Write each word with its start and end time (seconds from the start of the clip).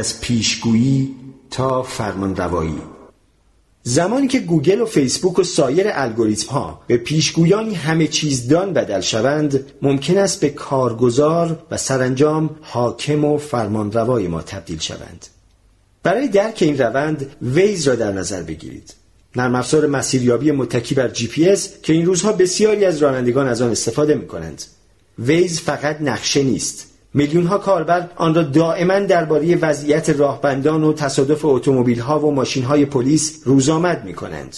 از 0.00 0.20
پیشگویی 0.20 1.14
تا 1.50 1.82
فرمانروایی. 1.82 2.82
زمانی 3.82 4.28
که 4.28 4.40
گوگل 4.40 4.80
و 4.80 4.86
فیسبوک 4.86 5.38
و 5.38 5.42
سایر 5.42 5.86
الگوریتم 5.88 6.52
ها 6.52 6.80
به 6.86 6.96
پیشگویانی 6.96 7.74
همه 7.74 8.06
چیزدان 8.06 8.72
بدل 8.72 9.00
شوند 9.00 9.64
ممکن 9.82 10.18
است 10.18 10.40
به 10.40 10.48
کارگزار 10.48 11.58
و 11.70 11.76
سرانجام 11.76 12.50
حاکم 12.60 13.24
و 13.24 13.38
فرمانروای 13.38 14.28
ما 14.28 14.42
تبدیل 14.42 14.78
شوند. 14.78 15.26
برای 16.02 16.28
درک 16.28 16.58
این 16.60 16.78
روند 16.78 17.36
ویز 17.42 17.88
را 17.88 17.94
در 17.94 18.12
نظر 18.12 18.42
بگیرید. 18.42 18.94
نرم 19.36 19.54
افزار 19.54 19.86
مسیریابی 19.86 20.50
متکی 20.50 20.94
بر 20.94 21.08
جی 21.08 21.26
پی 21.26 21.48
اس 21.48 21.70
که 21.82 21.92
این 21.92 22.06
روزها 22.06 22.32
بسیاری 22.32 22.84
از 22.84 22.98
رانندگان 22.98 23.48
از 23.48 23.62
آن 23.62 23.70
استفاده 23.70 24.14
می 24.14 24.26
کنند 24.26 24.62
ویز 25.18 25.60
فقط 25.60 26.00
نقشه 26.00 26.42
نیست. 26.42 26.89
میلیون 27.14 27.46
ها 27.46 27.58
کاربر 27.58 28.08
آن 28.16 28.34
را 28.34 28.42
دائما 28.42 28.98
درباره 28.98 29.56
وضعیت 29.56 30.10
راهبندان 30.10 30.84
و 30.84 30.92
تصادف 30.92 31.44
اتومبیل 31.44 32.00
ها 32.00 32.20
و 32.20 32.34
ماشین 32.34 32.64
های 32.64 32.84
پلیس 32.84 33.40
روزآمد 33.44 34.04
می 34.04 34.14
کنند. 34.14 34.56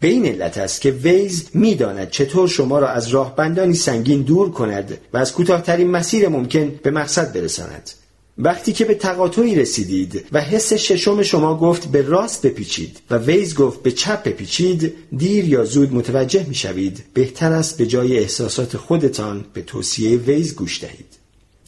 به 0.00 0.08
این 0.08 0.26
علت 0.26 0.58
است 0.58 0.80
که 0.80 0.90
ویز 0.90 1.48
می‌داند 1.54 2.10
چطور 2.10 2.48
شما 2.48 2.78
را 2.78 2.88
از 2.88 3.08
راهبندانی 3.08 3.74
سنگین 3.74 4.22
دور 4.22 4.50
کند 4.50 4.98
و 5.12 5.18
از 5.18 5.32
کوتاهترین 5.32 5.90
مسیر 5.90 6.28
ممکن 6.28 6.72
به 6.82 6.90
مقصد 6.90 7.32
برساند. 7.32 7.90
وقتی 8.38 8.72
که 8.72 8.84
به 8.84 8.94
تقاطعی 8.94 9.54
رسیدید 9.54 10.24
و 10.32 10.40
حس 10.40 10.72
ششم 10.72 11.22
شما 11.22 11.58
گفت 11.58 11.88
به 11.88 12.02
راست 12.02 12.46
بپیچید 12.46 13.00
و 13.10 13.18
ویز 13.18 13.54
گفت 13.54 13.82
به 13.82 13.90
چپ 13.90 14.22
بپیچید 14.22 14.94
دیر 15.16 15.48
یا 15.48 15.64
زود 15.64 15.94
متوجه 15.94 16.46
می‌شوید 16.48 17.04
بهتر 17.14 17.52
است 17.52 17.78
به 17.78 17.86
جای 17.86 18.18
احساسات 18.18 18.76
خودتان 18.76 19.44
به 19.52 19.62
توصیه 19.62 20.16
ویز 20.16 20.54
گوش 20.54 20.80
دهید 20.80 21.17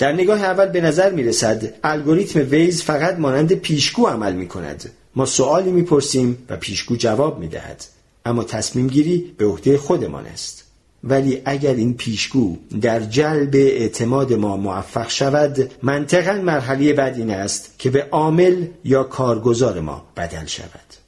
در 0.00 0.12
نگاه 0.12 0.42
اول 0.42 0.66
به 0.66 0.80
نظر 0.80 1.12
می 1.12 1.24
رسد 1.24 1.74
الگوریتم 1.84 2.40
ویز 2.40 2.82
فقط 2.82 3.18
مانند 3.18 3.52
پیشگو 3.52 4.06
عمل 4.06 4.32
می 4.32 4.48
کند. 4.48 4.90
ما 5.16 5.26
سوالی 5.26 5.70
می 5.70 5.82
پرسیم 5.82 6.38
و 6.48 6.56
پیشگو 6.56 6.96
جواب 6.96 7.38
می 7.38 7.48
دهد. 7.48 7.84
اما 8.26 8.44
تصمیم 8.44 8.86
گیری 8.86 9.34
به 9.38 9.46
عهده 9.46 9.78
خودمان 9.78 10.26
است. 10.26 10.64
ولی 11.04 11.42
اگر 11.44 11.74
این 11.74 11.94
پیشگو 11.94 12.56
در 12.80 13.00
جلب 13.00 13.54
اعتماد 13.54 14.32
ما 14.32 14.56
موفق 14.56 15.10
شود 15.10 15.70
منطقا 15.82 16.32
مرحله 16.32 16.92
بعد 16.92 17.16
این 17.16 17.30
است 17.30 17.74
که 17.78 17.90
به 17.90 18.08
عامل 18.10 18.66
یا 18.84 19.04
کارگزار 19.04 19.80
ما 19.80 20.04
بدل 20.16 20.46
شود 20.46 20.99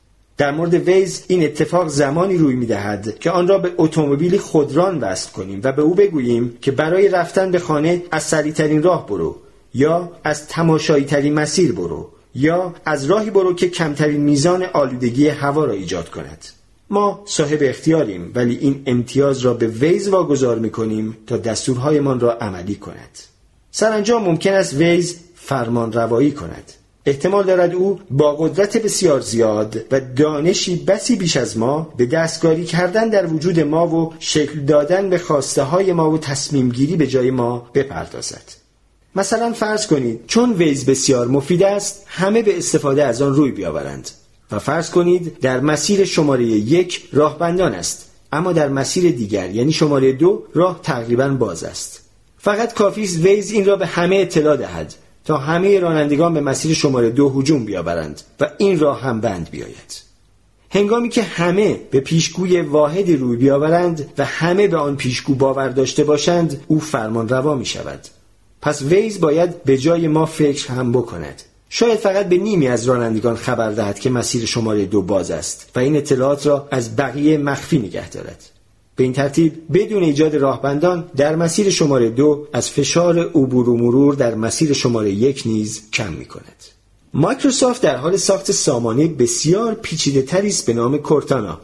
در 0.42 0.50
مورد 0.50 0.74
ویز 0.74 1.24
این 1.28 1.44
اتفاق 1.44 1.88
زمانی 1.88 2.36
روی 2.36 2.54
می 2.54 2.66
دهد 2.66 3.18
که 3.18 3.30
آن 3.30 3.48
را 3.48 3.58
به 3.58 3.72
اتومبیلی 3.78 4.38
خودران 4.38 4.98
وصل 5.00 5.32
کنیم 5.32 5.60
و 5.64 5.72
به 5.72 5.82
او 5.82 5.94
بگوییم 5.94 6.58
که 6.60 6.70
برای 6.72 7.08
رفتن 7.08 7.50
به 7.50 7.58
خانه 7.58 8.02
از 8.10 8.22
سریعترین 8.22 8.82
راه 8.82 9.06
برو 9.06 9.36
یا 9.74 10.12
از 10.24 10.46
تماشایی 10.46 11.04
ترین 11.04 11.34
مسیر 11.34 11.72
برو 11.72 12.08
یا 12.34 12.74
از 12.84 13.04
راهی 13.04 13.30
برو 13.30 13.54
که 13.54 13.68
کمترین 13.68 14.20
میزان 14.20 14.62
آلودگی 14.62 15.28
هوا 15.28 15.64
را 15.64 15.72
ایجاد 15.72 16.10
کند. 16.10 16.44
ما 16.90 17.22
صاحب 17.26 17.58
اختیاریم 17.62 18.32
ولی 18.34 18.56
این 18.56 18.82
امتیاز 18.86 19.38
را 19.38 19.54
به 19.54 19.66
ویز 19.66 20.08
واگذار 20.08 20.58
می 20.58 20.70
کنیم 20.70 21.16
تا 21.26 21.36
دستورهایمان 21.36 22.20
را 22.20 22.32
عملی 22.32 22.74
کند. 22.74 23.18
سرانجام 23.70 24.24
ممکن 24.24 24.52
است 24.52 24.74
ویز 24.74 25.20
فرمان 25.34 25.92
روایی 25.92 26.30
کند. 26.30 26.72
احتمال 27.06 27.44
دارد 27.44 27.74
او 27.74 28.00
با 28.10 28.36
قدرت 28.36 28.76
بسیار 28.76 29.20
زیاد 29.20 29.76
و 29.90 30.00
دانشی 30.00 30.76
بسی 30.76 31.16
بیش 31.16 31.36
از 31.36 31.58
ما 31.58 31.92
به 31.96 32.06
دستکاری 32.06 32.64
کردن 32.64 33.08
در 33.08 33.26
وجود 33.26 33.60
ما 33.60 33.86
و 33.86 34.14
شکل 34.18 34.60
دادن 34.60 35.10
به 35.10 35.18
خواسته 35.18 35.62
های 35.62 35.92
ما 35.92 36.10
و 36.10 36.18
تصمیم 36.18 36.68
گیری 36.68 36.96
به 36.96 37.06
جای 37.06 37.30
ما 37.30 37.70
بپردازد. 37.74 38.42
مثلا 39.16 39.52
فرض 39.52 39.86
کنید 39.86 40.20
چون 40.26 40.52
ویز 40.52 40.86
بسیار 40.86 41.28
مفید 41.28 41.62
است 41.62 42.04
همه 42.06 42.42
به 42.42 42.58
استفاده 42.58 43.04
از 43.04 43.22
آن 43.22 43.34
روی 43.34 43.50
بیاورند. 43.50 44.10
و 44.52 44.58
فرض 44.58 44.90
کنید 44.90 45.38
در 45.40 45.60
مسیر 45.60 46.04
شماره 46.04 46.44
یک 46.44 47.08
راهبندان 47.12 47.74
است 47.74 48.10
اما 48.32 48.52
در 48.52 48.68
مسیر 48.68 49.12
دیگر 49.12 49.50
یعنی 49.50 49.72
شماره 49.72 50.12
دو 50.12 50.42
راه 50.54 50.80
تقریبا 50.82 51.28
باز 51.28 51.64
است. 51.64 52.00
فقط 52.38 52.74
کافی 52.74 53.02
است 53.02 53.18
ویز 53.18 53.50
این 53.50 53.66
را 53.66 53.76
به 53.76 53.86
همه 53.86 54.16
اطلاع 54.16 54.56
دهد. 54.56 54.94
تا 55.24 55.38
همه 55.38 55.80
رانندگان 55.80 56.34
به 56.34 56.40
مسیر 56.40 56.74
شماره 56.74 57.10
دو 57.10 57.28
هجوم 57.28 57.64
بیاورند 57.64 58.20
و 58.40 58.50
این 58.58 58.78
راه 58.78 59.00
هم 59.00 59.20
بند 59.20 59.50
بیاید. 59.50 60.02
هنگامی 60.70 61.08
که 61.08 61.22
همه 61.22 61.80
به 61.90 62.00
پیشگوی 62.00 62.60
واحدی 62.60 63.16
روی 63.16 63.36
بیاورند 63.36 64.12
و 64.18 64.24
همه 64.24 64.68
به 64.68 64.76
آن 64.76 64.96
پیشگو 64.96 65.34
باور 65.34 65.68
داشته 65.68 66.04
باشند 66.04 66.60
او 66.66 66.80
فرمان 66.80 67.28
روا 67.28 67.54
می 67.54 67.66
شود. 67.66 68.00
پس 68.62 68.82
ویز 68.82 69.20
باید 69.20 69.64
به 69.64 69.78
جای 69.78 70.08
ما 70.08 70.26
فکر 70.26 70.72
هم 70.72 70.92
بکند. 70.92 71.42
شاید 71.68 71.98
فقط 71.98 72.28
به 72.28 72.36
نیمی 72.36 72.68
از 72.68 72.84
رانندگان 72.84 73.36
خبر 73.36 73.70
دهد 73.70 73.98
که 73.98 74.10
مسیر 74.10 74.44
شماره 74.44 74.84
دو 74.84 75.02
باز 75.02 75.30
است 75.30 75.70
و 75.76 75.78
این 75.78 75.96
اطلاعات 75.96 76.46
را 76.46 76.68
از 76.70 76.96
بقیه 76.96 77.38
مخفی 77.38 77.78
نگه 77.78 78.08
دارد. 78.08 78.50
به 79.02 79.06
این 79.06 79.14
ترتیب 79.14 79.52
بدون 79.72 80.02
ایجاد 80.02 80.36
راهبندان 80.36 81.10
در 81.16 81.36
مسیر 81.36 81.70
شماره 81.70 82.10
دو 82.10 82.46
از 82.52 82.70
فشار 82.70 83.18
عبور 83.18 83.68
و 83.68 83.76
مرور 83.76 84.14
در 84.14 84.34
مسیر 84.34 84.72
شماره 84.72 85.10
یک 85.10 85.42
نیز 85.46 85.90
کم 85.92 86.12
می 86.12 86.24
کند. 86.24 86.64
مایکروسافت 87.14 87.82
در 87.82 87.96
حال 87.96 88.16
ساخت 88.16 88.52
سامانه 88.52 89.08
بسیار 89.08 89.74
پیچیده 89.74 90.28
ای 90.28 90.36
است 90.48 90.66
به 90.66 90.72
نام 90.72 90.98
کورتانا. 90.98 91.60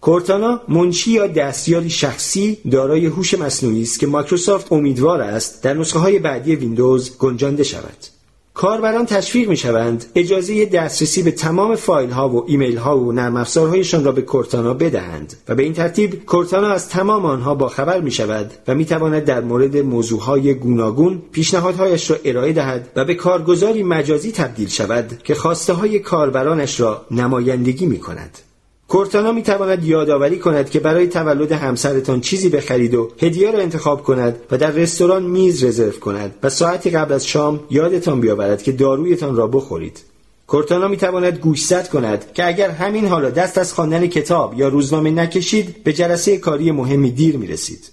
کورتانا 0.00 0.60
منشی 0.68 1.10
یا 1.10 1.26
دستیاری 1.26 1.90
شخصی 1.90 2.58
دارای 2.70 3.06
هوش 3.06 3.34
مصنوعی 3.34 3.82
است 3.82 4.00
که 4.00 4.06
مایکروسافت 4.06 4.72
امیدوار 4.72 5.20
است 5.20 5.62
در 5.62 5.74
نسخه 5.74 5.98
های 5.98 6.18
بعدی 6.18 6.56
ویندوز 6.56 7.16
گنجانده 7.18 7.64
شود. 7.64 8.15
کاربران 8.56 9.06
تشویق 9.06 9.48
می 9.48 9.56
شوند 9.56 10.04
اجازه 10.14 10.64
دسترسی 10.64 11.22
به 11.22 11.30
تمام 11.30 11.76
فایل 11.76 12.10
ها 12.10 12.28
و 12.28 12.44
ایمیل 12.46 12.76
ها 12.76 12.98
و 12.98 13.12
نرم 13.12 13.36
افزارهایشان 13.36 14.04
را 14.04 14.12
به 14.12 14.22
کورتانا 14.22 14.74
بدهند 14.74 15.36
و 15.48 15.54
به 15.54 15.62
این 15.62 15.72
ترتیب 15.72 16.24
کورتانا 16.24 16.68
از 16.68 16.88
تمام 16.88 17.26
آنها 17.26 17.54
با 17.54 17.68
خبر 17.68 18.00
می 18.00 18.10
شود 18.10 18.50
و 18.68 18.74
می 18.74 18.84
تواند 18.84 19.24
در 19.24 19.40
مورد 19.40 19.76
موضوع 19.76 20.20
های 20.20 20.54
گوناگون 20.54 21.22
پیشنهادهایش 21.32 22.10
را 22.10 22.16
ارائه 22.24 22.52
دهد 22.52 22.88
و 22.96 23.04
به 23.04 23.14
کارگزاری 23.14 23.82
مجازی 23.82 24.32
تبدیل 24.32 24.68
شود 24.68 25.20
که 25.24 25.34
خواسته 25.34 25.72
های 25.72 25.98
کاربرانش 25.98 26.80
را 26.80 27.06
نمایندگی 27.10 27.86
می 27.86 27.98
کند. 27.98 28.38
کورتانا 28.88 29.32
می 29.32 29.42
تواند 29.42 29.84
یادآوری 29.84 30.38
کند 30.38 30.70
که 30.70 30.80
برای 30.80 31.06
تولد 31.06 31.52
همسرتان 31.52 32.20
چیزی 32.20 32.48
بخرید 32.48 32.94
و 32.94 33.10
هدیه 33.22 33.50
را 33.50 33.58
انتخاب 33.58 34.02
کند 34.02 34.36
و 34.50 34.58
در 34.58 34.70
رستوران 34.70 35.22
میز 35.22 35.64
رزرو 35.64 35.90
کند 35.90 36.34
و 36.42 36.50
ساعتی 36.50 36.90
قبل 36.90 37.12
از 37.12 37.26
شام 37.26 37.60
یادتان 37.70 38.20
بیاورد 38.20 38.62
که 38.62 38.72
دارویتان 38.72 39.36
را 39.36 39.46
بخورید. 39.46 40.02
کورتانا 40.46 40.88
می 40.88 40.96
تواند 40.96 41.38
گوشزد 41.38 41.88
کند 41.88 42.32
که 42.32 42.46
اگر 42.46 42.70
همین 42.70 43.06
حالا 43.06 43.30
دست 43.30 43.58
از 43.58 43.72
خواندن 43.72 44.06
کتاب 44.06 44.60
یا 44.60 44.68
روزنامه 44.68 45.10
نکشید 45.10 45.84
به 45.84 45.92
جلسه 45.92 46.36
کاری 46.36 46.70
مهمی 46.70 47.10
دیر 47.10 47.36
می 47.36 47.46
رسید. 47.46 47.90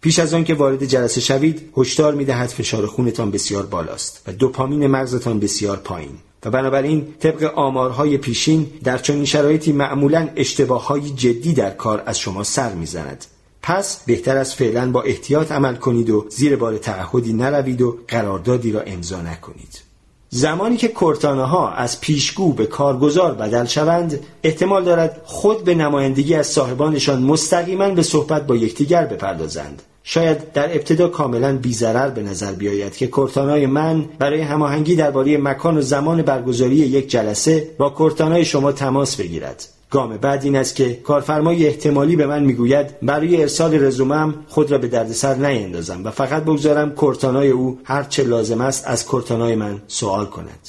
پیش 0.00 0.18
از 0.18 0.34
آن 0.34 0.44
که 0.44 0.54
وارد 0.54 0.84
جلسه 0.84 1.20
شوید 1.20 1.70
هشدار 1.76 2.14
می 2.14 2.24
دهد 2.24 2.48
فشار 2.48 2.86
خونتان 2.86 3.30
بسیار 3.30 3.66
بالاست 3.66 4.22
و 4.26 4.32
دوپامین 4.32 4.86
مغزتان 4.86 5.40
بسیار 5.40 5.76
پایین. 5.76 6.18
و 6.46 6.50
بنابراین 6.50 7.14
طبق 7.20 7.52
آمارهای 7.54 8.18
پیشین 8.18 8.66
در 8.84 8.98
چنین 8.98 9.24
شرایطی 9.24 9.72
معمولا 9.72 10.28
اشتباههای 10.36 11.10
جدی 11.10 11.54
در 11.54 11.70
کار 11.70 12.02
از 12.06 12.18
شما 12.18 12.42
سر 12.42 12.72
می‌زند. 12.72 13.24
پس 13.62 14.04
بهتر 14.06 14.36
از 14.36 14.54
فعلا 14.54 14.90
با 14.90 15.02
احتیاط 15.02 15.52
عمل 15.52 15.74
کنید 15.74 16.10
و 16.10 16.26
زیر 16.28 16.56
بار 16.56 16.78
تعهدی 16.78 17.32
نروید 17.32 17.82
و 17.82 17.98
قراردادی 18.08 18.72
را 18.72 18.80
امضا 18.80 19.22
نکنید. 19.22 19.82
زمانی 20.28 20.76
که 20.76 20.88
کورتانه 20.88 21.44
ها 21.44 21.70
از 21.70 22.00
پیشگو 22.00 22.52
به 22.52 22.66
کارگزار 22.66 23.34
بدل 23.34 23.64
شوند 23.64 24.20
احتمال 24.42 24.84
دارد 24.84 25.20
خود 25.24 25.64
به 25.64 25.74
نمایندگی 25.74 26.34
از 26.34 26.46
صاحبانشان 26.46 27.22
مستقیما 27.22 27.88
به 27.88 28.02
صحبت 28.02 28.46
با 28.46 28.56
یکدیگر 28.56 29.06
بپردازند. 29.06 29.82
شاید 30.08 30.52
در 30.52 30.76
ابتدا 30.76 31.08
کاملا 31.08 31.56
بیزرر 31.56 32.08
به 32.08 32.22
نظر 32.22 32.52
بیاید 32.52 32.96
که 32.96 33.06
کورتانای 33.06 33.66
من 33.66 34.04
برای 34.18 34.40
هماهنگی 34.40 34.96
درباره 34.96 35.38
مکان 35.38 35.78
و 35.78 35.80
زمان 35.80 36.22
برگزاری 36.22 36.74
یک 36.74 37.10
جلسه 37.10 37.70
با 37.78 37.90
کورتانای 37.90 38.44
شما 38.44 38.72
تماس 38.72 39.16
بگیرد. 39.16 39.68
گام 39.90 40.16
بعد 40.16 40.44
این 40.44 40.56
است 40.56 40.74
که 40.74 40.94
کارفرمای 40.94 41.66
احتمالی 41.66 42.16
به 42.16 42.26
من 42.26 42.44
می‌گوید 42.44 43.00
برای 43.02 43.40
ارسال 43.40 43.84
رزومم 43.84 44.34
خود 44.48 44.70
را 44.70 44.78
به 44.78 44.88
دردسر 44.88 45.34
نیندازم 45.34 46.04
و 46.04 46.10
فقط 46.10 46.42
بگذارم 46.42 46.90
کورتانای 46.90 47.50
او 47.50 47.78
هر 47.84 48.02
چه 48.02 48.24
لازم 48.24 48.60
است 48.60 48.86
از 48.86 49.06
کورتانای 49.06 49.54
من 49.54 49.82
سوال 49.86 50.26
کند. 50.26 50.68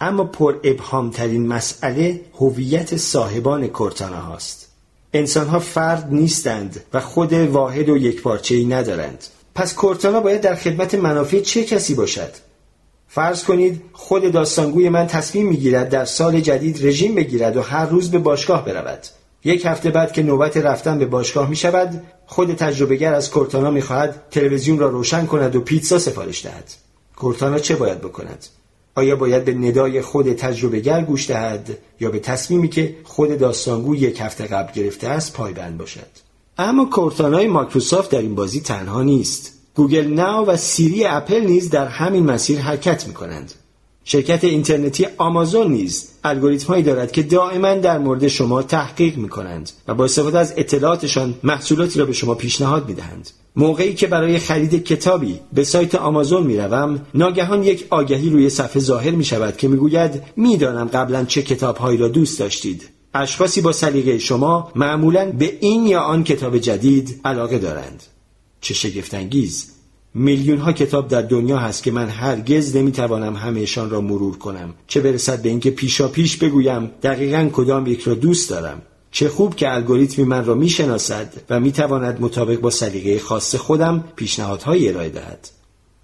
اما 0.00 0.24
پر 0.24 0.54
ابهام 0.64 1.10
ترین 1.10 1.46
مسئله 1.46 2.20
هویت 2.34 2.96
صاحبان 2.96 3.66
کورتانا 3.66 4.20
هاست 4.20 4.61
انسانها 5.12 5.58
فرد 5.58 6.08
نیستند 6.10 6.80
و 6.92 7.00
خود 7.00 7.32
واحد 7.32 7.88
و 7.88 7.96
یک 7.96 8.26
ای 8.50 8.64
ندارند. 8.64 9.24
پس 9.54 9.74
کورتانا 9.74 10.20
باید 10.20 10.40
در 10.40 10.54
خدمت 10.54 10.94
منافع 10.94 11.40
چه 11.40 11.64
کسی 11.64 11.94
باشد؟ 11.94 12.30
فرض 13.08 13.44
کنید 13.44 13.82
خود 13.92 14.32
داستانگوی 14.32 14.88
من 14.88 15.06
تصمیم 15.06 15.48
می‌گیرد 15.48 15.88
در 15.88 16.04
سال 16.04 16.40
جدید 16.40 16.86
رژیم 16.86 17.14
بگیرد 17.14 17.56
و 17.56 17.62
هر 17.62 17.86
روز 17.86 18.10
به 18.10 18.18
باشگاه 18.18 18.64
برود. 18.64 19.06
یک 19.44 19.66
هفته 19.66 19.90
بعد 19.90 20.12
که 20.12 20.22
نوبت 20.22 20.56
رفتن 20.56 20.98
به 20.98 21.06
باشگاه 21.06 21.50
می 21.50 21.56
شود 21.56 22.02
خود 22.26 22.54
تجربهگر 22.54 23.14
از 23.14 23.30
کورتانا 23.30 23.70
می 23.70 23.82
خواهد 23.82 24.22
تلویزیون 24.30 24.78
را 24.78 24.88
روشن 24.88 25.26
کند 25.26 25.56
و 25.56 25.60
پیتزا 25.60 25.98
سفارش 25.98 26.44
دهد. 26.44 26.70
کورتانا 27.16 27.58
چه 27.58 27.76
باید 27.76 28.00
بکند؟ 28.00 28.46
آیا 28.94 29.16
باید 29.16 29.44
به 29.44 29.54
ندای 29.54 30.02
خود 30.02 30.32
تجربهگر 30.32 31.02
گوش 31.02 31.30
دهد 31.30 31.78
یا 32.00 32.10
به 32.10 32.18
تصمیمی 32.18 32.68
که 32.68 32.96
خود 33.04 33.38
داستانگو 33.38 33.96
یک 33.96 34.20
هفته 34.20 34.44
قبل 34.44 34.72
گرفته 34.72 35.08
است 35.08 35.32
پایبند 35.32 35.78
باشد؟ 35.78 36.06
اما 36.58 36.84
کورتانای 36.84 37.46
مایکروسافت 37.46 38.10
در 38.10 38.18
این 38.18 38.34
بازی 38.34 38.60
تنها 38.60 39.02
نیست. 39.02 39.52
گوگل 39.74 40.06
ناو 40.06 40.46
و 40.46 40.56
سیری 40.56 41.04
اپل 41.04 41.40
نیز 41.40 41.70
در 41.70 41.86
همین 41.86 42.26
مسیر 42.26 42.58
حرکت 42.58 43.08
می 43.08 43.14
کنند 43.14 43.52
شرکت 44.04 44.44
اینترنتی 44.44 45.06
آمازون 45.18 45.72
نیز 45.72 46.08
الگوریتم 46.24 46.80
دارد 46.80 47.12
که 47.12 47.22
دائما 47.22 47.74
در 47.74 47.98
مورد 47.98 48.28
شما 48.28 48.62
تحقیق 48.62 49.16
می 49.16 49.28
کنند 49.28 49.70
و 49.88 49.94
با 49.94 50.04
استفاده 50.04 50.38
از 50.38 50.54
اطلاعاتشان 50.56 51.34
محصولاتی 51.42 51.98
را 51.98 52.06
به 52.06 52.12
شما 52.12 52.34
پیشنهاد 52.34 52.88
می 52.88 52.94
دهند. 52.94 53.30
موقعی 53.56 53.94
که 53.94 54.06
برای 54.06 54.38
خرید 54.38 54.84
کتابی 54.84 55.40
به 55.52 55.64
سایت 55.64 55.94
آمازون 55.94 56.42
می 56.42 56.56
روم 56.56 57.00
ناگهان 57.14 57.62
یک 57.62 57.86
آگهی 57.90 58.30
روی 58.30 58.50
صفحه 58.50 58.80
ظاهر 58.82 59.10
می 59.10 59.24
شود 59.24 59.56
که 59.56 59.68
می 59.68 59.76
گوید 59.76 60.22
می 60.36 60.56
دانم 60.56 60.86
قبلا 60.86 61.24
چه 61.24 61.42
کتابهایی 61.42 61.98
را 61.98 62.08
دوست 62.08 62.38
داشتید. 62.38 62.88
اشخاصی 63.14 63.60
با 63.60 63.72
سلیقه 63.72 64.18
شما 64.18 64.72
معمولا 64.74 65.32
به 65.32 65.58
این 65.60 65.86
یا 65.86 66.00
آن 66.00 66.24
کتاب 66.24 66.58
جدید 66.58 67.20
علاقه 67.24 67.58
دارند. 67.58 68.02
چه 68.60 68.74
شگفتانگیز 68.74 69.71
میلیون 70.14 70.58
ها 70.58 70.72
کتاب 70.72 71.08
در 71.08 71.22
دنیا 71.22 71.58
هست 71.58 71.82
که 71.82 71.90
من 71.90 72.08
هرگز 72.08 72.76
نمی‌توانم 72.76 73.36
همهشان 73.36 73.90
را 73.90 74.00
مرور 74.00 74.38
کنم. 74.38 74.74
چه 74.86 75.00
برسد 75.00 75.42
به 75.42 75.48
اینکه 75.48 75.70
پیشا 75.70 76.08
پیش 76.08 76.36
بگویم 76.36 76.90
دقیقا 77.02 77.50
کدام 77.52 77.86
یک 77.86 78.00
را 78.00 78.14
دوست 78.14 78.50
دارم. 78.50 78.82
چه 79.10 79.28
خوب 79.28 79.56
که 79.56 79.72
الگوریتمی 79.72 80.24
من 80.24 80.44
را 80.44 80.54
می‌شناسد 80.54 81.32
و 81.50 81.60
می‌تواند 81.60 82.20
مطابق 82.20 82.60
با 82.60 82.70
سلیقه 82.70 83.18
خاص 83.18 83.54
خودم 83.54 84.04
پیشنهادهایی 84.16 84.88
ارائه 84.88 85.08
دهد. 85.08 85.48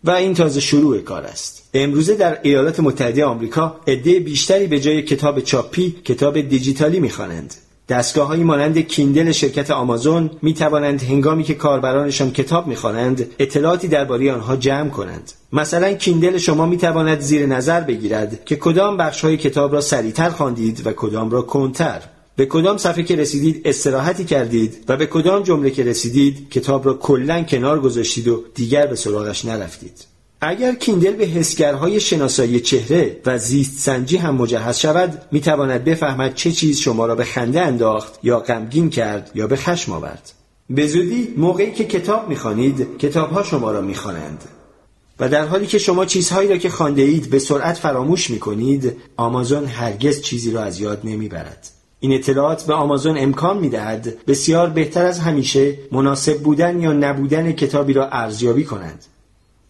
و 0.05 0.11
این 0.11 0.35
تازه 0.35 0.61
شروع 0.61 0.99
کار 0.99 1.23
است. 1.23 1.69
امروزه 1.75 2.15
در 2.15 2.39
ایالات 2.43 2.81
متحده 2.81 3.25
آمریکا 3.25 3.81
عده 3.87 4.21
بیشتری 4.21 4.67
به 4.67 4.81
جای 4.81 5.03
کتاب 5.03 5.41
چاپی 5.41 5.97
کتاب 6.05 6.41
دیجیتالی 6.41 7.01
می‌خوانند. 7.01 7.55
دستگاه 7.89 8.37
مانند 8.37 8.79
کیندل 8.79 9.33
شرکت 9.33 9.71
آمازون 9.71 10.31
می 10.43 10.55
توانند 10.55 11.03
هنگامی 11.03 11.45
که 11.45 11.55
کاربرانشان 11.55 12.31
کتاب 12.31 12.67
می‌خوانند 12.67 13.27
اطلاعاتی 13.39 13.89
درباره 13.89 14.33
آنها 14.33 14.57
جمع 14.57 14.89
کنند. 14.89 15.33
مثلا 15.53 15.93
کیندل 15.93 16.39
شما 16.39 16.67
می 16.67 16.77
تواند 16.77 17.21
زیر 17.21 17.47
نظر 17.47 17.81
بگیرد 17.81 18.45
که 18.45 18.57
کدام 18.57 18.97
بخش 18.97 19.21
های 19.21 19.37
کتاب 19.37 19.73
را 19.73 19.81
سریعتر 19.81 20.31
خواندید 20.31 20.87
و 20.87 20.93
کدام 20.93 21.31
را 21.31 21.43
کنتر 21.43 22.03
به 22.37 22.47
کدام 22.47 22.77
صفحه 22.77 23.03
که 23.03 23.17
رسیدید 23.17 23.63
استراحتی 23.65 24.25
کردید 24.25 24.85
و 24.89 24.97
به 24.97 25.07
کدام 25.07 25.43
جمله 25.43 25.71
که 25.71 25.85
رسیدید 25.85 26.51
کتاب 26.51 26.87
را 26.87 26.95
کلا 26.95 27.43
کنار 27.43 27.81
گذاشتید 27.81 28.29
و 28.29 28.45
دیگر 28.55 28.87
به 28.87 28.97
سراغش 28.97 29.45
نرفتید. 29.45 30.08
اگر 30.41 30.75
کیندل 30.75 31.13
به 31.13 31.25
حسگرهای 31.25 32.01
شناسایی 32.01 32.61
چهره 32.61 33.17
و 33.27 33.39
زیست 33.39 33.79
سنجی 33.79 34.17
هم 34.17 34.35
مجهز 34.35 34.79
شود 34.79 35.23
می 35.33 35.41
تواند 35.41 35.85
بفهمد 35.85 36.35
چه 36.35 36.53
چیز 36.53 36.79
شما 36.79 37.07
را 37.07 37.15
به 37.15 37.25
خنده 37.25 37.61
انداخت 37.61 38.19
یا 38.23 38.41
غمگین 38.41 38.91
کرد 38.91 39.31
یا 39.35 39.47
به 39.47 39.57
خشم 39.57 39.93
آورد. 39.93 40.33
به 40.71 40.87
زودی 40.87 41.35
موقعی 41.37 41.73
که 41.73 41.85
کتاب 41.85 42.29
می‌خوانید 42.29 42.99
کتابها 42.99 43.43
شما 43.43 43.71
را 43.71 43.81
می‌خوانند. 43.81 44.45
و 45.21 45.29
در 45.29 45.47
حالی 45.47 45.67
که 45.67 45.79
شما 45.79 46.05
چیزهایی 46.05 46.49
را 46.49 46.57
که 46.57 46.69
خوانده 46.69 47.03
اید 47.03 47.31
به 47.31 47.39
سرعت 47.39 47.77
فراموش 47.77 48.31
می 48.31 48.39
کنید 48.39 48.97
آمازون 49.17 49.65
هرگز 49.65 50.21
چیزی 50.21 50.51
را 50.51 50.63
از 50.63 50.81
یاد 50.81 51.01
نمی‌برد. 51.05 51.69
این 52.01 52.13
اطلاعات 52.13 52.63
به 52.63 52.75
آمازون 52.75 53.19
امکان 53.19 53.59
می 53.59 53.69
دهد 53.69 54.25
بسیار 54.27 54.71
بهتر 54.71 55.05
از 55.05 55.19
همیشه 55.19 55.79
مناسب 55.93 56.39
بودن 56.39 56.81
یا 56.81 56.93
نبودن 56.93 57.53
کتابی 57.53 57.93
را 57.93 58.09
ارزیابی 58.09 58.65
کنند. 58.65 59.05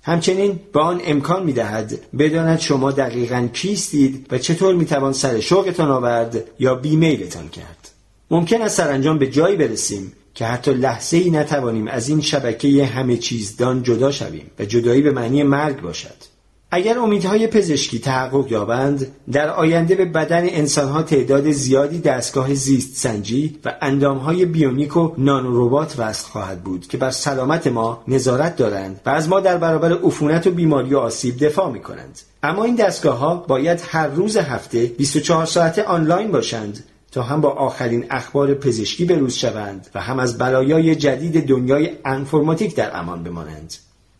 همچنین 0.08 0.60
به 0.72 0.81
آن 0.81 1.00
امکان 1.05 1.44
می 1.44 1.52
دهد 1.52 1.99
بداند 2.19 2.58
شما 2.58 2.90
دقیقا 2.90 3.49
کیستید 3.52 4.26
و 4.31 4.38
چطور 4.38 4.75
می 4.75 4.84
توان 4.87 5.12
سر 5.12 5.40
شوقتان 5.40 5.90
آورد 5.90 6.44
یا 6.58 6.75
بیمیلتان 6.75 7.49
کرد. 7.49 7.90
ممکن 8.31 8.62
است 8.62 8.76
سرانجام 8.76 9.19
به 9.19 9.26
جایی 9.26 9.56
برسیم 9.56 10.12
که 10.34 10.46
حتی 10.46 10.72
لحظه 10.72 11.16
ای 11.16 11.31
نتوانیم 11.31 11.88
از 11.88 12.08
این 12.08 12.20
شبکه 12.20 12.84
همه 12.84 13.16
چیزدان 13.16 13.82
جدا 13.82 14.10
شویم 14.10 14.50
و 14.58 14.64
جدایی 14.64 15.02
به 15.02 15.10
معنی 15.10 15.43
مرگ 15.43 15.81
باشد. 15.81 16.38
اگر 16.70 16.99
امیدهای 16.99 17.47
پزشکی 17.47 17.99
تحقق 17.99 18.53
یابند 18.53 19.06
در 19.32 19.50
آینده 19.50 19.94
به 19.94 20.05
بدن 20.05 20.43
انسانها 20.49 21.03
تعداد 21.03 21.50
زیادی 21.50 21.99
دستگاه 21.99 22.55
زیست 22.55 22.97
سنجی 22.97 23.59
و 23.65 23.75
اندامهای 23.82 24.44
بیونیک 24.44 24.97
و 24.97 25.12
نانوروبات 25.19 25.94
وصل 25.99 26.29
خواهد 26.29 26.62
بود 26.62 26.87
که 26.87 26.99
بر 26.99 27.11
سلامت 27.11 27.67
ما 27.67 28.03
نظارت 28.09 28.56
دارند 28.56 29.00
و 29.06 29.11
از 29.11 29.29
ما 29.29 29.41
در 29.41 29.56
برابر 29.56 29.93
عفونت 29.93 30.47
و 30.47 30.50
بیماری 30.50 30.94
و 30.94 30.99
آسیب 30.99 31.44
دفاع 31.44 31.70
می 31.70 31.81
کنند. 31.81 32.20
اما 32.43 32.65
این 32.65 32.75
دستگاه 32.75 33.19
ها 33.19 33.35
باید 33.35 33.82
هر 33.88 34.06
روز 34.06 34.37
هفته 34.37 34.87
24 34.87 35.47
ساعته 35.47 35.82
آنلاین 35.82 36.31
باشند 36.31 36.85
تا 37.12 37.23
هم 37.23 37.41
با 37.41 37.50
آخرین 37.50 38.06
اخبار 38.11 38.55
پزشکی 38.55 39.05
بروز 39.05 39.35
شوند 39.35 39.87
و 39.94 40.00
هم 40.00 40.19
از 40.19 40.38
بلایای 40.38 40.97
جدید 40.97 41.47
دنیای 41.47 41.91
انفرماتیک 42.05 42.76
در 42.76 42.97
امان 42.97 43.23
بمانند. 43.25 43.75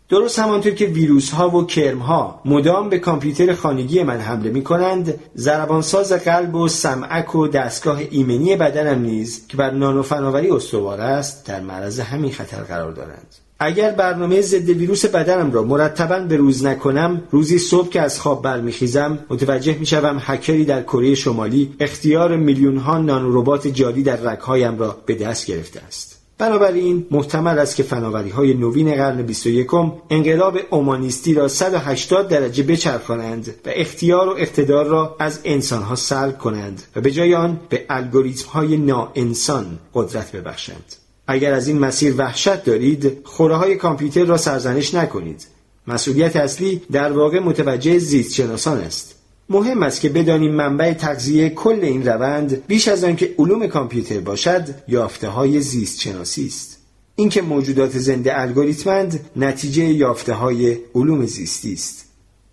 درست 0.09 0.39
همانطور 0.39 0.73
که 0.73 0.85
ویروس 0.85 1.31
ها 1.31 1.49
و 1.49 1.65
کرم 1.65 1.99
ها 1.99 2.41
مدام 2.45 2.89
به 2.89 2.99
کامپیوتر 2.99 3.53
خانگی 3.53 4.03
من 4.03 4.19
حمله 4.19 4.49
می 4.49 4.63
کنند 4.63 5.19
زربانساز 5.35 6.13
قلب 6.13 6.55
و 6.55 6.67
سمعک 6.67 7.35
و 7.35 7.47
دستگاه 7.47 8.01
ایمنی 8.09 8.55
بدنم 8.55 9.01
نیز 9.01 9.47
که 9.47 9.57
بر 9.57 9.71
نانو 9.71 10.03
فناوری 10.03 10.49
استوار 10.49 11.01
است 11.01 11.45
در 11.45 11.59
معرض 11.59 11.99
همین 11.99 12.31
خطر 12.31 12.57
قرار 12.57 12.91
دارند. 12.91 13.35
اگر 13.59 13.91
برنامه 13.91 14.41
ضد 14.41 14.69
ویروس 14.69 15.05
بدنم 15.05 15.51
را 15.51 15.63
مرتبا 15.63 16.19
به 16.19 16.37
روز 16.37 16.65
نکنم 16.65 17.21
روزی 17.31 17.57
صبح 17.57 17.89
که 17.89 18.01
از 18.01 18.19
خواب 18.19 18.43
برمیخیزم 18.43 19.19
متوجه 19.29 19.77
می‌شوم 19.79 20.17
هکری 20.21 20.65
در 20.65 20.83
کره 20.83 21.15
شمالی 21.15 21.75
اختیار 21.79 22.35
میلیون 22.37 22.77
ها 22.77 22.97
نانوربات 22.97 23.67
جاری 23.67 24.03
در 24.03 24.15
رگهایم 24.15 24.79
را 24.79 24.97
به 25.05 25.15
دست 25.15 25.45
گرفته 25.45 25.81
است. 25.87 26.08
بنابراین 26.39 27.07
محتمل 27.11 27.59
است 27.59 27.75
که 27.75 27.83
فناوری 27.83 28.29
های 28.29 28.53
نوین 28.53 28.95
قرن 28.95 29.21
21 29.21 29.67
انقلاب 30.09 30.57
اومانیستی 30.69 31.33
را 31.33 31.47
180 31.47 32.27
درجه 32.27 32.63
بچرخانند 32.63 33.55
و 33.65 33.69
اختیار 33.73 34.29
و 34.29 34.35
اقتدار 34.37 34.85
را 34.85 35.15
از 35.19 35.39
انسانها 35.43 35.95
سلب 35.95 36.37
کنند 36.37 36.83
و 36.95 37.01
به 37.01 37.11
جای 37.11 37.35
آن 37.35 37.59
به 37.69 37.85
الگوریتم 37.89 38.49
های 38.49 38.77
ناانسان 38.77 39.79
قدرت 39.93 40.31
ببخشند. 40.31 40.95
اگر 41.27 41.53
از 41.53 41.67
این 41.67 41.79
مسیر 41.79 42.15
وحشت 42.17 42.63
دارید 42.63 43.17
خوره 43.23 43.55
های 43.55 43.75
کامپیوتر 43.75 44.23
را 44.23 44.37
سرزنش 44.37 44.93
نکنید. 44.93 45.47
مسئولیت 45.87 46.35
اصلی 46.35 46.81
در 46.91 47.11
واقع 47.11 47.39
متوجه 47.39 47.97
زیست 47.97 48.33
شناسان 48.33 48.77
است. 48.77 49.18
مهم 49.49 49.83
است 49.83 50.01
که 50.01 50.09
بدانیم 50.09 50.51
منبع 50.51 50.93
تغذیه 50.93 51.49
کل 51.49 51.79
این 51.81 52.05
روند 52.07 52.67
بیش 52.67 52.87
از 52.87 53.03
آنکه 53.03 53.35
علوم 53.37 53.67
کامپیوتر 53.67 54.19
باشد 54.19 54.75
یافته 54.87 55.27
های 55.27 55.61
زیست 55.61 56.01
شناسی 56.01 56.47
است. 56.47 56.77
اینکه 57.15 57.41
موجودات 57.41 57.97
زنده 57.97 58.41
الگوریتمند 58.41 59.19
نتیجه 59.35 59.83
یافته 59.83 60.33
های 60.33 60.77
علوم 60.95 61.25
زیستی 61.25 61.73
است. 61.73 62.08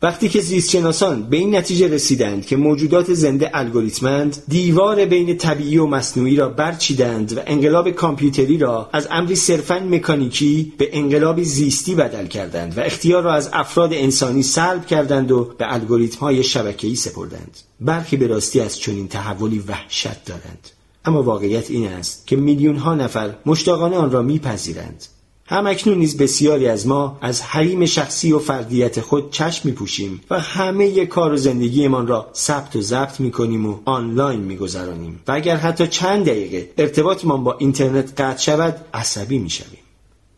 وقتی 0.06 0.28
که 0.28 0.40
زیستشناسان 0.40 1.22
به 1.22 1.36
این 1.36 1.56
نتیجه 1.56 1.88
رسیدند 1.88 2.46
که 2.46 2.56
موجودات 2.56 3.14
زنده 3.14 3.50
الگوریتمند 3.54 4.42
دیوار 4.48 5.06
بین 5.06 5.36
طبیعی 5.36 5.78
و 5.78 5.86
مصنوعی 5.86 6.36
را 6.36 6.48
برچیدند 6.48 7.38
و 7.38 7.40
انقلاب 7.46 7.90
کامپیوتری 7.90 8.58
را 8.58 8.90
از 8.92 9.08
امری 9.10 9.34
صرفا 9.36 9.78
مکانیکی 9.78 10.72
به 10.78 10.88
انقلابی 10.92 11.44
زیستی 11.44 11.94
بدل 11.94 12.26
کردند 12.26 12.78
و 12.78 12.80
اختیار 12.80 13.22
را 13.22 13.34
از 13.34 13.50
افراد 13.52 13.92
انسانی 13.92 14.42
سلب 14.42 14.86
کردند 14.86 15.32
و 15.32 15.44
به 15.58 15.74
الگوریتم 15.74 16.18
های 16.18 16.42
شبکه‌ای 16.42 16.96
سپردند. 16.96 17.56
برخی 17.80 18.16
به 18.16 18.26
راستی 18.26 18.60
از 18.60 18.78
چنین 18.78 19.08
تحولی 19.08 19.58
وحشت 19.58 20.24
دارند. 20.24 20.68
اما 21.04 21.22
واقعیت 21.22 21.70
این 21.70 21.86
است 21.86 22.26
که 22.26 22.36
میلیون 22.36 22.76
ها 22.76 22.94
نفر 22.94 23.34
مشتاقانه 23.46 23.96
آن 23.96 24.10
را 24.10 24.22
میپذیرند. 24.22 25.04
همکنون 25.48 25.98
نیز 25.98 26.16
بسیاری 26.16 26.68
از 26.68 26.86
ما 26.86 27.18
از 27.20 27.42
حریم 27.42 27.86
شخصی 27.86 28.32
و 28.32 28.38
فردیت 28.38 29.00
خود 29.00 29.30
چشم 29.30 29.68
میپوشیم 29.68 30.20
و 30.30 30.40
همه 30.40 31.06
کار 31.06 31.32
و 31.32 31.36
زندگیمان 31.36 32.06
را 32.06 32.30
ثبت 32.34 32.76
و 32.76 32.80
ضبط 32.80 33.20
می‌کنیم 33.20 33.66
و 33.66 33.78
آنلاین 33.84 34.40
میگذرانیم. 34.40 35.20
و 35.28 35.32
اگر 35.32 35.56
حتی 35.56 35.86
چند 35.86 36.26
دقیقه 36.26 36.70
ارتباطمان 36.78 37.44
با 37.44 37.56
اینترنت 37.58 38.20
قطع 38.20 38.42
شود 38.42 38.76
عصبی 38.94 39.38
می‌شویم. 39.38 39.78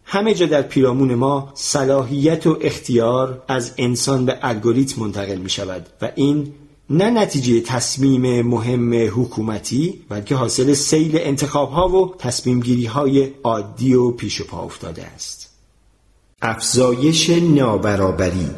همه 0.05 0.35
جا 0.35 0.47
در 0.47 0.62
پیرامون 0.62 1.15
ما 1.15 1.53
صلاحیت 1.55 2.47
و 2.47 2.59
اختیار 2.61 3.43
از 3.49 3.73
انسان 3.79 4.25
به 4.25 4.38
الگوریتم 4.43 5.00
منتقل 5.00 5.37
می 5.37 5.50
شود 5.50 5.87
و 6.03 6.11
این 6.15 6.53
نه 6.90 7.11
نتیجه 7.11 7.61
تصمیم 7.61 8.42
مهم 8.42 8.95
حکومتی 8.95 10.00
بلکه 10.09 10.35
حاصل 10.35 10.73
سیل 10.73 11.18
انتخاب 11.21 11.71
ها 11.71 11.88
و 11.88 12.14
تصمیم 12.18 12.61
گیری 12.61 12.87
های 12.87 13.30
عادی 13.45 13.95
و 13.95 14.11
پیش 14.11 14.42
پا 14.42 14.62
افتاده 14.62 15.04
است. 15.04 15.49
افزایش 16.42 17.30
نابرابری. 17.30 18.50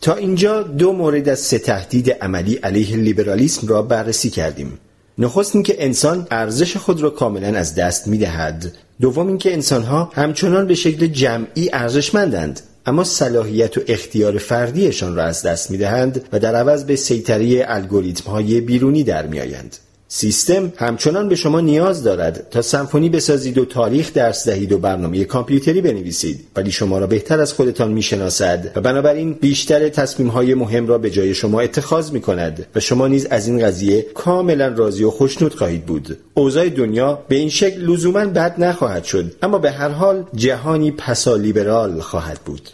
تا 0.00 0.14
اینجا 0.14 0.62
دو 0.62 0.92
مورد 0.92 1.28
از 1.28 1.38
سه 1.38 1.58
تهدید 1.58 2.10
عملی 2.10 2.54
علیه 2.54 2.96
لیبرالیسم 2.96 3.66
را 3.66 3.82
بررسی 3.82 4.30
کردیم. 4.30 4.78
نخست 5.18 5.54
اینکه 5.54 5.84
انسان 5.84 6.26
ارزش 6.30 6.76
خود 6.76 7.00
را 7.00 7.10
کاملا 7.10 7.58
از 7.58 7.74
دست 7.74 8.08
می 8.08 8.18
دهد 8.18 8.72
دوم 9.00 9.26
اینکه 9.26 9.52
انسانها 9.52 10.10
همچنان 10.14 10.66
به 10.66 10.74
شکل 10.74 11.06
جمعی 11.06 11.70
ارزشمندند. 11.72 12.60
اما 12.86 13.04
صلاحیت 13.04 13.78
و 13.78 13.80
اختیار 13.88 14.38
فردیشان 14.38 15.16
را 15.16 15.24
از 15.24 15.42
دست 15.42 15.70
می 15.70 15.78
دهند 15.78 16.28
و 16.32 16.38
در 16.38 16.54
عوض 16.54 16.84
به 16.84 16.96
سیطره 16.96 17.64
الگوریتم 17.66 18.30
های 18.30 18.60
بیرونی 18.60 19.04
در 19.04 19.26
می 19.26 19.40
آیند. 19.40 19.76
سیستم 20.14 20.72
همچنان 20.76 21.28
به 21.28 21.34
شما 21.34 21.60
نیاز 21.60 22.02
دارد 22.02 22.46
تا 22.50 22.62
سمفونی 22.62 23.08
بسازید 23.08 23.58
و 23.58 23.64
تاریخ 23.64 24.12
درس 24.12 24.48
دهید 24.48 24.72
و 24.72 24.78
برنامه 24.78 25.24
کامپیوتری 25.24 25.80
بنویسید. 25.80 26.40
ولی 26.56 26.70
شما 26.70 26.98
را 26.98 27.06
بهتر 27.06 27.40
از 27.40 27.52
خودتان 27.52 27.92
می‌شناسد 27.92 28.72
و 28.76 28.80
بنابراین 28.80 29.32
بیشتر 29.32 29.88
تصمیم 29.88 30.28
های 30.28 30.54
مهم 30.54 30.86
را 30.86 30.98
به 30.98 31.10
جای 31.10 31.34
شما 31.34 31.60
اتخاذ 31.60 32.10
می 32.10 32.20
کند 32.20 32.66
و 32.74 32.80
شما 32.80 33.08
نیز 33.08 33.26
از 33.26 33.46
این 33.46 33.66
قضیه 33.66 34.06
کاملا 34.14 34.68
راضی 34.68 35.04
و 35.04 35.10
خوشنود 35.10 35.54
خواهید 35.54 35.86
بود. 35.86 36.18
اوضاع 36.34 36.68
دنیا 36.68 37.22
به 37.28 37.36
این 37.36 37.48
شکل 37.48 37.80
لزوما 37.80 38.24
بد 38.24 38.54
نخواهد 38.58 39.04
شد 39.04 39.34
اما 39.42 39.58
به 39.58 39.70
هر 39.70 39.88
حال 39.88 40.24
جهانی 40.34 40.90
پسا 40.90 41.36
لیبرال 41.36 42.00
خواهد 42.00 42.38
بود. 42.44 42.68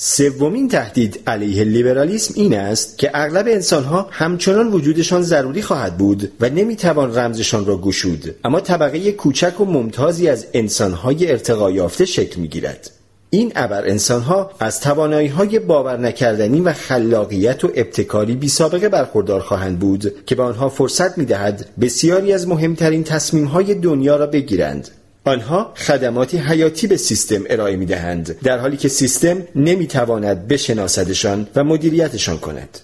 سومین 0.00 0.68
تهدید 0.68 1.20
علیه 1.26 1.64
لیبرالیسم 1.64 2.34
این 2.36 2.54
است 2.54 2.98
که 2.98 3.10
اغلب 3.14 3.46
انسانها 3.48 4.08
همچنان 4.10 4.72
وجودشان 4.72 5.22
ضروری 5.22 5.62
خواهد 5.62 5.98
بود 5.98 6.32
و 6.40 6.48
نمی‌توان 6.48 7.18
رمزشان 7.18 7.66
را 7.66 7.76
گشود. 7.76 8.34
اما 8.44 8.60
طبقه 8.60 9.12
کوچک 9.12 9.60
و 9.60 9.64
ممتازی 9.64 10.28
از 10.28 10.46
انسانهای 10.52 11.30
ارتقا 11.30 11.70
یافته 11.70 12.04
شکل 12.04 12.40
می‌گیرد. 12.40 12.90
این 13.30 13.52
ابر 13.56 13.88
انسانها 13.88 14.50
از 14.60 14.80
توانایی 14.80 15.28
های 15.28 15.58
باور 15.58 15.96
نکردنی 15.96 16.60
و 16.60 16.72
خلاقیت 16.72 17.64
و 17.64 17.70
ابتکاری 17.74 18.34
بی 18.34 18.48
سابقه 18.48 18.88
برخوردار 18.88 19.40
خواهند 19.40 19.78
بود 19.78 20.24
که 20.26 20.34
به 20.34 20.42
آنها 20.42 20.68
فرصت 20.68 21.18
می 21.18 21.24
دهد 21.24 21.68
بسیاری 21.80 22.32
از 22.32 22.48
مهمترین 22.48 23.04
تصمیم 23.04 23.44
های 23.44 23.74
دنیا 23.74 24.16
را 24.16 24.26
بگیرند. 24.26 24.88
آنها 25.28 25.72
خدماتی 25.76 26.38
حیاتی 26.38 26.86
به 26.86 26.96
سیستم 26.96 27.42
ارائه 27.50 27.76
می 27.76 27.86
دهند 27.86 28.40
در 28.40 28.58
حالی 28.58 28.76
که 28.76 28.88
سیستم 28.88 29.42
نمی 29.56 29.86
تواند 29.86 30.48
بشناسدشان 30.48 31.46
و 31.56 31.64
مدیریتشان 31.64 32.38
کند. 32.38 32.78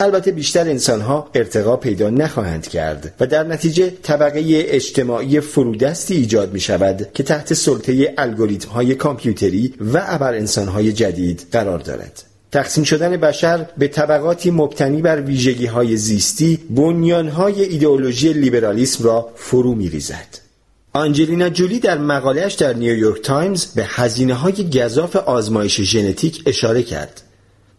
البته 0.00 0.32
بیشتر 0.32 0.68
انسانها 0.68 1.30
ارتقا 1.34 1.76
پیدا 1.76 2.10
نخواهند 2.10 2.68
کرد 2.68 3.14
و 3.20 3.26
در 3.26 3.44
نتیجه 3.44 3.90
طبقه 4.02 4.42
اجتماعی 4.46 5.40
فرودستی 5.40 6.14
ایجاد 6.14 6.52
می 6.52 6.60
شود 6.60 7.08
که 7.14 7.22
تحت 7.22 7.54
سلطه 7.54 8.14
الگوریتم 8.18 8.68
های 8.68 8.94
کامپیوتری 8.94 9.74
و 9.80 10.02
ابر 10.06 10.34
انسانهای 10.34 10.92
جدید 10.92 11.46
قرار 11.52 11.78
دارد. 11.78 12.22
تقسیم 12.52 12.84
شدن 12.84 13.16
بشر 13.16 13.66
به 13.78 13.88
طبقاتی 13.88 14.50
مبتنی 14.50 15.02
بر 15.02 15.20
ویژگی 15.20 15.66
های 15.66 15.96
زیستی 15.96 16.58
بنیان 16.70 17.28
های 17.28 17.62
ایدئولوژی 17.62 18.32
لیبرالیسم 18.32 19.04
را 19.04 19.30
فرو 19.36 19.74
می 19.74 19.88
ریزد. 19.88 20.41
آنجلینا 20.94 21.48
جولی 21.48 21.78
در 21.78 21.98
مقالهش 21.98 22.54
در 22.54 22.74
نیویورک 22.74 23.22
تایمز 23.22 23.66
به 23.66 23.84
هزینه 23.88 24.34
های 24.34 24.70
گزاف 24.70 25.16
آزمایش 25.16 25.80
ژنتیک 25.80 26.42
اشاره 26.46 26.82
کرد. 26.82 27.22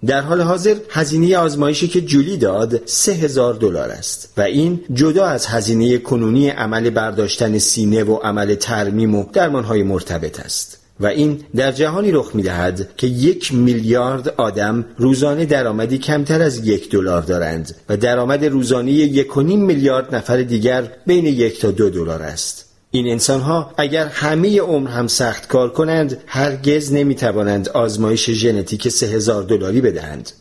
در 0.06 0.22
حال 0.22 0.42
حاضر 0.42 0.76
هزینه 0.90 1.38
آزمایشی 1.38 1.88
که 1.88 2.02
جولی 2.02 2.38
داد 2.38 2.82
سه 2.86 3.12
هزار 3.12 3.54
دلار 3.54 3.90
است 3.90 4.34
و 4.38 4.42
این 4.42 4.80
جدا 4.94 5.26
از 5.26 5.46
هزینه 5.46 5.98
کنونی 5.98 6.50
عمل 6.50 6.90
برداشتن 6.90 7.58
سینه 7.58 8.04
و 8.04 8.16
عمل 8.16 8.56
ترمیم 8.56 9.16
و 9.16 9.26
درمانهای 9.34 9.84
مرتبط 9.84 10.40
است. 10.40 10.80
و 11.00 11.08
این 11.08 11.42
در 11.56 11.72
جهانی 11.72 12.12
رخ 12.12 12.32
می 12.34 12.44
دهد 12.44 12.90
که 12.98 13.08
یک 13.08 13.54
میلیارد 13.54 14.28
آدم 14.28 14.86
روزانه 14.98 15.46
درآمدی 15.46 15.98
کمتر 15.98 16.42
از 16.42 16.68
یک 16.68 16.92
دلار 16.92 17.22
دارند 17.22 17.76
و 17.90 17.98
درآمد 17.98 18.46
روزانه 18.46 18.92
یک 18.92 19.38
میلیارد 19.38 20.16
نفر 20.16 20.38
دیگر 20.38 20.92
بین 21.08 21.26
یک 21.26 21.62
تا 21.62 21.72
دو 21.72 21.90
دلار 21.90 22.22
است. 22.22 22.73
این 22.96 23.08
انسان 23.08 23.42
ها 23.42 23.74
اگر 23.78 24.08
همه 24.08 24.62
عمر 24.62 24.90
هم 24.90 25.08
سخت 25.08 25.48
کار 25.48 25.70
کنند 25.70 26.18
هرگز 26.26 26.94
نمی 26.94 27.16
توانند 27.16 27.70
آزمایش 27.70 28.30
ژنتیک 28.30 28.90
سه 28.90 29.06
هزار 29.06 29.44
دلاری 29.44 29.82
بدهند 29.82 30.32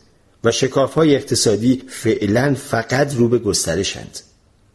و 0.43 0.51
شکاف 0.51 0.93
های 0.93 1.15
اقتصادی 1.15 1.83
فعلا 1.87 2.55
فقط 2.57 3.15
رو 3.15 3.27
به 3.27 3.37
گسترشند. 3.37 4.19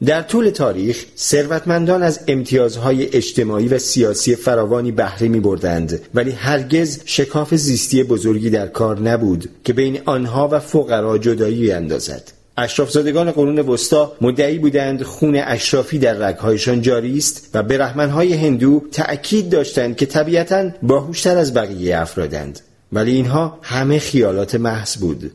در 0.05 0.23
طول 0.23 0.51
تاریخ 0.51 1.05
ثروتمندان 1.17 2.03
از 2.03 2.21
امتیازهای 2.29 3.17
اجتماعی 3.17 3.69
و 3.69 3.79
سیاسی 3.79 4.37
فراوانی 4.37 4.93
بهره 4.93 5.29
می 5.29 5.41
بردند 5.41 6.01
ولی 6.15 6.31
هرگز 6.31 7.01
شکاف 7.05 7.55
زیستی 7.55 8.03
بزرگی 8.03 8.51
در 8.51 8.67
کار 8.67 9.01
نبود 9.01 9.51
که 9.65 9.73
بین 9.73 10.01
آنها 10.05 10.49
و 10.53 10.59
فقرا 10.59 11.19
جدایی 11.19 11.73
اندازد. 11.73 12.38
اشرافزادگان 12.59 13.31
قرون 13.31 13.59
وسطا 13.59 14.13
مدعی 14.21 14.59
بودند 14.59 15.03
خون 15.03 15.37
اشرافی 15.37 15.99
در 15.99 16.15
رگهایشان 16.15 16.83
جاری 16.83 17.19
است 17.19 17.51
و 17.55 17.63
برهمنهای 17.63 18.35
هندو 18.35 18.83
تأکید 18.93 19.51
داشتند 19.51 19.97
که 19.97 20.07
طبیعتا 20.07 20.71
باهوشتر 20.83 21.37
از 21.37 21.55
بقیه 21.55 21.99
افرادند 21.99 22.61
ولی 22.93 23.13
اینها 23.13 23.59
همه 23.63 23.99
خیالات 23.99 24.55
محض 24.55 24.97
بود 24.97 25.33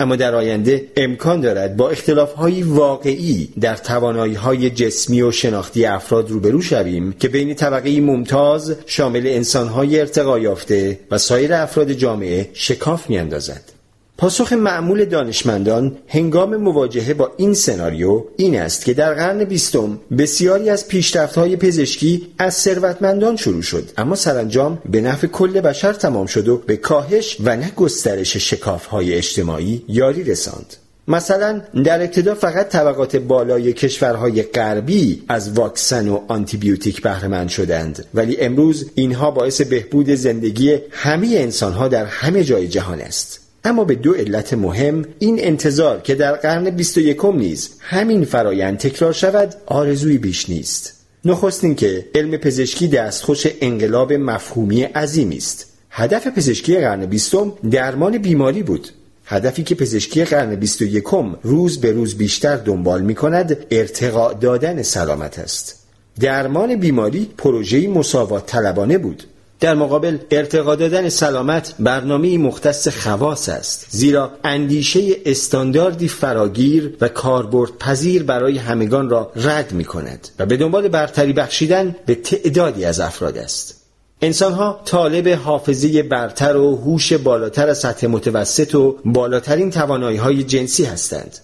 اما 0.00 0.16
در 0.16 0.34
آینده 0.34 0.88
امکان 0.96 1.40
دارد 1.40 1.76
با 1.76 1.90
اختلافهای 1.90 2.62
واقعی 2.62 3.48
در 3.60 3.76
توانایی 3.76 4.70
جسمی 4.70 5.22
و 5.22 5.30
شناختی 5.30 5.84
افراد 5.84 6.30
روبرو 6.30 6.62
شویم 6.62 7.12
که 7.12 7.28
بین 7.28 7.54
طبقه 7.54 8.00
ممتاز 8.00 8.76
شامل 8.86 9.26
انسانهای 9.26 10.00
ارتقا 10.00 10.38
یافته 10.38 10.98
و 11.10 11.18
سایر 11.18 11.54
افراد 11.54 11.92
جامعه 11.92 12.50
شکاف 12.52 13.10
میاندازد. 13.10 13.75
پاسخ 14.18 14.52
معمول 14.52 15.04
دانشمندان 15.04 15.96
هنگام 16.08 16.56
مواجهه 16.56 17.14
با 17.14 17.32
این 17.36 17.54
سناریو 17.54 18.24
این 18.36 18.60
است 18.60 18.84
که 18.84 18.94
در 18.94 19.14
قرن 19.14 19.44
بیستم 19.44 19.98
بسیاری 20.18 20.70
از 20.70 20.88
پیشرفت‌های 20.88 21.56
پزشکی 21.56 22.26
از 22.38 22.54
ثروتمندان 22.54 23.36
شروع 23.36 23.62
شد 23.62 23.90
اما 23.96 24.14
سرانجام 24.14 24.78
به 24.90 25.00
نفع 25.00 25.26
کل 25.26 25.60
بشر 25.60 25.92
تمام 25.92 26.26
شد 26.26 26.48
و 26.48 26.56
به 26.56 26.76
کاهش 26.76 27.36
و 27.44 27.56
نه 27.56 27.70
گسترش 27.76 28.36
شکاف‌های 28.36 29.14
اجتماعی 29.14 29.84
یاری 29.88 30.24
رساند. 30.24 30.74
مثلا 31.08 31.62
در 31.84 32.00
ابتدا 32.02 32.34
فقط 32.34 32.68
طبقات 32.68 33.16
بالای 33.16 33.72
کشورهای 33.72 34.42
غربی 34.42 35.22
از 35.28 35.52
واکسن 35.52 36.08
و 36.08 36.20
آنتیبیوتیک 36.28 37.02
بهرهمند 37.02 37.48
شدند 37.48 38.04
ولی 38.14 38.40
امروز 38.40 38.90
اینها 38.94 39.30
باعث 39.30 39.60
بهبود 39.60 40.10
زندگی 40.10 40.78
همه 40.90 41.26
انسانها 41.26 41.88
در 41.88 42.04
همه 42.04 42.44
جای 42.44 42.68
جهان 42.68 43.00
است. 43.00 43.45
اما 43.66 43.84
به 43.84 43.94
دو 43.94 44.14
علت 44.14 44.54
مهم 44.54 45.04
این 45.18 45.36
انتظار 45.40 46.00
که 46.00 46.14
در 46.14 46.32
قرن 46.32 46.70
21 46.70 47.24
نیز 47.24 47.70
همین 47.80 48.24
فرایند 48.24 48.78
تکرار 48.78 49.12
شود 49.12 49.54
آرزوی 49.66 50.18
بیش 50.18 50.50
نیست. 50.50 50.92
نخست 51.24 51.76
که 51.76 52.06
علم 52.14 52.36
پزشکی 52.36 52.88
دستخوش 52.88 53.46
انقلاب 53.60 54.12
مفهومی 54.12 54.82
عظیمی 54.82 55.36
است. 55.36 55.66
هدف 55.90 56.26
پزشکی 56.26 56.76
قرن 56.76 57.06
بیستم 57.06 57.52
درمان 57.70 58.18
بیماری 58.18 58.62
بود. 58.62 58.88
هدفی 59.24 59.62
که 59.62 59.74
پزشکی 59.74 60.24
قرن 60.24 60.54
21 60.54 61.04
روز 61.42 61.80
به 61.80 61.92
روز 61.92 62.14
بیشتر 62.14 62.56
دنبال 62.56 63.02
می 63.02 63.14
کند 63.14 63.56
ارتقاء 63.70 64.32
دادن 64.32 64.82
سلامت 64.82 65.38
است. 65.38 65.86
درمان 66.20 66.76
بیماری 66.76 67.30
پروژه‌ای 67.38 67.86
مساوات 67.86 68.46
طلبانه 68.46 68.98
بود. 68.98 69.22
در 69.60 69.74
مقابل 69.74 70.18
ارتقا 70.30 70.74
دادن 70.74 71.08
سلامت 71.08 71.74
برنامه 71.78 72.38
مختص 72.38 72.88
خواص 72.88 73.48
است 73.48 73.86
زیرا 73.90 74.30
اندیشه 74.44 75.16
استانداردی 75.26 76.08
فراگیر 76.08 76.96
و 77.00 77.08
کاربرد 77.08 77.78
پذیر 77.78 78.22
برای 78.22 78.58
همگان 78.58 79.10
را 79.10 79.32
رد 79.36 79.72
می 79.72 79.84
کند 79.84 80.28
و 80.38 80.46
به 80.46 80.56
دنبال 80.56 80.88
برتری 80.88 81.32
بخشیدن 81.32 81.96
به 82.06 82.14
تعدادی 82.14 82.84
از 82.84 83.00
افراد 83.00 83.38
است. 83.38 83.82
انسانها 84.22 84.80
طالب 84.84 85.28
حافظه 85.28 86.02
برتر 86.02 86.56
و 86.56 86.76
هوش 86.76 87.12
بالاتر 87.12 87.68
از 87.68 87.78
سطح 87.78 88.06
متوسط 88.06 88.74
و 88.74 88.96
بالاترین 89.04 89.70
توانایی 89.70 90.16
های 90.16 90.42
جنسی 90.42 90.84
هستند. 90.84 91.38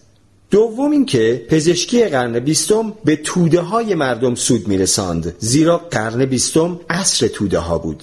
دوم 0.52 0.90
اینکه 0.90 1.46
پزشکی 1.48 2.04
قرن 2.04 2.38
بیستم 2.38 2.92
به 3.04 3.16
توده 3.16 3.60
های 3.60 3.94
مردم 3.94 4.34
سود 4.34 4.68
میرساند 4.68 5.34
زیرا 5.38 5.78
قرن 5.78 6.24
بیستم 6.24 6.80
عصر 6.90 7.26
توده 7.26 7.58
ها 7.58 7.78
بود. 7.78 8.02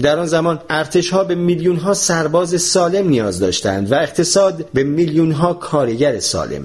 در 0.00 0.18
آن 0.18 0.26
زمان 0.26 0.60
ارتش 0.70 1.10
ها 1.10 1.24
به 1.24 1.34
میلیون 1.34 1.76
ها 1.76 1.94
سرباز 1.94 2.62
سالم 2.62 3.08
نیاز 3.08 3.38
داشتند 3.38 3.92
و 3.92 3.94
اقتصاد 3.94 4.70
به 4.74 4.84
میلیون 4.84 5.32
ها 5.32 5.54
کارگر 5.54 6.18
سالم. 6.18 6.62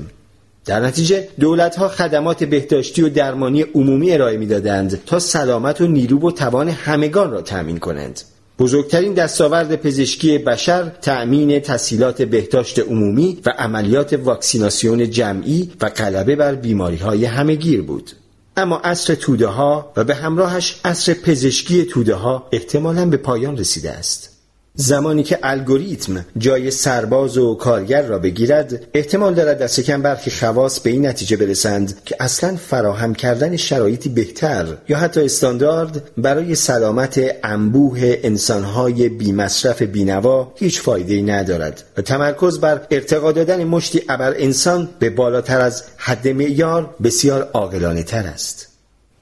در 0.65 0.79
نتیجه 0.79 1.27
دولت 1.39 1.75
ها 1.75 1.87
خدمات 1.87 2.43
بهداشتی 2.43 3.01
و 3.01 3.09
درمانی 3.09 3.61
عمومی 3.61 4.11
ارائه 4.11 4.37
می‌دادند 4.37 5.01
تا 5.05 5.19
سلامت 5.19 5.81
و 5.81 5.87
نیرو 5.87 6.27
و 6.27 6.31
توان 6.31 6.69
همگان 6.69 7.31
را 7.31 7.41
تأمین 7.41 7.77
کنند. 7.77 8.21
بزرگترین 8.59 9.13
دستاورد 9.13 9.75
پزشکی 9.75 10.37
بشر 10.37 10.89
تأمین 11.01 11.59
تسهیلات 11.59 12.21
بهداشت 12.21 12.79
عمومی 12.79 13.37
و 13.45 13.49
عملیات 13.49 14.13
واکسیناسیون 14.13 15.09
جمعی 15.09 15.71
و 15.81 15.89
غلبه 15.89 16.35
بر 16.35 16.55
بیماری 16.55 16.97
های 16.97 17.25
همهگیر 17.25 17.81
بود. 17.81 18.11
اما 18.57 18.77
عصر 18.77 19.15
توده 19.15 19.47
ها 19.47 19.91
و 19.97 20.03
به 20.03 20.15
همراهش 20.15 20.81
عصر 20.85 21.13
پزشکی 21.13 21.85
توده 21.85 22.15
ها 22.15 22.47
احتمالا 22.51 23.05
به 23.05 23.17
پایان 23.17 23.57
رسیده 23.57 23.91
است. 23.91 24.28
زمانی 24.81 25.23
که 25.23 25.39
الگوریتم 25.43 26.25
جای 26.37 26.71
سرباز 26.71 27.37
و 27.37 27.55
کارگر 27.55 28.01
را 28.01 28.19
بگیرد 28.19 28.87
احتمال 28.93 29.33
دارد 29.33 29.59
دست 29.59 29.79
کم 29.79 30.01
برخی 30.01 30.31
خواص 30.31 30.79
به 30.79 30.89
این 30.89 31.05
نتیجه 31.05 31.37
برسند 31.37 32.03
که 32.05 32.15
اصلا 32.19 32.55
فراهم 32.55 33.15
کردن 33.15 33.57
شرایطی 33.57 34.09
بهتر 34.09 34.65
یا 34.89 34.97
حتی 34.97 35.21
استاندارد 35.21 36.09
برای 36.17 36.55
سلامت 36.55 37.21
انبوه 37.43 38.19
انسانهای 38.23 39.09
بیمصرف 39.09 39.81
بینوا 39.81 40.53
هیچ 40.55 40.81
فایده 40.81 41.21
ندارد 41.21 41.83
و 41.97 42.01
تمرکز 42.01 42.59
بر 42.59 42.81
ارتقا 42.91 43.31
دادن 43.31 43.63
مشتی 43.63 44.01
ابر 44.09 44.35
انسان 44.37 44.89
به 44.99 45.09
بالاتر 45.09 45.61
از 45.61 45.83
حد 45.97 46.27
معیار 46.27 46.95
بسیار 47.03 47.49
عاقلانه 47.53 48.03
تر 48.03 48.27
است. 48.27 48.68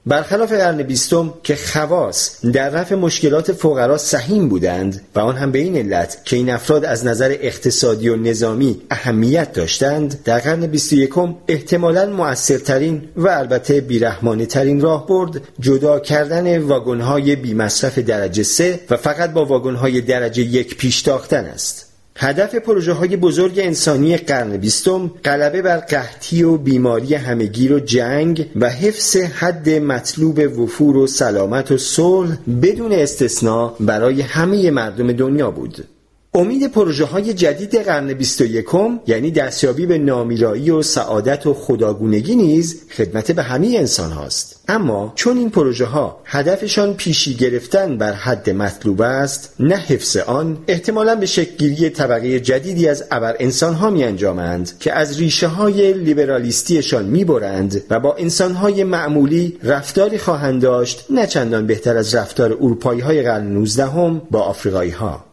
برخلاف 0.08 0.52
قرن 0.52 0.82
بیستم 0.82 1.34
که 1.42 1.56
خواص 1.56 2.44
در 2.52 2.70
رفع 2.70 2.94
مشکلات 2.94 3.52
فقرا 3.52 3.98
سهیم 3.98 4.48
بودند 4.48 5.00
و 5.14 5.20
آن 5.20 5.36
هم 5.36 5.52
به 5.52 5.58
این 5.58 5.76
علت 5.76 6.18
که 6.24 6.36
این 6.36 6.50
افراد 6.50 6.84
از 6.84 7.06
نظر 7.06 7.36
اقتصادی 7.40 8.08
و 8.08 8.16
نظامی 8.16 8.80
اهمیت 8.90 9.52
داشتند 9.52 10.22
در 10.24 10.38
قرن 10.38 10.66
بیست 10.66 10.92
یکم 10.92 11.34
احتمالا 11.48 12.06
مؤثرترین 12.06 13.08
و 13.16 13.28
البته 13.28 13.80
بیرحمانه 13.80 14.46
ترین 14.46 14.80
راه 14.80 15.06
برد 15.06 15.42
جدا 15.60 16.00
کردن 16.00 16.58
واگنهای 16.58 17.36
بیمصرف 17.36 17.98
درجه 17.98 18.42
سه 18.42 18.80
و 18.90 18.96
فقط 18.96 19.32
با 19.32 19.44
واگنهای 19.44 20.00
درجه 20.00 20.42
یک 20.42 20.76
پیش 20.76 21.02
تاختن 21.02 21.44
است. 21.44 21.87
هدف 22.20 22.54
پروژه 22.54 22.92
های 22.92 23.16
بزرگ 23.16 23.58
انسانی 23.58 24.16
قرن 24.16 24.56
بیستم 24.56 25.10
غلبه 25.24 25.62
بر 25.62 25.76
قحطی 25.76 26.42
و 26.42 26.56
بیماری 26.56 27.14
همگیر 27.14 27.72
و 27.72 27.80
جنگ 27.80 28.46
و 28.56 28.68
حفظ 28.68 29.16
حد 29.16 29.70
مطلوب 29.70 30.58
وفور 30.60 30.96
و 30.96 31.06
سلامت 31.06 31.72
و 31.72 31.78
صلح 31.78 32.36
بدون 32.62 32.92
استثنا 32.92 33.74
برای 33.80 34.20
همه 34.20 34.70
مردم 34.70 35.12
دنیا 35.12 35.50
بود. 35.50 35.84
امید 36.38 36.66
پروژه 36.66 37.04
های 37.04 37.34
جدید 37.34 37.76
قرن 37.76 38.12
21 38.12 38.64
یعنی 39.06 39.30
دستیابی 39.30 39.86
به 39.86 39.98
نامیرایی 39.98 40.70
و 40.70 40.82
سعادت 40.82 41.46
و 41.46 41.54
خداگونگی 41.54 42.36
نیز 42.36 42.82
خدمت 42.96 43.32
به 43.32 43.42
همه 43.42 43.74
انسان 43.78 44.12
هاست. 44.12 44.60
اما 44.68 45.12
چون 45.14 45.38
این 45.38 45.50
پروژه 45.50 45.84
ها 45.84 46.20
هدفشان 46.24 46.94
پیشی 46.94 47.34
گرفتن 47.34 47.98
بر 47.98 48.12
حد 48.12 48.50
مطلوب 48.50 49.00
است 49.00 49.54
نه 49.60 49.76
حفظ 49.76 50.16
آن 50.16 50.58
احتمالا 50.68 51.14
به 51.14 51.26
شکلگیری 51.26 51.90
طبقه 51.90 52.40
جدیدی 52.40 52.88
از 52.88 53.04
ابر 53.10 53.36
انسان 53.38 53.74
ها 53.74 53.90
می 53.90 54.04
انجامند 54.04 54.78
که 54.80 54.92
از 54.92 55.18
ریشه 55.18 55.46
های 55.46 55.92
لیبرالیستیشان 55.92 57.04
می 57.04 57.24
برند 57.24 57.82
و 57.90 58.00
با 58.00 58.14
انسان 58.14 58.52
های 58.52 58.84
معمولی 58.84 59.58
رفتاری 59.62 60.18
خواهند 60.18 60.62
داشت 60.62 61.06
نه 61.10 61.26
چندان 61.26 61.66
بهتر 61.66 61.96
از 61.96 62.14
رفتار 62.14 62.52
اروپایی 62.52 63.00
های 63.00 63.22
قرن 63.22 63.46
19 63.46 63.86
با 64.30 64.40
آفریقایی 64.40 64.90
ها 64.90 65.27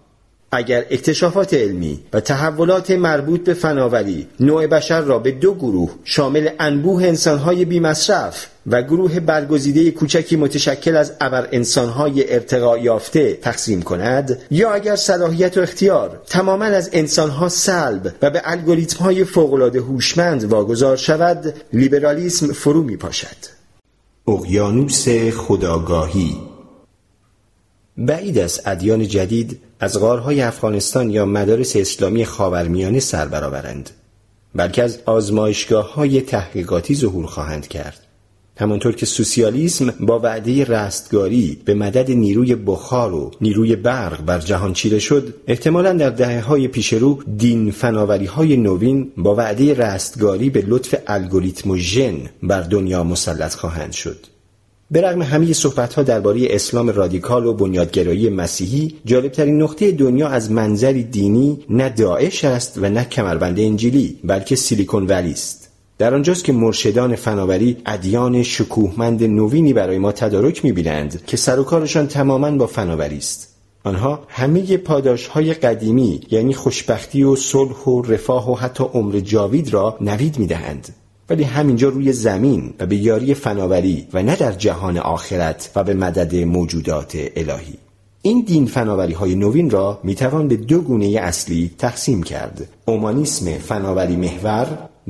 اگر 0.55 0.85
اکتشافات 0.89 1.53
علمی 1.53 1.99
و 2.13 2.19
تحولات 2.19 2.91
مربوط 2.91 3.43
به 3.43 3.53
فناوری 3.53 4.27
نوع 4.39 4.67
بشر 4.67 5.01
را 5.01 5.19
به 5.19 5.31
دو 5.31 5.53
گروه 5.53 5.91
شامل 6.03 6.49
انبوه 6.59 7.03
انسانهای 7.03 7.65
بیمصرف 7.65 8.47
و 8.67 8.81
گروه 8.81 9.19
برگزیده 9.19 9.91
کوچکی 9.91 10.35
متشکل 10.35 10.95
از 10.95 11.13
ابر 11.21 11.47
انسانهای 11.51 12.33
ارتقا 12.33 12.77
یافته 12.77 13.33
تقسیم 13.33 13.81
کند 13.81 14.39
یا 14.51 14.71
اگر 14.71 14.95
صلاحیت 14.95 15.57
و 15.57 15.61
اختیار 15.61 16.21
تماما 16.29 16.65
از 16.65 16.89
انسانها 16.93 17.49
سلب 17.49 18.15
و 18.21 18.29
به 18.29 18.41
الگوریتمهای 18.43 19.23
فوقالعاده 19.23 19.79
هوشمند 19.79 20.43
واگذار 20.43 20.97
شود 20.97 21.53
لیبرالیسم 21.73 22.53
فرو 22.53 22.83
می 22.83 22.97
پاشد 22.97 23.55
اقیانوس 24.27 25.09
خداگاهی 25.37 26.54
بعید 27.97 28.37
است 28.37 28.67
ادیان 28.67 29.07
جدید 29.07 29.59
از 29.79 29.99
غارهای 29.99 30.41
افغانستان 30.41 31.09
یا 31.09 31.25
مدارس 31.25 31.75
اسلامی 31.75 32.25
خاورمیانه 32.25 32.99
سر 32.99 33.27
برآورند 33.27 33.89
بلکه 34.55 34.83
از 34.83 34.99
آزمایشگاه 35.05 35.93
های 35.93 36.21
تحقیقاتی 36.21 36.95
ظهور 36.95 37.25
خواهند 37.25 37.67
کرد. 37.67 37.99
همانطور 38.57 38.95
که 38.95 39.05
سوسیالیسم 39.05 39.93
با 39.99 40.19
وعده 40.19 40.63
رستگاری 40.63 41.61
به 41.65 41.73
مدد 41.73 42.11
نیروی 42.11 42.55
بخار 42.55 43.13
و 43.13 43.31
نیروی 43.41 43.75
برق 43.75 44.25
بر 44.25 44.39
جهان 44.39 44.73
چیره 44.73 44.99
شد 44.99 45.33
احتمالا 45.47 45.93
در 45.93 46.09
دهه 46.09 46.41
های 46.41 46.67
پیش 46.67 46.93
رو 46.93 47.23
دین 47.37 47.71
فناوری 47.71 48.25
های 48.25 48.57
نوین 48.57 49.11
با 49.17 49.35
وعده 49.35 49.73
رستگاری 49.73 50.49
به 50.49 50.63
لطف 50.67 50.95
الگوریتم 51.07 51.69
و 51.71 51.77
ژن 51.77 52.17
بر 52.43 52.61
دنیا 52.61 53.03
مسلط 53.03 53.55
خواهند 53.55 53.91
شد. 53.91 54.34
به 54.91 55.01
رغم 55.01 55.21
همه 55.21 55.53
صحبت 55.53 55.93
ها 55.93 56.03
درباره 56.03 56.47
اسلام 56.49 56.89
رادیکال 56.89 57.45
و 57.45 57.53
بنیادگرایی 57.53 58.29
مسیحی 58.29 58.95
جالبترین 59.05 59.61
نقطه 59.61 59.91
دنیا 59.91 60.27
از 60.27 60.51
منظری 60.51 61.03
دینی 61.03 61.59
نه 61.69 61.89
داعش 61.89 62.45
است 62.45 62.77
و 62.77 62.89
نه 62.89 63.03
کمربند 63.03 63.59
انجیلی 63.59 64.19
بلکه 64.23 64.55
سیلیکون 64.55 65.07
ولی 65.07 65.31
است. 65.31 65.69
در 65.97 66.13
آنجاست 66.13 66.43
که 66.43 66.53
مرشدان 66.53 67.15
فناوری 67.15 67.77
ادیان 67.85 68.43
شکوهمند 68.43 69.23
نوینی 69.23 69.73
برای 69.73 69.97
ما 69.97 70.11
تدارک 70.11 70.65
می‌بینند 70.65 71.25
که 71.25 71.37
سر 71.37 71.59
و 71.59 71.63
کارشان 71.63 72.07
تماما 72.07 72.51
با 72.51 72.67
فناوری 72.67 73.17
است. 73.17 73.55
آنها 73.83 74.23
همه 74.27 74.77
پاداش 74.77 75.27
های 75.27 75.53
قدیمی 75.53 76.21
یعنی 76.31 76.53
خوشبختی 76.53 77.23
و 77.23 77.35
صلح 77.35 77.83
و 77.83 78.01
رفاه 78.01 78.51
و 78.51 78.55
حتی 78.55 78.83
عمر 78.93 79.19
جاوید 79.19 79.73
را 79.73 79.97
نوید 80.01 80.39
می‌دهند. 80.39 81.04
ولی 81.29 81.43
همینجا 81.43 81.89
روی 81.89 82.13
زمین 82.13 82.73
و 82.79 82.85
به 82.85 82.95
یاری 82.95 83.33
فناوری 83.33 84.07
و 84.13 84.23
نه 84.23 84.35
در 84.35 84.51
جهان 84.51 84.97
آخرت 84.97 85.71
و 85.75 85.83
به 85.83 85.93
مدد 85.93 86.35
موجودات 86.35 87.17
الهی. 87.35 87.73
این 88.21 88.43
دین 88.47 88.65
فناوری 88.65 89.13
های 89.13 89.35
نوین 89.35 89.69
را 89.69 89.99
می‌توان 90.03 90.47
به 90.47 90.55
دو 90.55 90.81
گونه 90.81 91.05
اصلی 91.05 91.71
تقسیم 91.77 92.23
کرد 92.23 92.69
اومانیسم 92.85 93.57
فناوری 93.57 94.15
محور 94.15 94.67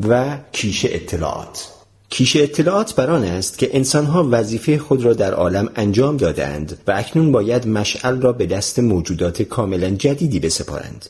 و 0.07 0.37
کیش 0.51 0.85
اطلاعات. 0.89 1.71
کیش 2.09 2.35
اطلاعات 2.35 2.95
بران 2.95 3.23
است 3.23 3.57
که 3.57 3.69
انسانها 3.73 4.27
وظیفه 4.31 4.77
خود 4.77 5.03
را 5.03 5.13
در 5.13 5.33
عالم 5.33 5.69
انجام 5.75 6.17
دادند 6.17 6.77
و 6.87 6.91
اکنون 6.91 7.31
باید 7.31 7.67
مشعل 7.67 8.21
را 8.21 8.31
به 8.31 8.45
دست 8.45 8.79
موجودات 8.79 9.41
کاملا 9.41 9.89
جدیدی 9.89 10.39
بسپارند. 10.39 11.05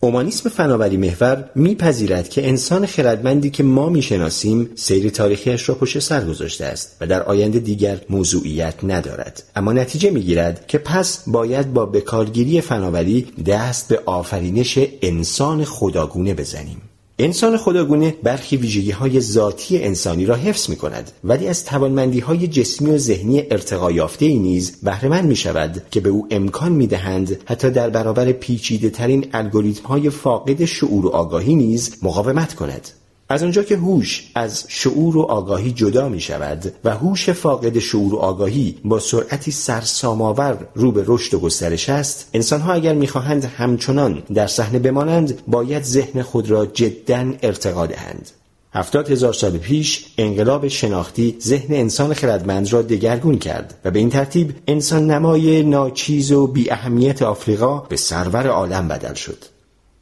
اومانیسم 0.00 0.48
فناوری 0.48 0.96
محور 0.96 1.50
میپذیرد 1.54 2.28
که 2.28 2.48
انسان 2.48 2.86
خردمندی 2.86 3.50
که 3.50 3.62
ما 3.62 3.88
می‌شناسیم 3.88 4.70
سیر 4.74 5.10
تاریخیش 5.10 5.68
را 5.68 5.74
پشت 5.74 5.98
سر 5.98 6.24
گذاشته 6.24 6.64
است 6.64 6.96
و 7.00 7.06
در 7.06 7.22
آینده 7.22 7.58
دیگر 7.58 8.00
موضوعیت 8.10 8.74
ندارد. 8.82 9.42
اما 9.56 9.72
نتیجه 9.72 10.10
می‌گیرد 10.10 10.66
که 10.66 10.78
پس 10.78 11.22
باید 11.26 11.72
با 11.72 11.86
بکارگیری 11.86 12.60
فناوری 12.60 13.26
دست 13.46 13.88
به 13.88 14.00
آفرینش 14.06 14.78
انسان 15.02 15.64
خداگونه 15.64 16.34
بزنیم. 16.34 16.82
انسان 17.18 17.56
خداگونه 17.56 18.14
برخی 18.22 18.56
ویژگی 18.56 18.90
های 18.90 19.20
ذاتی 19.20 19.82
انسانی 19.82 20.26
را 20.26 20.34
حفظ 20.34 20.70
می 20.70 20.76
کند 20.76 21.10
ولی 21.24 21.48
از 21.48 21.64
توانمندی 21.64 22.20
های 22.20 22.48
جسمی 22.48 22.90
و 22.90 22.98
ذهنی 22.98 23.42
ارتقا 23.50 23.90
یافته 23.90 24.26
ای 24.26 24.38
نیز 24.38 24.76
بهره 24.82 25.22
می 25.22 25.36
شود 25.36 25.82
که 25.90 26.00
به 26.00 26.08
او 26.08 26.26
امکان 26.30 26.72
می 26.72 26.86
دهند 26.86 27.40
حتی 27.44 27.70
در 27.70 27.90
برابر 27.90 28.32
پیچیده 28.32 28.90
ترین 28.90 29.26
الگوریتم 29.32 29.88
های 29.88 30.10
فاقد 30.10 30.64
شعور 30.64 31.06
و 31.06 31.08
آگاهی 31.08 31.54
نیز 31.54 31.96
مقاومت 32.02 32.54
کند. 32.54 32.88
از 33.28 33.42
آنجا 33.42 33.62
که 33.62 33.76
هوش 33.76 34.30
از 34.34 34.64
شعور 34.68 35.16
و 35.16 35.20
آگاهی 35.20 35.72
جدا 35.72 36.08
می 36.08 36.20
شود 36.20 36.72
و 36.84 36.90
هوش 36.90 37.30
فاقد 37.30 37.78
شعور 37.78 38.14
و 38.14 38.18
آگاهی 38.18 38.78
با 38.84 38.98
سرعتی 38.98 39.50
سرسامآور 39.50 40.58
رو 40.74 40.92
به 40.92 41.04
رشد 41.06 41.34
و 41.34 41.40
گسترش 41.40 41.88
است 41.88 42.30
انسانها 42.34 42.72
اگر 42.72 42.94
می‌خواهند 42.94 43.44
همچنان 43.44 44.22
در 44.34 44.46
صحنه 44.46 44.78
بمانند 44.78 45.42
باید 45.46 45.82
ذهن 45.82 46.22
خود 46.22 46.50
را 46.50 46.66
جدا 46.66 47.32
ارتقا 47.42 47.86
دهند. 47.86 48.30
هفتاد 48.72 49.10
هزار 49.10 49.32
سال 49.32 49.58
پیش 49.58 50.06
انقلاب 50.18 50.68
شناختی 50.68 51.36
ذهن 51.42 51.74
انسان 51.74 52.14
خردمند 52.14 52.72
را 52.72 52.82
دگرگون 52.82 53.38
کرد 53.38 53.74
و 53.84 53.90
به 53.90 53.98
این 53.98 54.10
ترتیب 54.10 54.54
انسان 54.66 55.10
نمای 55.10 55.62
ناچیز 55.62 56.32
و 56.32 56.46
بی 56.46 56.70
اهمیت 56.70 57.22
آفریقا 57.22 57.78
به 57.78 57.96
سرور 57.96 58.46
عالم 58.46 58.88
بدل 58.88 59.14
شد. 59.14 59.55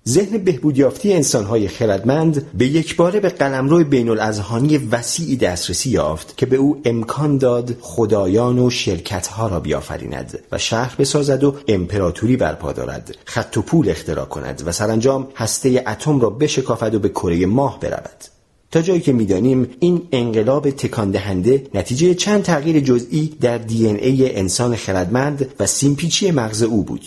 ذهن 0.08 0.38
بهبودیافتی 0.38 1.12
انسانهای 1.12 1.68
خردمند 1.68 2.46
به 2.54 2.66
یکباره 2.66 3.20
به 3.20 3.28
قلمرو 3.28 3.84
بین 3.84 4.08
الازهانی 4.08 4.78
وسیعی 4.78 5.36
دسترسی 5.36 5.90
یافت 5.90 6.36
که 6.36 6.46
به 6.46 6.56
او 6.56 6.80
امکان 6.84 7.38
داد 7.38 7.76
خدایان 7.80 8.58
و 8.58 8.70
شرکتها 8.70 9.46
را 9.48 9.60
بیافریند 9.60 10.38
و 10.52 10.58
شهر 10.58 10.94
بسازد 10.98 11.44
و 11.44 11.54
امپراتوری 11.68 12.36
برپا 12.36 12.72
دارد 12.72 13.16
خط 13.24 13.56
و 13.56 13.62
پول 13.62 13.88
اختراع 13.88 14.24
کند 14.24 14.62
و 14.66 14.72
سرانجام 14.72 15.28
هسته 15.36 15.84
اتم 15.86 16.20
را 16.20 16.30
بشکافد 16.30 16.94
و 16.94 16.98
به 16.98 17.08
کره 17.08 17.46
ماه 17.46 17.80
برود. 17.80 18.24
تا 18.70 18.82
جایی 18.82 19.00
که 19.00 19.12
می‌دانیم 19.12 19.70
این 19.80 20.02
انقلاب 20.12 20.70
تکان 20.70 21.10
دهنده 21.10 21.66
نتیجه 21.74 22.14
چند 22.14 22.42
تغییر 22.42 22.80
جزئی 22.80 23.36
در 23.40 23.58
دی 23.58 23.86
ای 23.86 24.36
انسان 24.36 24.76
خردمند 24.76 25.54
و 25.60 25.66
سیمپیچی 25.66 26.30
مغز 26.30 26.62
او 26.62 26.84
بود. 26.84 27.04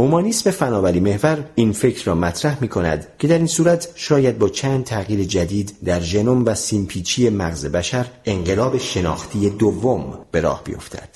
اومانیسم 0.00 0.50
فناوری 0.50 1.00
محور 1.00 1.44
این 1.54 1.72
فکر 1.72 2.04
را 2.04 2.14
مطرح 2.14 2.58
می 2.60 2.68
کند 2.68 3.06
که 3.18 3.28
در 3.28 3.38
این 3.38 3.46
صورت 3.46 3.88
شاید 3.94 4.38
با 4.38 4.48
چند 4.48 4.84
تغییر 4.84 5.24
جدید 5.24 5.76
در 5.84 6.00
ژنوم 6.00 6.44
و 6.44 6.54
سیمپیچی 6.54 7.28
مغز 7.28 7.66
بشر 7.66 8.06
انقلاب 8.24 8.78
شناختی 8.78 9.50
دوم 9.50 10.18
به 10.30 10.40
راه 10.40 10.64
بیفتد. 10.64 11.08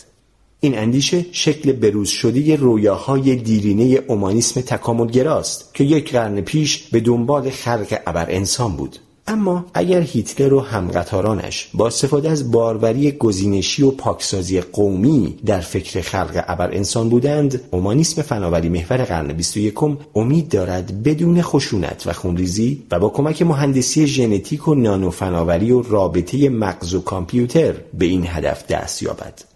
این 0.60 0.78
اندیشه 0.78 1.26
شکل 1.32 1.72
بروز 1.72 2.08
شده 2.08 2.56
رویاهای 2.56 3.36
دیرینه 3.36 4.00
اومانیسم 4.08 4.60
تکاملگراست 4.60 5.74
که 5.74 5.84
یک 5.84 6.12
قرن 6.12 6.40
پیش 6.40 6.78
به 6.78 7.00
دنبال 7.00 7.50
خلق 7.50 8.00
ابر 8.06 8.26
انسان 8.30 8.76
بود 8.76 8.98
اما 9.26 9.66
اگر 9.74 10.00
هیتلر 10.00 10.52
و 10.52 10.60
همقطارانش 10.60 11.70
با 11.74 11.86
استفاده 11.86 12.30
از 12.30 12.50
باروری 12.50 13.12
گزینشی 13.12 13.82
و 13.82 13.90
پاکسازی 13.90 14.60
قومی 14.60 15.38
در 15.46 15.60
فکر 15.60 16.00
خلق 16.00 16.44
ابر 16.48 16.74
انسان 16.74 17.08
بودند 17.08 17.60
اومانیسم 17.70 18.22
فناوری 18.22 18.68
محور 18.68 19.04
قرن 19.04 19.32
21 19.32 19.74
امید 20.14 20.48
دارد 20.48 21.02
بدون 21.02 21.42
خشونت 21.42 22.06
و 22.06 22.12
خونریزی 22.12 22.82
و 22.90 22.98
با 22.98 23.08
کمک 23.08 23.42
مهندسی 23.42 24.06
ژنتیک 24.06 24.68
و 24.68 24.74
نانو 24.74 25.10
فناوری 25.10 25.72
و 25.72 25.82
رابطه 25.82 26.48
مغز 26.48 26.94
و 26.94 27.00
کامپیوتر 27.00 27.74
به 27.98 28.04
این 28.04 28.26
هدف 28.26 28.66
دست 28.66 29.02
یابد. 29.02 29.51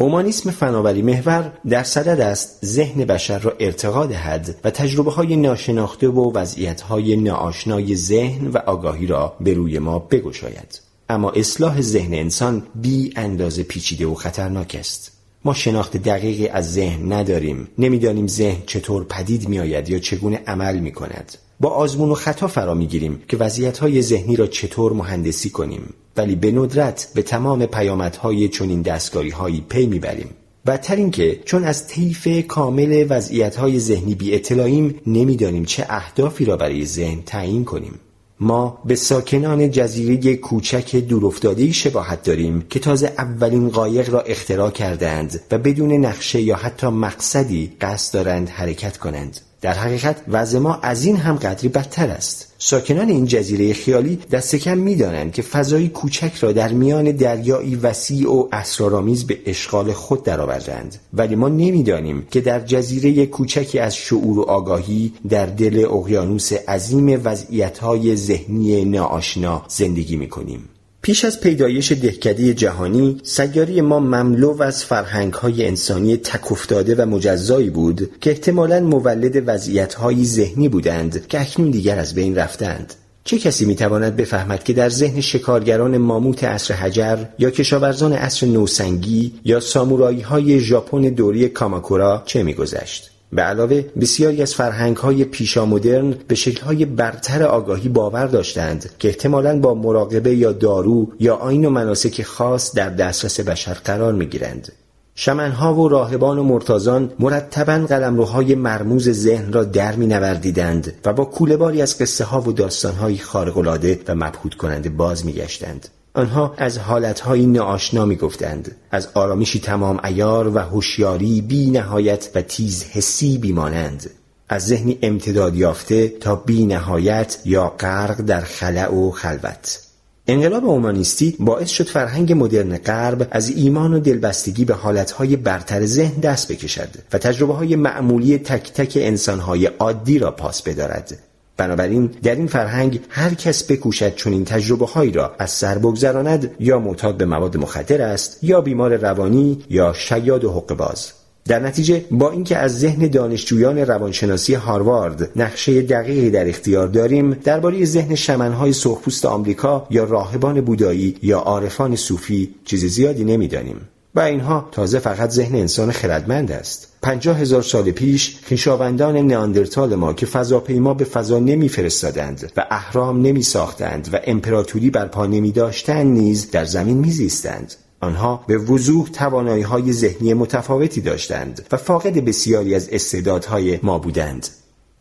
اومانیسم 0.00 0.50
فناوری 0.50 1.02
محور 1.02 1.52
در 1.68 1.82
صدد 1.82 2.20
است 2.20 2.58
ذهن 2.64 3.04
بشر 3.04 3.38
را 3.38 3.54
ارتقا 3.60 4.06
دهد 4.06 4.56
و 4.64 4.70
تجربه 4.70 5.10
های 5.10 5.36
ناشناخته 5.36 6.08
و 6.08 6.32
وضعیت 6.32 6.80
های 6.80 7.16
ناآشنای 7.16 7.96
ذهن 7.96 8.46
و 8.46 8.56
آگاهی 8.56 9.06
را 9.06 9.36
به 9.40 9.54
روی 9.54 9.78
ما 9.78 9.98
بگشاید. 9.98 10.80
اما 11.08 11.30
اصلاح 11.30 11.80
ذهن 11.80 12.14
انسان 12.14 12.62
بی 12.74 13.12
اندازه 13.16 13.62
پیچیده 13.62 14.06
و 14.06 14.14
خطرناک 14.14 14.76
است. 14.78 15.12
ما 15.44 15.54
شناخت 15.54 15.96
دقیقی 15.96 16.48
از 16.48 16.72
ذهن 16.72 17.12
نداریم. 17.12 17.68
نمی‌دانیم 17.78 18.26
ذهن 18.26 18.62
چطور 18.66 19.04
پدید 19.04 19.48
می 19.48 19.60
آید 19.60 19.88
یا 19.88 19.98
چگونه 19.98 20.42
عمل 20.46 20.78
می 20.78 20.92
کند 20.92 21.38
با 21.60 21.68
آزمون 21.68 22.10
و 22.10 22.14
خطا 22.14 22.46
فرا 22.46 22.74
می‌گیریم 22.74 23.22
که 23.28 23.36
وضعیت‌های 23.36 24.02
ذهنی 24.02 24.36
را 24.36 24.46
چطور 24.46 24.92
مهندسی 24.92 25.50
کنیم. 25.50 25.94
ولی 26.16 26.36
به 26.36 26.52
ندرت 26.52 27.08
به 27.14 27.22
تمام 27.22 27.66
پیامدهای 27.66 28.48
چنین 28.48 28.82
دستکاریهایی 28.82 29.64
پی 29.68 29.86
می‌بریم. 29.86 30.28
بدتر 30.66 30.96
اینکه 30.96 31.40
چون 31.44 31.64
از 31.64 31.86
طیف 31.86 32.28
کامل 32.48 33.06
وضعیت‌های 33.08 33.80
ذهنی 33.80 34.14
بی 34.14 34.34
اطلاعیم 34.34 35.00
نمی‌دانیم 35.06 35.64
چه 35.64 35.86
اهدافی 35.88 36.44
را 36.44 36.56
برای 36.56 36.86
ذهن 36.86 37.22
تعیین 37.26 37.64
کنیم. 37.64 38.00
ما 38.40 38.78
به 38.84 38.94
ساکنان 38.94 39.70
جزیره 39.70 40.36
کوچک 40.36 40.96
دورافتاده‌ای 40.96 41.72
شباهت 41.72 42.22
داریم 42.22 42.66
که 42.70 42.78
تازه 42.78 43.12
اولین 43.18 43.68
قایق 43.68 44.10
را 44.10 44.20
اختراع 44.20 44.70
کردند 44.70 45.40
و 45.50 45.58
بدون 45.58 45.92
نقشه 45.92 46.40
یا 46.40 46.56
حتی 46.56 46.86
مقصدی 46.86 47.72
قصد 47.80 48.14
دارند 48.14 48.48
حرکت 48.48 48.96
کنند. 48.96 49.40
در 49.60 49.72
حقیقت 49.74 50.22
وضع 50.28 50.58
ما 50.58 50.74
از 50.74 51.04
این 51.04 51.16
هم 51.16 51.36
قدری 51.36 51.68
بدتر 51.68 52.10
است. 52.10 52.49
ساکنان 52.62 53.08
این 53.08 53.24
جزیره 53.24 53.72
خیالی 53.72 54.18
دست 54.30 54.56
کم 54.56 54.78
می‌دانند 54.78 55.32
که 55.32 55.42
فضایی 55.42 55.88
کوچک 55.88 56.34
را 56.40 56.52
در 56.52 56.72
میان 56.72 57.10
دریایی 57.10 57.76
وسیع 57.76 58.30
و 58.30 58.48
اسرارآمیز 58.52 59.26
به 59.26 59.38
اشغال 59.46 59.92
خود 59.92 60.24
درآوردند. 60.24 60.96
ولی 61.12 61.34
ما 61.36 61.48
نمی‌دانیم 61.48 62.26
که 62.30 62.40
در 62.40 62.60
جزیره 62.60 63.26
کوچکی 63.26 63.78
از 63.78 63.96
شعور 63.96 64.38
و 64.38 64.42
آگاهی 64.42 65.12
در 65.28 65.46
دل 65.46 65.86
اقیانوس 65.90 66.52
عظیم 66.52 67.20
وضعیت‌های 67.24 68.16
ذهنی 68.16 68.84
ناآشنا 68.84 69.64
زندگی 69.68 70.16
می‌کنیم. 70.16 70.68
پیش 71.02 71.24
از 71.24 71.40
پیدایش 71.40 71.92
دهکده 71.92 72.54
جهانی 72.54 73.20
سیاره 73.22 73.82
ما 73.82 74.00
مملو 74.00 74.62
از 74.62 74.84
فرهنگهای 74.84 75.66
انسانی 75.66 76.16
تکفتاده 76.16 76.94
و 76.94 77.06
مجزایی 77.06 77.70
بود 77.70 78.10
که 78.20 78.30
احتمالا 78.30 78.80
مولد 78.80 79.42
وضعیتهایی 79.46 80.24
ذهنی 80.24 80.68
بودند 80.68 81.26
که 81.26 81.40
اکنون 81.40 81.70
دیگر 81.70 81.98
از 81.98 82.14
بین 82.14 82.36
رفتند. 82.36 82.94
چه 83.24 83.38
کسی 83.38 83.64
می‌تواند 83.64 84.16
بفهمد 84.16 84.64
که 84.64 84.72
در 84.72 84.88
ذهن 84.88 85.20
شکارگران 85.20 85.98
ماموت 85.98 86.44
عصر 86.44 86.74
حجر 86.74 87.24
یا 87.38 87.50
کشاورزان 87.50 88.12
عصر 88.12 88.46
نوسنگی 88.46 89.32
یا 89.44 89.60
سامورایی 89.60 90.20
های 90.20 90.60
ژاپن 90.60 91.00
دوری 91.00 91.48
کاماکورا 91.48 92.22
چه 92.26 92.42
میگذشت؟ 92.42 93.09
به 93.32 93.42
علاوه 93.42 93.84
بسیاری 94.00 94.42
از 94.42 94.54
فرهنگ 94.54 94.96
های 94.96 95.24
پیشا 95.24 95.66
مدرن 95.66 96.14
به 96.28 96.34
شکل 96.34 96.62
های 96.62 96.84
برتر 96.84 97.42
آگاهی 97.42 97.88
باور 97.88 98.26
داشتند 98.26 98.90
که 98.98 99.08
احتمالاً 99.08 99.58
با 99.58 99.74
مراقبه 99.74 100.34
یا 100.34 100.52
دارو 100.52 101.12
یا 101.20 101.34
آین 101.36 101.64
و 101.64 101.70
مناسک 101.70 102.22
خاص 102.22 102.74
در 102.74 102.90
دسترس 102.90 103.40
بشر 103.40 103.74
قرار 103.74 104.12
می 104.12 104.26
گیرند. 104.26 104.72
شمنها 105.14 105.74
و 105.74 105.88
راهبان 105.88 106.38
و 106.38 106.42
مرتازان 106.42 107.12
مرتبا 107.18 107.78
قلمروهای 107.78 108.54
مرموز 108.54 109.10
ذهن 109.10 109.52
را 109.52 109.64
در 109.64 109.96
می 109.96 110.06
نوردیدند 110.06 110.92
و 111.04 111.12
با 111.12 111.24
کولهباری 111.24 111.82
از 111.82 111.98
قصه 111.98 112.24
ها 112.24 112.40
و 112.40 112.52
داستانهایی 112.52 113.18
خارق‌العاده 113.18 114.00
و 114.08 114.14
مبهوت 114.14 114.54
کننده 114.54 114.88
باز 114.88 115.26
می 115.26 115.32
گشتند. 115.32 115.88
آنها 116.14 116.54
از 116.56 116.78
حالتهایی 116.78 117.46
ناآشنا 117.46 118.04
می 118.04 118.16
گفتند 118.16 118.76
از 118.90 119.08
آرامشی 119.14 119.60
تمام 119.60 120.00
ایار 120.04 120.48
و 120.48 120.58
هوشیاری 120.58 121.40
بی 121.40 121.70
نهایت 121.70 122.30
و 122.34 122.42
تیز 122.42 122.84
حسی 122.84 123.38
بیمانند. 123.38 124.10
از 124.48 124.66
ذهنی 124.66 124.98
امتداد 125.02 125.56
یافته 125.56 126.08
تا 126.08 126.36
بی 126.36 126.66
نهایت 126.66 127.38
یا 127.44 127.68
غرق 127.68 128.20
در 128.20 128.40
خلع 128.40 128.94
و 128.94 129.10
خلوت. 129.10 129.80
انقلاب 130.26 130.64
اومانیستی 130.64 131.36
باعث 131.40 131.70
شد 131.70 131.86
فرهنگ 131.86 132.32
مدرن 132.32 132.78
غرب 132.78 133.28
از 133.30 133.50
ایمان 133.50 133.94
و 133.94 134.00
دلبستگی 134.00 134.64
به 134.64 134.74
حالتهای 134.74 135.36
برتر 135.36 135.86
ذهن 135.86 136.20
دست 136.20 136.52
بکشد 136.52 136.88
و 137.12 137.18
تجربه 137.18 137.54
های 137.54 137.76
معمولی 137.76 138.38
تک 138.38 138.72
تک 138.72 138.92
انسانهای 138.96 139.66
عادی 139.66 140.18
را 140.18 140.30
پاس 140.30 140.62
بدارد. 140.62 141.18
بنابراین 141.60 142.10
در 142.22 142.34
این 142.34 142.46
فرهنگ 142.46 143.00
هر 143.08 143.34
کس 143.34 143.70
بکوشد 143.70 144.12
این 144.26 144.44
تجربه 144.44 144.86
هایی 144.86 145.12
را 145.12 145.34
از 145.38 145.50
سر 145.50 145.78
بگذراند 145.78 146.50
یا 146.60 146.78
معتاد 146.78 147.16
به 147.16 147.24
مواد 147.24 147.56
مخدر 147.56 148.02
است 148.02 148.44
یا 148.44 148.60
بیمار 148.60 148.96
روانی 148.96 149.58
یا 149.70 149.92
شیاد 149.92 150.44
و 150.44 150.64
باز. 150.78 151.12
در 151.44 151.58
نتیجه 151.58 152.04
با 152.10 152.30
اینکه 152.30 152.56
از 152.56 152.78
ذهن 152.78 153.06
دانشجویان 153.06 153.78
روانشناسی 153.78 154.54
هاروارد 154.54 155.30
نقشه 155.36 155.82
دقیقی 155.82 156.30
در 156.30 156.48
اختیار 156.48 156.88
داریم 156.88 157.34
درباره 157.34 157.84
ذهن 157.84 158.14
شمنهای 158.14 158.72
سرخپوست 158.72 159.26
آمریکا 159.26 159.86
یا 159.90 160.04
راهبان 160.04 160.60
بودایی 160.60 161.16
یا 161.22 161.38
عارفان 161.38 161.96
صوفی 161.96 162.54
چیز 162.64 162.84
زیادی 162.84 163.24
نمی‌دانیم. 163.24 163.80
و 164.14 164.20
اینها 164.20 164.68
تازه 164.72 164.98
فقط 164.98 165.30
ذهن 165.30 165.54
انسان 165.54 165.92
خردمند 165.92 166.52
است. 166.52 166.88
پنجاه 167.02 167.38
هزار 167.38 167.62
سال 167.62 167.90
پیش 167.90 168.38
خیشاوندان 168.42 169.16
نیاندرتال 169.16 169.94
ما 169.94 170.12
که 170.12 170.26
فضاپیما 170.26 170.94
به 170.94 171.04
فضا 171.04 171.38
نمیفرستادند 171.38 172.52
و 172.56 172.66
اهرام 172.70 173.22
نمی 173.22 173.42
ساختند 173.42 174.08
و 174.12 174.20
امپراتوری 174.24 174.90
بر 174.90 175.06
پا 175.06 175.26
نمی 175.26 175.52
داشتند 175.52 176.06
نیز 176.06 176.50
در 176.50 176.64
زمین 176.64 176.98
میزیستند. 176.98 177.74
آنها 178.00 178.44
به 178.46 178.58
وضوح 178.58 179.08
توانایی 179.08 179.62
های 179.62 179.92
ذهنی 179.92 180.34
متفاوتی 180.34 181.00
داشتند 181.00 181.66
و 181.72 181.76
فاقد 181.76 182.18
بسیاری 182.18 182.74
از 182.74 182.88
استعدادهای 182.92 183.78
ما 183.82 183.98
بودند. 183.98 184.48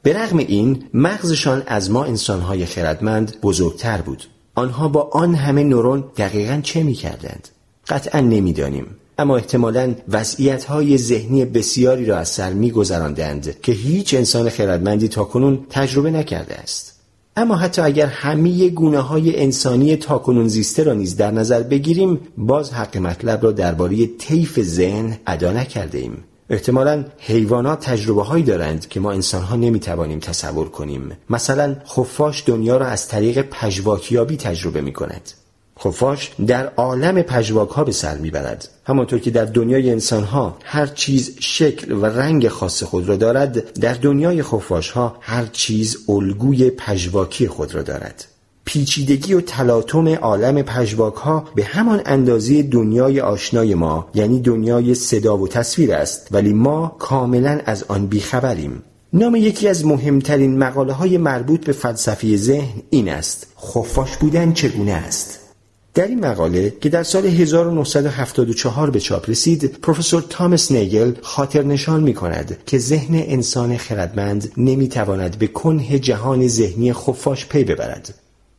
به 0.04 0.14
رغم 0.14 0.38
این 0.38 0.84
مغزشان 0.94 1.64
از 1.68 1.92
ما 1.92 2.04
انسانهای 2.04 2.66
خردمند 2.66 3.42
بزرگتر 3.42 4.02
بود. 4.02 4.24
آنها 4.56 4.88
با 4.88 5.10
آن 5.14 5.36
همه 5.36 5.64
نورون 5.64 6.04
دقیقا 6.18 6.60
چه 6.64 6.84
می 6.84 6.94
کردند؟ 6.94 7.48
قطعا 7.88 8.20
نمی‌دانیم. 8.20 8.88
اما 9.20 9.38
احتمالا 9.38 9.96
وضعیت 10.10 10.64
های 10.64 10.98
ذهنی 10.98 11.46
بسیاری 11.46 12.06
را 12.06 12.18
از 12.18 12.30
سر 12.30 12.54
میگذراندند 12.54 13.62
که 13.62 13.72
هیچ 13.72 14.14
انسان 14.14 14.50
خردمندی 14.50 15.08
تاکنون 15.08 15.66
تجربه 15.70 16.12
نکرده 16.12 16.56
است. 16.56 17.00
اما 17.38 17.56
حتی 17.56 17.82
اگر 17.82 18.06
همه 18.06 18.70
گونه 18.70 19.00
های 19.00 19.40
انسانی 19.40 19.96
تاکنون 19.96 20.48
زیسته 20.48 20.84
را 20.84 20.94
نیز 20.94 21.16
در 21.16 21.32
نظر 21.32 21.64
بگیریم 21.64 22.20
باز 22.38 22.74
حق 22.74 22.98
مطلب 22.98 23.44
را 23.44 23.52
درباره 23.52 24.06
طیف 24.06 24.60
ذهن 24.60 25.18
ادا 25.28 25.52
نکرده 25.52 25.98
ایم 25.98 26.24
احتمالا 26.50 27.06
حیوانات 27.18 27.80
تجربه 27.80 28.24
هایی 28.24 28.44
دارند 28.44 28.88
که 28.88 29.00
ما 29.00 29.12
انسان 29.12 29.44
ها 29.44 29.56
نمی 29.56 29.80
توانیم 29.80 30.20
تصور 30.20 30.70
کنیم. 30.70 31.12
مثلا 31.30 31.76
خفاش 31.88 32.44
دنیا 32.46 32.78
را 32.78 32.86
از 32.86 33.08
طریق 33.08 33.42
پژواکیابی 33.42 34.38
تجربه 34.38 34.82
می 34.82 34.94
کند 34.94 35.32
خفاش 35.80 36.32
در 36.48 36.72
عالم 36.78 37.22
پژواک 37.22 37.70
ها 37.70 37.84
به 37.84 37.92
سر 37.92 38.18
می‌برد. 38.18 38.68
همانطور 38.86 39.20
که 39.20 39.32
در 39.32 39.46
دنیای 39.46 39.92
انسان 39.92 40.24
ها 40.24 40.58
هر 40.64 40.86
چیز 40.86 41.36
شکل 41.40 41.92
و 41.92 42.06
رنگ 42.06 42.48
خاص 42.48 42.84
خود 42.84 43.10
را 43.10 43.16
دارد 43.16 43.74
در 43.74 43.94
دنیای 43.94 44.44
خفاش 44.44 44.92
ها 44.92 45.18
هر 45.22 45.46
چیز 45.46 45.98
الگوی 46.10 46.70
پژواکی 46.70 47.48
خود 47.48 47.76
را 47.76 47.82
دارد. 47.82 48.26
پیچیدگی 48.66 49.34
و 49.34 49.42
تلاطم 49.42 50.08
عالم 50.08 50.62
پژواک 50.62 51.14
ها 51.14 51.46
به 51.56 51.64
همان 51.64 52.02
اندازه 52.06 52.64
دنیای 52.64 53.20
آشنای 53.20 53.76
ما 53.76 54.08
یعنی 54.16 54.40
دنیای 54.40 54.96
صدا 54.96 55.38
و 55.38 55.48
تصویر 55.48 55.94
است 55.94 56.28
ولی 56.32 56.54
ما 56.54 56.96
کاملا 57.00 57.62
از 57.66 57.84
آن 57.88 58.08
بیخبریم. 58.08 58.84
نام 59.14 59.36
یکی 59.36 59.68
از 59.68 59.86
مهمترین 59.86 60.58
مقاله 60.58 60.94
های 60.94 61.18
مربوط 61.18 61.66
به 61.66 61.72
فلسفه 61.72 62.38
ذهن 62.38 62.82
این 62.90 63.10
است. 63.10 63.48
خفاش 63.60 64.18
بودن 64.18 64.54
چگونه 64.54 64.92
است؟ 64.92 65.39
در 65.94 66.08
این 66.08 66.26
مقاله 66.26 66.74
که 66.82 66.90
در 66.90 67.04
سال 67.04 67.26
1974 67.26 68.90
به 68.90 69.00
چاپ 69.00 69.30
رسید 69.30 69.66
پروفسور 69.66 70.26
تامس 70.30 70.72
نیگل 70.72 71.14
خاطر 71.22 71.64
نشان 71.64 72.04
می 72.04 72.14
کند 72.14 72.58
که 72.66 72.78
ذهن 72.78 73.16
انسان 73.16 73.78
خردمند 73.78 74.52
نمی 74.58 74.88
تواند 74.88 75.40
به 75.40 75.48
کنه 75.48 76.00
جهان 76.00 76.48
ذهنی 76.48 76.94
خفاش 76.94 77.46
پی 77.46 77.64
ببرد. 77.64 78.14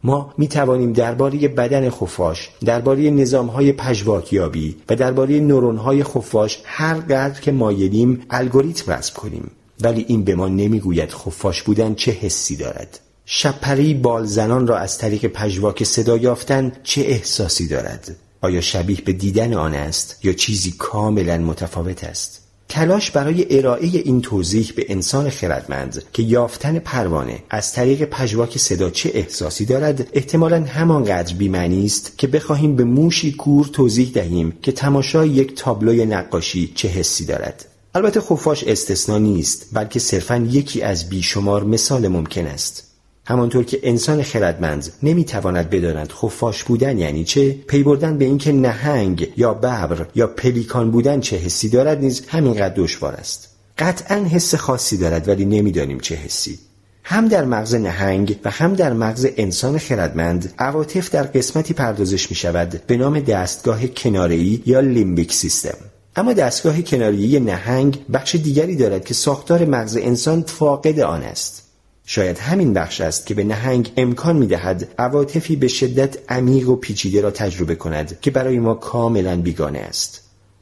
ما 0.05 0.35
می 0.39 0.49
توانیم 0.49 0.93
درباره 0.93 1.49
بدن 1.49 1.91
خفاش، 1.91 2.51
درباره 2.65 3.11
نظامهای 3.11 3.73
پژواکیابی 3.73 4.77
و 4.89 4.97
درباره 4.97 5.41
نورونهای 5.41 6.05
خفاش 6.05 6.63
هر 6.65 6.95
قدر 6.95 7.41
که 7.41 7.53
مایلیم 7.53 8.23
الگوریتم 8.31 8.93
رسم 8.93 9.15
کنیم. 9.15 9.51
ولی 9.81 10.05
این 10.09 10.25
به 10.25 10.35
ما 10.35 10.49
نمی‌گوید 10.49 11.11
خفاش 11.11 11.63
بودن 11.63 11.95
چه 11.95 12.13
حسی 12.13 12.57
دارد. 12.57 13.01
شبپری 13.33 13.95
بالزنان 13.95 14.67
را 14.67 14.79
از 14.79 14.99
طریق 14.99 15.27
پژواک 15.27 15.85
صدا 15.85 16.17
یافتن 16.17 16.73
چه 16.83 17.01
احساسی 17.01 17.69
دارد؟ 17.69 18.17
آیا 18.41 18.61
شبیه 18.61 19.01
به 19.05 19.13
دیدن 19.13 19.55
آن 19.55 19.75
است 19.75 20.19
یا 20.23 20.33
چیزی 20.33 20.75
کاملا 20.79 21.39
متفاوت 21.39 22.05
است؟ 22.05 22.41
تلاش 22.69 23.11
برای 23.11 23.59
ارائه 23.59 23.87
این 23.87 24.21
توضیح 24.21 24.73
به 24.77 24.87
انسان 24.89 25.31
خردمند 25.31 26.03
که 26.13 26.23
یافتن 26.23 26.79
پروانه 26.79 27.43
از 27.51 27.73
طریق 27.73 28.05
پژواک 28.05 28.59
صدا 28.59 28.91
چه 28.91 29.11
احساسی 29.15 29.65
دارد 29.65 30.09
احتمالا 30.13 30.65
همانقدر 30.65 31.35
بیمعنی 31.35 31.85
است 31.85 32.19
که 32.19 32.27
بخواهیم 32.27 32.77
به 32.77 32.85
موشی 32.85 33.33
کور 33.33 33.67
توضیح 33.67 34.11
دهیم 34.15 34.53
که 34.63 34.73
تماشای 34.73 35.29
یک 35.29 35.55
تابلوی 35.55 36.07
نقاشی 36.07 36.73
چه 36.75 36.89
حسی 36.89 37.25
دارد. 37.25 37.67
البته 37.95 38.21
خفاش 38.21 38.65
استثنا 38.65 39.19
نیست 39.19 39.67
بلکه 39.73 39.99
صرفا 39.99 40.37
یکی 40.37 40.83
از 40.83 41.09
بیشمار 41.09 41.65
مثال 41.65 42.09
ممکن 42.09 42.47
است. 42.47 42.90
همانطور 43.25 43.65
که 43.65 43.81
انسان 43.83 44.23
خردمند 44.23 44.93
نمی‌تواند 45.03 45.71
بداند 45.71 46.13
خفاش 46.13 46.65
بودن 46.65 46.99
یعنی 46.99 47.25
چه 47.25 47.51
پی 47.53 47.83
بردن 47.83 48.19
به 48.19 48.25
اینکه 48.25 48.53
نهنگ 48.53 49.29
یا 49.37 49.55
ببر 49.55 50.07
یا 50.15 50.27
پلیکان 50.27 50.91
بودن 50.91 51.21
چه 51.21 51.37
حسی 51.37 51.69
دارد 51.69 52.01
نیز 52.01 52.23
همینقدر 52.29 52.75
دشوار 52.77 53.15
است. 53.15 53.49
قطعا 53.79 54.17
حس 54.17 54.55
خاصی 54.55 54.97
دارد 54.97 55.29
ولی 55.29 55.45
نمی‌دانیم 55.45 56.01
چه 56.01 56.15
حسی. 56.15 56.59
هم 57.05 57.29
در 57.29 57.45
مغز 57.45 57.75
نهنگ 57.75 58.39
و 58.45 58.51
هم 58.51 58.75
در 58.75 58.93
مغز 58.93 59.27
انسان 59.37 59.79
خردمند 59.79 60.55
عواطف 60.59 61.11
در 61.11 61.23
قسمتی 61.23 61.75
پردازش 61.75 62.31
می 62.31 62.37
شود 62.37 62.83
به 62.87 62.97
نام 62.97 63.21
دستگاه 63.21 63.87
کناری 63.87 64.63
یا 64.67 64.81
limbic 64.81 65.33
system. 65.33 65.77
اما 66.17 66.33
دستگاه 66.33 66.83
کناری 66.83 67.41
نهنگ 67.41 67.99
بخش 68.13 68.35
دیگری 68.35 68.77
دارد 68.77 69.05
که 69.05 69.15
ساختار 69.15 69.65
مغز 69.65 69.97
انسان 69.97 70.43
فاقد 70.43 71.01
آن 71.01 71.23
است. 71.23 71.70
شاید 72.05 72.39
همین 72.39 72.73
بخش 72.73 73.01
است 73.01 73.27
که 73.27 73.35
به 73.35 73.45
نهنگ 73.45 73.93
امکان 73.97 74.37
می 74.37 74.47
دهد 74.47 74.95
عواطفی 74.99 75.57
به 75.57 75.69
شدت 75.69 76.19
عمیق 76.29 76.69
و 76.69 76.77
پیچیده 76.77 77.21
را 77.21 77.31
تجربه 77.31 77.75
کند 77.75 78.21
که 78.21 78.31
برای 78.31 78.59
ما 78.59 78.75
کاملا 78.75 79.41
بیگانه 79.41 79.79
است. 79.79 80.21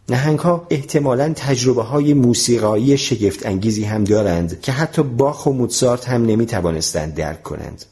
نهنگ 0.08 0.38
ها 0.38 0.66
احتمالا 0.70 1.32
تجربه 1.36 1.82
های 1.82 2.14
موسیقایی 2.14 2.98
شگفت 2.98 3.46
انگیزی 3.46 3.84
هم 3.84 4.04
دارند 4.04 4.60
که 4.60 4.72
حتی 4.72 5.02
باخ 5.02 5.46
و 5.46 5.52
موتسارت 5.52 6.08
هم 6.08 6.26
نمی 6.26 6.46
توانستند 6.46 7.14
درک 7.14 7.42
کنند. 7.42 7.84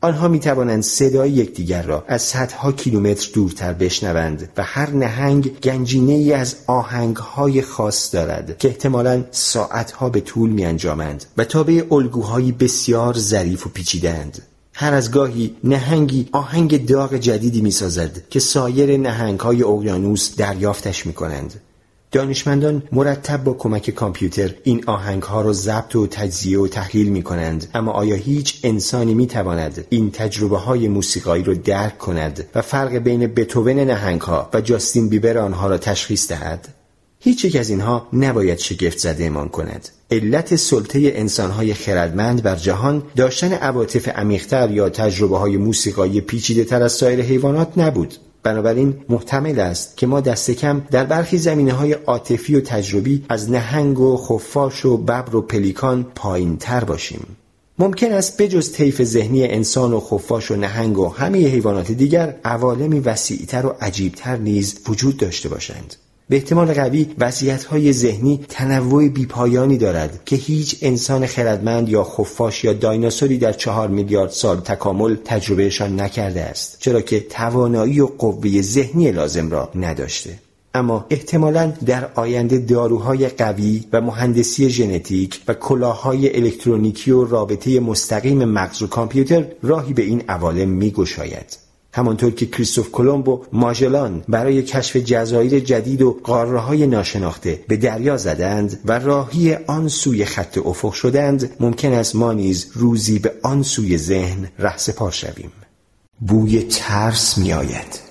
آنها 0.00 0.28
می 0.28 0.40
توانند 0.40 0.82
صدای 0.82 1.30
یکدیگر 1.30 1.82
را 1.82 2.04
از 2.08 2.22
صدها 2.22 2.72
کیلومتر 2.72 3.30
دورتر 3.34 3.72
بشنوند 3.72 4.48
و 4.56 4.62
هر 4.62 4.90
نهنگ 4.90 5.60
گنجینه 5.60 6.12
ای 6.12 6.32
از 6.32 6.56
آهنگ 6.66 7.16
های 7.16 7.62
خاص 7.62 8.14
دارد 8.14 8.58
که 8.58 8.68
احتمالا 8.68 9.24
ساعتها 9.30 10.08
به 10.08 10.20
طول 10.20 10.50
می 10.50 10.64
انجامند 10.64 11.24
و 11.36 11.44
تابع 11.44 11.82
الگوهایی 11.90 12.52
بسیار 12.52 13.18
ظریف 13.18 13.66
و 13.66 13.70
پیچیدند. 13.70 14.42
هر 14.72 14.94
از 14.94 15.10
گاهی 15.10 15.56
نهنگی 15.64 16.28
آهنگ 16.32 16.86
داغ 16.86 17.14
جدیدی 17.14 17.60
می 17.60 17.70
سازد 17.70 18.28
که 18.30 18.40
سایر 18.40 18.96
نهنگ 18.96 19.40
های 19.40 19.62
اقیانوس 19.62 20.36
دریافتش 20.36 21.06
می 21.06 21.12
کنند. 21.12 21.60
دانشمندان 22.16 22.82
مرتب 22.92 23.44
با 23.44 23.52
کمک 23.52 23.90
کامپیوتر 23.90 24.54
این 24.64 24.84
آهنگ 24.86 25.22
ها 25.22 25.40
را 25.40 25.52
ضبط 25.52 25.96
و 25.96 26.06
تجزیه 26.06 26.58
و 26.58 26.68
تحلیل 26.68 27.08
می 27.08 27.22
کنند 27.22 27.66
اما 27.74 27.92
آیا 27.92 28.14
هیچ 28.16 28.60
انسانی 28.64 29.14
می 29.14 29.26
تواند 29.26 29.86
این 29.88 30.10
تجربه 30.10 30.58
های 30.58 30.88
موسیقایی 30.88 31.44
را 31.44 31.54
درک 31.54 31.98
کند 31.98 32.44
و 32.54 32.62
فرق 32.62 32.94
بین 32.94 33.26
بتوون 33.26 33.78
نهنگ 33.78 34.20
ها 34.20 34.50
و 34.54 34.60
جاستین 34.60 35.08
بیبر 35.08 35.38
آنها 35.38 35.66
را 35.66 35.78
تشخیص 35.78 36.28
دهد؟ 36.28 36.68
هیچ 37.20 37.44
یک 37.44 37.56
از 37.56 37.70
اینها 37.70 38.08
نباید 38.12 38.58
شگفت 38.58 38.98
زده 38.98 39.24
امان 39.24 39.48
کند. 39.48 39.88
علت 40.10 40.56
سلطه 40.56 41.00
انسانهای 41.14 41.74
خردمند 41.74 42.42
بر 42.42 42.56
جهان 42.56 43.02
داشتن 43.16 43.52
عواطف 43.52 44.08
عمیقتر 44.08 44.70
یا 44.70 44.88
تجربه 44.88 45.38
های 45.38 45.56
موسیقایی 45.56 46.20
پیچیده 46.20 46.64
تر 46.64 46.82
از 46.82 46.92
سایر 46.92 47.20
حیوانات 47.20 47.72
نبود. 47.76 48.14
بنابراین 48.46 48.94
محتمل 49.08 49.60
است 49.60 49.96
که 49.96 50.06
ما 50.06 50.20
دست 50.20 50.50
کم 50.50 50.82
در 50.90 51.04
برخی 51.04 51.38
زمینه 51.38 51.72
های 51.72 51.92
عاطفی 51.92 52.54
و 52.54 52.60
تجربی 52.60 53.24
از 53.28 53.50
نهنگ 53.50 54.00
و 54.00 54.16
خفاش 54.16 54.84
و 54.84 54.96
ببر 54.96 55.36
و 55.36 55.42
پلیکان 55.42 56.06
پایین 56.14 56.56
تر 56.56 56.84
باشیم. 56.84 57.26
ممکن 57.78 58.12
است 58.12 58.42
بجز 58.42 58.72
طیف 58.72 59.02
ذهنی 59.02 59.44
انسان 59.44 59.92
و 59.92 60.00
خفاش 60.00 60.50
و 60.50 60.56
نهنگ 60.56 60.98
و 60.98 61.08
همه 61.08 61.46
حیوانات 61.46 61.92
دیگر 61.92 62.36
عوالمی 62.44 63.00
وسیعتر 63.00 63.66
و 63.66 63.74
عجیبتر 63.80 64.36
نیز 64.36 64.80
وجود 64.88 65.16
داشته 65.16 65.48
باشند. 65.48 65.96
به 66.28 66.36
احتمال 66.36 66.74
قوی 66.74 67.06
های 67.70 67.92
ذهنی 67.92 68.40
تنوع 68.48 69.08
بیپایانی 69.08 69.76
دارد 69.76 70.20
که 70.24 70.36
هیچ 70.36 70.76
انسان 70.82 71.26
خردمند 71.26 71.88
یا 71.88 72.04
خفاش 72.04 72.64
یا 72.64 72.72
دایناسوری 72.72 73.38
در 73.38 73.52
چهار 73.52 73.88
میلیارد 73.88 74.30
سال 74.30 74.60
تکامل 74.60 75.16
تجربهشان 75.24 76.00
نکرده 76.00 76.42
است 76.42 76.76
چرا 76.80 77.00
که 77.00 77.20
توانایی 77.20 78.00
و 78.00 78.06
قوه 78.06 78.62
ذهنی 78.62 79.10
لازم 79.10 79.50
را 79.50 79.70
نداشته. 79.74 80.38
اما 80.74 81.06
احتمالا 81.10 81.72
در 81.86 82.10
آینده 82.14 82.58
داروهای 82.58 83.28
قوی 83.28 83.84
و 83.92 84.00
مهندسی 84.00 84.70
ژنتیک 84.70 85.40
و 85.48 85.54
کلاههای 85.54 86.36
الکترونیکی 86.36 87.10
و 87.10 87.24
رابطه 87.24 87.80
مستقیم 87.80 88.44
مغز 88.44 88.82
و 88.82 88.86
کامپیوتر 88.86 89.44
راهی 89.62 89.92
به 89.92 90.02
این 90.02 90.22
عوالم 90.28 90.68
میگشاید. 90.68 91.65
همانطور 91.96 92.30
که 92.30 92.46
کریستوف 92.46 92.90
کلمب 92.90 93.28
و 93.28 93.44
ماژلان 93.52 94.24
برای 94.28 94.62
کشف 94.62 94.96
جزایر 94.96 95.60
جدید 95.60 96.02
و 96.02 96.20
قاره 96.24 96.86
ناشناخته 96.86 97.64
به 97.68 97.76
دریا 97.76 98.16
زدند 98.16 98.80
و 98.84 98.98
راهی 98.98 99.54
آن 99.54 99.88
سوی 99.88 100.24
خط 100.24 100.58
افق 100.58 100.92
شدند 100.92 101.50
ممکن 101.60 101.92
است 101.92 102.16
ما 102.16 102.32
نیز 102.32 102.66
روزی 102.74 103.18
به 103.18 103.32
آن 103.42 103.62
سوی 103.62 103.98
ذهن 103.98 104.48
پا 104.96 105.10
شویم. 105.10 105.52
بوی 106.20 106.62
ترس 106.62 107.38
می 107.38 107.52
آید 107.52 108.05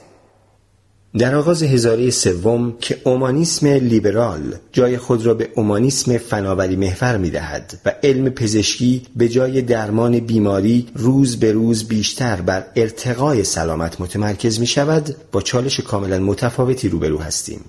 در 1.17 1.35
آغاز 1.35 1.63
هزاره 1.63 2.09
سوم 2.09 2.73
که 2.81 2.97
اومانیسم 3.03 3.67
لیبرال 3.67 4.55
جای 4.71 4.97
خود 4.97 5.25
را 5.25 5.33
به 5.33 5.49
اومانیسم 5.55 6.17
فناوری 6.17 6.75
محور 6.75 7.17
می 7.17 7.29
دهد 7.29 7.79
و 7.85 7.93
علم 8.03 8.29
پزشکی 8.29 9.01
به 9.15 9.29
جای 9.29 9.61
درمان 9.61 10.19
بیماری 10.19 10.87
روز 10.95 11.39
به 11.39 11.51
روز 11.51 11.87
بیشتر 11.87 12.41
بر 12.41 12.65
ارتقای 12.75 13.43
سلامت 13.43 14.01
متمرکز 14.01 14.59
می 14.59 14.67
شود 14.67 15.15
با 15.31 15.41
چالش 15.41 15.79
کاملا 15.79 16.19
متفاوتی 16.19 16.89
روبرو 16.89 17.17
هستیم. 17.19 17.61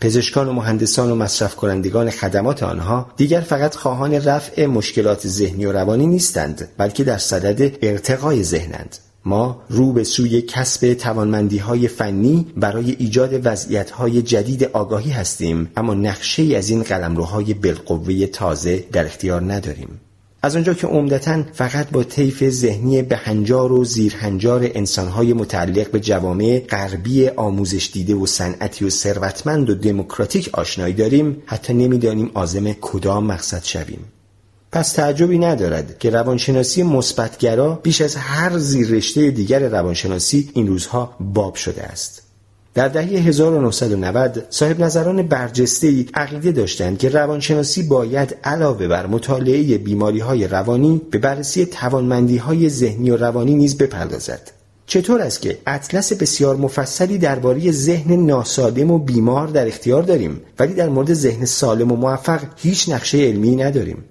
پزشکان 0.00 0.48
و 0.48 0.52
مهندسان 0.52 1.10
و 1.10 1.14
مصرف 1.14 1.56
کنندگان 1.56 2.10
خدمات 2.10 2.62
آنها 2.62 3.10
دیگر 3.16 3.40
فقط 3.40 3.74
خواهان 3.74 4.14
رفع 4.14 4.66
مشکلات 4.66 5.28
ذهنی 5.28 5.66
و 5.66 5.72
روانی 5.72 6.06
نیستند 6.06 6.68
بلکه 6.78 7.04
در 7.04 7.18
صدد 7.18 7.76
ارتقای 7.82 8.42
ذهنند 8.42 8.96
ما 9.24 9.62
رو 9.68 9.92
به 9.92 10.04
سوی 10.04 10.42
کسب 10.42 10.94
توانمندی 10.94 11.58
های 11.58 11.88
فنی 11.88 12.46
برای 12.56 12.96
ایجاد 12.98 13.46
وضعیت 13.46 13.90
های 13.90 14.22
جدید 14.22 14.64
آگاهی 14.64 15.10
هستیم 15.10 15.68
اما 15.76 15.94
نقشه 15.94 16.56
از 16.56 16.70
این 16.70 16.82
قلمروهای 16.82 17.54
بالقوه 17.54 18.26
تازه 18.26 18.84
در 18.92 19.06
اختیار 19.06 19.52
نداریم. 19.52 20.00
از 20.42 20.56
آنجا 20.56 20.74
که 20.74 20.86
عمدتا 20.86 21.42
فقط 21.52 21.90
با 21.90 22.04
طیف 22.04 22.48
ذهنی 22.48 23.02
بهنجار 23.02 23.72
و 23.72 23.84
زیرهنجار 23.84 24.70
انسانهای 24.74 25.32
متعلق 25.32 25.90
به 25.90 26.00
جوامع 26.00 26.62
غربی 26.70 27.28
آموزش 27.28 27.90
دیده 27.92 28.14
و 28.14 28.26
صنعتی 28.26 28.84
و 28.84 28.90
ثروتمند 28.90 29.70
و 29.70 29.74
دموکراتیک 29.74 30.50
آشنایی 30.52 30.94
داریم 30.94 31.42
حتی 31.46 31.74
نمی‌دانیم 31.74 32.30
آزم 32.34 32.72
کدام 32.72 33.26
مقصد 33.26 33.64
شویم. 33.64 34.13
پس 34.74 34.92
تعجبی 34.92 35.38
ندارد 35.38 35.98
که 35.98 36.10
روانشناسی 36.10 36.82
مثبتگرا 36.82 37.80
بیش 37.82 38.00
از 38.00 38.16
هر 38.16 38.58
زیررشته 38.58 39.30
دیگر 39.30 39.68
روانشناسی 39.68 40.50
این 40.54 40.66
روزها 40.66 41.16
باب 41.20 41.54
شده 41.54 41.82
است. 41.82 42.22
در 42.74 42.88
دهه 42.88 43.04
1990 43.04 44.46
صاحب 44.50 44.80
نظران 44.80 45.22
برجسته 45.22 45.86
ای 45.86 46.06
عقیده 46.14 46.52
داشتند 46.52 46.98
که 46.98 47.08
روانشناسی 47.08 47.82
باید 47.82 48.36
علاوه 48.44 48.88
بر 48.88 49.06
مطالعه 49.06 49.78
بیماری 49.78 50.20
های 50.20 50.46
روانی 50.46 51.00
به 51.10 51.18
بررسی 51.18 51.66
توانمندی 51.66 52.36
های 52.36 52.68
ذهنی 52.68 53.10
و 53.10 53.16
روانی 53.16 53.54
نیز 53.54 53.78
بپردازد. 53.78 54.50
چطور 54.86 55.20
است 55.20 55.42
که 55.42 55.58
اطلس 55.66 56.12
بسیار 56.12 56.56
مفصلی 56.56 57.18
درباره 57.18 57.72
ذهن 57.72 58.26
ناسالم 58.26 58.90
و 58.90 58.98
بیمار 58.98 59.48
در 59.48 59.66
اختیار 59.66 60.02
داریم 60.02 60.40
ولی 60.58 60.74
در 60.74 60.88
مورد 60.88 61.14
ذهن 61.14 61.44
سالم 61.44 61.92
و 61.92 61.96
موفق 61.96 62.40
هیچ 62.56 62.88
نقشه 62.88 63.18
علمی 63.18 63.56
نداریم 63.56 64.04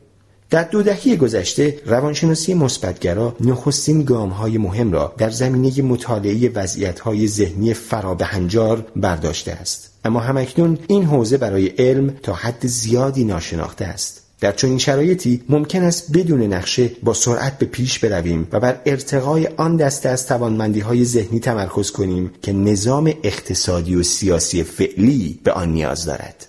در 0.53 0.63
دو 0.63 0.83
دهه 0.83 1.15
گذشته 1.15 1.79
روانشناسی 1.85 2.53
مثبتگرا 2.53 3.35
نخستین 3.39 4.03
گام 4.03 4.29
های 4.29 4.57
مهم 4.57 4.91
را 4.91 5.13
در 5.17 5.29
زمینه 5.29 5.81
مطالعه 5.81 6.49
وضعیت 6.49 6.99
های 6.99 7.27
ذهنی 7.27 7.73
فرابهنجار 7.73 8.85
برداشته 8.95 9.51
است 9.51 9.89
اما 10.05 10.19
همکنون 10.19 10.79
این 10.87 11.03
حوزه 11.03 11.37
برای 11.37 11.67
علم 11.67 12.09
تا 12.23 12.33
حد 12.33 12.67
زیادی 12.67 13.23
ناشناخته 13.23 13.85
است 13.85 14.21
در 14.39 14.51
چنین 14.51 14.77
شرایطی 14.77 15.41
ممکن 15.49 15.83
است 15.83 16.17
بدون 16.17 16.41
نقشه 16.41 16.91
با 17.03 17.13
سرعت 17.13 17.57
به 17.57 17.65
پیش 17.65 17.99
برویم 17.99 18.47
و 18.51 18.59
بر 18.59 18.81
ارتقای 18.85 19.47
آن 19.47 19.77
دسته 19.77 20.09
از 20.09 20.27
توانمندی 20.27 20.79
های 20.79 21.05
ذهنی 21.05 21.39
تمرکز 21.39 21.91
کنیم 21.91 22.31
که 22.41 22.53
نظام 22.53 23.13
اقتصادی 23.23 23.95
و 23.95 24.03
سیاسی 24.03 24.63
فعلی 24.63 25.39
به 25.43 25.51
آن 25.51 25.69
نیاز 25.69 26.05
دارد. 26.05 26.47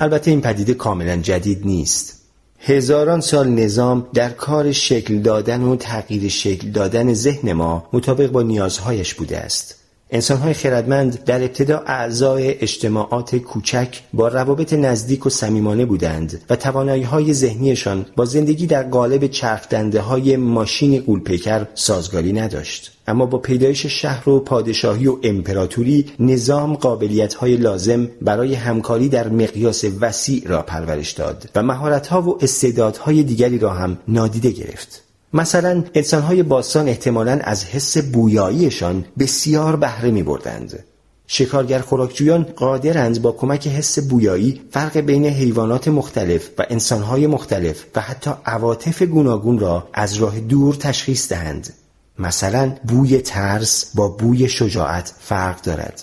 البته 0.00 0.30
این 0.30 0.40
پدیده 0.40 0.74
کاملا 0.74 1.16
جدید 1.16 1.66
نیست. 1.66 2.19
هزاران 2.62 3.20
سال 3.20 3.48
نظام 3.48 4.06
در 4.14 4.30
کار 4.30 4.72
شکل 4.72 5.18
دادن 5.18 5.62
و 5.62 5.76
تغییر 5.76 6.28
شکل 6.28 6.70
دادن 6.70 7.14
ذهن 7.14 7.52
ما 7.52 7.88
مطابق 7.92 8.30
با 8.30 8.42
نیازهایش 8.42 9.14
بوده 9.14 9.38
است. 9.38 9.79
انسانهای 10.12 10.54
خردمند 10.54 11.24
در 11.24 11.42
ابتدا 11.42 11.82
اعضای 11.86 12.54
اجتماعات 12.60 13.36
کوچک 13.36 14.00
با 14.12 14.28
روابط 14.28 14.72
نزدیک 14.72 15.26
و 15.26 15.30
صمیمانه 15.30 15.84
بودند 15.84 16.40
و 16.50 16.56
توانایی 16.56 17.02
های 17.02 17.34
ذهنیشان 17.34 18.06
با 18.16 18.24
زندگی 18.24 18.66
در 18.66 18.82
قالب 18.82 19.26
چرخدنده 19.26 20.00
های 20.00 20.36
ماشین 20.36 21.00
قولپیکر 21.00 21.66
سازگاری 21.74 22.32
نداشت. 22.32 22.92
اما 23.06 23.26
با 23.26 23.38
پیدایش 23.38 23.86
شهر 23.86 24.28
و 24.28 24.40
پادشاهی 24.40 25.06
و 25.06 25.18
امپراتوری 25.22 26.06
نظام 26.20 26.74
قابلیت 26.74 27.34
های 27.34 27.56
لازم 27.56 28.08
برای 28.22 28.54
همکاری 28.54 29.08
در 29.08 29.28
مقیاس 29.28 29.84
وسیع 30.00 30.42
را 30.46 30.62
پرورش 30.62 31.12
داد 31.12 31.50
و 31.54 31.62
مهارت 31.62 32.06
ها 32.06 32.22
و 32.22 32.44
استعدادهای 32.44 33.22
دیگری 33.22 33.58
را 33.58 33.70
هم 33.70 33.98
نادیده 34.08 34.50
گرفت. 34.50 35.09
مثلا 35.32 35.84
انسانهای 35.94 36.42
باستان 36.42 36.88
احتمالا 36.88 37.40
از 37.42 37.64
حس 37.64 37.98
بویاییشان 37.98 39.04
بسیار 39.18 39.76
بهره 39.76 40.10
می 40.10 40.22
بردند. 40.22 40.84
شکارگر 41.26 41.80
خوراکجویان 41.80 42.42
قادرند 42.42 43.22
با 43.22 43.32
کمک 43.32 43.66
حس 43.66 43.98
بویایی 43.98 44.60
فرق 44.70 44.98
بین 44.98 45.26
حیوانات 45.26 45.88
مختلف 45.88 46.50
و 46.58 46.66
انسانهای 46.70 47.26
مختلف 47.26 47.84
و 47.94 48.00
حتی 48.00 48.30
عواطف 48.46 49.02
گوناگون 49.02 49.58
را 49.58 49.88
از 49.92 50.14
راه 50.14 50.40
دور 50.40 50.74
تشخیص 50.74 51.28
دهند. 51.28 51.72
مثلا 52.18 52.74
بوی 52.84 53.18
ترس 53.20 53.92
با 53.94 54.08
بوی 54.08 54.48
شجاعت 54.48 55.14
فرق 55.20 55.62
دارد. 55.62 56.02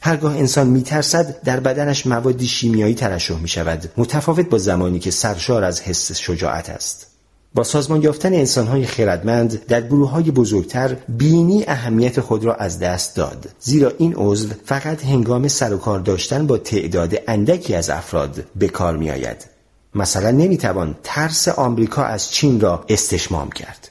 هرگاه 0.00 0.36
انسان 0.36 0.66
میترسد 0.66 1.42
در 1.42 1.60
بدنش 1.60 2.06
موادی 2.06 2.46
شیمیایی 2.46 2.94
ترشح 2.94 3.38
می 3.38 3.48
شود 3.48 3.90
متفاوت 3.96 4.48
با 4.48 4.58
زمانی 4.58 4.98
که 4.98 5.10
سرشار 5.10 5.64
از 5.64 5.80
حس 5.80 6.12
شجاعت 6.12 6.70
است. 6.70 7.07
با 7.54 7.64
سازمان 7.64 8.02
یافتن 8.02 8.34
انسانهای 8.34 8.86
خردمند 8.86 9.66
در 9.66 9.80
گروه 9.80 10.10
های 10.10 10.30
بزرگتر 10.30 10.96
بینی 11.08 11.64
اهمیت 11.68 12.20
خود 12.20 12.44
را 12.44 12.54
از 12.54 12.78
دست 12.78 13.16
داد. 13.16 13.48
زیرا 13.60 13.92
این 13.98 14.14
عضو 14.16 14.48
فقط 14.64 15.04
هنگام 15.04 15.48
سر 15.48 15.74
و 15.74 15.78
کار 15.78 16.00
داشتن 16.00 16.46
با 16.46 16.58
تعداد 16.58 17.14
اندکی 17.28 17.74
از 17.74 17.90
افراد 17.90 18.44
به 18.56 18.68
کار 18.68 18.96
می 18.96 19.10
آید. 19.10 19.46
مثلا 19.94 20.30
نمی‌توان 20.30 20.96
ترس 21.04 21.48
آمریکا 21.48 22.02
از 22.04 22.30
چین 22.30 22.60
را 22.60 22.84
استشمام 22.88 23.50
کرد. 23.50 23.88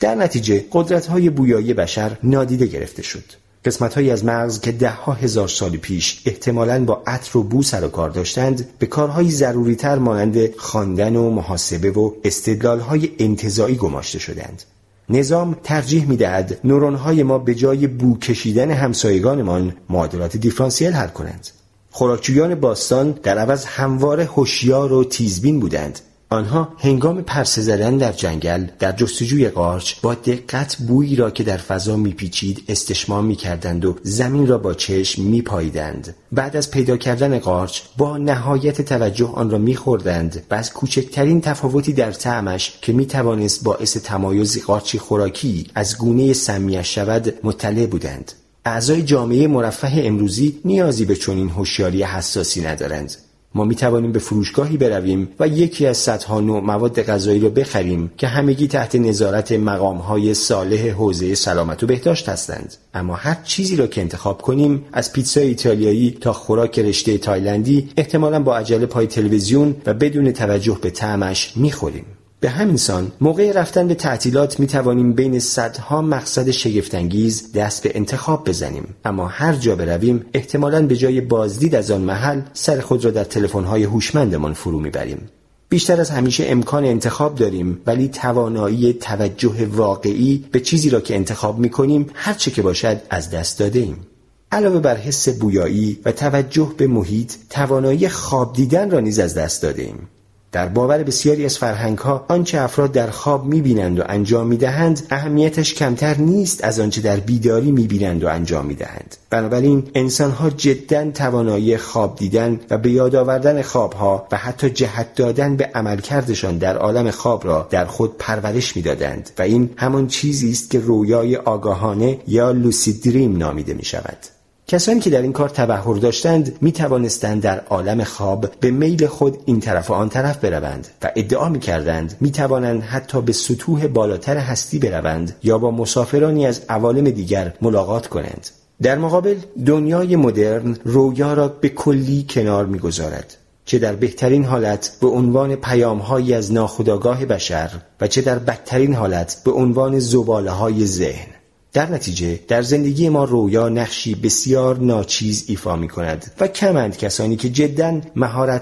در 0.00 0.14
نتیجه 0.14 0.64
قدرت 0.72 1.06
های 1.06 1.30
بویایی 1.30 1.74
بشر 1.74 2.16
نادیده 2.22 2.66
گرفته 2.66 3.02
شد. 3.02 3.43
قسمت 3.64 3.98
از 3.98 4.24
مغز 4.24 4.60
که 4.60 4.72
ده 4.72 4.90
ها 4.90 5.12
هزار 5.12 5.48
سال 5.48 5.76
پیش 5.76 6.22
احتمالاً 6.26 6.84
با 6.84 7.02
عطر 7.06 7.38
و 7.38 7.42
بو 7.42 7.62
سر 7.62 7.84
و 7.84 7.88
کار 7.88 8.10
داشتند 8.10 8.68
به 8.78 8.86
کارهای 8.86 9.30
ضروری 9.30 9.76
تر 9.76 9.98
مانند 9.98 10.56
خواندن 10.56 11.16
و 11.16 11.30
محاسبه 11.30 11.90
و 11.90 12.12
استدلال 12.24 12.80
های 12.80 13.10
انتظایی 13.18 13.76
گماشته 13.76 14.18
شدند. 14.18 14.62
نظام 15.08 15.56
ترجیح 15.62 16.08
می 16.08 16.16
دهد 16.16 16.60
نورون 16.64 16.94
های 16.94 17.22
ما 17.22 17.38
به 17.38 17.54
جای 17.54 17.86
بو 17.86 18.18
کشیدن 18.18 18.70
همسایگانمان 18.70 19.74
معادلات 19.90 20.36
دیفرانسیل 20.36 20.92
حل 20.92 21.08
کنند. 21.08 21.48
خوراکجویان 21.90 22.54
باستان 22.54 23.10
در 23.10 23.38
عوض 23.38 23.64
همواره 23.64 24.24
هوشیار 24.24 24.92
و 24.92 25.04
تیزبین 25.04 25.60
بودند 25.60 26.00
آنها 26.30 26.68
هنگام 26.78 27.22
پرسه 27.22 27.62
زدن 27.62 27.96
در 27.96 28.12
جنگل 28.12 28.66
در 28.78 28.92
جستجوی 28.92 29.48
قارچ 29.48 29.94
با 30.02 30.14
دقت 30.14 30.76
بویی 30.76 31.16
را 31.16 31.30
که 31.30 31.44
در 31.44 31.56
فضا 31.56 31.96
میپیچید 31.96 32.62
استشمام 32.68 33.24
می‌کردند 33.24 33.84
و 33.84 33.96
زمین 34.02 34.46
را 34.46 34.58
با 34.58 34.74
چشم 34.74 35.22
میپاییدند. 35.22 36.14
بعد 36.32 36.56
از 36.56 36.70
پیدا 36.70 36.96
کردن 36.96 37.38
قارچ 37.38 37.80
با 37.96 38.18
نهایت 38.18 38.82
توجه 38.82 39.30
آن 39.34 39.50
را 39.50 39.58
میخوردند 39.58 40.42
و 40.50 40.54
از 40.54 40.72
کوچکترین 40.72 41.40
تفاوتی 41.40 41.92
در 41.92 42.12
طعمش 42.12 42.78
که 42.82 42.92
می‌توانست 42.92 43.64
باعث 43.64 43.96
تمایز 43.96 44.64
قارچی 44.64 44.98
خوراکی 44.98 45.66
از 45.74 45.98
گونه 45.98 46.32
سمیش 46.32 46.94
شود 46.94 47.34
مطلع 47.42 47.86
بودند. 47.86 48.32
اعضای 48.64 49.02
جامعه 49.02 49.46
مرفه 49.46 49.92
امروزی 49.94 50.60
نیازی 50.64 51.04
به 51.04 51.16
چنین 51.16 51.48
هوشیاری 51.48 52.02
حساسی 52.02 52.60
ندارند. 52.60 53.16
ما 53.54 53.64
می 53.64 53.74
توانیم 53.74 54.12
به 54.12 54.18
فروشگاهی 54.18 54.76
برویم 54.76 55.28
و 55.40 55.48
یکی 55.48 55.86
از 55.86 55.96
صدها 55.96 56.40
نوع 56.40 56.60
مواد 56.60 57.02
غذایی 57.02 57.40
را 57.40 57.48
بخریم 57.48 58.10
که 58.16 58.26
همگی 58.26 58.68
تحت 58.68 58.94
نظارت 58.94 59.52
مقام 59.52 59.96
های 59.96 60.34
صالح 60.34 60.88
حوزه 60.90 61.34
سلامت 61.34 61.82
و 61.82 61.86
بهداشت 61.86 62.28
هستند. 62.28 62.74
اما 62.94 63.14
هر 63.14 63.36
چیزی 63.44 63.76
را 63.76 63.86
که 63.86 64.00
انتخاب 64.00 64.42
کنیم 64.42 64.84
از 64.92 65.12
پیتزای 65.12 65.46
ایتالیایی 65.46 66.18
تا 66.20 66.32
خوراک 66.32 66.78
رشته 66.78 67.18
تایلندی 67.18 67.88
احتمالا 67.96 68.42
با 68.42 68.56
عجله 68.56 68.86
پای 68.86 69.06
تلویزیون 69.06 69.76
و 69.86 69.94
بدون 69.94 70.32
توجه 70.32 70.78
به 70.82 70.90
طعمش 70.90 71.52
می‌خوریم. 71.56 72.04
به 72.44 72.50
همین 72.50 72.76
سان 72.76 73.12
موقع 73.20 73.52
رفتن 73.52 73.88
به 73.88 73.94
تعطیلات 73.94 74.60
می 74.60 74.66
توانیم 74.66 75.12
بین 75.12 75.38
صدها 75.38 76.02
مقصد 76.02 76.50
شگفتانگیز 76.50 77.52
دست 77.52 77.82
به 77.82 77.92
انتخاب 77.94 78.48
بزنیم 78.48 78.94
اما 79.04 79.26
هر 79.26 79.54
جا 79.54 79.76
برویم 79.76 80.24
احتمالا 80.34 80.86
به 80.86 80.96
جای 80.96 81.20
بازدید 81.20 81.74
از 81.74 81.90
آن 81.90 82.00
محل 82.00 82.40
سر 82.52 82.80
خود 82.80 83.04
را 83.04 83.10
در 83.10 83.24
تلفن‌های 83.24 83.84
هوشمندمان 83.84 84.52
فرو 84.52 84.78
می‌بریم 84.80 85.28
بیشتر 85.68 86.00
از 86.00 86.10
همیشه 86.10 86.44
امکان 86.46 86.84
انتخاب 86.84 87.34
داریم 87.34 87.80
ولی 87.86 88.08
توانایی 88.08 88.92
توجه 88.92 89.66
واقعی 89.66 90.44
به 90.52 90.60
چیزی 90.60 90.90
را 90.90 91.00
که 91.00 91.14
انتخاب 91.14 91.58
می 91.58 91.68
کنیم 91.68 92.06
هر 92.14 92.34
چه 92.34 92.50
که 92.50 92.62
باشد 92.62 93.00
از 93.10 93.30
دست 93.30 93.58
داده 93.58 93.78
ایم. 93.78 94.06
علاوه 94.52 94.78
بر 94.78 94.96
حس 94.96 95.28
بویایی 95.28 95.98
و 96.04 96.12
توجه 96.12 96.72
به 96.76 96.86
محیط 96.86 97.32
توانایی 97.50 98.08
خواب 98.08 98.52
دیدن 98.52 98.90
را 98.90 99.00
نیز 99.00 99.18
از 99.18 99.34
دست 99.34 99.62
داده 99.62 99.82
ایم. 99.82 100.08
در 100.54 100.68
باور 100.68 101.02
بسیاری 101.02 101.44
از 101.44 101.58
فرهنگ 101.58 101.98
ها 101.98 102.24
آنچه 102.28 102.60
افراد 102.60 102.92
در 102.92 103.10
خواب 103.10 103.44
می‌بینند 103.44 104.00
و 104.00 104.02
انجام 104.08 104.46
می‌دهند 104.46 105.06
اهمیتش 105.10 105.74
کمتر 105.74 106.16
نیست 106.16 106.64
از 106.64 106.80
آنچه 106.80 107.00
در 107.00 107.16
بیداری 107.16 107.72
می‌بینند 107.72 108.24
و 108.24 108.28
انجام 108.28 108.66
می‌دهند 108.66 109.16
بنابراین 109.30 109.90
انسان 109.94 110.30
ها 110.30 110.50
جدا 110.50 111.10
توانایی 111.10 111.76
خواب 111.76 112.16
دیدن 112.16 112.60
و 112.70 112.78
به 112.78 112.90
یاد 112.90 113.14
آوردن 113.14 113.62
خواب 113.62 113.92
ها 113.92 114.26
و 114.32 114.36
حتی 114.36 114.70
جهت 114.70 115.14
دادن 115.14 115.56
به 115.56 115.70
عملکردشان 115.74 116.58
در 116.58 116.76
عالم 116.76 117.10
خواب 117.10 117.46
را 117.46 117.66
در 117.70 117.84
خود 117.84 118.18
پرورش 118.18 118.76
می‌دادند 118.76 119.30
و 119.38 119.42
این 119.42 119.70
همان 119.76 120.06
چیزی 120.06 120.50
است 120.50 120.70
که 120.70 120.78
رویای 120.78 121.36
آگاهانه 121.36 122.18
یا 122.28 122.50
لوسید 122.50 123.02
دریم 123.02 123.36
نامیده 123.36 123.74
می 123.74 123.84
شود. 123.84 124.18
کسانی 124.66 125.00
که 125.00 125.10
در 125.10 125.22
این 125.22 125.32
کار 125.32 125.48
تبهر 125.48 125.94
داشتند 125.94 126.56
می 126.60 126.72
توانستند 126.72 127.42
در 127.42 127.60
عالم 127.60 128.04
خواب 128.04 128.50
به 128.60 128.70
میل 128.70 129.06
خود 129.06 129.38
این 129.46 129.60
طرف 129.60 129.90
و 129.90 129.92
آن 129.92 130.08
طرف 130.08 130.44
بروند 130.44 130.88
و 131.02 131.10
ادعا 131.16 131.48
می 131.48 131.58
کردند 131.58 132.16
می 132.20 132.30
توانند 132.30 132.82
حتی 132.82 133.22
به 133.22 133.32
سطوح 133.32 133.86
بالاتر 133.86 134.36
هستی 134.36 134.78
بروند 134.78 135.36
یا 135.42 135.58
با 135.58 135.70
مسافرانی 135.70 136.46
از 136.46 136.62
عوالم 136.68 137.10
دیگر 137.10 137.54
ملاقات 137.62 138.06
کنند. 138.06 138.48
در 138.82 138.98
مقابل 138.98 139.36
دنیای 139.66 140.16
مدرن 140.16 140.76
رویا 140.84 141.34
را 141.34 141.48
به 141.48 141.68
کلی 141.68 142.26
کنار 142.30 142.66
می‌گذارد 142.66 143.36
چه 143.64 143.78
در 143.78 143.94
بهترین 143.94 144.44
حالت 144.44 144.96
به 145.00 145.06
عنوان 145.06 145.56
پیامهایی 145.56 146.34
از 146.34 146.52
ناخودآگاه 146.52 147.26
بشر 147.26 147.70
و 148.00 148.06
چه 148.06 148.22
در 148.22 148.38
بدترین 148.38 148.94
حالت 148.94 149.42
به 149.44 149.52
عنوان 149.52 149.98
زباله 149.98 150.50
های 150.50 150.86
ذهن. 150.86 151.33
در 151.74 151.90
نتیجه 151.90 152.40
در 152.48 152.62
زندگی 152.62 153.08
ما 153.08 153.24
رویا 153.24 153.68
نقشی 153.68 154.14
بسیار 154.14 154.78
ناچیز 154.78 155.44
ایفا 155.48 155.76
می 155.76 155.88
کند 155.88 156.32
و 156.40 156.48
کمند 156.48 156.96
کسانی 156.96 157.36
که 157.36 157.48
جدا 157.48 158.00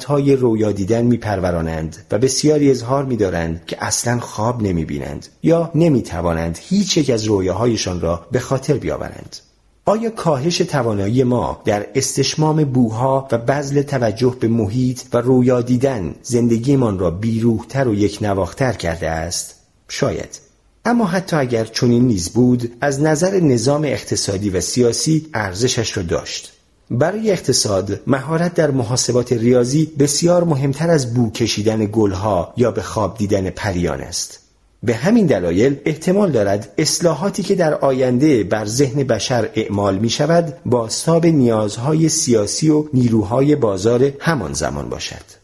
های 0.06 0.36
رویا 0.36 0.72
دیدن 0.72 1.02
می 1.02 1.16
پرورانند 1.16 1.96
و 2.10 2.18
بسیاری 2.18 2.70
اظهار 2.70 3.04
می 3.04 3.16
دارند 3.16 3.66
که 3.66 3.76
اصلا 3.80 4.20
خواب 4.20 4.62
نمی 4.62 4.84
بینند 4.84 5.26
یا 5.42 5.70
نمی 5.74 6.02
توانند 6.02 6.58
هیچ 6.62 6.96
یک 6.96 7.10
از 7.10 7.24
رویاهایشان 7.24 8.00
را 8.00 8.26
به 8.32 8.40
خاطر 8.40 8.74
بیاورند. 8.74 9.36
آیا 9.84 10.10
کاهش 10.10 10.58
توانایی 10.58 11.24
ما 11.24 11.62
در 11.64 11.86
استشمام 11.94 12.64
بوها 12.64 13.28
و 13.32 13.38
بذل 13.38 13.82
توجه 13.82 14.36
به 14.40 14.48
محیط 14.48 15.00
و 15.12 15.18
رویا 15.18 15.62
دیدن 15.62 16.14
زندگیمان 16.22 16.98
را 16.98 17.10
بیروحتر 17.10 17.88
و 17.88 17.94
یک 17.94 18.18
نواختر 18.22 18.72
کرده 18.72 19.10
است؟ 19.10 19.54
شاید. 19.88 20.51
اما 20.84 21.04
حتی 21.06 21.36
اگر 21.36 21.64
چنین 21.64 22.06
نیز 22.06 22.30
بود 22.30 22.72
از 22.80 23.00
نظر 23.00 23.40
نظام 23.40 23.84
اقتصادی 23.84 24.50
و 24.50 24.60
سیاسی 24.60 25.26
ارزشش 25.34 25.96
را 25.96 26.02
داشت. 26.02 26.52
برای 26.90 27.30
اقتصاد 27.30 28.00
مهارت 28.06 28.54
در 28.54 28.70
محاسبات 28.70 29.32
ریاضی 29.32 29.86
بسیار 29.98 30.44
مهمتر 30.44 30.90
از 30.90 31.14
بو 31.14 31.30
کشیدن 31.30 31.88
گلها 31.92 32.52
یا 32.56 32.70
به 32.70 32.82
خواب 32.82 33.18
دیدن 33.18 33.50
پریان 33.50 34.00
است. 34.00 34.38
به 34.82 34.94
همین 34.94 35.26
دلایل 35.26 35.76
احتمال 35.84 36.30
دارد 36.30 36.72
اصلاحاتی 36.78 37.42
که 37.42 37.54
در 37.54 37.74
آینده 37.74 38.44
بر 38.44 38.64
ذهن 38.64 39.02
بشر 39.04 39.48
اعمال 39.54 39.98
می 39.98 40.10
شود 40.10 40.54
با 40.66 40.88
ساب 40.88 41.26
نیازهای 41.26 42.08
سیاسی 42.08 42.70
و 42.70 42.84
نیروهای 42.94 43.56
بازار 43.56 44.12
همان 44.20 44.52
زمان 44.52 44.88
باشد. 44.88 45.41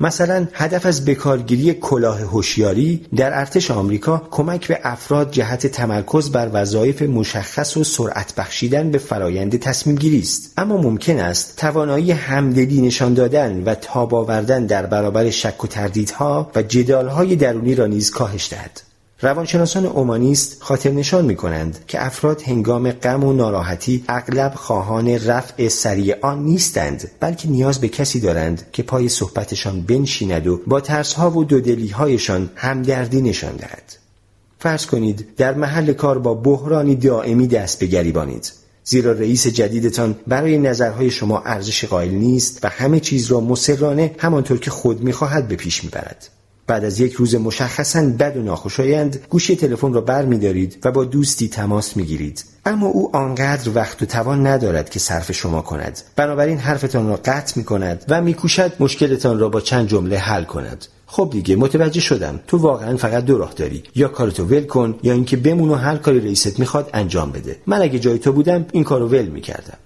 مثلا 0.00 0.48
هدف 0.52 0.86
از 0.86 1.04
بکارگیری 1.04 1.74
کلاه 1.74 2.20
هوشیاری 2.20 3.06
در 3.16 3.38
ارتش 3.38 3.70
آمریکا 3.70 4.28
کمک 4.30 4.68
به 4.68 4.78
افراد 4.82 5.30
جهت 5.30 5.66
تمرکز 5.66 6.30
بر 6.30 6.50
وظایف 6.52 7.02
مشخص 7.02 7.76
و 7.76 7.84
سرعت 7.84 8.34
بخشیدن 8.34 8.90
به 8.90 8.98
فرایند 8.98 9.58
تصمیم 9.58 9.96
گیری 9.96 10.20
است. 10.20 10.52
اما 10.56 10.76
ممکن 10.76 11.20
است 11.20 11.56
توانایی 11.56 12.12
همدلی 12.12 12.80
نشان 12.80 13.14
دادن 13.14 13.62
و 13.64 13.74
تاب 13.74 14.14
آوردن 14.14 14.66
در 14.66 14.86
برابر 14.86 15.30
شک 15.30 15.64
و 15.64 15.66
تردیدها 15.66 16.50
و 16.54 16.62
جدالهای 16.62 17.36
درونی 17.36 17.74
را 17.74 17.86
نیز 17.86 18.10
کاهش 18.10 18.48
دهد. 18.50 18.93
روانشناسان 19.24 19.86
اومانیست 19.86 20.56
خاطر 20.60 20.90
نشان 20.90 21.24
می 21.24 21.36
کنند 21.36 21.78
که 21.88 22.06
افراد 22.06 22.42
هنگام 22.42 22.90
غم 22.90 23.24
و 23.24 23.32
ناراحتی 23.32 24.04
اغلب 24.08 24.54
خواهان 24.54 25.08
رفع 25.08 25.68
سریع 25.68 26.16
آن 26.22 26.44
نیستند 26.44 27.10
بلکه 27.20 27.48
نیاز 27.48 27.80
به 27.80 27.88
کسی 27.88 28.20
دارند 28.20 28.66
که 28.72 28.82
پای 28.82 29.08
صحبتشان 29.08 29.80
بنشیند 29.80 30.46
و 30.46 30.60
با 30.66 30.80
ترسها 30.80 31.30
و 31.30 31.44
دودلیهایشان 31.44 32.50
همدردی 32.54 33.22
نشان 33.22 33.56
دهد. 33.56 33.92
فرض 34.58 34.86
کنید 34.86 35.26
در 35.36 35.54
محل 35.54 35.92
کار 35.92 36.18
با 36.18 36.34
بحرانی 36.34 36.94
دائمی 36.94 37.46
دست 37.46 37.78
به 37.78 37.86
گریبانید. 37.86 38.52
زیرا 38.84 39.12
رئیس 39.12 39.46
جدیدتان 39.46 40.14
برای 40.26 40.58
نظرهای 40.58 41.10
شما 41.10 41.40
ارزش 41.40 41.84
قائل 41.84 42.10
نیست 42.10 42.64
و 42.64 42.68
همه 42.68 43.00
چیز 43.00 43.26
را 43.26 43.40
مسررانه 43.40 44.14
همانطور 44.18 44.58
که 44.58 44.70
خود 44.70 45.00
می‌خواهد 45.00 45.48
به 45.48 45.56
پیش 45.56 45.84
می‌برد. 45.84 46.28
بعد 46.66 46.84
از 46.84 47.00
یک 47.00 47.12
روز 47.12 47.34
مشخصا 47.34 48.02
بد 48.18 48.36
و 48.36 48.42
ناخوشایند 48.42 49.20
گوشی 49.28 49.56
تلفن 49.56 49.92
را 49.92 50.00
بر 50.00 50.24
می 50.24 50.68
و 50.84 50.92
با 50.92 51.04
دوستی 51.04 51.48
تماس 51.48 51.96
می 51.96 52.04
گیرید. 52.04 52.44
اما 52.66 52.86
او 52.86 53.16
آنقدر 53.16 53.70
وقت 53.74 54.02
و 54.02 54.06
توان 54.06 54.46
ندارد 54.46 54.90
که 54.90 54.98
صرف 54.98 55.32
شما 55.32 55.62
کند. 55.62 56.00
بنابراین 56.16 56.58
حرفتان 56.58 57.08
را 57.08 57.20
قطع 57.24 57.52
می 57.56 57.64
کند 57.64 58.04
و 58.08 58.20
میکوشد 58.22 58.72
مشکلتان 58.80 59.38
را 59.38 59.48
با 59.48 59.60
چند 59.60 59.88
جمله 59.88 60.18
حل 60.18 60.44
کند. 60.44 60.86
خب 61.06 61.28
دیگه 61.32 61.56
متوجه 61.56 62.00
شدم. 62.00 62.40
تو 62.46 62.56
واقعا 62.56 62.96
فقط 62.96 63.24
دو 63.24 63.38
راه 63.38 63.52
داری. 63.52 63.82
یا 63.94 64.08
کارتو 64.08 64.44
ول 64.44 64.64
کن 64.64 64.98
یا 65.02 65.12
اینکه 65.12 65.36
بمون 65.36 65.68
و 65.70 65.74
هر 65.74 65.96
کاری 65.96 66.20
رئیست 66.20 66.58
می‌خواد 66.58 66.90
انجام 66.94 67.32
بده. 67.32 67.56
من 67.66 67.82
اگه 67.82 67.98
جای 67.98 68.18
تو 68.18 68.32
بودم 68.32 68.66
این 68.72 68.84
کارو 68.84 69.08
ول 69.08 69.26
می‌کردم. 69.26 69.78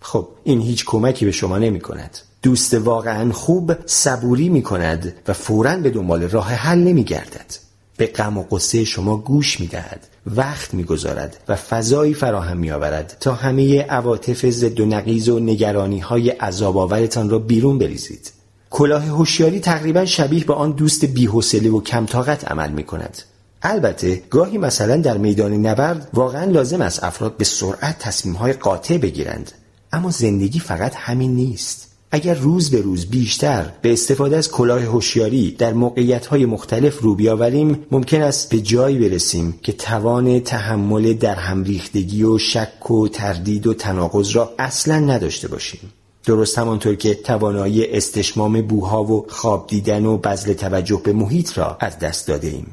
خب 0.00 0.28
این 0.44 0.60
هیچ 0.60 0.84
کمکی 0.84 1.24
به 1.24 1.32
شما 1.32 1.58
نمی 1.58 1.80
کند 1.80 2.18
دوست 2.44 2.74
واقعا 2.74 3.32
خوب 3.32 3.72
صبوری 3.86 4.48
می 4.48 4.62
کند 4.62 5.14
و 5.28 5.32
فورا 5.32 5.76
به 5.76 5.90
دنبال 5.90 6.22
راه 6.22 6.48
حل 6.48 6.78
نمی 6.78 7.04
گردد 7.04 7.54
به 7.96 8.06
غم 8.06 8.38
و 8.38 8.42
قصه 8.50 8.84
شما 8.84 9.16
گوش 9.16 9.60
می 9.60 9.66
دهد 9.66 10.06
وقت 10.26 10.74
می 10.74 10.84
گذارد 10.84 11.36
و 11.48 11.56
فضایی 11.56 12.14
فراهم 12.14 12.56
می 12.56 12.70
آورد 12.70 13.16
تا 13.20 13.34
همه 13.34 13.82
عواطف 13.82 14.50
ضد 14.50 14.80
و 14.80 14.86
نقیز 14.86 15.28
و 15.28 15.38
نگرانی 15.38 15.98
های 15.98 16.30
عذاب 16.30 16.76
آورتان 16.78 17.30
را 17.30 17.38
بیرون 17.38 17.78
بریزید. 17.78 18.32
کلاه 18.70 19.04
هوشیاری 19.04 19.60
تقریبا 19.60 20.04
شبیه 20.04 20.44
به 20.44 20.54
آن 20.54 20.72
دوست 20.72 21.04
بیحوصله 21.04 21.70
و 21.70 21.80
کم 21.80 22.06
طاقت 22.06 22.50
عمل 22.50 22.70
می 22.70 22.84
کند 22.84 23.22
البته 23.62 24.22
گاهی 24.30 24.58
مثلا 24.58 24.96
در 24.96 25.18
میدان 25.18 25.52
نبرد 25.52 26.08
واقعا 26.14 26.44
لازم 26.44 26.80
است 26.80 27.04
افراد 27.04 27.36
به 27.36 27.44
سرعت 27.44 27.98
تصمیم 27.98 28.34
های 28.34 28.52
قاطع 28.52 28.98
بگیرند 28.98 29.52
اما 29.92 30.10
زندگی 30.10 30.58
فقط 30.58 30.92
همین 30.94 31.34
نیست. 31.34 31.93
اگر 32.10 32.34
روز 32.34 32.70
به 32.70 32.80
روز 32.80 33.06
بیشتر 33.06 33.72
به 33.82 33.92
استفاده 33.92 34.36
از 34.36 34.50
کلاه 34.50 34.82
هوشیاری 34.82 35.50
در 35.50 35.72
موقعیت‌های 35.72 36.46
مختلف 36.46 37.00
رو 37.00 37.14
بیاوریم 37.14 37.86
ممکن 37.90 38.22
است 38.22 38.50
به 38.50 38.60
جایی 38.60 38.98
برسیم 38.98 39.58
که 39.62 39.72
توان 39.72 40.40
تحمل 40.40 41.12
در 41.12 41.34
هم 41.34 41.64
ریختگی 41.64 42.22
و 42.22 42.38
شک 42.38 42.90
و 42.90 43.08
تردید 43.08 43.66
و 43.66 43.74
تناقض 43.74 44.30
را 44.30 44.54
اصلا 44.58 44.98
نداشته 44.98 45.48
باشیم 45.48 45.80
درست 46.26 46.58
همانطور 46.58 46.94
که 46.94 47.14
توانایی 47.14 47.86
استشمام 47.86 48.62
بوها 48.62 49.04
و 49.04 49.26
خواب 49.28 49.66
دیدن 49.66 50.04
و 50.04 50.16
بذل 50.16 50.52
توجه 50.52 51.00
به 51.04 51.12
محیط 51.12 51.58
را 51.58 51.76
از 51.80 51.98
دست 51.98 52.28
داده 52.28 52.48
ایم. 52.48 52.66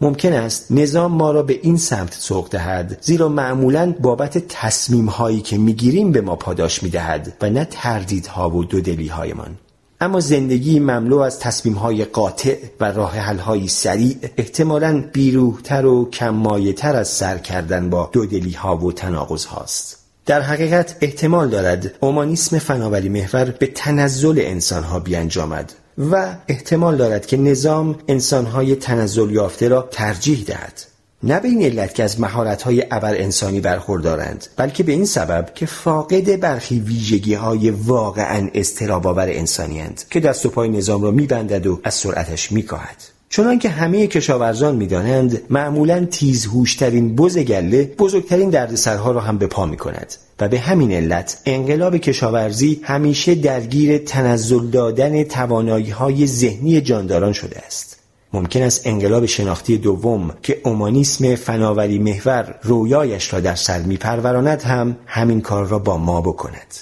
ممکن 0.00 0.32
است 0.32 0.72
نظام 0.72 1.12
ما 1.12 1.32
را 1.32 1.42
به 1.42 1.58
این 1.62 1.76
سمت 1.76 2.14
سوق 2.14 2.48
دهد 2.48 2.98
زیرا 3.00 3.28
معمولا 3.28 3.94
بابت 4.00 4.38
تصمیم 4.48 5.06
هایی 5.06 5.40
که 5.40 5.58
می‌گیریم 5.58 6.12
به 6.12 6.20
ما 6.20 6.36
پاداش 6.36 6.82
می‌دهد 6.82 7.32
و 7.40 7.50
نه 7.50 7.64
تردیدها 7.64 8.50
و 8.50 8.64
دودلی 8.64 9.08
هایمان 9.08 9.56
اما 10.00 10.20
زندگی 10.20 10.80
مملو 10.80 11.18
از 11.18 11.40
تصمیم 11.40 11.74
های 11.74 12.04
قاطع 12.04 12.56
و 12.80 12.92
راه 12.92 13.18
حل 13.18 13.38
های 13.38 13.68
سریع 13.68 14.16
احتمالا 14.36 15.04
بیروهتر 15.12 15.86
و 15.86 16.10
کم 16.10 16.72
تر 16.72 16.96
از 16.96 17.08
سر 17.08 17.38
کردن 17.38 17.90
با 17.90 18.10
دودلی 18.12 18.52
ها 18.52 18.76
و 18.76 18.92
تناقض 18.92 19.44
هاست 19.44 19.98
در 20.26 20.40
حقیقت 20.40 20.96
احتمال 21.00 21.48
دارد 21.48 21.94
اومانیسم 22.00 22.58
فناوری 22.58 23.08
محور 23.08 23.44
به 23.44 23.66
تنزل 23.66 24.40
انسان 24.44 24.82
ها 24.82 25.00
بیانجامد. 25.00 25.72
و 25.98 26.36
احتمال 26.48 26.96
دارد 26.96 27.26
که 27.26 27.36
نظام 27.36 27.98
انسانهای 28.08 28.76
تنزل 28.76 29.30
یافته 29.30 29.68
را 29.68 29.88
ترجیح 29.90 30.44
دهد. 30.46 30.94
نه 31.22 31.40
به 31.40 31.48
این 31.48 31.62
علت 31.62 31.94
که 31.94 32.04
از 32.04 32.20
مهارت‌های 32.20 32.86
ابر 32.90 33.14
انسانی 33.14 33.60
برخوردارند 33.60 34.46
بلکه 34.56 34.82
به 34.82 34.92
این 34.92 35.04
سبب 35.04 35.54
که 35.54 35.66
فاقد 35.66 36.40
برخی 36.40 36.80
ویژگی 36.80 37.34
های 37.34 37.70
واقعا 37.70 38.48
استراباور 38.54 39.28
انسانی 39.28 39.84
که 40.10 40.20
دست 40.20 40.46
و 40.46 40.48
پای 40.48 40.68
نظام 40.68 41.02
را 41.02 41.10
میبندد 41.10 41.66
و 41.66 41.80
از 41.84 41.94
سرعتش 41.94 42.52
میکاهد. 42.52 42.96
چنان 43.28 43.58
که 43.58 43.68
همه 43.68 44.06
کشاورزان 44.06 44.76
می‌دانند 44.76 45.40
معمولا 45.50 46.04
تیزهوشترین 46.04 47.16
بز 47.16 47.38
گله 47.38 47.84
بزرگترین 47.98 48.50
دردسرها 48.50 49.10
را 49.10 49.20
هم 49.20 49.38
به 49.38 49.46
پا 49.46 49.66
می 49.66 49.76
کند 49.76 50.14
و 50.40 50.48
به 50.48 50.60
همین 50.60 50.92
علت 50.92 51.42
انقلاب 51.46 51.96
کشاورزی 51.96 52.80
همیشه 52.82 53.34
درگیر 53.34 53.98
تنزل 53.98 54.66
دادن 54.66 55.24
توانایی 55.24 55.90
های 55.90 56.26
ذهنی 56.26 56.80
جانداران 56.80 57.32
شده 57.32 57.58
است. 57.66 57.96
ممکن 58.32 58.62
است 58.62 58.86
انقلاب 58.86 59.26
شناختی 59.26 59.78
دوم 59.78 60.34
که 60.42 60.60
اومانیسم 60.64 61.34
فناوری 61.34 61.98
محور 61.98 62.58
رویایش 62.62 63.32
را 63.32 63.40
در 63.40 63.54
سر 63.54 63.82
میپروراند 63.82 64.62
هم 64.62 64.96
همین 65.06 65.40
کار 65.40 65.66
را 65.66 65.78
با 65.78 65.98
ما 65.98 66.20
بکند. 66.20 66.74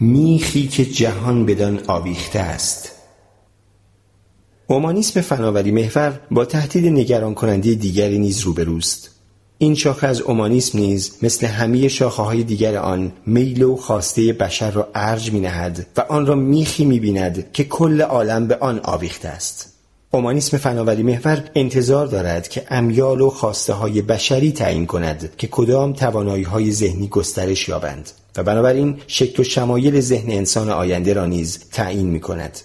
میخی 0.00 0.68
که 0.68 0.84
جهان 0.84 1.46
بدان 1.46 1.80
آویخته 1.86 2.38
است. 2.38 2.92
اومانیسم 4.66 5.20
فناوری 5.20 5.70
محور 5.70 6.20
با 6.30 6.44
تهدید 6.44 6.86
نگران 6.86 7.34
کننده 7.34 7.74
دیگری 7.74 8.18
نیز 8.18 8.40
روبروست. 8.40 9.17
این 9.60 9.74
شاخه 9.74 10.06
از 10.06 10.20
اومانیسم 10.20 10.78
نیز 10.78 11.12
مثل 11.22 11.46
همه 11.46 11.88
شاخه 11.88 12.22
های 12.22 12.42
دیگر 12.42 12.76
آن 12.76 13.12
میل 13.26 13.62
و 13.62 13.76
خواسته 13.76 14.32
بشر 14.32 14.70
را 14.70 14.88
ارج 14.94 15.32
می 15.32 15.40
نهد 15.40 15.86
و 15.96 16.00
آن 16.00 16.26
را 16.26 16.34
میخی 16.34 16.84
می 16.84 17.00
بیند 17.00 17.52
که 17.52 17.64
کل 17.64 18.02
عالم 18.02 18.46
به 18.46 18.56
آن 18.56 18.80
آویخته 18.84 19.28
است. 19.28 19.72
اومانیسم 20.10 20.56
فناوری 20.56 21.02
محور 21.02 21.44
انتظار 21.54 22.06
دارد 22.06 22.48
که 22.48 22.64
امیال 22.70 23.20
و 23.20 23.30
خواسته 23.30 23.72
های 23.72 24.02
بشری 24.02 24.52
تعیین 24.52 24.86
کند 24.86 25.30
که 25.36 25.46
کدام 25.46 25.92
توانایی 25.92 26.44
های 26.44 26.72
ذهنی 26.72 27.08
گسترش 27.08 27.68
یابند 27.68 28.10
و 28.36 28.42
بنابراین 28.42 28.96
شکل 29.06 29.40
و 29.40 29.44
شمایل 29.44 30.00
ذهن 30.00 30.30
انسان 30.30 30.70
آینده 30.70 31.12
را 31.12 31.26
نیز 31.26 31.58
تعیین 31.72 32.06
می 32.06 32.20
کند. 32.20 32.58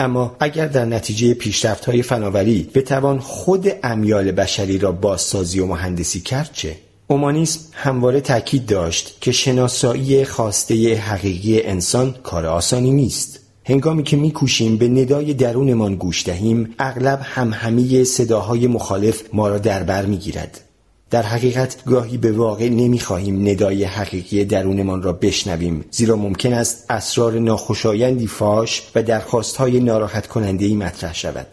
اما 0.00 0.36
اگر 0.40 0.66
در 0.66 0.84
نتیجه 0.84 1.34
پیشرفت 1.34 1.84
های 1.84 2.02
فناوری 2.02 2.70
بتوان 2.74 3.18
خود 3.18 3.68
امیال 3.82 4.32
بشری 4.32 4.78
را 4.78 4.92
بازسازی 4.92 5.60
و 5.60 5.66
مهندسی 5.66 6.20
کرد 6.20 6.50
چه؟ 6.52 6.76
اومانیسم 7.06 7.60
همواره 7.72 8.20
تاکید 8.20 8.66
داشت 8.66 9.16
که 9.20 9.32
شناسایی 9.32 10.24
خواسته 10.24 10.96
حقیقی 10.96 11.62
انسان 11.62 12.14
کار 12.22 12.46
آسانی 12.46 12.90
نیست. 12.90 13.40
هنگامی 13.64 14.02
که 14.02 14.16
میکوشیم 14.16 14.76
به 14.76 14.88
ندای 14.88 15.34
درونمان 15.34 15.94
گوش 15.94 16.26
دهیم 16.26 16.74
اغلب 16.78 17.20
همهمی 17.22 18.04
صداهای 18.04 18.66
مخالف 18.66 19.22
ما 19.32 19.48
را 19.48 19.58
در 19.58 19.82
بر 19.82 20.04
می‌گیرد 20.06 20.67
در 21.10 21.22
حقیقت 21.22 21.84
گاهی 21.84 22.18
به 22.18 22.32
واقع 22.32 22.68
نمی‌خواهیم 22.68 23.48
ندای 23.48 23.84
حقیقی 23.84 24.44
درونمان 24.44 25.02
را 25.02 25.12
بشنویم 25.12 25.84
زیرا 25.90 26.16
ممکن 26.16 26.52
است 26.52 26.84
اسرار 26.90 27.38
ناخوشایندی 27.38 28.26
فاش 28.26 28.82
و 28.94 29.02
درخواستهای 29.02 29.80
ناراحت 29.80 30.26
کننده 30.26 30.64
ای 30.64 30.74
مطرح 30.74 31.14
شود. 31.14 31.46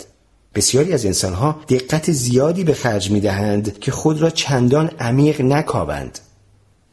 بسیاری 0.56 0.94
از 0.94 1.06
انسانها 1.06 1.60
دقت 1.70 2.12
زیادی 2.12 2.64
به 2.64 2.74
خرج 2.74 3.12
می 3.12 3.20
دهند 3.20 3.80
که 3.80 3.92
خود 3.92 4.22
را 4.22 4.30
چندان 4.30 4.92
عمیق 5.00 5.42
نکاوند. 5.42 6.20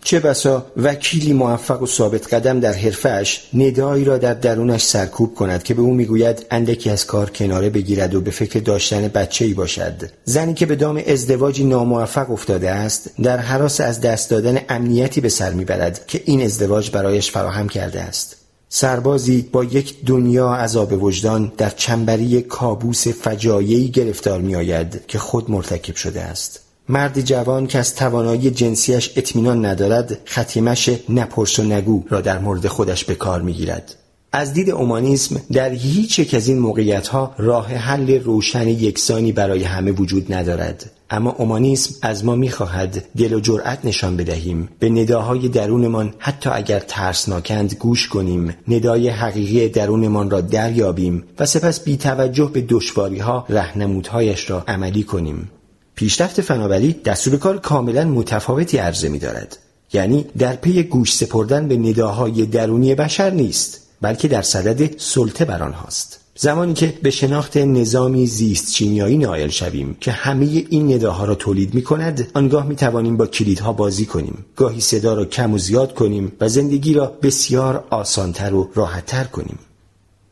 چه 0.04 0.20
بسا 0.20 0.66
وکیلی 0.76 1.32
موفق 1.32 1.82
و 1.82 1.86
ثابت 1.86 2.34
قدم 2.34 2.60
در 2.60 2.72
حرفش 2.72 3.48
ندایی 3.54 4.04
را 4.04 4.18
در 4.18 4.34
درونش 4.34 4.82
سرکوب 4.82 5.34
کند 5.34 5.62
که 5.62 5.74
به 5.74 5.82
او 5.82 5.94
می‌گوید 5.94 6.46
اندکی 6.50 6.90
از 6.90 7.06
کار 7.06 7.30
کناره 7.30 7.70
بگیرد 7.70 8.14
و 8.14 8.20
به 8.20 8.30
فکر 8.30 8.60
داشتن 8.60 9.08
بچه 9.08 9.44
ای 9.44 9.54
باشد. 9.54 10.10
زنی 10.24 10.54
که 10.54 10.66
به 10.66 10.76
دام 10.76 11.02
ازدواجی 11.06 11.64
ناموفق 11.64 12.30
افتاده 12.30 12.70
است 12.70 13.10
در 13.22 13.38
حراس 13.38 13.80
از 13.80 14.00
دست 14.00 14.30
دادن 14.30 14.60
امنیتی 14.68 15.20
به 15.20 15.28
سر 15.28 15.52
می‌برد 15.52 16.06
که 16.06 16.22
این 16.24 16.42
ازدواج 16.42 16.90
برایش 16.90 17.30
فراهم 17.30 17.68
کرده 17.68 18.00
است. 18.00 18.36
سربازی 18.68 19.48
با 19.52 19.64
یک 19.64 20.04
دنیا 20.04 20.48
عذاب 20.48 21.02
وجدان 21.02 21.52
در 21.58 21.70
چنبری 21.70 22.42
کابوس 22.42 23.08
فجایعی 23.08 23.88
گرفتار 23.88 24.40
میآید 24.40 25.06
که 25.06 25.18
خود 25.18 25.50
مرتکب 25.50 25.96
شده 25.96 26.20
است. 26.20 26.61
مرد 26.88 27.20
جوان 27.20 27.66
که 27.66 27.78
از 27.78 27.94
توانایی 27.94 28.50
جنسیش 28.50 29.10
اطمینان 29.16 29.66
ندارد 29.66 30.18
خطیمش 30.24 30.90
نپرس 31.08 31.58
و 31.58 31.62
نگو 31.62 32.04
را 32.08 32.20
در 32.20 32.38
مورد 32.38 32.66
خودش 32.66 33.04
به 33.04 33.14
کار 33.14 33.42
می‌گیرد. 33.42 33.96
از 34.34 34.52
دید 34.52 34.70
اومانیسم 34.70 35.40
در 35.52 35.70
هیچ 35.70 36.18
یک 36.18 36.34
از 36.34 36.48
این 36.48 36.58
موقعیت 36.58 37.08
ها 37.08 37.34
راه 37.38 37.66
حل 37.66 38.20
روشن 38.20 38.68
یکسانی 38.68 39.32
برای 39.32 39.64
همه 39.64 39.92
وجود 39.92 40.32
ندارد. 40.32 40.90
اما 41.10 41.30
اومانیسم 41.30 41.94
از 42.02 42.24
ما 42.24 42.36
می‌خواهد 42.36 43.04
دل 43.16 43.32
و 43.32 43.40
جرأت 43.40 43.84
نشان 43.84 44.16
بدهیم. 44.16 44.68
به 44.78 44.90
نداهای 44.90 45.48
درونمان 45.48 46.14
حتی 46.18 46.50
اگر 46.50 46.80
ترسناکند 46.80 47.74
گوش 47.74 48.08
کنیم. 48.08 48.54
ندای 48.68 49.08
حقیقی 49.08 49.68
درونمان 49.68 50.30
را 50.30 50.40
دریابیم 50.40 51.24
و 51.38 51.46
سپس 51.46 51.80
بی 51.80 51.96
توجه 51.96 52.50
به 52.52 52.60
دشواری 52.68 53.18
ها 53.18 53.46
رهنمودهایش 53.48 54.50
را 54.50 54.64
عملی 54.68 55.02
کنیم. 55.02 55.50
پیشرفت 55.94 56.40
فناوری 56.40 56.92
دستور 56.92 57.36
کار 57.36 57.58
کاملا 57.58 58.04
متفاوتی 58.04 58.78
عرضه 58.78 59.08
می 59.08 59.18
دارد. 59.18 59.58
یعنی 59.92 60.26
در 60.38 60.56
پی 60.56 60.82
گوش 60.82 61.14
سپردن 61.14 61.68
به 61.68 61.76
نداهای 61.76 62.46
درونی 62.46 62.94
بشر 62.94 63.30
نیست 63.30 63.80
بلکه 64.00 64.28
در 64.28 64.42
صدد 64.42 64.98
سلطه 64.98 65.44
بر 65.44 65.62
آنهاست. 65.62 66.18
زمانی 66.36 66.74
که 66.74 66.94
به 67.02 67.10
شناخت 67.10 67.56
نظامی 67.56 68.26
زیست 68.26 68.72
چینیایی 68.72 69.18
نایل 69.18 69.50
شویم 69.50 69.96
که 70.00 70.12
همه 70.12 70.44
این 70.44 70.92
نداها 70.92 71.24
را 71.24 71.34
تولید 71.34 71.74
می 71.74 71.82
کند 71.82 72.28
آنگاه 72.34 72.66
می 72.66 72.76
توانیم 72.76 73.16
با 73.16 73.26
کلیدها 73.26 73.72
بازی 73.72 74.06
کنیم. 74.06 74.44
گاهی 74.56 74.80
صدا 74.80 75.14
را 75.14 75.24
کم 75.24 75.54
و 75.54 75.58
زیاد 75.58 75.94
کنیم 75.94 76.32
و 76.40 76.48
زندگی 76.48 76.94
را 76.94 77.06
بسیار 77.22 77.84
آسانتر 77.90 78.54
و 78.54 78.70
راحتتر 78.74 79.24
کنیم. 79.24 79.58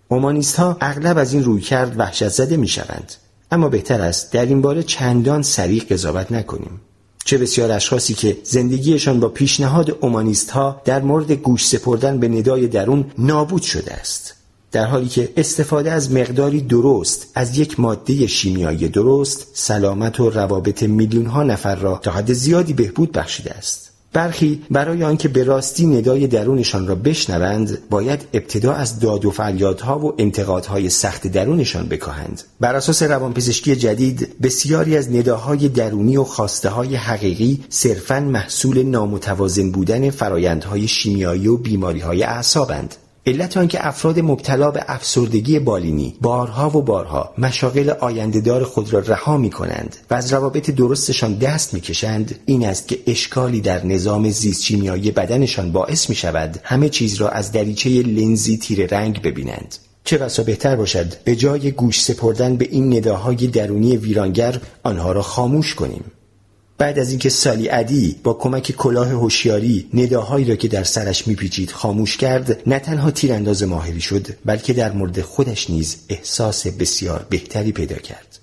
اومانیست 0.08 0.56
ها 0.56 0.76
اغلب 0.80 1.18
از 1.18 1.32
این 1.32 1.44
روی 1.44 1.60
کرد 1.60 1.98
وحشت 1.98 2.28
زده 2.28 2.56
می 2.56 2.68
شوند 2.68 3.12
اما 3.50 3.68
بهتر 3.68 4.00
است 4.00 4.32
در 4.32 4.46
این 4.46 4.60
باره 4.60 4.82
چندان 4.82 5.42
سریع 5.42 5.84
قضاوت 5.90 6.32
نکنیم. 6.32 6.80
چه 7.24 7.38
بسیار 7.38 7.72
اشخاصی 7.72 8.14
که 8.14 8.38
زندگیشان 8.44 9.20
با 9.20 9.28
پیشنهاد 9.28 9.98
اومانیست 10.00 10.50
ها 10.50 10.82
در 10.84 11.02
مورد 11.02 11.32
گوش 11.32 11.66
سپردن 11.66 12.18
به 12.18 12.28
ندای 12.28 12.68
درون 12.68 13.10
نابود 13.18 13.62
شده 13.62 13.92
است. 13.92 14.34
در 14.72 14.86
حالی 14.86 15.08
که 15.08 15.32
استفاده 15.36 15.92
از 15.92 16.12
مقداری 16.12 16.60
درست 16.60 17.26
از 17.34 17.58
یک 17.58 17.80
ماده 17.80 18.26
شیمیایی 18.26 18.88
درست 18.88 19.46
سلامت 19.52 20.20
و 20.20 20.30
روابط 20.30 20.82
میلیون 20.82 21.26
ها 21.26 21.42
نفر 21.42 21.74
را 21.74 21.98
تا 22.02 22.10
حد 22.10 22.32
زیادی 22.32 22.72
بهبود 22.72 23.12
بخشیده 23.12 23.50
است. 23.50 23.89
برخی 24.12 24.62
برای 24.70 25.04
آنکه 25.04 25.28
به 25.28 25.44
راستی 25.44 25.86
ندای 25.86 26.26
درونشان 26.26 26.86
را 26.86 26.94
بشنوند 26.94 27.78
باید 27.90 28.24
ابتدا 28.32 28.72
از 28.72 29.00
داد 29.00 29.24
و 29.24 29.30
فریادها 29.30 29.98
و 29.98 30.14
انتقادهای 30.18 30.90
سخت 30.90 31.26
درونشان 31.26 31.88
بکاهند. 31.88 32.42
بر 32.60 32.74
اساس 32.74 33.02
روانپزشکی 33.02 33.76
جدید 33.76 34.40
بسیاری 34.42 34.96
از 34.96 35.10
نداهای 35.10 35.68
درونی 35.68 36.16
و 36.16 36.24
خواسته 36.24 36.68
های 36.68 36.94
حقیقی 36.94 37.64
صرفا 37.68 38.20
محصول 38.20 38.82
نامتوازن 38.82 39.70
بودن 39.70 40.10
فرایندهای 40.10 40.88
شیمیایی 40.88 41.48
و 41.48 41.56
بیماریهای 41.56 42.22
اعصابند. 42.22 42.96
علت 43.26 43.56
آنکه 43.56 43.86
افراد 43.86 44.20
مبتلا 44.20 44.70
به 44.70 44.84
افسردگی 44.88 45.58
بالینی 45.58 46.14
بارها 46.20 46.78
و 46.78 46.82
بارها 46.82 47.34
مشاغل 47.38 47.90
آیندهدار 47.90 48.64
خود 48.64 48.92
را 48.92 48.98
رها 49.00 49.36
می 49.36 49.50
کنند 49.50 49.96
و 50.10 50.14
از 50.14 50.32
روابط 50.32 50.70
درستشان 50.70 51.34
دست 51.34 51.74
می 51.74 51.80
کشند 51.80 52.38
این 52.46 52.66
است 52.66 52.88
که 52.88 52.98
اشکالی 53.06 53.60
در 53.60 53.86
نظام 53.86 54.30
زیست 54.30 54.62
شیمیایی 54.62 55.10
بدنشان 55.10 55.72
باعث 55.72 56.10
می 56.10 56.14
شود 56.14 56.60
همه 56.62 56.88
چیز 56.88 57.14
را 57.14 57.28
از 57.28 57.52
دریچه 57.52 57.90
لنزی 57.90 58.56
تیر 58.58 58.86
رنگ 58.86 59.22
ببینند. 59.22 59.76
چه 60.04 60.18
بسا 60.18 60.42
بهتر 60.42 60.76
باشد 60.76 61.22
به 61.24 61.36
جای 61.36 61.70
گوش 61.70 62.02
سپردن 62.02 62.56
به 62.56 62.68
این 62.70 62.96
نداهای 62.96 63.36
درونی 63.46 63.96
ویرانگر 63.96 64.60
آنها 64.82 65.12
را 65.12 65.22
خاموش 65.22 65.74
کنیم. 65.74 66.04
بعد 66.80 66.98
از 66.98 67.10
اینکه 67.10 67.28
سالی 67.28 67.66
عدی 67.66 68.16
با 68.22 68.34
کمک 68.34 68.72
کلاه 68.72 69.08
هوشیاری 69.08 69.86
نداهایی 69.94 70.44
را 70.44 70.56
که 70.56 70.68
در 70.68 70.84
سرش 70.84 71.28
میپیچید 71.28 71.70
خاموش 71.70 72.16
کرد 72.16 72.62
نه 72.66 72.78
تنها 72.78 73.10
تیرانداز 73.10 73.62
ماهری 73.62 74.00
شد 74.00 74.26
بلکه 74.44 74.72
در 74.72 74.92
مورد 74.92 75.20
خودش 75.20 75.70
نیز 75.70 75.96
احساس 76.08 76.66
بسیار 76.66 77.26
بهتری 77.30 77.72
پیدا 77.72 77.96
کرد. 77.96 78.38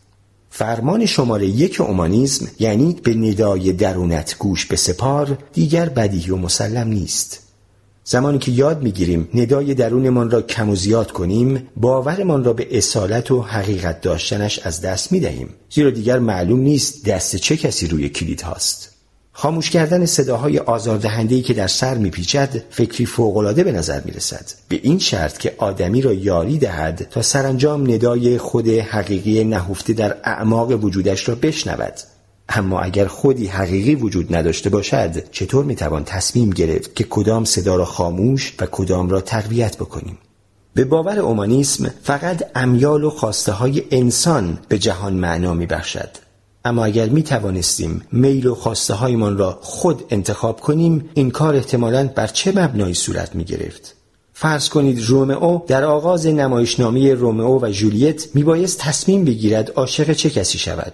فرمان 0.50 1.06
شماره 1.06 1.48
یک 1.48 1.82
اومانیزم 1.82 2.48
یعنی 2.60 2.98
به 3.04 3.14
ندای 3.14 3.74
درونت 3.74 4.36
گوش 4.40 4.66
به 4.66 4.76
سپار 4.76 5.38
دیگر 5.54 5.90
بدیهی 5.90 6.32
و 6.32 6.36
مسلم 6.36 6.88
نیست. 6.88 7.47
زمانی 8.10 8.40
که 8.40 8.52
یاد 8.52 8.84
می‌گیریم 8.84 9.30
ندای 9.34 9.74
درونمان 9.74 10.32
را 10.32 10.42
کم 10.42 10.70
و 10.70 10.76
زیاد 10.76 11.12
کنیم 11.12 11.68
باورمان 11.76 12.44
را 12.44 12.54
به 12.54 12.78
اصالت 12.78 13.32
و 13.32 13.42
حقیقت 13.42 14.02
داشتنش 14.02 14.60
از 14.60 14.82
دست 14.82 15.12
می‌دهیم. 15.12 15.50
زیرا 15.70 15.90
دیگر 15.90 16.20
معلوم 16.20 16.60
نیست 16.60 17.06
دست 17.06 17.36
چه 17.36 17.58
کسی 17.58 17.88
روی 17.88 18.10
کلید 18.10 18.42
هاست. 18.42 18.94
خاموش 19.32 19.70
کردن 19.70 20.06
صداهای 20.06 20.60
آزاردهندهی 20.60 21.42
که 21.42 21.54
در 21.54 21.68
سر 21.68 21.98
میپیچد 21.98 22.64
فکری 22.70 23.06
فوقالعاده 23.06 23.64
به 23.64 23.72
نظر 23.72 24.02
می‌رسد. 24.06 24.46
به 24.70 24.80
این 24.84 25.00
شرط 25.00 25.38
که 25.38 25.56
آدمی 25.58 26.02
را 26.02 26.14
یاری 26.14 26.58
دهد 26.58 27.08
تا 27.12 27.22
سرانجام 27.22 27.92
ندای 27.92 28.38
خود 28.38 28.68
حقیقی 28.68 29.44
نهفته 29.44 29.94
در 29.94 30.18
اعماق 30.24 30.84
وجودش 30.84 31.30
را 31.30 31.36
بشنود. 31.36 31.94
اما 32.50 32.80
اگر 32.80 33.08
خودی 33.08 33.48
حقیقی 33.48 33.96
وجود 33.96 34.36
نداشته 34.36 34.70
باشد 34.70 35.32
چطور 35.32 35.66
می‌توان 35.66 36.04
تصمیم 36.04 36.50
گرفت 36.50 36.96
که 36.96 37.04
کدام 37.04 37.46
صدا 37.46 37.76
را 37.76 37.86
خاموش 37.86 38.54
و 38.60 38.66
کدام 38.66 39.10
را 39.10 39.22
تقویت 39.22 39.78
بکنیم 39.78 40.18
به 40.74 40.86
باور 40.86 41.20
اومانیسم 41.20 41.94
فقط 42.04 42.44
امیال 42.56 43.04
و 43.04 43.10
خواسته 43.10 43.52
های 43.52 43.84
انسان 43.92 44.58
به 44.68 44.80
جهان 44.80 45.14
معنا 45.14 45.54
می 45.54 45.66
بخشد. 45.66 46.10
اما 46.66 46.86
اگر 46.86 47.10
می 47.10 47.24
توانستیم 47.24 48.02
میل 48.12 48.48
و 48.48 48.56
خواسته 48.56 48.94
هایمان 48.94 49.38
را 49.38 49.60
خود 49.62 50.04
انتخاب 50.10 50.60
کنیم 50.60 51.10
این 51.14 51.32
کار 51.32 51.56
احتمالاً 51.56 52.08
بر 52.16 52.28
چه 52.28 52.52
مبنایی 52.52 52.94
صورت 52.94 53.36
می 53.36 53.44
گرفت؟ 53.44 53.96
فرض 54.34 54.70
کنید 54.70 55.04
رومئو 55.06 55.60
در 55.68 55.84
آغاز 55.84 56.28
نمایشنامه 56.28 57.14
رومئو 57.14 57.60
و 57.62 57.72
جولیت 57.72 58.36
میبایست 58.36 58.80
تصمیم 58.80 59.26
بگیرد 59.26 59.70
عاشق 59.70 60.14
چه 60.14 60.30
کسی 60.30 60.58
شود 60.58 60.94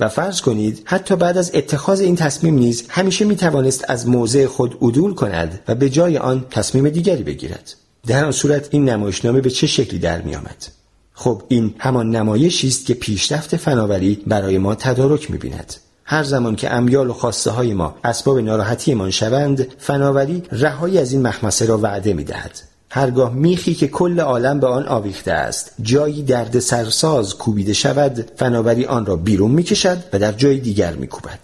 و 0.00 0.08
فرض 0.08 0.40
کنید 0.40 0.82
حتی 0.84 1.16
بعد 1.16 1.38
از 1.38 1.50
اتخاذ 1.54 2.00
این 2.00 2.16
تصمیم 2.16 2.54
نیز 2.54 2.84
همیشه 2.88 3.24
می 3.24 3.36
توانست 3.36 3.84
از 3.88 4.08
موضع 4.08 4.46
خود 4.46 4.78
عدول 4.82 5.14
کند 5.14 5.60
و 5.68 5.74
به 5.74 5.90
جای 5.90 6.18
آن 6.18 6.46
تصمیم 6.50 6.88
دیگری 6.88 7.22
بگیرد 7.22 7.74
در 8.06 8.24
آن 8.24 8.32
صورت 8.32 8.68
این 8.70 8.88
نمایشنامه 8.88 9.40
به 9.40 9.50
چه 9.50 9.66
شکلی 9.66 9.98
در 9.98 10.22
می 10.22 10.34
آمد؟ 10.34 10.66
خب 11.12 11.42
این 11.48 11.74
همان 11.78 12.10
نمایشی 12.10 12.68
است 12.68 12.86
که 12.86 12.94
پیشرفت 12.94 13.56
فناوری 13.56 14.22
برای 14.26 14.58
ما 14.58 14.74
تدارک 14.74 15.30
می 15.30 15.38
بیند. 15.38 15.74
هر 16.04 16.22
زمان 16.22 16.56
که 16.56 16.72
امیال 16.72 17.10
و 17.10 17.12
خواسته 17.12 17.50
های 17.50 17.74
ما 17.74 17.94
اسباب 18.04 18.38
ناراحتیمان 18.38 19.10
شوند 19.10 19.66
فناوری 19.78 20.42
رهایی 20.52 20.98
از 20.98 21.12
این 21.12 21.22
مخمسه 21.22 21.66
را 21.66 21.78
وعده 21.78 22.12
می 22.12 22.24
دهد. 22.24 22.60
هرگاه 22.90 23.34
میخی 23.34 23.74
که 23.74 23.88
کل 23.88 24.20
عالم 24.20 24.60
به 24.60 24.66
آن 24.66 24.86
آویخته 24.86 25.32
است 25.32 25.72
جایی 25.82 26.22
درد 26.22 26.58
سرساز 26.58 27.34
کوبیده 27.34 27.72
شود 27.72 28.30
فناوری 28.36 28.84
آن 28.84 29.06
را 29.06 29.16
بیرون 29.16 29.50
می‌کشد 29.50 30.04
و 30.12 30.18
در 30.18 30.32
جای 30.32 30.58
دیگر 30.58 30.94
میکوبد. 30.94 31.40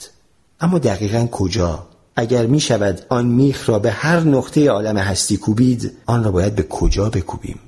اما 0.61 0.78
دقیقا 0.78 1.26
کجا؟ 1.26 1.86
اگر 2.16 2.47
می 2.47 2.61
شود 2.61 3.03
آن 3.09 3.26
میخ 3.26 3.68
را 3.68 3.78
به 3.78 3.90
هر 3.90 4.20
نقطه 4.20 4.70
عالم 4.70 4.99
هستی 4.99 5.36
کوبید 5.36 5.92
آن 6.07 6.24
را 6.24 6.30
باید 6.30 6.55
به 6.55 6.62
کجا 6.62 7.09
بکوبیم؟ 7.09 7.59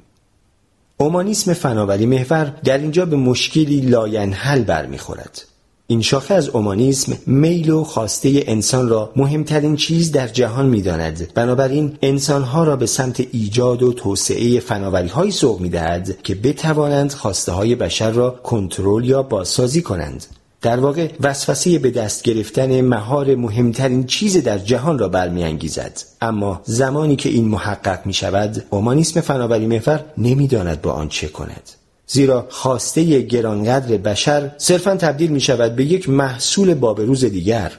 اومانیسم 0.96 1.52
فناوری 1.52 2.06
محور 2.06 2.52
در 2.64 2.78
اینجا 2.78 3.06
به 3.06 3.16
مشکلی 3.16 3.80
لاینحل 3.80 4.62
برمیخورد. 4.62 5.42
این 5.88 6.02
شاخه 6.02 6.34
از 6.34 6.48
اومانیسم 6.48 7.18
میل 7.26 7.70
و 7.70 7.84
خواسته 7.84 8.44
انسان 8.46 8.88
را 8.88 9.12
مهمترین 9.16 9.76
چیز 9.76 10.12
در 10.12 10.28
جهان 10.28 10.66
می‌داند. 10.66 11.32
بنابراین 11.34 11.98
انسانها 12.02 12.64
را 12.64 12.76
به 12.76 12.86
سمت 12.86 13.20
ایجاد 13.32 13.82
و 13.82 13.92
توسعه 13.92 14.60
فناوری 14.60 15.08
هایی 15.08 15.30
سوق 15.30 15.60
می 15.60 15.68
دهد 15.68 16.22
که 16.22 16.34
بتوانند 16.34 17.12
خواسته 17.12 17.52
های 17.52 17.74
بشر 17.74 18.10
را 18.10 18.30
کنترل 18.30 19.04
یا 19.04 19.22
بازسازی 19.22 19.82
کنند. 19.82 20.26
در 20.62 20.80
واقع 20.80 21.08
وسوسه 21.20 21.78
به 21.78 21.90
دست 21.90 22.22
گرفتن 22.22 22.80
مهار 22.80 23.34
مهمترین 23.34 24.04
چیز 24.04 24.36
در 24.36 24.58
جهان 24.58 24.98
را 24.98 25.08
برمیانگیزد. 25.08 26.02
اما 26.20 26.60
زمانی 26.64 27.16
که 27.16 27.28
این 27.28 27.48
محقق 27.48 28.06
می 28.06 28.12
شود 28.12 28.64
اومانیسم 28.70 29.20
فناوری 29.20 29.66
محور 29.66 30.04
نمی‌داند 30.18 30.82
با 30.82 30.92
آن 30.92 31.08
چه 31.08 31.28
کند. 31.28 31.70
زیرا 32.06 32.46
خواسته 32.50 33.20
گرانقدر 33.20 33.96
بشر 33.96 34.50
صرفا 34.58 34.96
تبدیل 34.96 35.30
می 35.30 35.40
شود 35.40 35.76
به 35.76 35.84
یک 35.84 36.08
محصول 36.08 36.74
بابروز 36.74 37.24
دیگر 37.24 37.72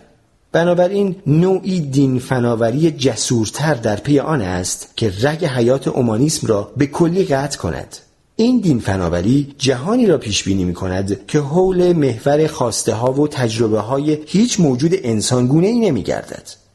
بنابراین 0.52 1.16
نوعی 1.28 1.80
دین 1.80 2.20
فناوری 2.20 2.92
جسورتر 2.92 3.74
در 3.74 3.96
پی 3.96 4.20
آن 4.20 4.42
است 4.42 4.88
که 4.96 5.14
رگ 5.22 5.46
حیات 5.46 5.88
اومانیسم 5.88 6.48
را 6.48 6.72
به 6.78 6.88
کلی 6.88 7.24
قطع 7.24 7.58
کند 7.58 7.98
این 8.36 8.60
دین 8.60 8.80
فناوری 8.80 9.56
جهانی 9.58 10.06
را 10.06 10.18
پیش 10.18 10.44
بینی 10.44 10.66
می 10.66 10.74
کند 10.74 11.28
که 11.28 11.40
حول 11.40 11.94
محور 11.94 12.48
خواسته 12.48 12.94
ها 12.94 13.14
و 13.14 13.28
تجربه 13.28 13.80
های 13.80 14.18
هیچ 14.28 14.60
موجود 14.60 14.92
انسانگونه 15.04 15.68
ای 15.68 15.80
نمی 15.80 16.04
گردد. 16.04 16.67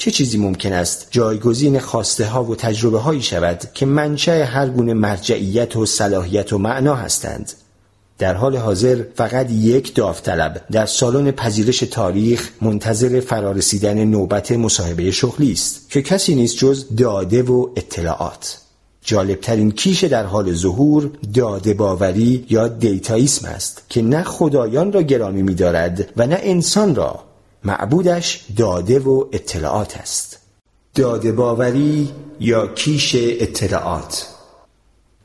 چه 0.00 0.10
چیزی 0.10 0.38
ممکن 0.38 0.72
است 0.72 1.08
جایگزین 1.10 1.78
خواسته 1.78 2.26
ها 2.26 2.44
و 2.44 2.56
تجربه 2.56 2.98
هایی 2.98 3.22
شود 3.22 3.62
که 3.74 3.86
منشأ 3.86 4.44
هر 4.44 4.68
گونه 4.68 4.94
مرجعیت 4.94 5.76
و 5.76 5.86
صلاحیت 5.86 6.52
و 6.52 6.58
معنا 6.58 6.94
هستند؟ 6.94 7.52
در 8.18 8.34
حال 8.34 8.56
حاضر 8.56 9.02
فقط 9.14 9.50
یک 9.50 9.94
داوطلب 9.94 10.64
در 10.72 10.86
سالن 10.86 11.30
پذیرش 11.30 11.78
تاریخ 11.78 12.50
منتظر 12.60 13.20
فرارسیدن 13.20 14.04
نوبت 14.04 14.52
مصاحبه 14.52 15.10
شغلی 15.10 15.52
است 15.52 15.90
که 15.90 16.02
کسی 16.02 16.34
نیست 16.34 16.56
جز 16.56 16.96
داده 16.96 17.42
و 17.42 17.68
اطلاعات. 17.76 18.58
جالبترین 19.02 19.70
کیش 19.70 20.04
در 20.04 20.24
حال 20.24 20.54
ظهور 20.54 21.10
داده 21.34 21.74
باوری 21.74 22.46
یا 22.50 22.68
دیتایism 22.68 23.44
است 23.44 23.82
که 23.88 24.02
نه 24.02 24.22
خدایان 24.22 24.92
را 24.92 25.02
گرامی 25.02 25.42
می‌دارد 25.42 26.12
و 26.16 26.26
نه 26.26 26.38
انسان 26.42 26.94
را 26.94 27.27
معبودش 27.64 28.44
داده 28.56 28.98
و 28.98 29.24
اطلاعات 29.32 29.96
است 29.96 30.38
داده 30.94 31.32
باوری 31.32 32.08
یا 32.40 32.66
کیش 32.66 33.16
اطلاعات 33.18 34.26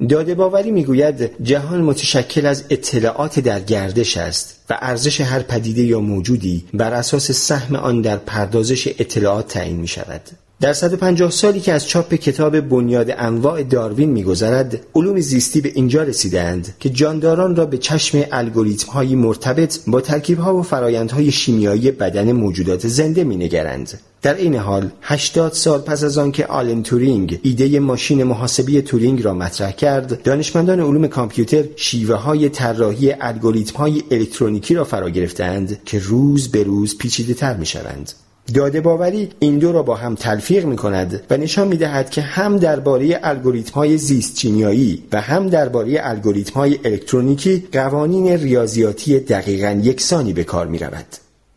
داده 0.10 0.36
باوری 0.36 0.72
می‌گوید 0.72 1.44
جهان 1.44 1.82
متشکل 1.82 2.46
از 2.46 2.64
اطلاعات 2.70 3.40
در 3.40 3.60
گردش 3.60 4.18
است 4.18 4.60
و 4.70 4.78
ارزش 4.82 5.22
هر 5.22 5.40
پدیده 5.40 5.82
یا 5.82 6.00
موجودی 6.00 6.66
بر 6.74 6.94
اساس 6.94 7.32
سهم 7.32 7.76
آن 7.76 8.02
در 8.02 8.18
پردازش 8.18 8.88
اطلاعات 8.88 9.48
تعیین 9.48 9.78
می 9.78 9.88
شود. 9.88 10.22
در 10.62 10.74
150 10.74 11.32
سالی 11.32 11.60
که 11.60 11.74
از 11.74 11.88
چاپ 11.88 12.14
کتاب 12.14 12.60
بنیاد 12.60 13.14
انواع 13.18 13.64
داروین 13.64 14.10
میگذرد 14.10 14.86
علوم 14.96 15.20
زیستی 15.20 15.62
به 15.62 15.72
اینجا 15.76 16.04
رسیدند 16.04 16.76
که 16.80 16.90
جانداران 16.90 17.56
را 17.56 17.66
به 17.66 17.78
چشم 17.78 18.24
الگوریتم 18.32 18.92
های 18.92 19.16
مرتبط 19.16 19.80
با 19.88 20.02
ترکیب 20.02 20.40
ها 20.40 20.56
و 20.56 20.62
فرایندهای 20.64 21.32
شیمیایی 21.32 21.92
بدن 21.92 22.32
موجودات 22.32 22.88
زنده 22.88 23.24
مینگرند 23.24 24.00
در 24.22 24.34
این 24.34 24.56
حال 24.56 24.92
80 25.02 25.54
سال 25.54 25.82
پس 25.82 26.04
از 26.04 26.18
آنکه 26.18 26.46
آلن 26.46 26.84
تورینگ 26.84 27.40
ایده 27.44 27.80
ماشین 27.80 28.24
محاسبی 28.24 28.82
تورینگ 28.82 29.24
را 29.24 29.34
مطرح 29.34 29.72
کرد 29.72 30.24
دانشمندان 30.24 30.80
علوم 30.80 31.08
کامپیوتر 31.08 31.64
شیوه 31.76 32.16
های 32.16 32.50
طراحی 32.50 33.16
الگوریتم 33.22 33.78
های 33.78 34.04
الکترونیکی 34.12 34.74
را 34.74 34.84
فرا 34.84 35.10
گرفتند 35.10 35.84
که 35.86 36.00
روز 36.00 36.52
به 36.52 36.64
روز 36.64 36.98
پیچیده 36.98 37.34
تر 37.34 37.58
می 37.58 37.66
شوند. 37.66 38.12
داده 38.54 38.82
باوری 38.82 39.30
این 39.40 39.60
دو 39.60 39.72
را 39.72 39.84
با 39.84 39.96
هم 39.96 40.16
تلفیق 40.16 40.66
می 40.66 40.76
کند 40.76 41.24
و 41.30 41.38
نشان 41.38 41.68
می 41.68 41.78
دهد 41.78 42.10
که 42.10 42.22
هم 42.22 42.58
درباره 42.58 43.20
الگوریتم 43.24 43.74
های 43.74 43.98
زیست 43.98 44.36
چینیایی 44.36 45.04
و 45.12 45.22
هم 45.22 45.50
درباره 45.50 46.00
الگوریتم 46.04 46.54
های 46.54 46.80
الکترونیکی 46.86 47.68
قوانین 47.72 48.28
ریاضیاتی 48.28 49.20
دقیقا 49.20 49.80
یکسانی 49.84 50.34
به 50.34 50.44
کار 50.44 50.68
می 50.68 50.80
رود. 50.80 51.06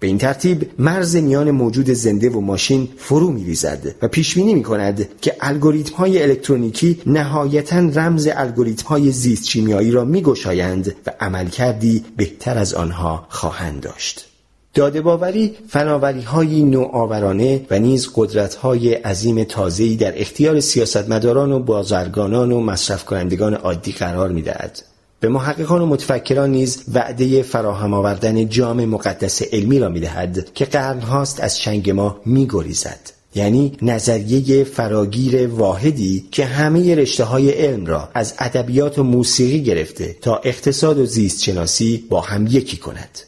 به 0.00 0.06
این 0.06 0.18
ترتیب 0.18 0.70
مرز 0.78 1.16
میان 1.16 1.50
موجود 1.50 1.90
زنده 1.90 2.30
و 2.30 2.40
ماشین 2.40 2.88
فرو 2.96 3.30
می 3.30 3.44
ریزد 3.44 3.94
و 4.02 4.08
پیش 4.08 4.34
بینی 4.34 4.54
می 4.54 4.62
کند 4.62 5.08
که 5.20 5.36
الگوریتم 5.40 5.94
های 5.94 6.22
الکترونیکی 6.22 7.00
نهایتا 7.06 7.78
رمز 7.78 8.28
الگوریتم 8.32 8.88
های 8.88 9.10
زیست 9.10 9.48
شیمیایی 9.48 9.90
را 9.90 10.04
می 10.04 10.22
گشایند 10.22 10.94
و 11.06 11.12
عملکردی 11.20 12.04
بهتر 12.16 12.58
از 12.58 12.74
آنها 12.74 13.26
خواهند 13.28 13.80
داشت. 13.80 14.35
داده 14.76 15.00
باوری 15.00 15.54
فناوری 15.68 16.22
های 16.22 16.62
نوآورانه 16.62 17.66
و 17.70 17.78
نیز 17.78 18.08
قدرت 18.14 18.54
های 18.54 18.94
عظیم 18.94 19.44
تازه‌ای 19.44 19.96
در 19.96 20.20
اختیار 20.20 20.60
سیاستمداران 20.60 21.52
و 21.52 21.58
بازرگانان 21.58 22.52
و 22.52 22.60
مصرف 22.60 23.04
کنندگان 23.04 23.54
عادی 23.54 23.92
قرار 23.92 24.30
می 24.30 24.42
دهد. 24.42 24.82
به 25.20 25.28
محققان 25.28 25.82
و 25.82 25.86
متفکران 25.86 26.50
نیز 26.50 26.84
وعده 26.94 27.42
فراهم 27.42 27.94
آوردن 27.94 28.48
جام 28.48 28.84
مقدس 28.84 29.42
علمی 29.42 29.78
را 29.78 29.88
می 29.88 30.00
دهد 30.00 30.54
که 30.54 30.64
قرنهاست 30.64 31.40
از 31.40 31.58
چنگ 31.58 31.90
ما 31.90 32.20
می 32.26 32.46
گریزد. 32.50 33.00
یعنی 33.34 33.72
نظریه 33.82 34.64
فراگیر 34.64 35.48
واحدی 35.48 36.28
که 36.30 36.44
همه 36.44 36.94
رشته 36.94 37.24
های 37.24 37.50
علم 37.50 37.86
را 37.86 38.08
از 38.14 38.34
ادبیات 38.38 38.98
و 38.98 39.02
موسیقی 39.02 39.62
گرفته 39.62 40.16
تا 40.20 40.40
اقتصاد 40.44 40.98
و 40.98 41.06
زیست 41.06 41.42
شناسی 41.42 42.04
با 42.10 42.20
هم 42.20 42.46
یکی 42.46 42.76
کند. 42.76 43.18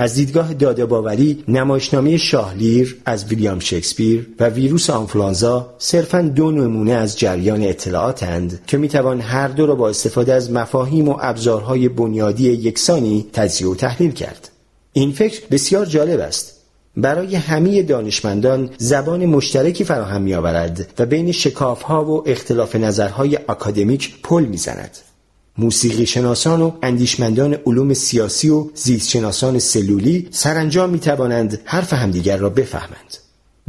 از 0.00 0.14
دیدگاه 0.14 0.54
داده 0.54 0.86
باوری 0.86 1.44
نمایشنامه 1.48 2.16
شاهلیر 2.16 2.96
از 3.04 3.24
ویلیام 3.24 3.58
شکسپیر 3.58 4.26
و 4.40 4.48
ویروس 4.48 4.90
آنفلانزا 4.90 5.74
صرفا 5.78 6.22
دو 6.22 6.50
نمونه 6.50 6.92
از 6.92 7.18
جریان 7.18 7.62
اطلاعاتند 7.62 8.60
که 8.66 8.78
می‌توان 8.78 9.20
هر 9.20 9.48
دو 9.48 9.66
را 9.66 9.74
با 9.74 9.88
استفاده 9.88 10.32
از 10.32 10.52
مفاهیم 10.52 11.08
و 11.08 11.16
ابزارهای 11.20 11.88
بنیادی 11.88 12.50
یکسانی 12.52 13.26
تجزیه 13.32 13.68
و 13.68 13.74
تحلیل 13.74 14.10
کرد 14.10 14.48
این 14.92 15.12
فکر 15.12 15.40
بسیار 15.50 15.86
جالب 15.86 16.20
است 16.20 16.52
برای 16.96 17.34
همه 17.34 17.82
دانشمندان 17.82 18.70
زبان 18.78 19.26
مشترکی 19.26 19.84
فراهم 19.84 20.22
می 20.22 20.34
آورد 20.34 20.92
و 20.98 21.06
بین 21.06 21.32
شکاف 21.32 21.82
ها 21.82 22.04
و 22.04 22.28
اختلاف 22.28 22.76
نظرهای 22.76 23.38
اکادمیک 23.48 24.14
پل 24.22 24.44
می‌زند. 24.44 24.98
موسیقی 25.58 26.06
شناسان 26.06 26.62
و 26.62 26.72
اندیشمندان 26.82 27.54
علوم 27.66 27.94
سیاسی 27.94 28.48
و 28.48 28.70
زیستشناسان 28.74 29.58
سلولی 29.58 30.28
سرانجام 30.30 30.90
می 30.90 30.98
توانند 30.98 31.60
حرف 31.64 31.92
همدیگر 31.92 32.36
را 32.36 32.48
بفهمند. 32.48 33.16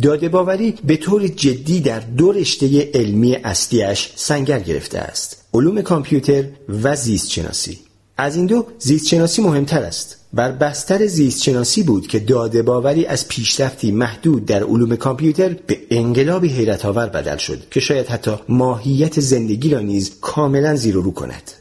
داده 0.02 0.30
باوری 0.30 0.74
به 0.84 0.98
طور 0.98 1.28
جدی 1.28 1.80
در 1.80 2.00
دو 2.00 2.32
رشته 2.32 2.92
علمی 2.94 3.36
اصلیش 3.36 4.10
سنگر 4.16 4.60
گرفته 4.60 5.00
است. 5.00 5.38
علوم 5.54 5.82
کامپیوتر 5.82 6.44
و 6.84 6.96
زیست 6.96 7.30
شناسی. 7.30 7.80
از 8.18 8.36
این 8.36 8.46
دو 8.46 8.66
زیست 8.80 9.08
شناسی 9.08 9.42
مهمتر 9.42 9.84
است. 9.84 10.18
بر 10.34 10.52
بستر 10.52 11.06
زیست 11.06 11.44
شناسی 11.44 11.84
بود 11.84 12.08
که 12.08 12.20
داده 12.20 12.62
باوری 12.62 13.06
از 13.06 13.28
پیشرفتی 13.28 13.92
محدود 13.92 14.46
در 14.46 14.64
علوم 14.64 14.96
کامپیوتر 14.96 15.50
به 15.68 15.80
انقلابی 15.92 16.48
حیرت 16.48 16.86
آور 16.86 17.08
بدل 17.08 17.38
شد 17.38 17.70
که 17.72 17.80
شاید 17.80 18.08
حتی 18.08 18.32
ماهیت 18.50 19.20
زندگی 19.20 19.70
را 19.70 19.80
نیز 19.80 20.12
کاملا 20.22 20.76
زیر 20.76 20.98
و 20.98 21.02
رو 21.02 21.12
کند. 21.12 21.52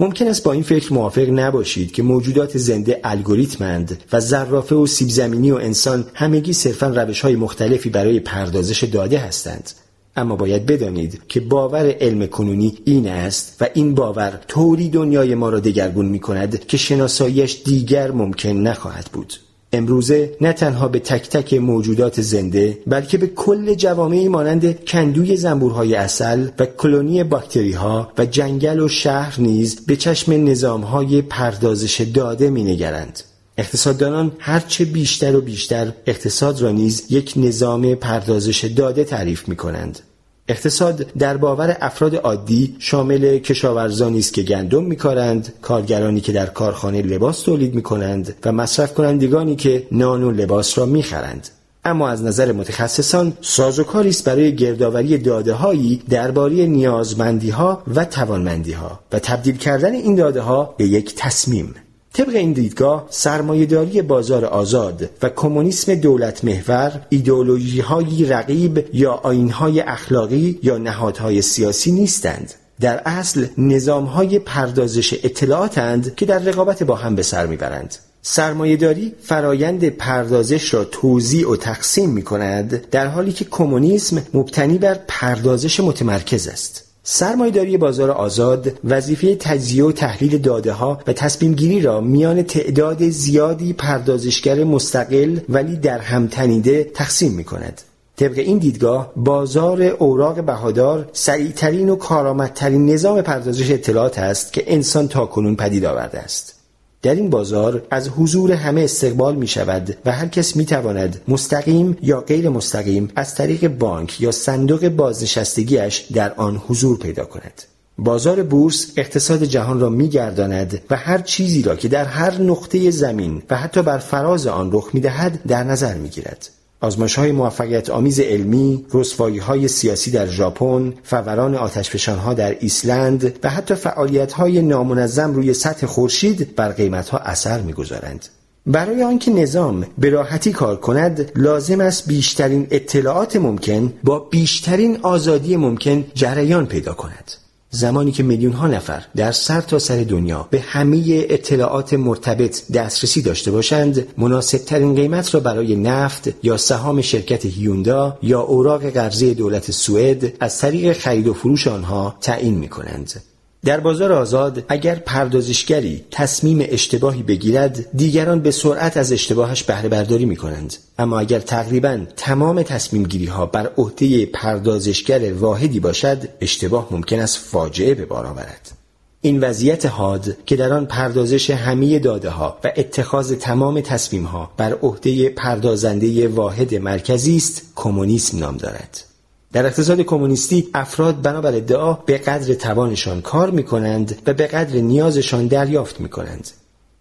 ممکن 0.00 0.28
است 0.28 0.42
با 0.42 0.52
این 0.52 0.62
فکر 0.62 0.92
موافق 0.92 1.28
نباشید 1.30 1.92
که 1.92 2.02
موجودات 2.02 2.58
زنده 2.58 3.00
الگوریتمند 3.04 4.02
و 4.12 4.20
زرافه 4.20 4.74
و 4.74 4.86
سیب 4.86 5.08
زمینی 5.08 5.50
و 5.50 5.54
انسان 5.54 6.04
همگی 6.14 6.52
صرفا 6.52 6.86
روش 6.86 7.20
های 7.20 7.36
مختلفی 7.36 7.90
برای 7.90 8.20
پردازش 8.20 8.84
داده 8.84 9.18
هستند. 9.18 9.70
اما 10.16 10.36
باید 10.36 10.66
بدانید 10.66 11.22
که 11.28 11.40
باور 11.40 11.96
علم 12.00 12.26
کنونی 12.26 12.78
این 12.84 13.08
است 13.08 13.56
و 13.60 13.68
این 13.74 13.94
باور 13.94 14.40
طوری 14.48 14.88
دنیای 14.88 15.34
ما 15.34 15.48
را 15.48 15.60
دگرگون 15.60 16.06
می 16.06 16.18
کند 16.18 16.66
که 16.66 16.76
شناساییش 16.76 17.62
دیگر 17.64 18.10
ممکن 18.10 18.48
نخواهد 18.48 19.10
بود. 19.12 19.47
امروزه 19.72 20.36
نه 20.40 20.52
تنها 20.52 20.88
به 20.88 20.98
تک 20.98 21.28
تک 21.28 21.54
موجودات 21.54 22.20
زنده 22.20 22.78
بلکه 22.86 23.18
به 23.18 23.26
کل 23.26 23.74
جوامعی 23.74 24.28
مانند 24.28 24.84
کندوی 24.84 25.36
زنبورهای 25.36 25.94
اصل 25.94 26.48
و 26.58 26.66
کلونی 26.66 27.24
باکتری 27.24 27.72
ها 27.72 28.12
و 28.18 28.26
جنگل 28.26 28.80
و 28.80 28.88
شهر 28.88 29.40
نیز 29.40 29.86
به 29.86 29.96
چشم 29.96 30.32
نظامهای 30.48 31.22
پردازش 31.22 32.00
داده 32.00 32.50
می 32.50 32.64
نگرند. 32.64 33.20
اقتصاددانان 33.58 34.32
هرچه 34.38 34.84
بیشتر 34.84 35.36
و 35.36 35.40
بیشتر 35.40 35.92
اقتصاد 36.06 36.62
را 36.62 36.70
نیز 36.70 37.06
یک 37.10 37.32
نظام 37.36 37.94
پردازش 37.94 38.64
داده 38.64 39.04
تعریف 39.04 39.48
می 39.48 39.56
کنند. 39.56 40.00
اقتصاد 40.48 41.06
در 41.18 41.36
باور 41.36 41.76
افراد 41.80 42.16
عادی 42.16 42.76
شامل 42.78 43.38
کشاورزانی 43.38 44.18
است 44.18 44.34
که 44.34 44.42
گندم 44.42 44.84
میکارند، 44.84 45.52
کارگرانی 45.62 46.20
که 46.20 46.32
در 46.32 46.46
کارخانه 46.46 47.02
لباس 47.02 47.42
تولید 47.42 47.74
می‌کنند 47.74 48.34
و 48.44 48.52
مصرف 48.52 48.94
کنندگانی 48.94 49.56
که 49.56 49.86
نان 49.92 50.22
و 50.22 50.30
لباس 50.30 50.78
را 50.78 50.86
می‌خرند. 50.86 51.48
اما 51.84 52.08
از 52.08 52.24
نظر 52.24 52.52
متخصصان 52.52 53.32
سازوکاری 53.40 54.08
است 54.08 54.24
برای 54.24 54.56
گردآوری 54.56 55.18
دادههایی 55.18 56.02
درباره 56.08 56.66
نیازمندیها 56.66 57.82
و 57.94 58.04
توانمندیها 58.04 59.00
و 59.12 59.18
تبدیل 59.18 59.56
کردن 59.56 59.94
این 59.94 60.14
داده 60.14 60.40
ها 60.40 60.74
به 60.76 60.84
یک 60.84 61.14
تصمیم 61.14 61.74
طبق 62.18 62.34
این 62.34 62.52
دیدگاه 62.52 63.06
سرمایهداری 63.10 64.02
بازار 64.02 64.44
آزاد 64.44 65.10
و 65.22 65.28
کمونیسم 65.28 65.94
دولت 65.94 66.44
محور 66.44 67.00
ایدئولوژی 67.08 67.80
های 67.80 68.24
رقیب 68.24 68.86
یا 68.92 69.12
آین 69.12 69.50
های 69.50 69.80
اخلاقی 69.80 70.58
یا 70.62 70.78
نهادهای 70.78 71.42
سیاسی 71.42 71.92
نیستند. 71.92 72.54
در 72.80 73.02
اصل 73.06 73.46
نظام 73.58 74.04
های 74.04 74.38
پردازش 74.38 75.14
اطلاعاتند 75.24 76.14
که 76.14 76.26
در 76.26 76.38
رقابت 76.38 76.82
با 76.82 76.94
هم 76.94 77.14
به 77.14 77.22
سر 77.22 77.46
می‌برند. 77.46 77.96
سرمایهداری 78.22 79.14
فرایند 79.22 79.88
پردازش 79.88 80.74
را 80.74 80.84
توزیع 80.84 81.50
و 81.50 81.56
تقسیم 81.56 82.10
می 82.10 82.22
کند 82.22 82.90
در 82.90 83.06
حالی 83.06 83.32
که 83.32 83.44
کمونیسم 83.44 84.22
مبتنی 84.34 84.78
بر 84.78 84.98
پردازش 85.08 85.80
متمرکز 85.80 86.48
است. 86.48 86.87
سرمایهداری 87.10 87.76
بازار 87.76 88.10
آزاد 88.10 88.72
وظیفه 88.84 89.34
تجزیه 89.34 89.84
و 89.84 89.92
تحلیل 89.92 90.38
داده 90.38 90.72
ها 90.72 91.00
و 91.06 91.12
تصمیم 91.12 91.54
گیری 91.54 91.80
را 91.80 92.00
میان 92.00 92.42
تعداد 92.42 93.08
زیادی 93.08 93.72
پردازشگر 93.72 94.64
مستقل 94.64 95.38
ولی 95.48 95.76
در 95.76 95.98
هم 95.98 96.26
تنیده 96.26 96.84
تقسیم 96.84 97.32
می 97.32 97.44
کند. 97.44 97.80
طبق 98.16 98.38
این 98.38 98.58
دیدگاه 98.58 99.12
بازار 99.16 99.82
اوراق 99.82 100.44
بهادار 100.44 101.08
سریعترین 101.12 101.88
و 101.88 101.96
کارآمدترین 101.96 102.86
نظام 102.86 103.22
پردازش 103.22 103.70
اطلاعات 103.70 104.18
است 104.18 104.52
که 104.52 104.64
انسان 104.66 105.08
تاکنون 105.08 105.56
پدید 105.56 105.84
آورده 105.84 106.18
است. 106.18 106.57
در 107.02 107.14
این 107.14 107.30
بازار 107.30 107.82
از 107.90 108.08
حضور 108.08 108.52
همه 108.52 108.80
استقبال 108.80 109.36
می 109.36 109.46
شود 109.46 109.96
و 110.04 110.12
هر 110.12 110.26
کس 110.26 110.56
می 110.56 110.64
تواند 110.64 111.20
مستقیم 111.28 111.96
یا 112.02 112.20
غیر 112.20 112.48
مستقیم 112.48 113.10
از 113.16 113.34
طریق 113.34 113.68
بانک 113.68 114.20
یا 114.20 114.32
صندوق 114.32 114.88
بازنشستگیش 114.88 115.96
در 116.14 116.34
آن 116.34 116.62
حضور 116.68 116.98
پیدا 116.98 117.24
کند. 117.24 117.62
بازار 117.98 118.42
بورس 118.42 118.92
اقتصاد 118.96 119.44
جهان 119.44 119.80
را 119.80 119.88
میگرداند 119.88 120.80
و 120.90 120.96
هر 120.96 121.18
چیزی 121.18 121.62
را 121.62 121.76
که 121.76 121.88
در 121.88 122.04
هر 122.04 122.42
نقطه 122.42 122.90
زمین 122.90 123.42
و 123.50 123.56
حتی 123.56 123.82
بر 123.82 123.98
فراز 123.98 124.46
آن 124.46 124.70
رخ 124.72 124.90
می‌دهد 124.92 125.40
در 125.46 125.64
نظر 125.64 125.94
می‌گیرد 125.94 126.50
آزمایش 126.80 127.14
های 127.14 127.32
موفقیت 127.32 127.90
آمیز 127.90 128.20
علمی، 128.20 128.86
رسوایی 128.94 129.38
های 129.38 129.68
سیاسی 129.68 130.10
در 130.10 130.26
ژاپن، 130.26 130.94
فوران 131.02 131.54
آتشفشان 131.54 132.18
ها 132.18 132.34
در 132.34 132.56
ایسلند 132.60 133.38
و 133.42 133.50
حتی 133.50 133.74
فعالیت 133.74 134.32
های 134.32 134.62
نامنظم 134.62 135.32
روی 135.32 135.54
سطح 135.54 135.86
خورشید 135.86 136.56
بر 136.56 136.72
قیمت 136.72 137.08
ها 137.08 137.18
اثر 137.18 137.60
می‌گذارند. 137.60 138.26
برای 138.66 139.02
آنکه 139.02 139.30
نظام 139.30 139.86
به 139.98 140.10
راحتی 140.10 140.52
کار 140.52 140.76
کند 140.76 141.32
لازم 141.36 141.80
است 141.80 142.08
بیشترین 142.08 142.66
اطلاعات 142.70 143.36
ممکن 143.36 143.92
با 144.04 144.18
بیشترین 144.18 144.98
آزادی 145.02 145.56
ممکن 145.56 146.04
جریان 146.14 146.66
پیدا 146.66 146.94
کند. 146.94 147.32
زمانی 147.70 148.12
که 148.12 148.22
میلیون 148.22 148.52
ها 148.52 148.66
نفر 148.66 149.04
در 149.16 149.32
سر 149.32 149.60
تا 149.60 149.78
سر 149.78 150.02
دنیا 150.02 150.48
به 150.50 150.60
همه 150.60 151.26
اطلاعات 151.28 151.94
مرتبط 151.94 152.72
دسترسی 152.72 153.22
داشته 153.22 153.50
باشند 153.50 154.06
مناسب 154.18 154.58
ترین 154.58 154.94
قیمت 154.94 155.34
را 155.34 155.40
برای 155.40 155.76
نفت 155.76 156.44
یا 156.44 156.56
سهام 156.56 157.00
شرکت 157.00 157.46
هیوندا 157.46 158.18
یا 158.22 158.40
اوراق 158.40 158.90
قرضه 158.90 159.34
دولت 159.34 159.70
سوئد 159.70 160.32
از 160.40 160.58
طریق 160.58 160.96
خرید 160.96 161.28
و 161.28 161.34
فروش 161.34 161.66
آنها 161.66 162.16
تعیین 162.20 162.54
می 162.54 162.68
کنند. 162.68 163.22
در 163.64 163.80
بازار 163.80 164.12
آزاد 164.12 164.64
اگر 164.68 164.94
پردازشگری 164.94 166.04
تصمیم 166.10 166.66
اشتباهی 166.68 167.22
بگیرد 167.22 167.96
دیگران 167.96 168.40
به 168.40 168.50
سرعت 168.50 168.96
از 168.96 169.12
اشتباهش 169.12 169.62
بهره 169.62 169.88
برداری 169.88 170.24
می 170.24 170.36
کنند 170.36 170.76
اما 170.98 171.20
اگر 171.20 171.40
تقریبا 171.40 172.00
تمام 172.16 172.62
تصمیم 172.62 173.02
گیری 173.02 173.26
ها 173.26 173.46
بر 173.46 173.70
عهده 173.78 174.26
پردازشگر 174.26 175.32
واحدی 175.32 175.80
باشد 175.80 176.28
اشتباه 176.40 176.88
ممکن 176.90 177.20
است 177.20 177.38
فاجعه 177.38 177.94
به 177.94 178.06
بار 178.06 178.26
آورد. 178.26 178.72
این 179.20 179.40
وضعیت 179.40 179.86
حاد 179.86 180.44
که 180.46 180.56
در 180.56 180.72
آن 180.72 180.86
پردازش 180.86 181.50
همه 181.50 181.98
داده 181.98 182.30
ها 182.30 182.58
و 182.64 182.72
اتخاذ 182.76 183.32
تمام 183.32 183.80
تصمیم 183.80 184.24
ها 184.24 184.50
بر 184.56 184.72
عهده 184.72 185.28
پردازنده 185.28 186.28
واحد 186.28 186.74
مرکزی 186.74 187.36
است 187.36 187.62
کمونیسم 187.74 188.38
نام 188.38 188.56
دارد. 188.56 189.07
در 189.52 189.66
اقتصاد 189.66 190.00
کمونیستی 190.00 190.68
افراد 190.74 191.22
بنابر 191.22 191.54
ادعا 191.54 191.92
به 191.92 192.18
قدر 192.18 192.54
توانشان 192.54 193.20
کار 193.20 193.50
می 193.50 193.62
کنند 193.62 194.22
و 194.26 194.34
به 194.34 194.46
قدر 194.46 194.76
نیازشان 194.76 195.46
دریافت 195.46 196.00
می 196.00 196.08
کنند. 196.08 196.50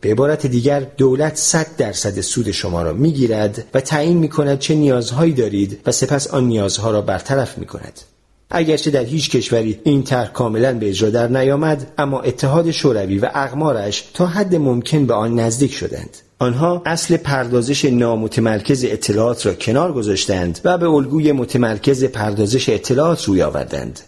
به 0.01 0.11
عبارت 0.11 0.47
دیگر 0.47 0.79
دولت 0.79 1.35
100 1.35 1.75
درصد 1.77 2.21
سود 2.21 2.51
شما 2.51 2.81
را 2.81 2.93
می 2.93 3.11
گیرد 3.11 3.65
و 3.73 3.81
تعیین 3.81 4.17
می 4.17 4.29
کند 4.29 4.59
چه 4.59 4.75
نیازهایی 4.75 5.33
دارید 5.33 5.79
و 5.85 5.91
سپس 5.91 6.27
آن 6.27 6.47
نیازها 6.47 6.91
را 6.91 7.01
برطرف 7.01 7.57
می 7.57 7.65
کند. 7.65 7.99
اگرچه 8.49 8.91
در 8.91 9.03
هیچ 9.03 9.29
کشوری 9.29 9.79
این 9.83 10.03
طرح 10.03 10.31
کاملا 10.31 10.73
به 10.73 10.89
اجرا 10.89 11.09
در 11.09 11.27
نیامد 11.27 11.93
اما 11.97 12.21
اتحاد 12.21 12.71
شوروی 12.71 13.19
و 13.19 13.29
اقمارش 13.33 14.09
تا 14.13 14.25
حد 14.25 14.55
ممکن 14.55 15.05
به 15.05 15.13
آن 15.13 15.39
نزدیک 15.39 15.73
شدند 15.73 16.17
آنها 16.39 16.81
اصل 16.85 17.17
پردازش 17.17 17.85
نامتمرکز 17.85 18.85
اطلاعات 18.85 19.45
را 19.45 19.53
کنار 19.53 19.93
گذاشتند 19.93 20.59
و 20.63 20.77
به 20.77 20.89
الگوی 20.89 21.31
متمرکز 21.31 22.03
پردازش 22.03 22.69
اطلاعات 22.69 23.25
روی 23.25 23.41
آوردند 23.41 23.99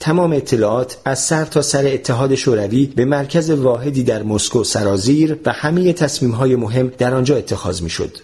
تمام 0.00 0.32
اطلاعات 0.32 0.98
از 1.04 1.18
سر 1.18 1.44
تا 1.44 1.62
سر 1.62 1.86
اتحاد 1.86 2.34
شوروی 2.34 2.86
به 2.86 3.04
مرکز 3.04 3.50
واحدی 3.50 4.02
در 4.02 4.22
مسکو 4.22 4.64
سرازیر 4.64 5.40
و 5.46 5.52
همه 5.52 5.92
تصمیم 5.92 6.30
های 6.30 6.56
مهم 6.56 6.92
در 6.98 7.14
آنجا 7.14 7.36
اتخاذ 7.36 7.82
می 7.82 7.90
شد. 7.90 8.16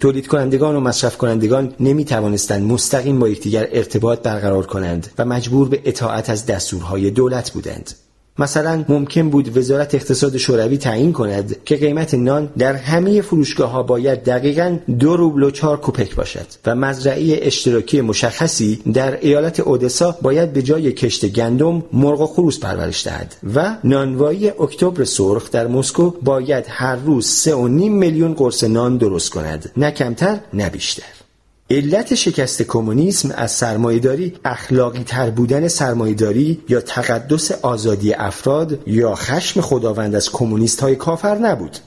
تولید 0.00 0.26
کنندگان 0.26 0.76
و 0.76 0.80
مصرف 0.80 1.18
کنندگان 1.18 1.74
نمی 1.80 2.04
توانستند 2.04 2.62
مستقیم 2.62 3.18
با 3.18 3.28
یکدیگر 3.28 3.68
ارتباط 3.72 4.22
برقرار 4.22 4.66
کنند 4.66 5.08
و 5.18 5.24
مجبور 5.24 5.68
به 5.68 5.80
اطاعت 5.84 6.30
از 6.30 6.46
دستورهای 6.46 7.10
دولت 7.10 7.50
بودند. 7.50 7.94
مثلا 8.38 8.84
ممکن 8.88 9.30
بود 9.30 9.56
وزارت 9.56 9.94
اقتصاد 9.94 10.36
شوروی 10.36 10.78
تعیین 10.78 11.12
کند 11.12 11.64
که 11.64 11.76
قیمت 11.76 12.14
نان 12.14 12.50
در 12.58 12.74
همه 12.74 13.22
فروشگاه 13.22 13.70
ها 13.70 13.82
باید 13.82 14.24
دقیقا 14.24 14.78
دو 14.98 15.16
روبل 15.16 15.42
و 15.42 15.50
چهار 15.50 15.80
کوپک 15.80 16.14
باشد 16.14 16.46
و 16.66 16.74
مزرعه 16.74 17.38
اشتراکی 17.42 18.00
مشخصی 18.00 18.80
در 18.92 19.18
ایالت 19.20 19.60
اودسا 19.60 20.18
باید 20.22 20.52
به 20.52 20.62
جای 20.62 20.92
کشت 20.92 21.26
گندم 21.26 21.82
مرغ 21.92 22.20
و 22.20 22.26
خروس 22.26 22.58
پرورش 22.58 23.06
دهد 23.06 23.36
و 23.54 23.76
نانوایی 23.84 24.48
اکتبر 24.48 25.04
سرخ 25.04 25.50
در 25.50 25.66
مسکو 25.66 26.10
باید 26.10 26.64
هر 26.68 26.96
روز 26.96 27.26
سه 27.26 27.54
و 27.54 27.68
نیم 27.68 27.92
میلیون 27.92 28.34
قرص 28.34 28.64
نان 28.64 28.96
درست 28.96 29.30
کند 29.30 29.70
نه 29.76 29.90
کمتر 29.90 30.38
نه 30.52 30.70
بیشتر. 30.70 31.23
علت 31.70 32.14
شکست 32.14 32.62
کمونیسم 32.62 33.30
از 33.30 33.50
سرمایهداری 33.50 34.34
اخلاقی 34.44 35.02
تر 35.02 35.30
بودن 35.30 35.68
سرمایهداری 35.68 36.64
یا 36.68 36.80
تقدس 36.80 37.52
آزادی 37.52 38.14
افراد 38.14 38.88
یا 38.88 39.14
خشم 39.14 39.60
خداوند 39.60 40.14
از 40.14 40.30
کمونیست 40.30 40.80
های 40.80 40.96
کافر 40.96 41.38
نبود 41.38 41.78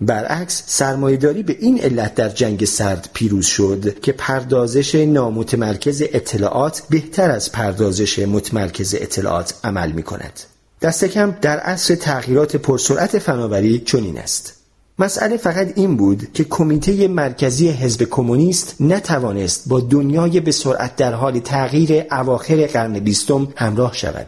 برعکس 0.00 0.62
سرمایهداری 0.66 1.42
به 1.42 1.56
این 1.60 1.80
علت 1.80 2.14
در 2.14 2.28
جنگ 2.28 2.64
سرد 2.64 3.10
پیروز 3.14 3.46
شد 3.46 4.00
که 4.00 4.12
پردازش 4.12 4.94
نامتمرکز 4.94 6.02
اطلاعات 6.02 6.82
بهتر 6.90 7.30
از 7.30 7.52
پردازش 7.52 8.18
متمرکز 8.18 8.94
اطلاعات 8.94 9.54
عمل 9.64 9.92
می 9.92 10.02
کند. 10.02 10.40
دست 10.82 11.04
کم 11.04 11.36
در 11.40 11.58
عصر 11.58 11.94
تغییرات 11.94 12.56
پرسرعت 12.56 13.18
فناوری 13.18 13.78
چنین 13.78 14.18
است. 14.18 14.55
مسئله 14.98 15.36
فقط 15.36 15.72
این 15.78 15.96
بود 15.96 16.32
که 16.32 16.44
کمیته 16.44 17.08
مرکزی 17.08 17.68
حزب 17.68 18.02
کمونیست 18.02 18.76
نتوانست 18.80 19.68
با 19.68 19.80
دنیای 19.80 20.40
به 20.40 20.52
سرعت 20.52 20.96
در 20.96 21.12
حال 21.12 21.38
تغییر 21.38 22.04
اواخر 22.10 22.66
قرن 22.66 22.98
بیستم 22.98 23.48
همراه 23.56 23.94
شود. 23.94 24.26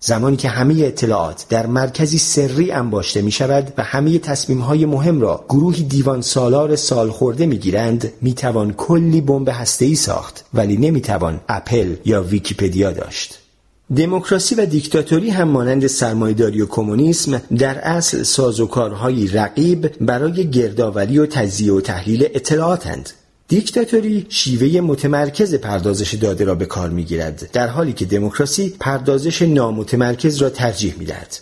زمانی 0.00 0.36
که 0.36 0.48
همه 0.48 0.74
اطلاعات 0.84 1.46
در 1.48 1.66
مرکزی 1.66 2.18
سری 2.18 2.72
انباشته 2.72 3.22
می 3.22 3.30
شود 3.30 3.72
و 3.78 3.82
همه 3.82 4.18
تصمیم 4.18 4.58
های 4.58 4.86
مهم 4.86 5.20
را 5.20 5.44
گروهی 5.48 5.84
دیوان 5.84 6.22
سالار 6.22 6.76
سال 6.76 7.10
خورده 7.10 7.46
می 7.46 7.58
گیرند 7.58 8.12
می 8.22 8.34
توان 8.34 8.72
کلی 8.72 9.20
بمب 9.20 9.48
هسته‌ای 9.48 9.94
ساخت 9.94 10.44
ولی 10.54 10.76
نمی 10.76 11.00
توان 11.00 11.40
اپل 11.48 11.96
یا 12.04 12.22
ویکیپدیا 12.22 12.92
داشت. 12.92 13.45
دموکراسی 13.94 14.54
و 14.54 14.66
دیکتاتوری 14.66 15.30
هم 15.30 15.48
مانند 15.48 15.86
سرمایهداری 15.86 16.60
و 16.60 16.66
کمونیسم 16.66 17.42
در 17.58 17.78
اصل 17.78 18.22
سازوکارهایی 18.22 19.28
رقیب 19.28 19.90
برای 20.00 20.50
گردآوری 20.50 21.18
و 21.18 21.26
تجزیه 21.26 21.72
و 21.72 21.80
تحلیل 21.80 22.28
اطلاعاتند. 22.34 23.10
دیکتاتوری 23.48 24.26
شیوه 24.28 24.80
متمرکز 24.80 25.54
پردازش 25.54 26.14
داده 26.14 26.44
را 26.44 26.54
به 26.54 26.66
کار 26.66 26.90
می‌گیرد 26.90 27.50
در 27.52 27.68
حالی 27.68 27.92
که 27.92 28.04
دموکراسی 28.04 28.74
پردازش 28.80 29.42
نامتمرکز 29.42 30.36
را 30.36 30.50
ترجیح 30.50 30.94
می‌دهد. 30.98 31.36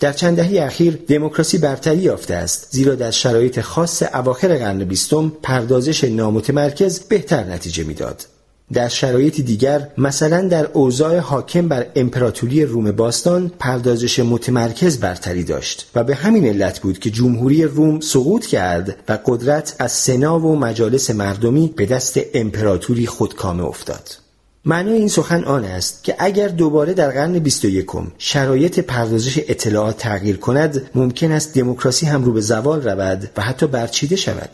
در 0.00 0.12
چند 0.12 0.36
دهه 0.36 0.66
اخیر 0.66 0.98
دموکراسی 1.08 1.58
برتری 1.58 1.98
یافته 1.98 2.34
است 2.34 2.68
زیرا 2.70 2.94
در 2.94 3.10
شرایط 3.10 3.60
خاص 3.60 4.02
اواخر 4.02 4.58
قرن 4.58 4.84
بیستم 4.84 5.32
پردازش 5.42 6.04
نامتمرکز 6.04 7.00
بهتر 7.00 7.44
نتیجه 7.44 7.84
می‌داد. 7.84 8.26
در 8.72 8.88
شرایط 8.88 9.40
دیگر 9.40 9.88
مثلا 9.98 10.48
در 10.48 10.66
اوضاع 10.72 11.18
حاکم 11.18 11.68
بر 11.68 11.86
امپراتوری 11.96 12.64
روم 12.64 12.92
باستان 12.92 13.52
پردازش 13.58 14.18
متمرکز 14.18 15.00
برتری 15.00 15.44
داشت 15.44 15.90
و 15.94 16.04
به 16.04 16.14
همین 16.14 16.46
علت 16.46 16.80
بود 16.80 16.98
که 16.98 17.10
جمهوری 17.10 17.64
روم 17.64 18.00
سقوط 18.00 18.46
کرد 18.46 18.96
و 19.08 19.18
قدرت 19.26 19.76
از 19.78 19.92
سنا 19.92 20.40
و 20.40 20.56
مجالس 20.56 21.10
مردمی 21.10 21.74
به 21.76 21.86
دست 21.86 22.20
امپراتوری 22.34 23.06
خودکامه 23.06 23.64
افتاد. 23.64 24.16
معنای 24.64 24.94
این 24.94 25.08
سخن 25.08 25.44
آن 25.44 25.64
است 25.64 26.04
که 26.04 26.16
اگر 26.18 26.48
دوباره 26.48 26.94
در 26.94 27.10
قرن 27.10 27.38
21 27.38 27.86
شرایط 28.18 28.78
پردازش 28.78 29.38
اطلاعات 29.48 29.98
تغییر 29.98 30.36
کند 30.36 30.90
ممکن 30.94 31.32
است 31.32 31.54
دموکراسی 31.54 32.06
هم 32.06 32.24
رو 32.24 32.32
به 32.32 32.40
زوال 32.40 32.82
رود 32.82 33.30
و 33.36 33.42
حتی 33.42 33.66
برچیده 33.66 34.16
شود. 34.16 34.50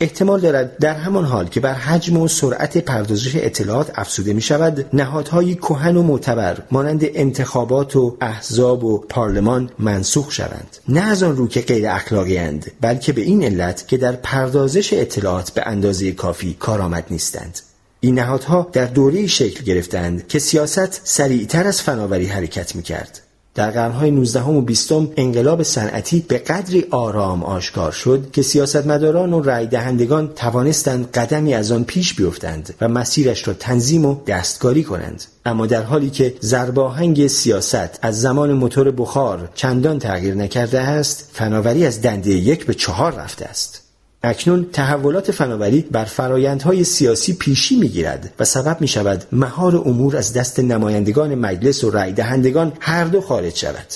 احتمال 0.00 0.40
دارد 0.40 0.78
در 0.78 0.94
همان 0.94 1.24
حال 1.24 1.48
که 1.48 1.60
بر 1.60 1.74
حجم 1.74 2.16
و 2.16 2.28
سرعت 2.28 2.78
پردازش 2.78 3.36
اطلاعات 3.36 3.90
افزوده 3.94 4.32
می 4.32 4.42
شود 4.42 4.86
نهادهای 4.92 5.54
کهن 5.54 5.96
و 5.96 6.02
معتبر 6.02 6.58
مانند 6.70 7.00
انتخابات 7.04 7.96
و 7.96 8.16
احزاب 8.20 8.84
و 8.84 8.98
پارلمان 8.98 9.70
منسوخ 9.78 10.32
شوند. 10.32 10.76
نه 10.88 11.00
از 11.00 11.22
آن 11.22 11.36
رو 11.36 11.48
که 11.48 11.60
غیر 11.60 11.88
اخلاقی 11.88 12.38
اند 12.38 12.70
بلکه 12.80 13.12
به 13.12 13.20
این 13.20 13.44
علت 13.44 13.88
که 13.88 13.96
در 13.96 14.12
پردازش 14.12 14.92
اطلاعات 14.92 15.50
به 15.50 15.62
اندازه 15.66 16.12
کافی 16.12 16.54
کارآمد 16.54 17.04
نیستند. 17.10 17.60
این 18.00 18.14
نهادها 18.14 18.68
در 18.72 18.86
دوره 18.86 19.26
شکل 19.26 19.64
گرفتند 19.64 20.28
که 20.28 20.38
سیاست 20.38 21.00
سریعتر 21.04 21.66
از 21.66 21.82
فناوری 21.82 22.26
حرکت 22.26 22.76
می 22.76 22.82
کرد 22.82 23.20
در 23.54 23.70
قرنهای 23.70 24.10
19 24.10 24.42
و 24.42 24.60
20 24.60 24.92
انقلاب 24.92 25.62
صنعتی 25.62 26.20
به 26.28 26.38
قدری 26.38 26.84
آرام 26.90 27.42
آشکار 27.42 27.92
شد 27.92 28.30
که 28.32 28.42
سیاستمداران 28.42 29.32
و 29.32 29.42
رای 29.42 29.66
دهندگان 29.66 30.28
توانستند 30.28 31.10
قدمی 31.10 31.54
از 31.54 31.72
آن 31.72 31.84
پیش 31.84 32.14
بیفتند 32.14 32.74
و 32.80 32.88
مسیرش 32.88 33.48
را 33.48 33.54
تنظیم 33.54 34.04
و 34.04 34.16
دستکاری 34.26 34.84
کنند. 34.84 35.24
اما 35.46 35.66
در 35.66 35.82
حالی 35.82 36.10
که 36.10 36.34
زرباهنگ 36.40 37.26
سیاست 37.26 37.98
از 38.02 38.20
زمان 38.20 38.52
موتور 38.52 38.90
بخار 38.90 39.48
چندان 39.54 39.98
تغییر 39.98 40.34
نکرده 40.34 40.80
است 40.80 41.30
فناوری 41.32 41.86
از 41.86 42.02
دنده 42.02 42.30
یک 42.30 42.66
به 42.66 42.74
چهار 42.74 43.14
رفته 43.14 43.44
است. 43.44 43.83
اکنون 44.24 44.66
تحولات 44.72 45.30
فناوری 45.30 45.84
بر 45.92 46.04
فرایندهای 46.04 46.84
سیاسی 46.84 47.32
پیشی 47.32 47.76
می‌گیرد 47.76 48.32
و 48.38 48.44
سبب 48.44 48.80
می 48.80 48.88
شود 48.88 49.24
مهار 49.32 49.76
امور 49.76 50.16
از 50.16 50.32
دست 50.32 50.60
نمایندگان 50.60 51.34
مجلس 51.34 51.84
و 51.84 51.90
رای 51.90 52.12
دهندگان 52.12 52.72
هر 52.80 53.04
دو 53.04 53.20
خارج 53.20 53.56
شود 53.56 53.86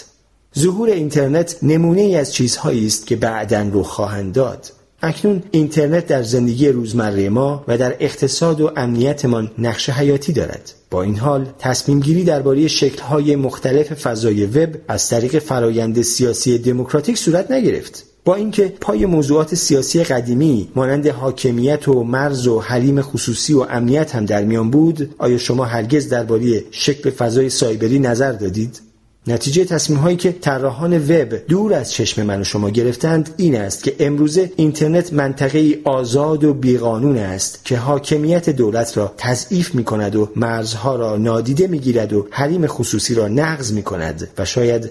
ظهور 0.58 0.88
اینترنت 0.88 1.56
نمونه 1.62 2.00
ای 2.00 2.16
از 2.16 2.34
چیزهایی 2.34 2.86
است 2.86 3.06
که 3.06 3.16
بعدا 3.16 3.62
رو 3.62 3.82
خواهند 3.82 4.32
داد 4.32 4.72
اکنون 5.02 5.42
اینترنت 5.50 6.06
در 6.06 6.22
زندگی 6.22 6.68
روزمره 6.68 7.28
ما 7.28 7.64
و 7.68 7.78
در 7.78 7.96
اقتصاد 8.00 8.60
و 8.60 8.70
امنیتمان 8.76 9.50
نقش 9.58 9.90
حیاتی 9.90 10.32
دارد. 10.32 10.72
با 10.90 11.02
این 11.02 11.16
حال 11.16 11.46
تصمیم 11.58 12.00
گیری 12.00 12.24
درباره 12.24 12.68
شکل‌های 12.68 13.36
مختلف 13.36 13.92
فضای 13.92 14.46
وب 14.46 14.76
از 14.88 15.08
طریق 15.08 15.38
فرایند 15.38 16.02
سیاسی 16.02 16.58
دموکراتیک 16.58 17.18
صورت 17.18 17.50
نگرفت. 17.50 18.07
با 18.28 18.34
اینکه 18.34 18.74
پای 18.80 19.06
موضوعات 19.06 19.54
سیاسی 19.54 20.04
قدیمی 20.04 20.68
مانند 20.74 21.06
حاکمیت 21.06 21.88
و 21.88 22.04
مرز 22.04 22.46
و 22.46 22.60
حریم 22.60 23.02
خصوصی 23.02 23.54
و 23.54 23.60
امنیت 23.60 24.14
هم 24.14 24.24
در 24.24 24.44
میان 24.44 24.70
بود 24.70 25.14
آیا 25.18 25.38
شما 25.38 25.64
هرگز 25.64 26.08
درباره 26.08 26.64
شکل 26.70 27.10
فضای 27.10 27.50
سایبری 27.50 27.98
نظر 27.98 28.32
دادید؟ 28.32 28.80
نتیجه 29.28 29.64
تصمیم 29.64 29.98
هایی 29.98 30.16
که 30.16 30.32
طراحان 30.32 30.98
وب 30.98 31.46
دور 31.48 31.74
از 31.74 31.92
چشم 31.92 32.22
من 32.22 32.40
و 32.40 32.44
شما 32.44 32.70
گرفتند 32.70 33.34
این 33.36 33.56
است 33.56 33.84
که 33.84 33.96
امروزه 34.00 34.52
اینترنت 34.56 35.12
منطقه 35.12 35.78
آزاد 35.84 36.44
و 36.44 36.54
بیقانون 36.54 37.16
است 37.16 37.64
که 37.64 37.76
حاکمیت 37.76 38.50
دولت 38.50 38.96
را 38.96 39.14
تضعیف 39.16 39.74
می 39.74 39.84
کند 39.84 40.16
و 40.16 40.30
مرزها 40.36 40.96
را 40.96 41.16
نادیده 41.16 41.66
می 41.66 41.78
گیرد 41.78 42.12
و 42.12 42.26
حریم 42.30 42.66
خصوصی 42.66 43.14
را 43.14 43.28
نقض 43.28 43.72
می 43.72 43.82
کند 43.82 44.28
و 44.38 44.44
شاید 44.44 44.90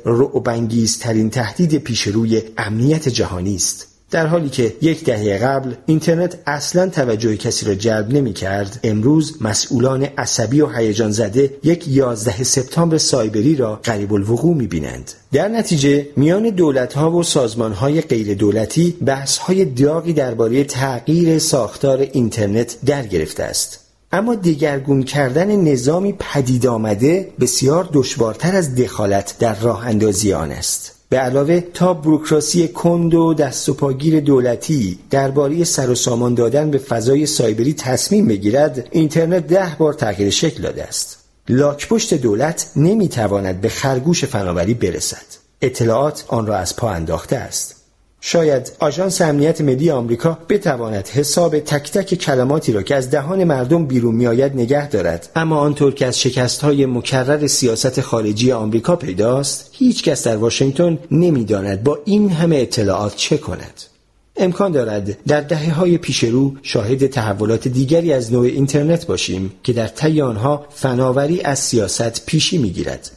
ترین 1.01 1.29
تهدید 1.29 1.77
پیش 1.77 2.01
روی 2.01 2.41
امنیت 2.57 3.09
جهانی 3.09 3.55
است. 3.55 3.96
در 4.12 4.28
حالی 4.28 4.49
که 4.49 4.76
یک 4.82 5.03
دهه 5.03 5.38
قبل 5.38 5.74
اینترنت 5.86 6.38
اصلا 6.45 6.89
توجه 6.89 7.38
کسی 7.38 7.66
را 7.66 7.76
جلب 7.76 8.14
نمی 8.14 8.34
کرد 8.34 8.80
امروز 8.84 9.38
مسئولان 9.41 10.03
عصبی 10.03 10.62
و 10.62 10.68
هیجان 10.68 11.12
زده 11.12 11.53
یک 11.64 11.88
11 11.88 12.43
سپتامبر 12.43 12.97
سایبری 12.97 13.55
را 13.55 13.80
قریب 13.84 14.14
الوقوع 14.14 14.55
می 14.55 14.68
بینند. 14.68 15.12
در 15.32 15.47
نتیجه 15.47 16.08
میان 16.16 16.49
دولت 16.49 16.93
ها 16.93 17.12
و 17.12 17.24
سازمان 17.24 17.74
های 17.74 18.01
غیر 18.01 18.34
دولتی 18.34 18.97
بحث 19.05 19.38
های 19.38 19.66
داغی 19.66 20.14
درباره 20.14 20.64
تغییر 20.64 21.39
ساختار 21.39 21.99
اینترنت 21.99 22.78
در 22.86 23.08
گرفته 23.08 23.43
است. 23.43 23.80
اما 24.12 24.36
دیگرگون 24.36 25.03
کردن 25.03 25.55
نظامی 25.55 26.14
پدید 26.20 26.68
آمده 26.68 27.30
بسیار 27.39 27.89
دشوارتر 27.93 28.55
از 28.55 28.76
دخالت 28.76 29.36
در 29.39 29.60
راه 29.60 29.88
اندازی 29.88 30.34
آن 30.34 30.51
است. 30.51 30.96
به 31.10 31.18
علاوه 31.18 31.60
تا 31.60 31.93
بروکراسی 31.93 32.68
کند 32.68 33.14
و 33.14 33.34
دست 33.34 33.70
و 33.70 33.74
پاگیر 33.74 34.20
دولتی 34.20 34.99
درباره 35.10 35.64
سر 35.64 35.89
و 35.89 35.95
سامان 35.95 36.36
دادن 36.36 36.72
به 36.72 36.78
فضای 36.78 37.26
سایبری 37.26 37.74
تصمیم 37.74 38.28
بگیرد 38.28 38.88
اینترنت 38.91 39.47
ده 39.47 39.76
بار 39.80 39.93
تغییر 39.93 40.30
شکل 40.30 40.64
داده 40.64 40.84
است. 40.84 41.18
لاکپشت 41.49 42.14
دولت 42.14 42.72
نمی‌تواند 42.76 43.62
به 43.62 43.70
خرگوش 43.70 44.26
فناوری 44.26 44.74
برسد. 44.74 45.26
اطلاعات 45.62 46.26
آن 46.28 46.47
را 46.47 46.55
از 46.58 46.76
پا 46.76 46.89
انداخته 46.89 47.36
است. 47.36 47.76
شاید 48.22 48.72
آژانس 48.80 49.22
امنیت 49.22 49.61
ملی 49.61 49.89
آمریکا 49.89 50.38
بتواند 50.49 51.07
حساب 51.07 51.59
تک 51.59 51.91
تک 51.91 52.15
کلماتی 52.15 52.72
را 52.74 52.84
که 52.84 52.95
از 52.95 53.11
دهان 53.11 53.43
مردم 53.43 53.86
بیرون 53.86 54.15
میآید 54.15 54.53
نگه 54.53 54.89
دارد. 54.89 55.30
اما 55.36 55.57
آنطور 55.57 55.93
که 55.93 56.05
از 56.05 56.20
شکست 56.20 56.61
های 56.61 56.86
مکرر 56.86 57.47
سیاست 57.47 58.01
خارجی 58.01 58.51
آمریکا 58.51 58.95
پیداست 58.95 59.70
هیچ 59.72 60.03
کس 60.03 60.28
در 60.28 60.38
واشنگتن 60.38 60.97
نمی‌داند 61.11 61.84
با 61.84 61.99
این 62.05 62.30
همه 62.30 62.55
اطلاعات 62.55 63.15
چه 63.15 63.38
کند. 63.38 63.82
امکان 64.38 64.72
دارد 64.72 65.18
در 65.28 65.41
دهه 65.41 65.74
های 65.74 65.97
پیش 65.97 66.24
رو 66.24 66.53
شاهد 66.61 67.07
تحولات 67.07 67.68
دیگری 67.68 68.13
از 68.13 68.34
نوع 68.34 68.45
اینترنت 68.45 69.05
باشیم 69.05 69.53
که 69.63 69.74
در 69.74 69.88
طی 69.88 70.22
آنها 70.22 70.65
فناوری 70.70 71.41
از 71.41 71.59
سیاست 71.59 72.26
پیشی 72.26 72.57
می‌گیرد. 72.57 73.11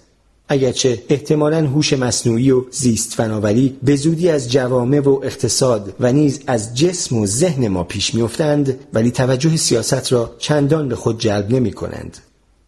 اگرچه 0.51 1.03
احتمالا 1.09 1.67
هوش 1.67 1.93
مصنوعی 1.93 2.51
و 2.51 2.65
زیست 2.71 3.15
فناوری 3.15 3.77
به 3.83 3.97
زودی 3.97 4.29
از 4.29 4.53
جوامع 4.53 5.01
و 5.01 5.21
اقتصاد 5.23 5.95
و 6.01 6.13
نیز 6.13 6.41
از 6.47 6.77
جسم 6.77 7.17
و 7.17 7.27
ذهن 7.27 7.69
ما 7.69 7.85
پیش 7.85 8.15
میافتند 8.15 8.79
ولی 8.93 9.11
توجه 9.11 9.57
سیاست 9.57 10.13
را 10.13 10.35
چندان 10.39 10.89
به 10.89 10.97
خود 10.97 11.21
جلب 11.21 11.51
نمی 11.51 11.73
کنند. 11.73 12.19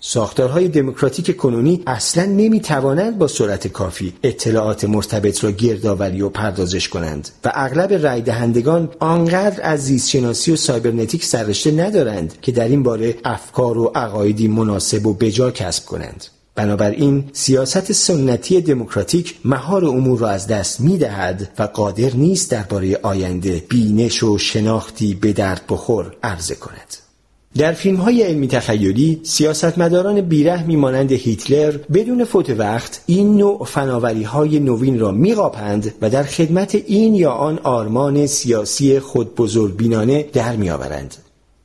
ساختارهای 0.04 0.68
دموکراتیک 0.68 1.36
کنونی 1.36 1.82
اصلا 1.86 2.24
نمی 2.24 2.60
توانند 2.60 3.18
با 3.18 3.28
سرعت 3.28 3.68
کافی 3.68 4.12
اطلاعات 4.22 4.84
مرتبط 4.84 5.44
را 5.44 5.50
گردآوری 5.50 6.22
و 6.22 6.28
پردازش 6.28 6.88
کنند 6.88 7.28
و 7.44 7.52
اغلب 7.54 8.06
رای 8.06 8.20
دهندگان 8.20 8.88
آنقدر 8.98 9.60
از 9.62 9.84
زیستشناسی 9.84 10.52
و 10.52 10.56
سایبرنتیک 10.56 11.24
سررشته 11.24 11.70
ندارند 11.70 12.34
که 12.42 12.52
در 12.52 12.68
این 12.68 12.82
باره 12.82 13.14
افکار 13.24 13.78
و 13.78 13.92
عقایدی 13.94 14.48
مناسب 14.48 15.06
و 15.06 15.14
بجا 15.14 15.50
کسب 15.50 15.84
کنند. 15.84 16.24
بنابراین 16.54 17.24
سیاست 17.32 17.92
سنتی 17.92 18.60
دموکراتیک 18.60 19.34
مهار 19.44 19.84
امور 19.84 20.18
را 20.18 20.28
از 20.28 20.46
دست 20.46 20.80
می 20.80 20.98
دهد 20.98 21.48
و 21.58 21.62
قادر 21.62 22.14
نیست 22.14 22.50
درباره 22.50 22.98
آینده 23.02 23.62
بینش 23.68 24.22
و 24.22 24.38
شناختی 24.38 25.14
به 25.14 25.32
درد 25.32 25.62
بخور 25.68 26.16
عرضه 26.22 26.54
کند. 26.54 26.96
در 27.58 27.72
فیلم 27.72 27.96
های 27.96 28.22
علمی 28.22 28.48
تخیلی 28.48 29.20
سیاستمداران 29.24 30.20
بیرحمی 30.20 30.76
مانند 30.76 31.12
هیتلر 31.12 31.76
بدون 31.92 32.24
فوت 32.24 32.50
وقت 32.50 33.02
این 33.06 33.36
نوع 33.36 33.64
فناوری 33.64 34.22
های 34.22 34.60
نوین 34.60 35.00
را 35.00 35.10
میقاپند 35.10 35.94
و 36.02 36.10
در 36.10 36.22
خدمت 36.22 36.74
این 36.74 37.14
یا 37.14 37.30
آن 37.30 37.58
آرمان 37.58 38.26
سیاسی 38.26 39.00
خود 39.00 39.34
بزرگ 39.34 39.76
بینانه 39.76 40.22
در 40.32 40.56
میآورند. 40.56 41.14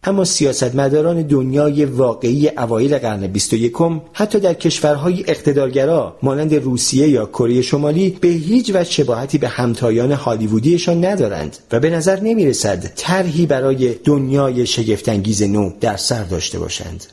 اما 0.08 0.26
سیاستمداران 0.26 1.22
دنیای 1.22 1.86
واقعی 1.86 2.50
اوایل 2.50 2.98
قرن 2.98 3.28
21 3.28 3.74
حتی 4.14 4.40
در 4.40 4.54
کشورهای 4.54 5.24
اقتدارگرا 5.28 6.16
مانند 6.24 6.56
روسیه 6.56 7.08
یا 7.08 7.26
کره 7.26 7.62
شمالی 7.62 8.18
به 8.22 8.28
هیچ 8.28 8.70
وجه 8.70 8.92
شباهتی 8.92 9.38
به 9.38 9.48
همتایان 9.48 10.12
هالیوودیشان 10.12 11.06
ندارند 11.06 11.58
و 11.72 11.80
به 11.80 11.90
نظر 11.90 12.20
نمی 12.20 12.46
رسد 12.46 12.86
طرحی 12.96 13.46
برای 13.46 13.94
دنیای 13.94 14.66
شگفتانگیز 14.66 15.44
نو 15.44 15.72
در 15.82 15.98
سر 15.98 16.24
داشته 16.24 16.60
باشند. 16.60 17.04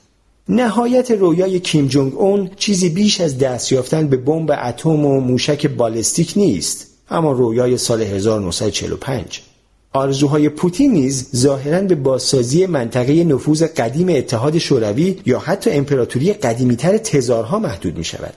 نهایت 0.48 1.10
رویای 1.10 1.60
کیم 1.60 1.86
جونگ 1.86 2.14
اون 2.16 2.50
چیزی 2.56 2.88
بیش 2.88 3.20
از 3.20 3.38
دست 3.38 3.72
یافتن 3.72 4.08
به 4.08 4.16
بمب 4.16 4.50
اتم 4.64 5.06
و 5.06 5.20
موشک 5.20 5.66
بالستیک 5.66 6.32
نیست 6.36 6.86
اما 7.10 7.32
رویای 7.32 7.78
سال 7.78 8.02
1945 8.02 9.40
آرزوهای 9.96 10.48
پوتین 10.48 10.92
نیز 10.92 11.26
ظاهرا 11.36 11.80
به 11.80 11.94
بازسازی 11.94 12.66
منطقه 12.66 13.24
نفوذ 13.24 13.62
قدیم 13.62 14.08
اتحاد 14.08 14.58
شوروی 14.58 15.16
یا 15.26 15.38
حتی 15.38 15.70
امپراتوری 15.70 16.32
قدیمیتر 16.32 16.98
تزارها 16.98 17.58
محدود 17.58 17.98
می 17.98 18.04
شود. 18.04 18.34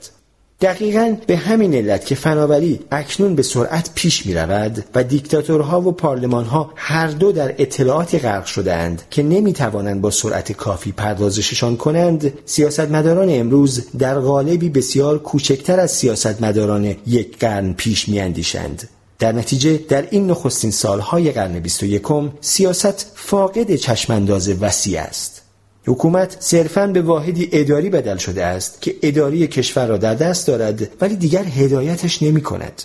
دقیقا 0.61 1.15
به 1.27 1.37
همین 1.37 1.73
علت 1.73 2.05
که 2.05 2.15
فناوری 2.15 2.79
اکنون 2.91 3.35
به 3.35 3.43
سرعت 3.43 3.89
پیش 3.95 4.25
می 4.25 4.33
رود 4.33 4.83
و 4.95 5.03
دیکتاتورها 5.03 5.81
و 5.81 5.91
پارلمانها 5.91 6.71
هر 6.75 7.07
دو 7.07 7.31
در 7.31 7.55
اطلاعاتی 7.57 8.19
غرق 8.19 8.45
شدهاند 8.45 9.01
که 9.11 9.23
نمی 9.23 9.53
توانند 9.53 10.01
با 10.01 10.11
سرعت 10.11 10.51
کافی 10.51 10.91
پردازششان 10.91 11.77
کنند 11.77 12.33
سیاستمداران 12.45 13.27
امروز 13.31 13.85
در 13.99 14.19
قالبی 14.19 14.69
بسیار 14.69 15.19
کوچکتر 15.19 15.79
از 15.79 15.91
سیاستمداران 15.91 16.95
یک 17.07 17.39
قرن 17.39 17.73
پیش 17.73 18.09
می 18.09 18.19
اندیشند 18.19 18.89
در 19.19 19.31
نتیجه 19.31 19.77
در 19.77 20.07
این 20.11 20.31
نخستین 20.31 20.71
سالهای 20.71 21.31
قرن 21.31 21.59
21 21.59 22.01
سیاست 22.41 23.11
فاقد 23.15 23.75
چشمانداز 23.75 24.49
وسیع 24.49 25.01
است. 25.01 25.41
حکومت 25.85 26.37
صرفا 26.39 26.87
به 26.87 27.01
واحدی 27.01 27.49
اداری 27.51 27.89
بدل 27.89 28.17
شده 28.17 28.45
است 28.45 28.81
که 28.81 28.95
اداری 29.01 29.47
کشور 29.47 29.87
را 29.87 29.97
در 29.97 30.15
دست 30.15 30.47
دارد 30.47 30.89
ولی 31.01 31.15
دیگر 31.15 31.43
هدایتش 31.43 32.23
نمی 32.23 32.41
کند. 32.41 32.81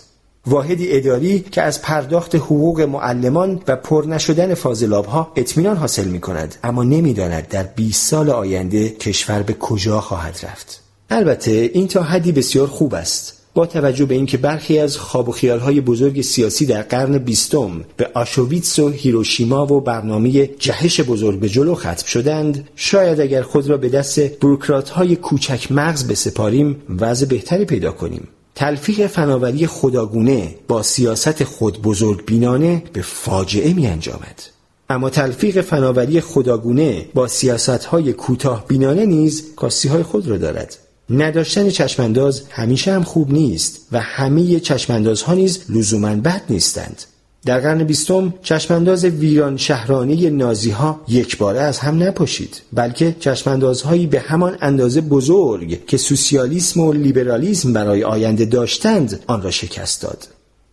واحدی 0.46 0.92
اداری 0.92 1.40
که 1.40 1.62
از 1.62 1.82
پرداخت 1.82 2.34
حقوق 2.34 2.80
معلمان 2.80 3.62
و 3.68 3.76
پر 3.76 4.04
نشدن 4.08 4.54
فاضلاب 4.54 5.06
ها 5.06 5.32
اطمینان 5.36 5.76
حاصل 5.76 6.04
می 6.04 6.20
کند 6.20 6.54
اما 6.64 6.84
نمی‌داند 6.84 7.48
در 7.48 7.62
20 7.62 8.06
سال 8.06 8.30
آینده 8.30 8.88
کشور 8.88 9.42
به 9.42 9.52
کجا 9.52 10.00
خواهد 10.00 10.40
رفت. 10.42 10.82
البته 11.10 11.50
این 11.50 11.88
تا 11.88 12.02
حدی 12.02 12.32
بسیار 12.32 12.66
خوب 12.66 12.94
است 12.94 13.41
با 13.54 13.66
توجه 13.66 14.04
به 14.04 14.14
اینکه 14.14 14.36
برخی 14.36 14.78
از 14.78 14.96
خواب 14.96 15.28
و 15.28 15.32
خیالهای 15.32 15.80
بزرگ 15.80 16.20
سیاسی 16.20 16.66
در 16.66 16.82
قرن 16.82 17.18
بیستم 17.18 17.84
به 17.96 18.10
آشویتس 18.14 18.78
و 18.78 18.88
هیروشیما 18.88 19.72
و 19.72 19.80
برنامه 19.80 20.46
جهش 20.46 21.00
بزرگ 21.00 21.40
به 21.40 21.48
جلو 21.48 21.74
ختم 21.74 22.06
شدند 22.06 22.68
شاید 22.76 23.20
اگر 23.20 23.42
خود 23.42 23.66
را 23.66 23.76
به 23.76 23.88
دست 23.88 24.20
بروکرات 24.20 24.90
های 24.90 25.16
کوچک 25.16 25.72
مغز 25.72 26.06
بسپاریم 26.06 26.82
وضع 27.00 27.26
بهتری 27.26 27.64
پیدا 27.64 27.92
کنیم 27.92 28.28
تلفیق 28.54 29.06
فناوری 29.06 29.66
خداگونه 29.66 30.54
با 30.68 30.82
سیاست 30.82 31.44
خود 31.44 31.82
بزرگ 31.82 32.24
بینانه 32.24 32.82
به 32.92 33.02
فاجعه 33.02 33.72
می 33.72 33.86
انجامد. 33.86 34.42
اما 34.90 35.10
تلفیق 35.10 35.60
فناوری 35.60 36.20
خداگونه 36.20 37.06
با 37.14 37.28
سیاست 37.28 37.84
های 37.84 38.12
کوتاه 38.12 38.66
بینانه 38.68 39.06
نیز 39.06 39.54
کاستی 39.56 39.88
های 39.88 40.02
خود 40.02 40.28
را 40.28 40.36
دارد 40.36 40.78
نداشتن 41.10 41.70
چشمانداز 41.70 42.42
همیشه 42.50 42.92
هم 42.92 43.02
خوب 43.02 43.32
نیست 43.32 43.86
و 43.92 44.00
همه 44.00 44.60
چشماندازها 44.60 45.34
نیز 45.34 45.60
لزوما 45.68 46.14
بد 46.14 46.42
نیستند. 46.50 47.02
در 47.46 47.60
قرن 47.60 47.84
بیستم 47.84 48.34
چشمانداز 48.42 49.04
ویران 49.04 49.56
شهرانی 49.56 50.30
نازی 50.30 50.70
ها 50.70 51.00
یک 51.08 51.38
باره 51.38 51.60
از 51.60 51.78
هم 51.78 52.02
نپاشید 52.02 52.62
بلکه 52.72 53.16
چشماندازهایی 53.20 54.06
به 54.06 54.20
همان 54.20 54.58
اندازه 54.60 55.00
بزرگ 55.00 55.86
که 55.86 55.96
سوسیالیسم 55.96 56.80
و 56.80 56.92
لیبرالیسم 56.92 57.72
برای 57.72 58.04
آینده 58.04 58.44
داشتند 58.44 59.20
آن 59.26 59.42
را 59.42 59.50
شکست 59.50 60.02
داد. 60.02 60.28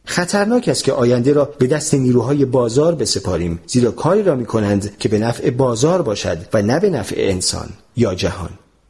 خطرناک 0.05 0.67
است 0.67 0.83
که 0.83 0.93
آینده 0.93 1.33
را 1.33 1.45
به 1.45 1.67
دست 1.67 1.93
نیروهای 1.93 2.45
بازار 2.45 2.95
بسپاریم 2.95 3.59
زیرا 3.67 3.91
کاری 3.91 4.23
را 4.23 4.35
می 4.35 4.45
کنند 4.45 4.97
که 4.97 5.09
به 5.09 5.19
نفع 5.19 5.49
بازار 5.49 6.01
باشد 6.01 6.37
و 6.53 6.61
نه 6.61 6.79
به 6.79 6.89
نفع 6.89 7.15
انسان 7.17 7.69
یا 7.95 8.15
جهان. 8.15 8.49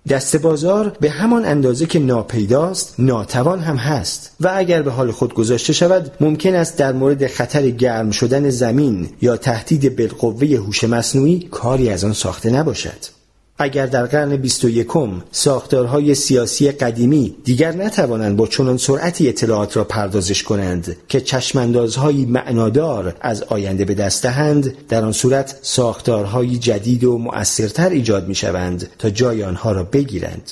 دست 0.10 0.36
بازار 0.36 0.98
به 1.00 1.10
همان 1.10 1.46
اندازه 1.46 1.86
که 1.86 2.00
ناپیداست 2.00 2.96
ناتوان 3.00 3.60
هم 3.60 3.76
هست. 3.76 4.32
و 4.40 4.52
اگر 4.56 4.82
به 4.82 4.92
حال 4.92 5.12
خود 5.12 5.34
گذاشته 5.34 5.74
شود 5.74 6.12
ممکن 6.22 6.56
است 6.56 6.78
در 6.78 6.92
مورد 6.92 7.28
خطر 7.28 7.70
گرم 7.70 8.12
شدن 8.12 8.50
زمین 8.50 9.10
یا 9.22 9.38
تهدید 9.38 9.96
بالقوه 9.96 10.48
هوش 10.48 10.84
مصنوعی 10.84 11.48
کاری 11.52 11.90
از 11.90 12.04
آن 12.04 12.14
ساخته 12.14 12.50
نباشد. 12.50 13.19
اگر 13.62 13.86
در 13.86 14.06
قرن 14.06 14.36
21 14.36 14.88
ساختارهای 15.32 16.16
سیاسی 16.16 16.72
قدیمی 16.72 17.36
دیگر 17.44 17.72
نتوانند 17.72 18.38
با 18.38 18.48
چنان 18.48 18.78
سرعتی 18.78 19.30
اطلاعات 19.30 19.78
را 19.78 19.84
پردازش 19.84 20.44
کنند 20.44 20.98
که 21.08 21.22
چشماندازهایی 21.22 22.26
معنادار 22.26 23.16
از 23.22 23.44
آینده 23.44 23.86
به 23.86 23.94
دست 23.94 24.24
دهند 24.24 24.76
در 24.88 25.06
آن 25.06 25.12
صورت 25.12 25.60
ساختارهای 25.62 26.58
جدید 26.58 27.04
و 27.04 27.18
مؤثرتر 27.18 27.90
ایجاد 27.90 28.28
می 28.28 28.36
شوند 28.36 28.90
تا 29.00 29.10
جای 29.10 29.44
آنها 29.44 29.72
را 29.72 29.84
بگیرند. 29.84 30.52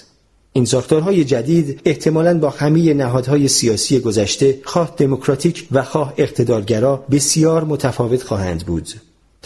این 0.53 0.65
ساختارهای 0.65 1.23
جدید 1.23 1.81
احتمالاً 1.85 2.39
با 2.39 2.49
همه 2.49 2.93
نهادهای 2.93 3.47
سیاسی 3.47 3.99
گذشته 3.99 4.59
خواه 4.63 4.93
دموکراتیک 4.97 5.67
و 5.71 5.83
خواه 5.83 6.13
اقتدارگرا 6.17 7.05
بسیار 7.11 7.63
متفاوت 7.63 8.23
خواهند 8.23 8.65
بود. 8.65 8.87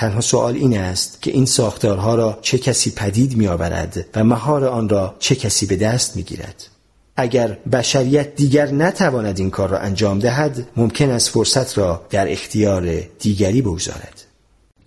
تنها 0.01 0.21
سوال 0.21 0.55
این 0.55 0.77
است 0.77 1.21
که 1.21 1.31
این 1.31 1.45
ساختارها 1.45 2.15
را 2.15 2.39
چه 2.41 2.57
کسی 2.57 2.91
پدید 2.91 3.37
می 3.37 3.47
آورد 3.47 4.05
و 4.15 4.23
مهار 4.23 4.65
آن 4.65 4.89
را 4.89 5.15
چه 5.19 5.35
کسی 5.35 5.65
به 5.65 5.75
دست 5.75 6.15
می 6.15 6.23
گیرد. 6.23 6.67
اگر 7.15 7.57
بشریت 7.71 8.35
دیگر 8.35 8.71
نتواند 8.71 9.39
این 9.39 9.49
کار 9.49 9.69
را 9.69 9.77
انجام 9.77 10.19
دهد 10.19 10.67
ممکن 10.77 11.09
است 11.09 11.29
فرصت 11.29 11.77
را 11.77 12.01
در 12.09 12.31
اختیار 12.31 12.99
دیگری 13.19 13.61
بگذارد. 13.61 14.21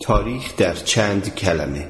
تاریخ 0.00 0.56
در 0.56 0.74
چند 0.74 1.34
کلمه. 1.34 1.86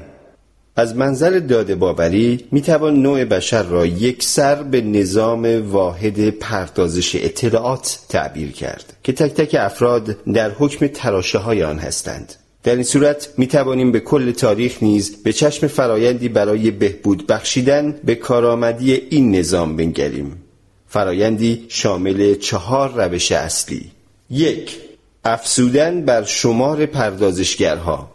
از 0.75 0.95
منظر 0.95 1.39
داده 1.39 1.75
باوری 1.75 2.47
می 2.51 2.61
توان 2.61 3.01
نوع 3.01 3.25
بشر 3.25 3.63
را 3.63 3.85
یک 3.85 4.23
سر 4.23 4.63
به 4.63 4.81
نظام 4.81 5.71
واحد 5.71 6.29
پردازش 6.29 7.15
اطلاعات 7.15 7.99
تعبیر 8.09 8.51
کرد 8.51 8.93
که 9.03 9.13
تک 9.13 9.33
تک 9.33 9.55
افراد 9.59 10.23
در 10.23 10.51
حکم 10.51 10.87
تراشه 10.87 11.37
های 11.37 11.63
آن 11.63 11.79
هستند. 11.79 12.35
در 12.65 12.75
این 12.75 12.83
صورت 12.83 13.29
می 13.37 13.47
توانیم 13.47 13.91
به 13.91 13.99
کل 13.99 14.31
تاریخ 14.31 14.83
نیز 14.83 15.23
به 15.23 15.33
چشم 15.33 15.67
فرایندی 15.67 16.29
برای 16.29 16.71
بهبود 16.71 17.27
بخشیدن 17.27 17.99
به 18.03 18.15
کارآمدی 18.15 18.93
این 18.93 19.35
نظام 19.35 19.75
بنگریم. 19.75 20.43
فرایندی 20.87 21.65
شامل 21.69 22.35
چهار 22.35 23.05
روش 23.05 23.31
اصلی. 23.31 23.91
یک 24.29 24.77
افسودن 25.25 26.01
بر 26.05 26.23
شمار 26.23 26.85
پردازشگرها. 26.85 28.11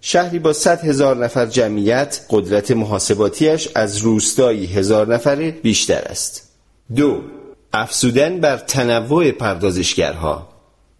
شهری 0.00 0.38
با 0.38 0.52
صد 0.52 0.84
هزار 0.84 1.24
نفر 1.24 1.46
جمعیت 1.46 2.26
قدرت 2.30 2.70
محاسباتیش 2.70 3.68
از 3.74 3.98
روستایی 3.98 4.66
هزار 4.66 5.14
نفره 5.14 5.50
بیشتر 5.50 6.02
است. 6.02 6.48
دو 6.96 7.20
افسودن 7.72 8.40
بر 8.40 8.56
تنوع 8.56 9.30
پردازشگرها. 9.30 10.53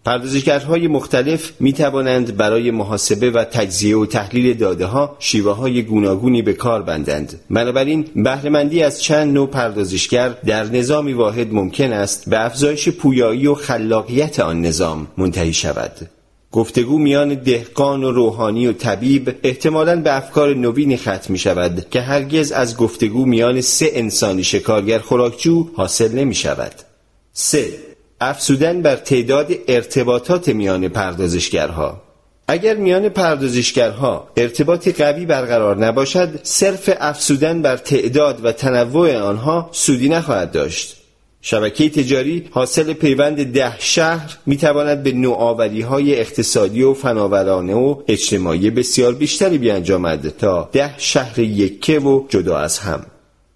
پردازشگرهای 0.04 0.88
مختلف 0.88 1.52
می 1.60 1.72
توانند 1.72 2.36
برای 2.36 2.70
محاسبه 2.70 3.30
و 3.30 3.44
تجزیه 3.44 3.96
و 3.96 4.06
تحلیل 4.06 4.54
داده 4.54 4.86
ها 4.86 5.16
شیوه 5.18 5.52
های 5.52 5.82
گوناگونی 5.82 6.42
به 6.42 6.52
کار 6.52 6.82
بندند 6.82 7.40
بنابراین 7.50 8.04
بهرهمندی 8.16 8.82
از 8.82 9.02
چند 9.02 9.34
نوع 9.34 9.48
پردازشگر 9.48 10.28
در 10.28 10.64
نظامی 10.64 11.12
واحد 11.12 11.54
ممکن 11.54 11.92
است 11.92 12.30
به 12.30 12.44
افزایش 12.44 12.88
پویایی 12.88 13.46
و 13.46 13.54
خلاقیت 13.54 14.40
آن 14.40 14.60
نظام 14.60 15.06
منتهی 15.16 15.52
شود 15.52 15.92
گفتگو 16.52 16.98
میان 16.98 17.34
دهقان 17.34 18.04
و 18.04 18.12
روحانی 18.12 18.66
و 18.66 18.72
طبیب 18.72 19.34
احتمالا 19.42 20.00
به 20.00 20.16
افکار 20.16 20.54
نوینی 20.54 20.96
ختم 20.96 21.32
می 21.32 21.38
شود 21.38 21.86
که 21.90 22.00
هرگز 22.00 22.52
از 22.52 22.76
گفتگو 22.76 23.26
میان 23.26 23.60
سه 23.60 23.90
انسانی 23.92 24.44
شکارگر 24.44 24.98
خوراکجو 24.98 25.68
حاصل 25.76 26.12
نمی 26.12 26.34
شود. 26.34 26.72
3. 27.32 27.93
افسودن 28.24 28.82
بر 28.82 28.96
تعداد 28.96 29.52
ارتباطات 29.68 30.48
میان 30.48 30.88
پردازشگرها. 30.88 32.02
اگر 32.48 32.76
میان 32.76 33.08
پردازشگرها 33.08 34.28
ارتباطی 34.36 34.92
قوی 34.92 35.26
برقرار 35.26 35.76
نباشد 35.76 36.40
صرف 36.42 36.90
افسودن 37.00 37.62
بر 37.62 37.76
تعداد 37.76 38.44
و 38.44 38.52
تنوع 38.52 39.16
آنها 39.16 39.68
سودی 39.72 40.08
نخواهد 40.08 40.52
داشت. 40.52 40.96
شبکه 41.40 41.90
تجاری 41.90 42.48
حاصل 42.50 42.92
پیوند 42.92 43.52
ده 43.52 43.72
شهر 43.78 44.38
می 44.46 44.56
تواند 44.56 45.02
به 45.02 45.12
نوآوری 45.12 45.80
های 45.80 46.20
اقتصادی 46.20 46.82
و 46.82 46.94
فناورانه 46.94 47.74
و 47.74 48.02
اجتماعی 48.08 48.70
بسیار 48.70 49.14
بیشتری 49.14 49.58
بیانجامد 49.58 50.28
تا 50.28 50.68
ده 50.72 50.98
شهر 50.98 51.38
یکه 51.38 51.98
و 51.98 52.26
جدا 52.28 52.58
از 52.58 52.78
هم. 52.78 53.06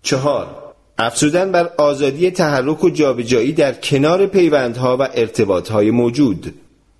چهار 0.02 0.57
افزودن 1.00 1.52
بر 1.52 1.70
آزادی 1.76 2.30
تحرک 2.30 2.84
و 2.84 2.90
جابجایی 2.90 3.52
در 3.52 3.72
کنار 3.72 4.26
پیوندها 4.26 4.96
و 4.96 5.08
ارتباطهای 5.14 5.90
موجود. 5.90 6.54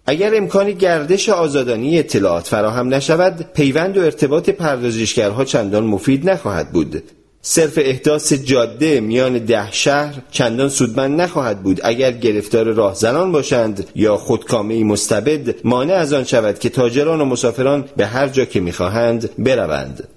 اگر 0.07 0.35
امکان 0.35 0.71
گردش 0.71 1.29
آزادانی 1.29 1.99
اطلاعات 1.99 2.47
فراهم 2.47 2.95
نشود 2.95 3.47
پیوند 3.55 3.97
و 3.97 4.01
ارتباط 4.01 4.51
پردازشگرها 4.51 5.45
چندان 5.45 5.85
مفید 5.85 6.31
نخواهد 6.31 6.73
بود. 6.73 7.03
صرف 7.43 7.79
احداث 7.83 8.33
جاده 8.33 9.01
میان 9.01 9.39
ده 9.39 9.73
شهر 9.73 10.15
چندان 10.31 10.69
سودمند 10.69 11.21
نخواهد 11.21 11.63
بود. 11.63 11.81
اگر 11.85 12.13
گرفتار 12.13 12.73
راهزنان 12.73 13.33
باشند 13.33 13.87
یا 13.95 14.17
خودکامه 14.17 14.85
مستبد 14.85 15.55
مانع 15.65 15.95
از 15.95 16.13
آن 16.13 16.25
شود 16.25 16.59
که 16.59 16.69
تاجران 16.69 17.21
و 17.21 17.25
مسافران 17.25 17.85
به 17.97 18.07
هر 18.07 18.29
جا 18.29 18.45
که 18.45 18.61
می‌خواهند 18.61 19.31
بروند. 19.39 20.09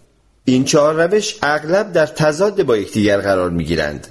این 0.45 0.63
چهار 0.63 1.03
روش 1.03 1.35
اغلب 1.41 1.91
در 1.91 2.05
تضاد 2.05 2.63
با 2.63 2.77
یکدیگر 2.77 3.17
قرار 3.17 3.49
می 3.49 3.65
گیرند. 3.65 4.07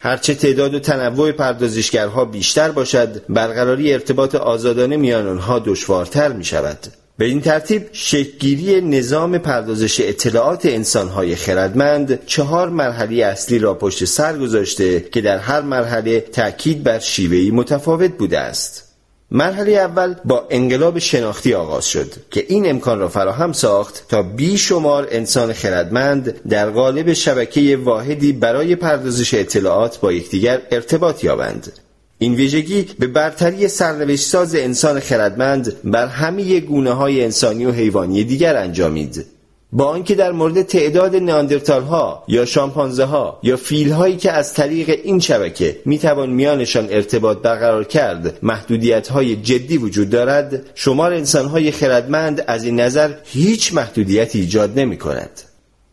هرچه 0.00 0.34
تعداد 0.34 0.74
و 0.74 0.78
تنوع 0.78 1.32
پردازشگرها 1.32 2.24
بیشتر 2.24 2.70
باشد 2.70 3.22
برقراری 3.28 3.92
ارتباط 3.92 4.34
آزادانه 4.34 4.96
میان 4.96 5.28
آنها 5.28 5.58
دشوارتر 5.58 6.32
می 6.32 6.44
شود 6.44 6.78
به 7.18 7.24
این 7.24 7.40
ترتیب 7.40 7.88
شکلگیری 7.92 8.80
نظام 8.80 9.38
پردازش 9.38 10.00
اطلاعات 10.00 10.66
انسانهای 10.66 11.36
خردمند 11.36 12.26
چهار 12.26 12.68
مرحله 12.68 13.24
اصلی 13.24 13.58
را 13.58 13.74
پشت 13.74 14.04
سر 14.04 14.38
گذاشته 14.38 15.00
که 15.00 15.20
در 15.20 15.38
هر 15.38 15.60
مرحله 15.60 16.20
تأکید 16.20 16.82
بر 16.82 16.98
شیوهی 16.98 17.50
متفاوت 17.50 18.10
بوده 18.10 18.38
است 18.38 18.91
مرحله 19.34 19.72
اول 19.72 20.14
با 20.24 20.46
انقلاب 20.50 20.98
شناختی 20.98 21.54
آغاز 21.54 21.86
شد 21.86 22.12
که 22.30 22.44
این 22.48 22.70
امکان 22.70 22.98
را 22.98 23.08
فراهم 23.08 23.52
ساخت 23.52 24.08
تا 24.08 24.22
بیشمار 24.22 25.08
انسان 25.10 25.52
خردمند 25.52 26.42
در 26.48 26.70
قالب 26.70 27.12
شبکه 27.12 27.76
واحدی 27.76 28.32
برای 28.32 28.76
پردازش 28.76 29.34
اطلاعات 29.34 30.00
با 30.00 30.12
یکدیگر 30.12 30.62
ارتباط 30.70 31.24
یابند. 31.24 31.72
این 32.18 32.34
ویژگی 32.34 32.86
به 32.98 33.06
برتری 33.06 33.68
سرنوشت 33.68 34.24
ساز 34.24 34.54
انسان 34.54 35.00
خردمند 35.00 35.76
بر 35.84 36.06
همه 36.06 36.60
گونه 36.60 36.92
های 36.92 37.24
انسانی 37.24 37.64
و 37.64 37.72
حیوانی 37.72 38.24
دیگر 38.24 38.56
انجامید. 38.56 39.26
با 39.74 39.84
آنکه 39.84 40.14
در 40.14 40.32
مورد 40.32 40.62
تعداد 40.62 41.16
ناندرتال 41.16 41.82
ها 41.82 42.24
یا 42.28 42.44
شامپانزه 42.44 43.04
ها 43.04 43.38
یا 43.42 43.56
فیل 43.56 43.92
هایی 43.92 44.16
که 44.16 44.32
از 44.32 44.54
طریق 44.54 45.00
این 45.04 45.20
شبکه 45.20 45.80
می‌توان 45.84 46.30
میانشان 46.30 46.88
ارتباط 46.90 47.38
برقرار 47.38 47.84
کرد 47.84 48.38
محدودیت 48.42 49.08
های 49.08 49.36
جدی 49.36 49.78
وجود 49.78 50.10
دارد 50.10 50.60
شمار 50.74 51.12
انسان 51.12 51.46
های 51.46 51.70
خردمند 51.70 52.44
از 52.46 52.64
این 52.64 52.80
نظر 52.80 53.10
هیچ 53.24 53.74
محدودیتی 53.74 54.40
ایجاد 54.40 54.78
نمی 54.78 54.96
کند 54.96 55.40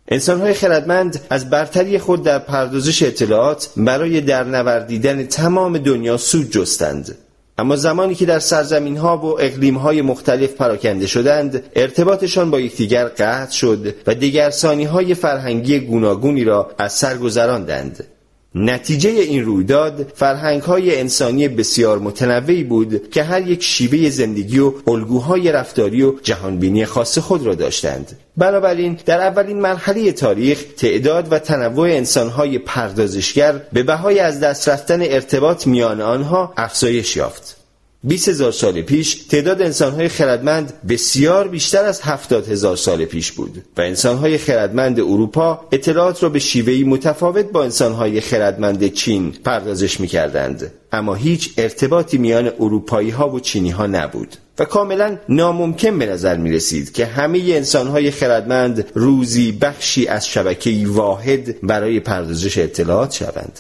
انسان 0.07 0.41
های 0.41 0.53
خردمند 0.53 1.21
از 1.30 1.49
برتری 1.49 1.99
خود 1.99 2.23
در 2.23 2.39
پردازش 2.39 3.03
اطلاعات 3.03 3.69
برای 3.77 4.21
درنوردیدن 4.21 5.25
تمام 5.25 5.77
دنیا 5.77 6.17
سود 6.17 6.51
جستند. 6.51 7.17
اما 7.60 7.76
زمانی 7.76 8.16
که 8.16 8.26
در 8.26 8.39
سرزمین 8.39 8.97
ها 8.97 9.18
و 9.18 9.41
اقلیم 9.41 9.76
های 9.76 10.01
مختلف 10.01 10.53
پراکنده 10.53 11.07
شدند 11.07 11.64
ارتباطشان 11.76 12.51
با 12.51 12.60
یکدیگر 12.60 13.05
قطع 13.05 13.51
شد 13.51 13.95
و 14.07 14.16
دیگرسانی 14.16 14.84
های 14.84 15.14
فرهنگی 15.14 15.80
گوناگونی 15.80 16.43
را 16.43 16.72
از 16.78 16.93
سر 16.93 17.18
گذراندند. 17.18 18.07
نتیجه 18.56 19.10
این 19.10 19.45
رویداد 19.45 20.12
فرهنگ 20.16 20.62
های 20.62 21.00
انسانی 21.00 21.47
بسیار 21.47 22.00
متنوعی 22.00 22.64
بود 22.64 23.10
که 23.10 23.24
هر 23.24 23.47
یک 23.47 23.64
شیوه 23.64 24.10
زندگی 24.10 24.60
و 24.60 24.74
الگوهای 24.88 25.52
رفتاری 25.52 26.04
و 26.04 26.14
جهانبینی 26.24 26.86
خاص 26.86 27.18
خود 27.18 27.45
را 27.45 27.56
داشتند. 27.56 28.18
بنابراین 28.38 29.00
در 29.06 29.22
اولین 29.22 29.62
مرحله 29.62 30.12
تاریخ 30.12 30.64
تعداد 30.78 31.32
و 31.32 31.39
تنوع 31.39 31.88
انسانهای 31.88 32.60
پردازشگر 32.60 33.62
به 33.74 33.84
بهای 33.84 34.20
از 34.20 34.39
دست 34.39 34.70
رفتن 34.70 35.02
ارتباط 35.02 35.68
میان 35.68 36.02
آنها 36.02 36.54
افزایش 36.58 37.16
یافت. 37.16 37.59
20 38.04 38.30
هزار 38.30 38.52
سال 38.52 38.82
پیش 38.82 39.16
تعداد 39.16 39.62
انسانهای 39.62 40.10
خردمند 40.10 40.74
بسیار 40.89 41.47
بیشتر 41.47 41.84
از 41.84 42.02
70 42.02 42.47
هزار 42.47 42.76
سال 42.76 43.06
پیش 43.06 43.32
بود 43.32 43.64
و 43.78 43.82
انسانهای 43.82 44.38
خردمند 44.38 45.00
اروپا 45.00 45.68
اطلاعات 45.72 46.24
را 46.24 46.30
به 46.30 46.39
شیوهی 46.39 46.84
متفاوت 46.84 47.45
با 47.45 47.64
انسانهای 47.64 48.22
خردمند 48.22 48.88
چین 48.88 49.32
پردازش 49.32 50.00
می 50.00 50.08
کردند. 50.08 50.72
اما 50.91 51.16
هیچ 51.16 51.54
ارتباطی 51.58 52.18
میان 52.18 52.52
اروپایی 52.60 53.10
ها 53.10 53.30
و 53.30 53.39
چینی 53.39 53.70
ها 53.70 53.88
نبود 53.88 54.36
و 54.60 54.66
کاملا 54.66 55.18
ناممکن 55.30 56.00
به 56.00 56.06
نظر 56.06 56.38
می 56.38 56.52
رسید 56.52 56.91
که 56.91 57.06
همه 57.06 57.39
انسانهای 57.39 58.12
خردمند 58.12 58.86
روزی 58.93 59.52
بخشی 59.52 60.08
از 60.08 60.28
شبکه 60.28 60.84
واحد 60.88 61.62
برای 61.62 62.00
پردازش 62.00 62.58
اطلاعات 62.58 63.12
شوند. 63.12 63.60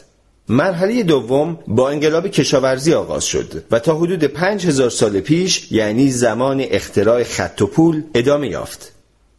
مرحله 0.49 1.03
دوم 1.03 1.59
با 1.67 1.89
انقلاب 1.89 2.27
کشاورزی 2.27 2.93
آغاز 2.93 3.25
شد 3.25 3.63
و 3.71 3.79
تا 3.79 3.95
حدود 3.95 4.23
پنج 4.23 4.67
هزار 4.67 4.89
سال 4.89 5.19
پیش 5.19 5.71
یعنی 5.71 6.11
زمان 6.11 6.65
اختراع 6.69 7.23
خط 7.23 7.61
و 7.61 7.67
پول 7.67 8.03
ادامه 8.13 8.47
یافت. 8.47 8.91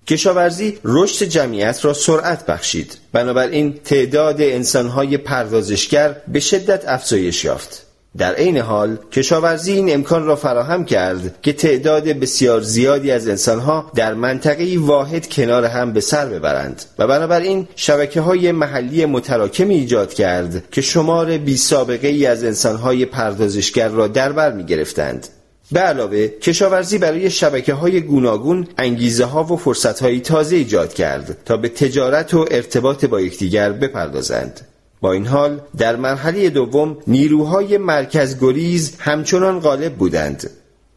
کشاورزی 0.07 0.79
رشد 0.85 1.25
جمعیت 1.25 1.85
را 1.85 1.93
سرعت 1.93 2.47
بخشید 2.47 2.99
بنابراین 3.13 3.73
تعداد 3.85 4.41
انسانهای 4.41 5.17
پردازشگر 5.17 6.17
به 6.29 6.41
شدت 6.41 6.89
افزایش 6.89 7.45
یافت 7.45 7.87
در 8.19 8.35
عین 8.35 8.59
حال 8.59 8.99
کشاورزی 9.13 9.73
این 9.73 9.95
امکان 9.95 10.27
را 10.27 10.37
فراهم 10.37 10.85
کرد 10.85 11.43
که 11.43 11.53
تعداد 11.53 12.05
بسیار 12.05 12.61
زیادی 12.61 13.11
از 13.11 13.29
انسانها 13.29 13.91
در 13.95 14.15
منطقه 14.15 14.77
واحد 14.79 15.29
کنار 15.29 15.65
هم 15.65 15.93
به 15.93 16.01
سر 16.01 16.27
ببرند 16.27 16.83
و 16.99 17.07
بنابراین 17.07 17.69
شبکه 17.77 18.21
های 18.21 18.53
محلی 18.53 19.07
متراکمی 19.07 19.75
ایجاد 19.75 20.15
کرد 20.15 20.71
که 20.71 20.81
شمار 20.81 21.39
بی 21.39 21.57
سابقه 21.57 22.09
ای 22.09 22.27
از 22.27 22.45
انسانهای 22.45 23.05
پردازشگر 23.05 23.89
را 23.89 24.09
در 24.09 24.33
بر 24.33 24.53
می 24.53 24.65
گرفتند. 24.65 25.29
به 25.73 25.81
علاوه 25.81 26.29
کشاورزی 26.29 26.99
برای 26.99 27.31
شبکه 27.31 27.75
های 27.75 28.01
گوناگون 28.01 28.69
انگیزه 28.79 29.25
ها 29.25 29.45
و 29.45 29.57
فرصت 29.57 30.03
های 30.03 30.21
تازه 30.21 30.57
ایجاد 30.57 30.95
کرد 30.95 31.37
تا 31.45 31.57
به 31.57 31.69
تجارت 31.69 32.35
و 32.35 32.47
ارتباط 32.51 33.05
با 33.05 33.21
یکدیگر 33.21 33.73
بپردازند. 33.73 34.61
با 35.01 35.13
این 35.13 35.27
حال 35.27 35.61
در 35.77 35.97
مرحله 35.97 36.51
دوم 36.51 36.97
نیروهای 37.07 37.79
مرکزگریز 37.79 38.97
همچنان 38.99 39.61
غالب 39.61 39.95
بودند. 39.95 40.51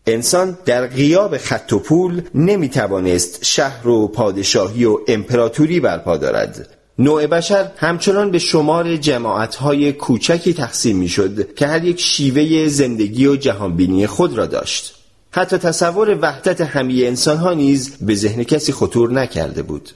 انسان 0.08 0.58
در 0.66 0.88
غیاب 0.88 1.38
خط 1.38 1.74
و 1.74 1.80
پول 1.80 2.22
نمی 2.36 2.70
توانست 2.70 3.46
شهر 3.46 3.88
و 3.88 4.08
پادشاهی 4.08 4.86
و 4.86 4.98
امپراتوری 5.08 5.80
برپا 5.80 6.18
دارد. 6.18 6.70
نوع 7.00 7.28
بشر 7.28 7.72
همچنان 7.78 8.32
به 8.32 8.40
شمار 8.40 8.96
جماعتهای 8.96 9.94
کوچکی 9.94 10.54
تقسیم 10.54 10.98
می 10.98 11.08
شد 11.08 11.56
که 11.56 11.68
هر 11.68 11.84
یک 11.84 12.00
شیوه 12.02 12.68
زندگی 12.68 13.28
و 13.28 13.36
جهانبینی 13.36 14.08
خود 14.08 14.38
را 14.38 14.46
داشت. 14.46 14.96
حتی 15.32 15.58
تصور 15.58 16.18
وحدت 16.22 16.62
همه 16.62 16.94
انسان 16.94 17.38
ها 17.38 17.54
نیز 17.54 17.98
به 18.02 18.16
ذهن 18.16 18.44
کسی 18.44 18.72
خطور 18.72 19.12
نکرده 19.12 19.62
بود. 19.62 19.90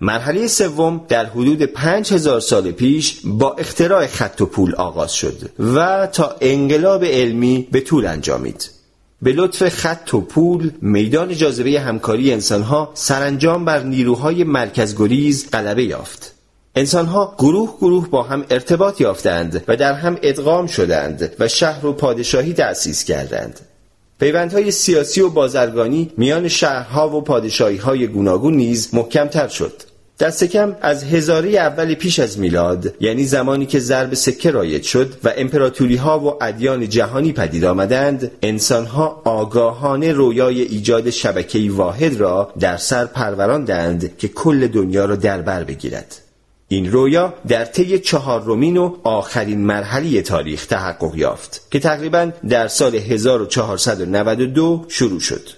مرحله 0.00 0.46
سوم 0.46 1.04
در 1.08 1.26
حدود 1.26 1.62
پنج 1.62 2.12
هزار 2.12 2.40
سال 2.40 2.70
پیش 2.70 3.20
با 3.24 3.52
اختراع 3.52 4.06
خط 4.06 4.40
و 4.40 4.46
پول 4.46 4.74
آغاز 4.74 5.12
شد 5.12 5.50
و 5.58 6.06
تا 6.06 6.36
انقلاب 6.40 7.04
علمی 7.04 7.68
به 7.72 7.80
طول 7.80 8.06
انجامید. 8.06 8.70
به 9.22 9.32
لطف 9.32 9.68
خط 9.68 10.14
و 10.14 10.20
پول 10.20 10.70
میدان 10.82 11.34
جاذبه 11.34 11.80
همکاری 11.80 12.32
انسانها 12.32 12.90
سرانجام 12.94 13.64
بر 13.64 13.82
نیروهای 13.82 14.44
مرکزگریز 14.44 15.50
غلبه 15.50 15.84
یافت. 15.84 16.34
انسانها 16.74 17.34
گروه 17.38 17.76
گروه 17.80 18.08
با 18.08 18.22
هم 18.22 18.44
ارتباط 18.50 19.00
یافتند 19.00 19.64
و 19.68 19.76
در 19.76 19.92
هم 19.92 20.18
ادغام 20.22 20.66
شدند 20.66 21.36
و 21.38 21.48
شهر 21.48 21.86
و 21.86 21.92
پادشاهی 21.92 22.52
تأسیس 22.52 23.04
کردند. 23.04 23.60
پیوندهای 24.20 24.70
سیاسی 24.70 25.20
و 25.20 25.28
بازرگانی 25.28 26.10
میان 26.16 26.48
شهرها 26.48 27.16
و 27.16 27.20
پادشاهی 27.20 27.76
های 27.76 28.06
گوناگون 28.06 28.54
نیز 28.54 28.94
محکمتر 28.94 29.48
شد. 29.48 29.72
دست 30.20 30.44
کم 30.44 30.76
از 30.80 31.04
هزاره 31.04 31.50
اول 31.50 31.94
پیش 31.94 32.18
از 32.18 32.38
میلاد 32.38 32.94
یعنی 33.00 33.24
زمانی 33.24 33.66
که 33.66 33.78
ضرب 33.78 34.14
سکه 34.14 34.50
رایج 34.50 34.82
شد 34.82 35.14
و 35.24 35.32
امپراتوری 35.36 35.96
ها 35.96 36.20
و 36.20 36.44
ادیان 36.44 36.88
جهانی 36.88 37.32
پدید 37.32 37.64
آمدند 37.64 38.30
انسان 38.42 38.86
ها 38.86 39.22
آگاهانه 39.24 40.12
رویای 40.12 40.62
ایجاد 40.62 41.10
شبکه 41.10 41.70
واحد 41.70 42.16
را 42.16 42.52
در 42.60 42.76
سر 42.76 43.04
پروراندند 43.04 44.16
که 44.16 44.28
کل 44.28 44.66
دنیا 44.66 45.04
را 45.04 45.16
در 45.16 45.42
بر 45.42 45.64
بگیرد. 45.64 46.27
این 46.70 46.92
رویا 46.92 47.34
در 47.48 47.64
طی 47.64 47.98
چهارمین 47.98 48.76
و 48.76 48.96
آخرین 49.02 49.66
مرحله 49.66 50.22
تاریخ 50.22 50.66
تحقق 50.66 51.14
یافت 51.14 51.66
که 51.70 51.78
تقریبا 51.78 52.30
در 52.48 52.68
سال 52.68 52.94
1492 52.94 54.84
شروع 54.88 55.20
شد. 55.20 55.48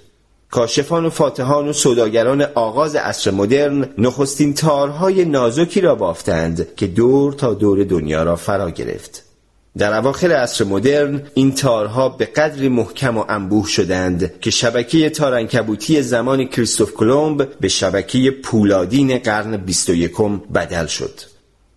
کاشفان 0.50 1.06
و 1.06 1.10
فاتحان 1.10 1.68
و 1.68 1.72
سوداگران 1.72 2.42
آغاز 2.42 2.96
عصر 2.96 3.30
مدرن 3.30 3.88
نخستین 3.98 4.54
تارهای 4.54 5.24
نازکی 5.24 5.80
را 5.80 5.94
بافتند 5.94 6.74
که 6.76 6.86
دور 6.86 7.32
تا 7.32 7.54
دور 7.54 7.84
دنیا 7.84 8.22
را 8.22 8.36
فرا 8.36 8.70
گرفت. 8.70 9.29
در 9.78 9.98
اواخر 9.98 10.32
عصر 10.32 10.64
مدرن 10.64 11.22
این 11.34 11.54
تارها 11.54 12.08
به 12.08 12.24
قدری 12.24 12.68
محکم 12.68 13.18
و 13.18 13.24
انبوه 13.28 13.68
شدند 13.68 14.40
که 14.40 14.50
شبکه 14.50 15.10
تارنکبوتی 15.10 16.02
زمان 16.02 16.44
کریستوف 16.44 16.94
کلمب 16.94 17.48
به 17.60 17.68
شبکه 17.68 18.30
پولادین 18.30 19.18
قرن 19.18 19.56
21 19.56 20.12
بدل 20.54 20.86
شد. 20.86 21.20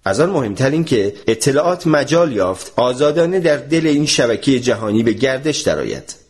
از 0.06 0.20
آن 0.20 0.30
مهمتر 0.30 0.70
این 0.70 0.84
که 0.84 1.14
اطلاعات 1.28 1.88
مجال 1.88 2.32
یافت 2.32 2.74
آزادانه 2.76 3.40
در 3.40 3.58
دل 3.58 3.88
این 3.88 4.06
شبکه 4.06 4.60
جهانی 4.60 5.04
به 5.04 5.14
گردش 5.14 5.62
درآید. 5.62 6.23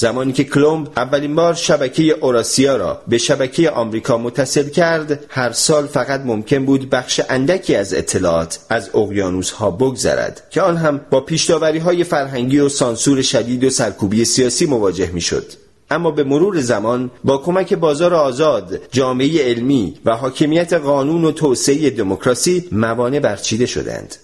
زمانی 0.00 0.32
که 0.32 0.44
کلمب 0.44 0.88
اولین 0.96 1.34
بار 1.34 1.54
شبکه 1.54 2.02
اوراسیا 2.02 2.76
را 2.76 3.02
به 3.08 3.18
شبکه 3.18 3.70
آمریکا 3.70 4.18
متصل 4.18 4.68
کرد 4.68 5.24
هر 5.28 5.52
سال 5.52 5.86
فقط 5.86 6.20
ممکن 6.20 6.64
بود 6.64 6.90
بخش 6.90 7.20
اندکی 7.28 7.74
از 7.74 7.94
اطلاعات 7.94 8.58
از 8.68 8.90
اقیانوس 8.94 9.50
ها 9.50 9.70
بگذرد 9.70 10.42
که 10.50 10.62
آن 10.62 10.76
هم 10.76 11.00
با 11.10 11.20
پیشداوری 11.20 11.78
های 11.78 12.04
فرهنگی 12.04 12.58
و 12.58 12.68
سانسور 12.68 13.22
شدید 13.22 13.64
و 13.64 13.70
سرکوبی 13.70 14.24
سیاسی 14.24 14.66
مواجه 14.66 15.10
می‌شد. 15.12 15.52
اما 15.90 16.10
به 16.10 16.24
مرور 16.24 16.60
زمان 16.60 17.10
با 17.24 17.38
کمک 17.38 17.74
بازار 17.74 18.14
آزاد، 18.14 18.80
جامعه 18.90 19.50
علمی 19.50 19.94
و 20.04 20.16
حاکمیت 20.16 20.72
قانون 20.72 21.24
و 21.24 21.32
توسعه 21.32 21.90
دموکراسی 21.90 22.68
موانع 22.72 23.20
برچیده 23.20 23.66
شدند. 23.66 24.16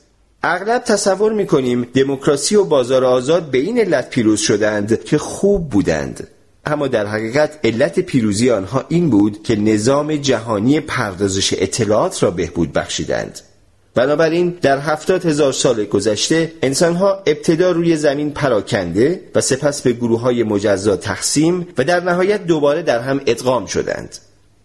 اغلب 0.47 0.82
تصور 0.82 1.32
می‌کنیم 1.32 1.86
دموکراسی 1.95 2.57
و 2.57 2.64
بازار 2.64 3.05
آزاد 3.05 3.51
به 3.51 3.59
این 3.59 3.78
علت 3.78 4.11
پیروز 4.11 4.40
شدند 4.40 5.05
که 5.05 5.18
خوب 5.18 5.70
بودند. 5.70 6.28
اما 6.66 6.88
در 6.88 7.07
حقیقت 7.07 7.59
علت 7.64 8.01
پیروزی 8.01 8.51
آنها 8.51 8.84
این 8.88 9.11
بود 9.11 9.42
که 9.42 9.57
نظام 9.57 10.16
جهانی 10.16 10.80
پردازش 10.80 11.55
اطلاعات 11.59 12.22
را 12.22 12.30
بهبود 12.30 12.72
بخشیدند. 12.72 13.40
بنابراین 13.95 14.59
در 14.62 14.78
هفتاد 14.78 15.26
هزار 15.26 15.53
سال 15.53 15.84
گذشته 15.84 16.53
انسانها 16.62 17.22
ابتدا 17.26 17.70
روی 17.70 17.97
زمین 17.97 18.30
پراکنده 18.30 19.20
و 19.34 19.40
سپس 19.40 19.82
به 19.82 19.92
گروه 19.92 20.20
های 20.20 20.42
مجزا 20.42 20.97
تقسیم 20.97 21.66
و 21.78 21.84
در 21.84 22.01
نهایت 22.01 22.47
دوباره 22.47 22.82
در 22.82 23.01
هم 23.01 23.20
ادغام 23.26 23.66
شدند. 23.66 24.16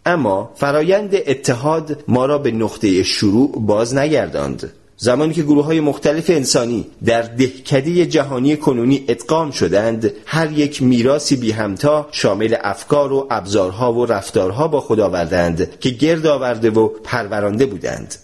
اما 0.06 0.52
فرایند 0.56 1.16
اتحاد 1.28 2.04
ما 2.08 2.26
را 2.26 2.38
به 2.38 2.52
نقطه 2.52 3.04
شروع 3.04 3.62
باز 3.66 3.96
نگرداند. 3.96 4.72
زمانی 5.02 5.34
که 5.34 5.44
گروه 5.44 5.66
های 5.66 5.80
مختلف 5.80 6.30
انسانی 6.30 6.86
در 7.06 7.22
دهکده 7.22 8.06
جهانی 8.06 8.58
کنونی 8.58 9.06
ادغام 9.08 9.52
شدند 9.52 10.12
هر 10.26 10.52
یک 10.52 10.84
میراسی 10.84 11.36
بی 11.36 11.52
همتا 11.52 12.08
شامل 12.12 12.56
افکار 12.62 13.14
و 13.14 13.28
ابزارها 13.30 13.94
و 13.94 14.06
رفتارها 14.06 14.68
با 14.68 14.82
خود 14.82 15.00
آوردند 15.00 15.80
که 15.80 15.90
گرد 15.90 16.26
آورده 16.26 16.70
و 16.70 16.88
پرورانده 16.88 17.66
بودند. 17.66 18.16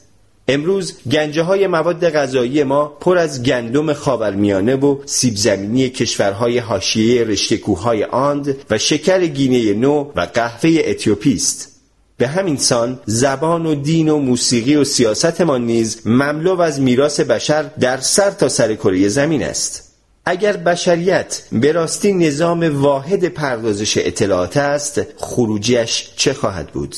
امروز 0.47 0.97
گنجه 1.11 1.41
های 1.41 1.67
مواد 1.67 2.09
غذایی 2.09 2.63
ما 2.63 2.85
پر 2.85 3.17
از 3.17 3.43
گندم 3.43 3.93
خاورمیانه 3.93 4.75
و 4.75 4.97
سیب 5.05 5.35
زمینی 5.35 5.89
کشورهای 5.89 6.57
حاشیه 6.57 7.23
رشته 7.23 7.57
کوههای 7.57 8.03
آند 8.03 8.57
و 8.69 8.77
شکر 8.77 9.25
گینه 9.25 9.73
نو 9.73 10.11
و 10.15 10.27
قهوه 10.33 10.81
اتیوپی 10.85 11.33
است. 11.33 11.74
به 12.17 12.27
همین 12.27 12.57
سان 12.57 12.99
زبان 13.05 13.65
و 13.65 13.75
دین 13.75 14.09
و 14.09 14.17
موسیقی 14.17 14.75
و 14.75 14.83
سیاستمان 14.83 15.65
نیز 15.65 16.07
مملو 16.07 16.61
از 16.61 16.81
میراث 16.81 17.19
بشر 17.19 17.63
در 17.79 17.97
سر 17.97 18.31
تا 18.31 18.49
سر 18.49 18.75
کره 18.75 19.07
زمین 19.07 19.43
است. 19.43 19.85
اگر 20.25 20.57
بشریت 20.57 21.41
به 21.51 21.71
راستی 21.71 22.13
نظام 22.13 22.81
واحد 22.81 23.25
پردازش 23.25 23.97
اطلاعات 23.97 24.57
است 24.57 25.01
خروجیش 25.17 26.09
چه 26.15 26.33
خواهد 26.33 26.67
بود؟ 26.67 26.95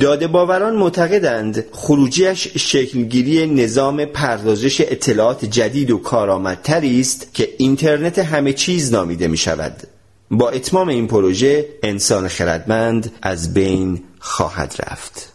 داده 0.00 0.26
باوران 0.26 0.76
معتقدند 0.76 1.64
خروجیش 1.72 2.48
شکلگیری 2.56 3.46
نظام 3.46 4.04
پردازش 4.04 4.80
اطلاعات 4.80 5.44
جدید 5.44 5.90
و 5.90 5.98
کارآمدتری 5.98 7.00
است 7.00 7.34
که 7.34 7.48
اینترنت 7.58 8.18
همه 8.18 8.52
چیز 8.52 8.92
نامیده 8.92 9.28
می 9.28 9.36
شود 9.36 9.82
با 10.30 10.50
اتمام 10.50 10.88
این 10.88 11.06
پروژه 11.06 11.68
انسان 11.82 12.28
خردمند 12.28 13.12
از 13.22 13.54
بین 13.54 14.02
خواهد 14.18 14.74
رفت. 14.78 15.32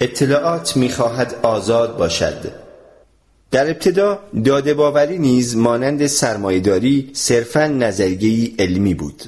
اطلاعات 0.00 0.76
می‌خواهد 0.76 1.34
آزاد 1.42 1.96
باشد. 1.96 2.52
در 3.50 3.70
ابتدا 3.70 4.18
داده 4.44 4.74
باوری 4.74 5.18
نیز 5.18 5.56
مانند 5.56 6.06
سرمایهداری 6.06 7.10
صرفا 7.12 7.66
نظریه 7.66 8.52
علمی 8.58 8.94
بود. 8.94 9.22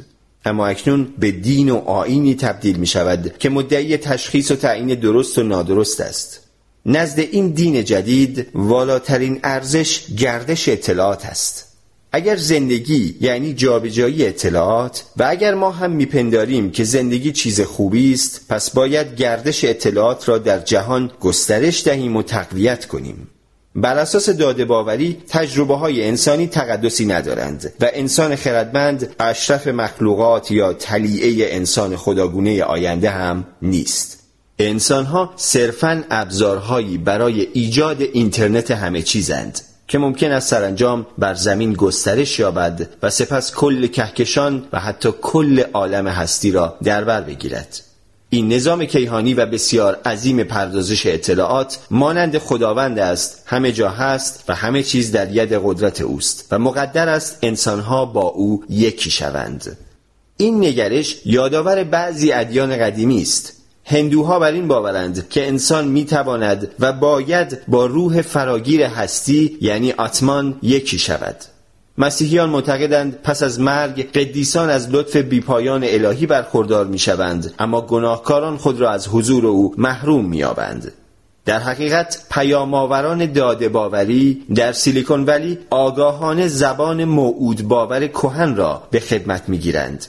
اما 0.44 0.66
اکنون 0.66 1.14
به 1.18 1.30
دین 1.30 1.70
و 1.70 1.76
آینی 1.76 2.34
تبدیل 2.34 2.76
می 2.76 2.86
شود 2.86 3.38
که 3.38 3.48
مدعی 3.48 3.96
تشخیص 3.96 4.50
و 4.50 4.56
تعیین 4.56 4.94
درست 4.94 5.38
و 5.38 5.42
نادرست 5.42 6.00
است. 6.00 6.40
نزد 6.86 7.18
این 7.18 7.50
دین 7.50 7.84
جدید 7.84 8.46
والاترین 8.54 9.40
ارزش 9.42 10.06
گردش 10.18 10.68
اطلاعات 10.68 11.26
است. 11.26 11.71
اگر 12.14 12.36
زندگی 12.36 13.14
یعنی 13.20 13.54
جابجایی 13.54 14.26
اطلاعات 14.26 15.04
و 15.16 15.26
اگر 15.28 15.54
ما 15.54 15.70
هم 15.70 15.90
میپنداریم 15.90 16.70
که 16.70 16.84
زندگی 16.84 17.32
چیز 17.32 17.60
خوبی 17.60 18.12
است 18.12 18.46
پس 18.48 18.70
باید 18.70 19.16
گردش 19.16 19.64
اطلاعات 19.64 20.28
را 20.28 20.38
در 20.38 20.58
جهان 20.58 21.10
گسترش 21.20 21.84
دهیم 21.84 22.16
و 22.16 22.22
تقویت 22.22 22.86
کنیم. 22.86 23.28
بر 23.76 23.98
اساس 23.98 24.28
داده 24.30 24.64
باوری 24.64 25.18
تجربه 25.28 25.76
های 25.76 26.04
انسانی 26.08 26.46
تقدسی 26.46 27.06
ندارند 27.06 27.72
و 27.80 27.90
انسان 27.94 28.36
خردمند 28.36 29.14
اشرف 29.20 29.66
مخلوقات 29.66 30.50
یا 30.50 30.72
تلیعه 30.72 31.54
انسان 31.56 31.96
خداگونه 31.96 32.64
آینده 32.64 33.10
هم 33.10 33.44
نیست. 33.62 34.18
انسان 34.58 35.04
ها 35.04 35.32
صرفا 35.36 36.04
ابزارهایی 36.10 36.98
برای 36.98 37.48
ایجاد 37.52 38.02
اینترنت 38.02 38.70
همه 38.70 39.02
چیزند. 39.02 39.60
که 39.92 39.98
ممکن 39.98 40.32
است 40.32 40.48
سرانجام 40.48 41.06
بر 41.18 41.34
زمین 41.34 41.72
گسترش 41.72 42.38
یابد 42.38 42.88
و 43.02 43.10
سپس 43.10 43.54
کل 43.54 43.86
کهکشان 43.86 44.68
و 44.72 44.80
حتی 44.80 45.08
کل 45.22 45.62
عالم 45.72 46.08
هستی 46.08 46.50
را 46.50 46.76
در 46.82 47.04
بر 47.04 47.20
بگیرد. 47.20 47.80
این 48.30 48.52
نظام 48.52 48.84
کیهانی 48.84 49.34
و 49.34 49.46
بسیار 49.46 50.00
عظیم 50.04 50.44
پردازش 50.44 51.06
اطلاعات 51.06 51.78
مانند 51.90 52.38
خداوند 52.38 52.98
است 52.98 53.42
همه 53.46 53.72
جا 53.72 53.88
هست 53.88 54.44
و 54.48 54.54
همه 54.54 54.82
چیز 54.82 55.12
در 55.12 55.32
ید 55.32 55.52
قدرت 55.64 56.00
اوست 56.00 56.46
و 56.50 56.58
مقدر 56.58 57.08
است 57.08 57.38
انسانها 57.42 58.04
با 58.04 58.22
او 58.22 58.64
یکی 58.68 59.10
شوند. 59.10 59.76
این 60.36 60.64
نگرش 60.64 61.16
یادآور 61.24 61.84
بعضی 61.84 62.32
ادیان 62.32 62.76
قدیمی 62.76 63.22
است. 63.22 63.61
هندوها 63.84 64.38
بر 64.38 64.52
این 64.52 64.68
باورند 64.68 65.28
که 65.28 65.48
انسان 65.48 65.88
می‌تواند 65.88 66.68
و 66.80 66.92
باید 66.92 67.58
با 67.68 67.86
روح 67.86 68.22
فراگیر 68.22 68.82
هستی 68.82 69.58
یعنی 69.60 69.92
آتمان 69.92 70.58
یکی 70.62 70.98
شود. 70.98 71.36
مسیحیان 71.98 72.50
معتقدند 72.50 73.14
پس 73.22 73.42
از 73.42 73.60
مرگ 73.60 74.12
قدیسان 74.12 74.70
از 74.70 74.90
لطف 74.90 75.16
بیپایان 75.16 75.84
الهی 75.84 76.26
برخوردار 76.26 76.86
می‌شوند 76.86 77.54
اما 77.58 77.80
گناهکاران 77.80 78.56
خود 78.56 78.80
را 78.80 78.90
از 78.90 79.08
حضور 79.08 79.46
او 79.46 79.74
محروم 79.78 80.24
مییابند. 80.24 80.92
در 81.44 81.58
حقیقت 81.58 82.26
پیامآوران 82.30 83.32
داده 83.32 83.68
باوری 83.68 84.42
در 84.54 84.72
سیلیکون 84.72 85.24
ولی 85.24 85.58
آگاهانه 85.70 86.48
زبان 86.48 87.04
موعود 87.04 87.68
باور 87.68 88.06
کهن 88.06 88.56
را 88.56 88.82
به 88.90 89.00
خدمت 89.00 89.48
می‌گیرند. 89.48 90.06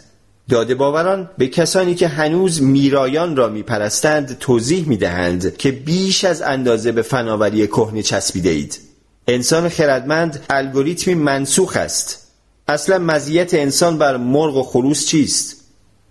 داده 0.50 0.76
باوران 0.76 1.30
به 1.38 1.48
کسانی 1.48 1.96
که 1.96 2.08
هنوز 2.08 2.62
میرایان 2.62 3.36
را 3.36 3.50
میپرستند 3.50 4.38
توضیح 4.40 4.88
می‌دهند 4.88 5.58
که 5.58 5.72
بیش 5.72 6.24
از 6.24 6.42
اندازه 6.42 6.92
به 6.92 7.02
فناوری 7.02 7.68
کهنه 7.68 8.02
چسبیده 8.02 8.50
اید 8.50 8.80
انسان 9.28 9.70
خردمند 9.70 10.46
الگوریتمی 10.50 11.14
منسوخ 11.14 11.78
است. 11.78 12.28
اصلا 12.68 13.00
مزیت 13.00 13.54
انسان 13.54 13.98
بر 13.98 14.18
مرغ 14.18 14.58
و 14.58 14.64
خروس 14.64 15.08
چیست؟ 15.08 15.56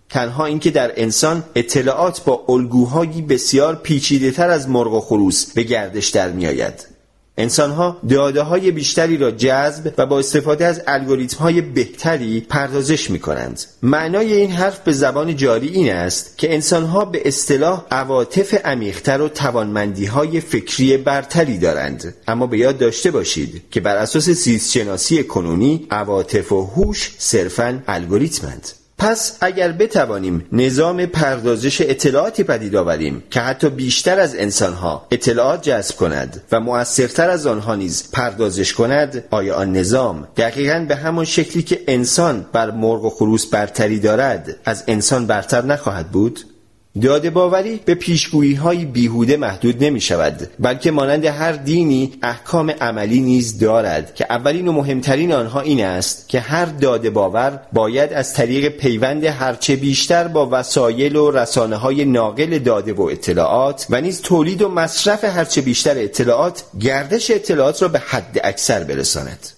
تنها 0.08 0.46
اینکه 0.46 0.70
در 0.70 0.92
انسان 0.96 1.44
اطلاعات 1.54 2.24
با 2.24 2.44
الگوهایی 2.48 3.22
بسیار 3.22 3.74
پیچیده 3.74 4.30
تر 4.30 4.50
از 4.50 4.68
مرغ 4.68 4.94
و 4.94 5.00
خروس 5.00 5.52
به 5.52 5.62
گردش 5.62 6.08
در 6.08 6.30
میآید. 6.30 6.91
انسانها 7.38 8.00
داده 8.08 8.42
های 8.42 8.70
بیشتری 8.70 9.16
را 9.16 9.30
جذب 9.30 9.94
و 9.98 10.06
با 10.06 10.18
استفاده 10.18 10.66
از 10.66 10.82
الگوریتم 10.86 11.38
های 11.38 11.60
بهتری 11.60 12.40
پردازش 12.40 13.10
می 13.10 13.18
کنند. 13.18 13.60
معنای 13.82 14.32
این 14.32 14.50
حرف 14.50 14.78
به 14.78 14.92
زبان 14.92 15.36
جاری 15.36 15.68
این 15.68 15.92
است 15.92 16.38
که 16.38 16.54
انسانها 16.54 17.04
به 17.04 17.28
اصطلاح 17.28 17.86
عواطف 17.90 18.54
عمیقتر 18.64 19.20
و 19.20 19.28
توانمندی 19.28 20.06
های 20.06 20.40
فکری 20.40 20.96
برتری 20.96 21.58
دارند 21.58 22.14
اما 22.28 22.46
به 22.46 22.58
یاد 22.58 22.78
داشته 22.78 23.10
باشید 23.10 23.62
که 23.70 23.80
بر 23.80 23.96
اساس 23.96 24.30
سیستشناسی 24.30 25.24
کنونی 25.24 25.86
عواطف 25.90 26.52
و 26.52 26.66
هوش 26.66 27.14
صرفا 27.18 27.82
الگوریتمند 27.86 28.68
پس 29.02 29.36
اگر 29.40 29.72
بتوانیم 29.72 30.44
نظام 30.52 31.06
پردازش 31.06 31.80
اطلاعاتی 31.80 32.44
پدید 32.44 32.76
آوریم 32.76 33.22
که 33.30 33.40
حتی 33.40 33.68
بیشتر 33.68 34.20
از 34.20 34.36
انسانها 34.36 35.06
اطلاعات 35.10 35.62
جذب 35.62 35.96
کند 35.96 36.42
و 36.52 36.60
مؤثرتر 36.60 37.30
از 37.30 37.46
آنها 37.46 37.74
نیز 37.74 38.10
پردازش 38.12 38.72
کند 38.72 39.24
آیا 39.30 39.54
آن 39.54 39.72
نظام 39.72 40.28
دقیقا 40.36 40.86
به 40.88 40.96
همان 40.96 41.24
شکلی 41.24 41.62
که 41.62 41.80
انسان 41.88 42.46
بر 42.52 42.70
مرغ 42.70 43.04
و 43.04 43.10
خروس 43.10 43.46
برتری 43.46 43.98
دارد 43.98 44.56
از 44.64 44.84
انسان 44.88 45.26
برتر 45.26 45.64
نخواهد 45.64 46.06
بود؟ 46.06 46.40
داده 47.00 47.30
باوری 47.30 47.80
به 47.84 47.94
پیشگویی 47.94 48.54
های 48.54 48.84
بیهوده 48.84 49.36
محدود 49.36 49.84
نمی 49.84 50.00
شود 50.00 50.50
بلکه 50.58 50.90
مانند 50.90 51.24
هر 51.24 51.52
دینی 51.52 52.12
احکام 52.22 52.70
عملی 52.70 53.20
نیز 53.20 53.58
دارد 53.58 54.14
که 54.14 54.26
اولین 54.30 54.68
و 54.68 54.72
مهمترین 54.72 55.32
آنها 55.32 55.60
این 55.60 55.84
است 55.84 56.28
که 56.28 56.40
هر 56.40 56.64
داده 56.64 57.10
باور 57.10 57.60
باید 57.72 58.12
از 58.12 58.34
طریق 58.34 58.68
پیوند 58.68 59.24
هرچه 59.24 59.76
بیشتر 59.76 60.28
با 60.28 60.48
وسایل 60.52 61.16
و 61.16 61.30
رسانه 61.30 61.76
های 61.76 62.04
ناقل 62.04 62.58
داده 62.58 62.92
و 62.92 63.02
اطلاعات 63.02 63.86
و 63.90 64.00
نیز 64.00 64.20
تولید 64.20 64.62
و 64.62 64.68
مصرف 64.68 65.24
هرچه 65.24 65.60
بیشتر 65.60 65.98
اطلاعات 65.98 66.64
گردش 66.80 67.30
اطلاعات 67.30 67.82
را 67.82 67.88
به 67.88 67.98
حد 67.98 68.40
اکثر 68.44 68.84
برساند. 68.84 69.48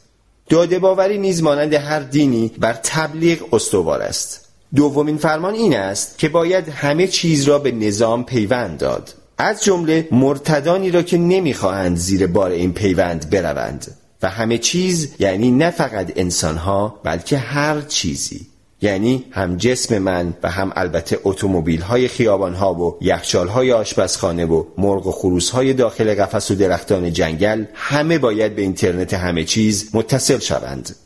داده 0.48 0.78
باوری 0.78 1.18
نیز 1.18 1.42
مانند 1.42 1.74
هر 1.74 2.00
دینی 2.00 2.50
بر 2.58 2.72
تبلیغ 2.82 3.54
استوار 3.54 4.02
است. 4.02 4.43
دومین 4.74 5.16
فرمان 5.16 5.54
این 5.54 5.76
است 5.76 6.18
که 6.18 6.28
باید 6.28 6.68
همه 6.68 7.06
چیز 7.06 7.44
را 7.44 7.58
به 7.58 7.72
نظام 7.72 8.24
پیوند 8.24 8.78
داد. 8.78 9.14
از 9.38 9.64
جمله 9.64 10.08
مرتدانی 10.12 10.90
را 10.90 11.02
که 11.02 11.18
نمی‌خواهند 11.18 11.96
زیر 11.96 12.26
بار 12.26 12.50
این 12.50 12.72
پیوند 12.72 13.30
بروند. 13.30 13.86
و 14.22 14.28
همه 14.28 14.58
چیز 14.58 15.08
یعنی 15.18 15.50
نه 15.50 15.70
فقط 15.70 16.12
انسانها 16.16 17.00
بلکه 17.04 17.38
هر 17.38 17.80
چیزی. 17.80 18.46
یعنی 18.82 19.24
هم 19.30 19.56
جسم 19.56 19.98
من 19.98 20.34
و 20.42 20.50
هم 20.50 20.72
البته 20.76 21.18
اتومبیل 21.24 21.80
های 21.80 22.08
خیابان 22.08 22.54
ها 22.54 22.74
و 22.74 22.98
یخچال 23.00 23.48
های 23.48 23.72
آشپزخانه 23.72 24.46
و 24.46 24.64
مرغ 24.78 25.06
و 25.06 25.12
خروس 25.12 25.50
های 25.50 25.72
داخل 25.72 26.14
قفس 26.14 26.50
و 26.50 26.54
درختان 26.54 27.12
جنگل 27.12 27.64
همه 27.74 28.18
باید 28.18 28.56
به 28.56 28.62
اینترنت 28.62 29.14
همه 29.14 29.44
چیز 29.44 29.90
متصل 29.94 30.38
شوند. 30.38 30.96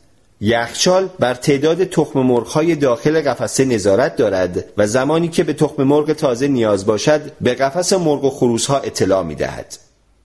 یخچال 0.40 1.08
بر 1.18 1.34
تعداد 1.34 1.84
تخم 1.84 2.20
مرغ‌های 2.20 2.74
داخل 2.74 3.20
قفسه 3.20 3.64
نظارت 3.64 4.16
دارد 4.16 4.64
و 4.76 4.86
زمانی 4.86 5.28
که 5.28 5.44
به 5.44 5.52
تخم 5.52 5.82
مرغ 5.82 6.12
تازه 6.12 6.48
نیاز 6.48 6.86
باشد 6.86 7.20
به 7.40 7.54
قفس 7.54 7.92
مرغ 7.92 8.24
و 8.24 8.30
خروسها 8.30 8.78
اطلاع 8.78 9.22
می‌دهد. 9.22 9.78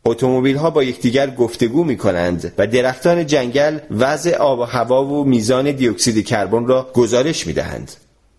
اتومبیل 0.06 0.56
ها 0.56 0.70
با 0.70 0.84
یکدیگر 0.84 1.30
گفتگو 1.30 1.84
می 1.84 1.98
کنند 1.98 2.54
و 2.58 2.68
درختان 2.68 3.28
جنگل 3.28 3.80
وضع 3.92 4.36
آب 4.36 4.60
و 4.60 4.64
هوا 4.64 5.06
و 5.06 5.24
میزان 5.24 5.72
دیوکسید 5.72 6.26
کربن 6.26 6.68
را 6.68 6.92
گزارش 6.94 7.48
می 7.48 7.54
دهند. 7.54 7.92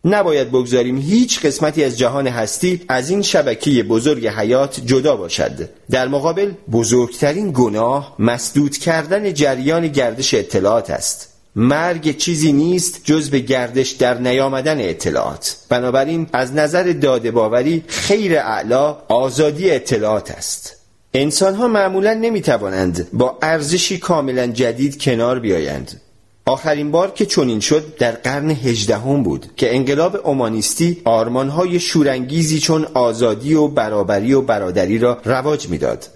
نباید 0.04 0.48
بگذاریم 0.48 0.98
هیچ 0.98 1.40
قسمتی 1.40 1.84
از 1.84 1.98
جهان 1.98 2.26
هستی 2.26 2.80
از 2.88 3.10
این 3.10 3.22
شبکه 3.22 3.82
بزرگ 3.82 4.26
حیات 4.26 4.80
جدا 4.86 5.16
باشد 5.16 5.68
در 5.90 6.08
مقابل 6.08 6.52
بزرگترین 6.72 7.52
گناه 7.54 8.14
مسدود 8.18 8.76
کردن 8.76 9.34
جریان 9.34 9.88
گردش 9.88 10.34
اطلاعات 10.34 10.90
است 10.90 11.33
مرگ 11.56 12.16
چیزی 12.16 12.52
نیست 12.52 13.00
جز 13.04 13.30
به 13.30 13.40
گردش 13.40 13.90
در 13.90 14.18
نیامدن 14.18 14.80
اطلاعات. 14.80 15.56
بنابراین 15.68 16.26
از 16.32 16.54
نظر 16.54 16.82
داده 16.92 17.30
باوری 17.30 17.84
خیر 17.86 18.38
اعلا 18.38 18.96
آزادی 19.08 19.70
اطلاعات 19.70 20.30
است. 20.30 20.76
انسان 21.14 21.54
ها 21.54 21.68
معمولا 21.68 22.14
نمی 22.14 22.40
توانند 22.40 23.08
با 23.12 23.38
ارزشی 23.42 23.98
کاملا 23.98 24.46
جدید 24.46 25.02
کنار 25.02 25.38
بیایند. 25.38 26.00
آخرین 26.46 26.90
بار 26.90 27.10
که 27.10 27.26
چنین 27.26 27.60
شد 27.60 27.96
در 27.98 28.12
قرن 28.12 28.50
هجدهم 28.50 29.22
بود 29.22 29.46
که 29.56 29.76
انقلاب 29.76 30.20
اومانیستی 30.24 31.02
آرمانهای 31.04 31.80
شورانگیزی 31.80 32.60
چون 32.60 32.86
آزادی 32.94 33.54
و 33.54 33.68
برابری 33.68 34.32
و 34.32 34.42
برادری 34.42 34.98
را 34.98 35.20
رواج 35.24 35.68
می‌داد. 35.68 36.06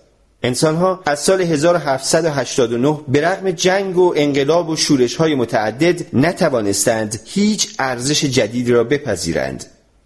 انسانها 0.43 1.01
از 1.07 1.21
سال 1.21 1.41
1789 1.41 3.01
به 3.09 3.21
رغم 3.21 3.51
جنگ 3.51 3.99
و 3.99 4.15
انقلاب 4.17 4.69
و 4.69 4.77
شورش 4.77 5.17
های 5.17 5.35
متعدد 5.35 6.07
نتوانستند 6.13 7.21
هیچ 7.25 7.69
ارزش 7.79 8.25
جدید 8.25 8.71
را 8.71 8.85
بپذیرند. 8.85 9.65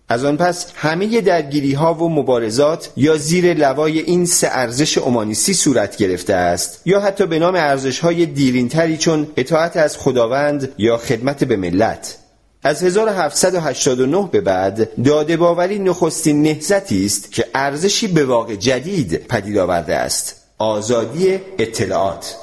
از 0.09 0.24
آن 0.24 0.36
پس 0.36 0.66
همه 0.74 1.20
درگیری 1.20 1.72
ها 1.72 1.94
و 1.94 2.09
مبارزات 2.09 2.90
یا 2.96 3.16
زیر 3.16 3.54
لوای 3.54 3.98
این 3.98 4.26
سه 4.26 4.48
ارزش 4.50 4.98
اومانیستی 4.98 5.54
صورت 5.54 5.96
گرفته 5.96 6.34
است 6.34 6.82
یا 6.84 7.00
حتی 7.00 7.26
به 7.26 7.38
نام 7.38 7.54
ارزش 7.54 7.98
های 7.98 8.26
دیرینتری 8.26 8.96
چون 8.96 9.26
اطاعت 9.36 9.76
از 9.76 9.96
خداوند 9.96 10.68
یا 10.78 10.96
خدمت 10.96 11.44
به 11.44 11.56
ملت. 11.56 12.18
از 12.64 12.82
1789 12.82 14.28
به 14.32 14.40
بعد 14.40 15.02
داده 15.05 15.36
باوری 15.36 15.78
نخستین 15.78 16.43
نهزتی 16.43 17.06
است 17.06 17.32
که 17.32 17.44
ارزشی 17.55 18.06
به 18.09 18.24
واقع 18.24 18.55
جدید 18.55 19.26
پدید 19.26 19.59
آورده 19.59 19.97
است. 19.97 20.43
آزادی 20.59 21.39
اطلاعات. 21.59 22.36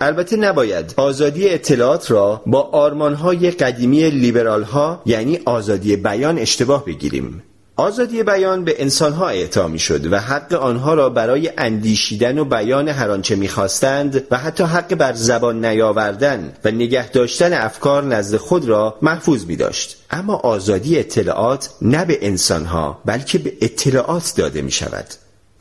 البته 0.00 0.36
نباید 0.36 0.94
آزادی 0.96 1.48
اطلاعات 1.48 2.10
را 2.10 2.42
با 2.46 2.62
آرمانهای 2.62 3.50
قدیمی 3.50 4.10
لیبرال 4.10 4.62
ها 4.62 5.02
یعنی 5.06 5.40
آزادی 5.44 5.96
بیان 5.96 6.38
اشتباه 6.38 6.84
بگیریم. 6.84 7.42
آزادی 7.78 8.22
بیان 8.22 8.64
به 8.64 8.82
انسانها 8.82 9.28
اعطا 9.28 9.68
می 9.68 9.78
شد 9.78 10.12
و 10.12 10.20
حق 10.20 10.52
آنها 10.52 10.94
را 10.94 11.10
برای 11.10 11.52
اندیشیدن 11.58 12.38
و 12.38 12.44
بیان 12.44 12.88
هر 12.88 13.10
آنچه 13.10 13.36
می‌خواستند 13.36 14.26
و 14.30 14.38
حتی 14.38 14.64
حق 14.64 14.94
بر 14.94 15.12
زبان 15.12 15.64
نیاوردن 15.64 16.52
و 16.64 16.70
نگه 16.70 17.10
داشتن 17.10 17.52
افکار 17.52 18.04
نزد 18.04 18.36
خود 18.36 18.64
را 18.68 18.98
محفوظ 19.02 19.44
می 19.44 19.56
داشت. 19.56 19.96
اما 20.10 20.34
آزادی 20.34 20.98
اطلاعات 20.98 21.70
نه 21.82 22.04
به 22.04 22.18
انسانها 22.22 23.00
بلکه 23.04 23.38
به 23.38 23.52
اطلاعات 23.60 24.32
داده 24.36 24.62
می 24.62 24.70
شود. 24.70 25.06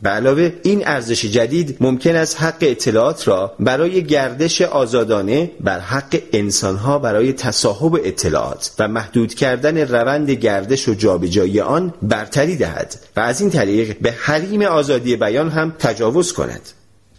به 0.05 0.11
علاوه 0.11 0.53
این 0.63 0.87
ارزش 0.87 1.25
جدید 1.25 1.77
ممکن 1.79 2.15
است 2.15 2.41
حق 2.41 2.57
اطلاعات 2.61 3.27
را 3.27 3.55
برای 3.59 4.03
گردش 4.03 4.61
آزادانه 4.61 5.51
بر 5.59 5.79
حق 5.79 6.19
انسانها 6.33 6.99
برای 6.99 7.33
تصاحب 7.33 7.99
اطلاعات 8.03 8.71
و 8.79 8.87
محدود 8.87 9.33
کردن 9.33 9.77
روند 9.77 10.31
گردش 10.31 10.89
و 10.89 10.93
جابجایی 10.93 11.59
آن 11.59 11.93
برتری 12.01 12.55
دهد 12.55 12.95
و 13.15 13.19
از 13.19 13.41
این 13.41 13.49
طریق 13.49 13.97
به 14.01 14.11
حریم 14.11 14.61
آزادی 14.61 15.15
بیان 15.15 15.49
هم 15.49 15.75
تجاوز 15.79 16.33
کند. 16.33 16.61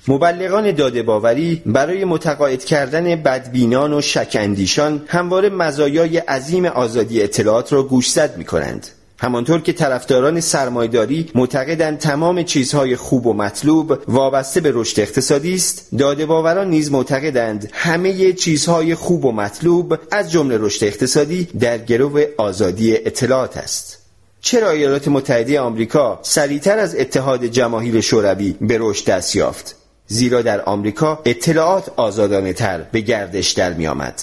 مبلغان 0.09 0.71
داده 0.73 1.03
باوری 1.03 1.63
برای 1.67 2.05
متقاعد 2.05 2.65
کردن 2.65 3.23
بدبینان 3.23 3.93
و 3.93 4.01
شکندیشان 4.01 5.03
همواره 5.07 5.49
مزایای 5.49 6.19
عظیم 6.19 6.65
آزادی 6.65 7.23
اطلاعات 7.23 7.73
را 7.73 7.83
گوشزد 7.83 8.35
می 8.37 8.45
کنند 8.45 8.87
همانطور 9.19 9.61
که 9.61 9.73
طرفداران 9.73 10.41
سرمایداری 10.41 11.31
معتقدند 11.35 11.99
تمام 11.99 12.43
چیزهای 12.43 12.97
خوب 12.97 13.27
و 13.27 13.33
مطلوب 13.33 13.99
وابسته 14.09 14.61
به 14.61 14.71
رشد 14.75 15.01
اقتصادی 15.01 15.55
است 15.55 15.89
داده 15.99 16.27
باوران 16.27 16.71
نیز 16.71 16.93
معتقدند 16.93 17.71
همه 17.73 18.33
چیزهای 18.33 18.95
خوب 18.95 19.25
و 19.25 19.33
مطلوب 19.33 19.99
از 20.11 20.33
جمله 20.33 20.59
رشد 20.61 20.85
اقتصادی 20.85 21.45
در 21.45 21.79
گرو 21.79 22.21
آزادی 22.39 22.97
اطلاعات 22.97 23.57
است 23.57 23.99
چرا 24.41 24.71
ایالات 24.71 25.09
متحده 25.09 25.61
آمریکا 25.61 26.19
سریعتر 26.23 26.79
از 26.79 26.97
اتحاد 26.97 27.45
جماهیر 27.45 28.01
شوروی 28.01 28.55
به 28.61 28.79
رشد 28.81 29.07
دست 29.07 29.37
یافت 29.37 29.77
زیرا 30.07 30.43
در 30.43 30.63
آمریکا 30.63 31.23
اطلاعات 31.25 31.93
آزادانه 31.97 32.53
تر 32.53 32.83
به 32.93 33.01
گردش 33.01 33.51
در 33.53 33.73
می 33.73 33.87
آمد. 33.87 34.23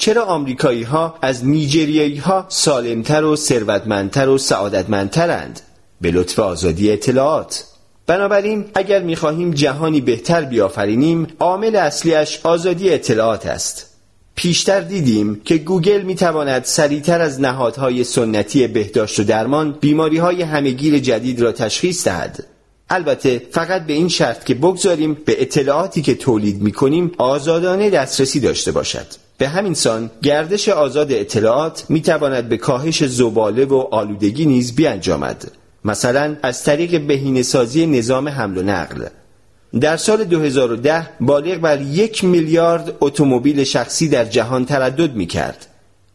چرا 0.00 0.24
آمریکایی 0.24 0.82
ها 0.82 1.18
از 1.22 1.46
نیجریایی 1.46 2.16
ها 2.16 2.46
سالمتر 2.48 3.24
و 3.24 3.36
ثروتمندتر 3.36 4.28
و 4.28 4.38
سعادتمندترند؟ 4.38 5.60
به 6.00 6.10
لطف 6.10 6.38
آزادی 6.38 6.92
اطلاعات. 6.92 7.64
بنابراین 8.06 8.64
اگر 8.74 9.02
می‌خواهیم 9.02 9.50
جهانی 9.50 10.00
بهتر 10.00 10.44
بیافرینیم 10.44 11.26
عامل 11.38 11.76
اصلیش 11.76 12.40
آزادی 12.42 12.90
اطلاعات 12.90 13.46
است. 13.46 13.86
پیشتر 14.34 14.80
دیدیم 14.80 15.40
که 15.44 15.58
گوگل 15.58 16.02
می‌تواند 16.02 16.64
سریعتر 16.64 17.20
از 17.20 17.40
نهادهای 17.40 18.04
سنتی 18.04 18.66
بهداشت 18.66 19.20
و 19.20 19.24
درمان 19.24 19.72
بیماری 19.80 20.18
های 20.18 20.42
همگیر 20.42 20.98
جدید 20.98 21.40
را 21.40 21.52
تشخیص 21.52 22.04
دهد. 22.04 22.46
البته 22.90 23.42
فقط 23.50 23.86
به 23.86 23.92
این 23.92 24.08
شرط 24.08 24.44
که 24.44 24.54
بگذاریم 24.54 25.14
به 25.24 25.42
اطلاعاتی 25.42 26.02
که 26.02 26.14
تولید 26.14 26.62
می‌کنیم 26.62 27.12
آزادانه 27.18 27.90
دسترسی 27.90 28.40
داشته 28.40 28.72
باشد. 28.72 29.27
به 29.38 29.48
همین 29.48 29.74
سان 29.74 30.10
گردش 30.22 30.68
آزاد 30.68 31.12
اطلاعات 31.12 31.84
می 31.88 32.02
تواند 32.02 32.48
به 32.48 32.56
کاهش 32.56 33.04
زباله 33.04 33.64
و 33.64 33.84
آلودگی 33.90 34.46
نیز 34.46 34.74
بیانجامد. 34.74 35.52
مثلا 35.84 36.36
از 36.42 36.64
طریق 36.64 37.06
بهینه‌سازی 37.06 37.86
نظام 37.86 38.28
حمل 38.28 38.58
و 38.58 38.62
نقل. 38.62 39.06
در 39.80 39.96
سال 39.96 40.24
2010 40.24 41.08
بالغ 41.20 41.58
بر 41.58 41.80
یک 41.80 42.24
میلیارد 42.24 42.96
اتومبیل 43.00 43.64
شخصی 43.64 44.08
در 44.08 44.24
جهان 44.24 44.64
تردد 44.64 45.14
می 45.14 45.26
کرد 45.26 45.66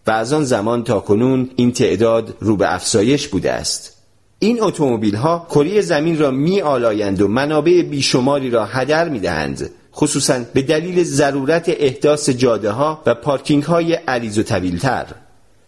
و 0.08 0.12
از 0.12 0.34
آن 0.34 0.44
زمان 0.44 0.84
تا 0.84 1.00
کنون 1.00 1.50
این 1.56 1.72
تعداد 1.72 2.38
رو 2.40 2.58
به 2.58 2.74
افزایش 2.74 3.28
بوده 3.28 3.52
است. 3.52 3.94
این 4.40 4.64
اتومبیل 4.64 5.16
ها 5.16 5.48
کره 5.50 5.82
زمین 5.82 6.20
را 6.20 6.32
می 6.32 6.62
آلایند 6.62 7.22
و 7.22 7.28
منابع 7.28 7.82
بیشماری 7.82 8.50
را 8.50 8.66
هدر 8.66 9.10
می 9.10 9.20
دهند 9.20 9.70
خصوصا 9.96 10.40
به 10.54 10.62
دلیل 10.62 11.04
ضرورت 11.04 11.66
احداث 11.68 12.30
جاده 12.30 12.72
ها 12.72 13.02
و 13.06 13.16
پارکینگ 13.16 13.64
های 13.64 13.94
عریض 13.94 14.38
و 14.38 14.44
طویلتر. 14.44 15.06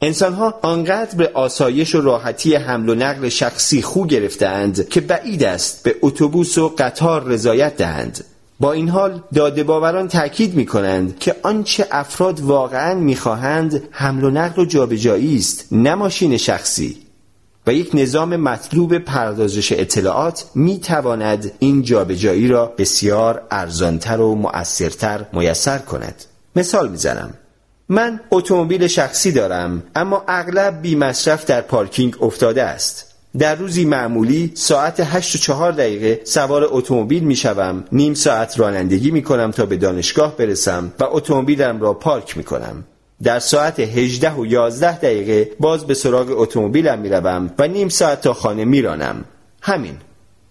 انسان 0.01 0.33
ها 0.33 0.59
آنقدر 0.61 1.17
به 1.17 1.31
آسایش 1.33 1.95
و 1.95 2.01
راحتی 2.01 2.55
حمل 2.55 2.89
و 2.89 2.95
نقل 2.95 3.29
شخصی 3.29 3.81
خو 3.81 4.05
گرفتند 4.05 4.89
که 4.89 5.01
بعید 5.01 5.43
است 5.43 5.83
به 5.83 5.95
اتوبوس 6.01 6.57
و 6.57 6.75
قطار 6.77 7.23
رضایت 7.23 7.77
دهند. 7.77 8.23
با 8.59 8.71
این 8.71 8.89
حال 8.89 9.21
داده 9.33 9.63
باوران 9.63 10.07
تاکید 10.07 10.55
می 10.55 10.65
کنند 10.65 11.19
که 11.19 11.35
آنچه 11.43 11.87
افراد 11.91 12.39
واقعا 12.39 12.93
می 12.93 13.15
خواهند 13.15 13.83
حمل 13.91 14.23
و 14.23 14.29
نقل 14.29 14.61
و 14.61 14.65
جابجایی 14.65 15.35
است 15.35 15.67
نه 15.71 15.95
ماشین 15.95 16.37
شخصی. 16.37 17.04
و 17.67 17.73
یک 17.73 17.89
نظام 17.93 18.35
مطلوب 18.35 18.97
پردازش 18.97 19.71
اطلاعات 19.71 20.45
می 20.55 20.79
تواند 20.79 21.51
این 21.59 21.81
جابجایی 21.81 22.47
را 22.47 22.73
بسیار 22.77 23.41
ارزانتر 23.51 24.21
و 24.21 24.35
مؤثرتر 24.35 25.25
میسر 25.33 25.77
کند. 25.77 26.23
مثال 26.55 26.89
می‌زنم. 26.89 27.33
من 27.89 28.19
اتومبیل 28.31 28.87
شخصی 28.87 29.31
دارم 29.31 29.83
اما 29.95 30.23
اغلب 30.27 30.81
بی 30.81 30.95
مصرف 30.95 31.45
در 31.45 31.61
پارکینگ 31.61 32.23
افتاده 32.23 32.63
است. 32.63 33.15
در 33.37 33.55
روزی 33.55 33.85
معمولی 33.85 34.51
ساعت 34.53 34.99
8 34.99 35.35
و 35.35 35.37
4 35.37 35.71
دقیقه 35.71 36.21
سوار 36.23 36.67
اتومبیل 36.71 37.23
می 37.23 37.35
شوم 37.35 37.83
نیم 37.91 38.13
ساعت 38.13 38.59
رانندگی 38.59 39.11
می 39.11 39.21
کنم 39.21 39.51
تا 39.51 39.65
به 39.65 39.77
دانشگاه 39.77 40.37
برسم 40.37 40.93
و 40.99 41.03
اتومبیلم 41.03 41.81
را 41.81 41.93
پارک 41.93 42.37
می 42.37 42.43
کنم 42.43 42.83
در 43.23 43.39
ساعت 43.39 43.79
18 43.79 44.31
و 44.33 44.45
11 44.45 44.97
دقیقه 44.97 45.51
باز 45.59 45.87
به 45.87 45.93
سراغ 45.93 46.39
اتومبیلم 46.39 46.99
می‌روم 46.99 47.51
و 47.59 47.67
نیم 47.67 47.89
ساعت 47.89 48.21
تا 48.21 48.33
خانه 48.33 48.65
میرانم. 48.65 49.25
همین. 49.61 49.97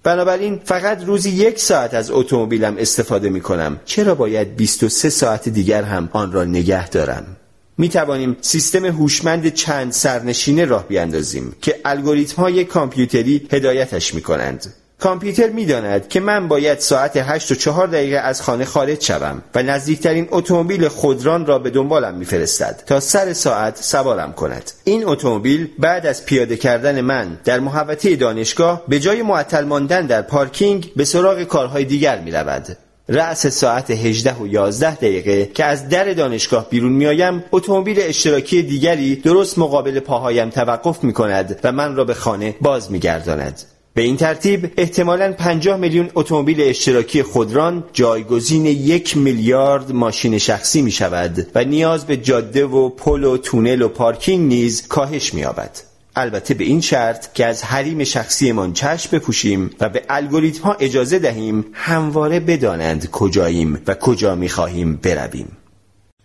بنابراین 0.02 0.60
فقط 0.64 1.04
روزی 1.04 1.30
یک 1.30 1.58
ساعت 1.58 1.94
از 1.94 2.10
اتومبیلم 2.10 2.76
استفاده 2.78 3.28
می 3.28 3.40
کنم 3.40 3.80
چرا 3.84 4.14
باید 4.14 4.56
23 4.56 5.10
ساعت 5.10 5.48
دیگر 5.48 5.82
هم 5.82 6.08
آن 6.12 6.32
را 6.32 6.44
نگه 6.44 6.88
دارم؟ 6.88 7.36
می 7.78 7.88
توانیم 7.88 8.36
سیستم 8.40 8.84
هوشمند 8.84 9.48
چند 9.48 9.92
سرنشینه 9.92 10.64
راه 10.64 10.88
بیاندازیم 10.88 11.56
که 11.62 11.80
الگوریتم 11.84 12.42
های 12.42 12.64
کامپیوتری 12.64 13.48
هدایتش 13.50 14.14
می 14.14 14.20
کنند 14.20 14.74
کامپیوتر 15.04 15.48
می‌داند 15.48 16.08
که 16.08 16.20
من 16.20 16.48
باید 16.48 16.78
ساعت 16.78 17.16
8 17.16 17.52
و 17.52 17.54
4 17.54 17.86
دقیقه 17.86 18.16
از 18.16 18.42
خانه 18.42 18.64
خارج 18.64 19.02
شوم 19.02 19.42
و 19.54 19.62
نزدیکترین 19.62 20.28
اتومبیل 20.30 20.88
خودران 20.88 21.46
را 21.46 21.58
به 21.58 21.70
دنبالم 21.70 22.14
میفرستد 22.14 22.82
تا 22.86 23.00
سر 23.00 23.32
ساعت 23.32 23.76
سوارم 23.76 24.32
کند 24.32 24.70
این 24.84 25.08
اتومبیل 25.08 25.68
بعد 25.78 26.06
از 26.06 26.26
پیاده 26.26 26.56
کردن 26.56 27.00
من 27.00 27.38
در 27.44 27.60
محوطه 27.60 28.16
دانشگاه 28.16 28.82
به 28.88 29.00
جای 29.00 29.22
معطل 29.22 29.64
ماندن 29.64 30.06
در 30.06 30.22
پارکینگ 30.22 30.92
به 30.96 31.04
سراغ 31.04 31.42
کارهای 31.42 31.84
دیگر 31.84 32.20
می 32.20 32.30
رود. 32.30 32.76
رأس 33.08 33.46
ساعت 33.46 33.90
18 33.90 34.34
و 34.34 34.46
11 34.46 34.94
دقیقه 34.94 35.46
که 35.46 35.64
از 35.64 35.88
در 35.88 36.12
دانشگاه 36.12 36.70
بیرون 36.70 36.92
میآیم 36.92 37.44
اتومبیل 37.52 38.00
اشتراکی 38.00 38.62
دیگری 38.62 39.16
درست 39.16 39.58
مقابل 39.58 40.00
پاهایم 40.00 40.50
توقف 40.50 41.04
می 41.04 41.12
کند 41.12 41.60
و 41.64 41.72
من 41.72 41.96
را 41.96 42.04
به 42.04 42.14
خانه 42.14 42.54
باز 42.60 42.92
می 42.92 42.98
گرداند. 42.98 43.73
به 43.94 44.02
این 44.02 44.16
ترتیب 44.16 44.72
احتمالاً 44.76 45.32
50 45.32 45.76
میلیون 45.76 46.10
اتومبیل 46.14 46.60
اشتراکی 46.60 47.22
خودران 47.22 47.84
جایگزین 47.92 48.66
یک 48.66 49.16
میلیارد 49.16 49.92
ماشین 49.92 50.38
شخصی 50.38 50.82
می 50.82 50.90
شود 50.90 51.46
و 51.54 51.64
نیاز 51.64 52.06
به 52.06 52.16
جاده 52.16 52.66
و 52.66 52.88
پل 52.88 53.24
و 53.24 53.36
تونل 53.36 53.82
و 53.82 53.88
پارکینگ 53.88 54.48
نیز 54.48 54.86
کاهش 54.88 55.34
می 55.34 55.40
یابد. 55.40 55.70
البته 56.16 56.54
به 56.54 56.64
این 56.64 56.80
شرط 56.80 57.32
که 57.32 57.46
از 57.46 57.64
حریم 57.64 58.04
شخصیمان 58.04 58.72
چشم 58.72 59.16
بپوشیم 59.16 59.70
و 59.80 59.88
به 59.88 60.02
الگوریتم 60.08 60.62
ها 60.62 60.76
اجازه 60.80 61.18
دهیم 61.18 61.64
همواره 61.72 62.40
بدانند 62.40 63.10
کجاییم 63.10 63.82
و 63.86 63.94
کجا 63.94 64.34
می 64.34 64.48
خواهیم 64.48 64.96
برویم. 64.96 65.56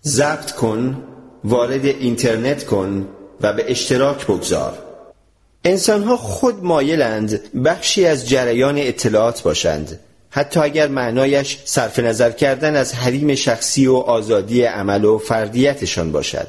ضبط 0.06 0.52
کن، 0.52 1.04
وارد 1.44 1.86
اینترنت 1.86 2.66
کن 2.66 3.08
و 3.42 3.54
به 3.54 3.72
اشتراک 3.72 4.28
بگذار. 4.28 4.89
انسانها 5.64 6.18
خود 6.18 6.64
مایلند 6.64 7.54
بخشی 7.64 8.06
از 8.06 8.30
جریان 8.30 8.78
اطلاعات 8.78 9.44
باشند 9.44 10.00
حتی 10.30 10.60
اگر 10.60 10.88
معنایش 10.88 11.58
صرف 11.66 12.00
نظر 12.00 12.32
کردن 12.32 12.76
از 12.76 12.94
حریم 12.94 13.36
شخصی 13.36 13.88
و 13.88 13.96
آزادی 13.96 14.62
عمل 14.64 15.06
و 15.06 15.18
فردیتشان 15.18 16.12
باشد 16.12 16.48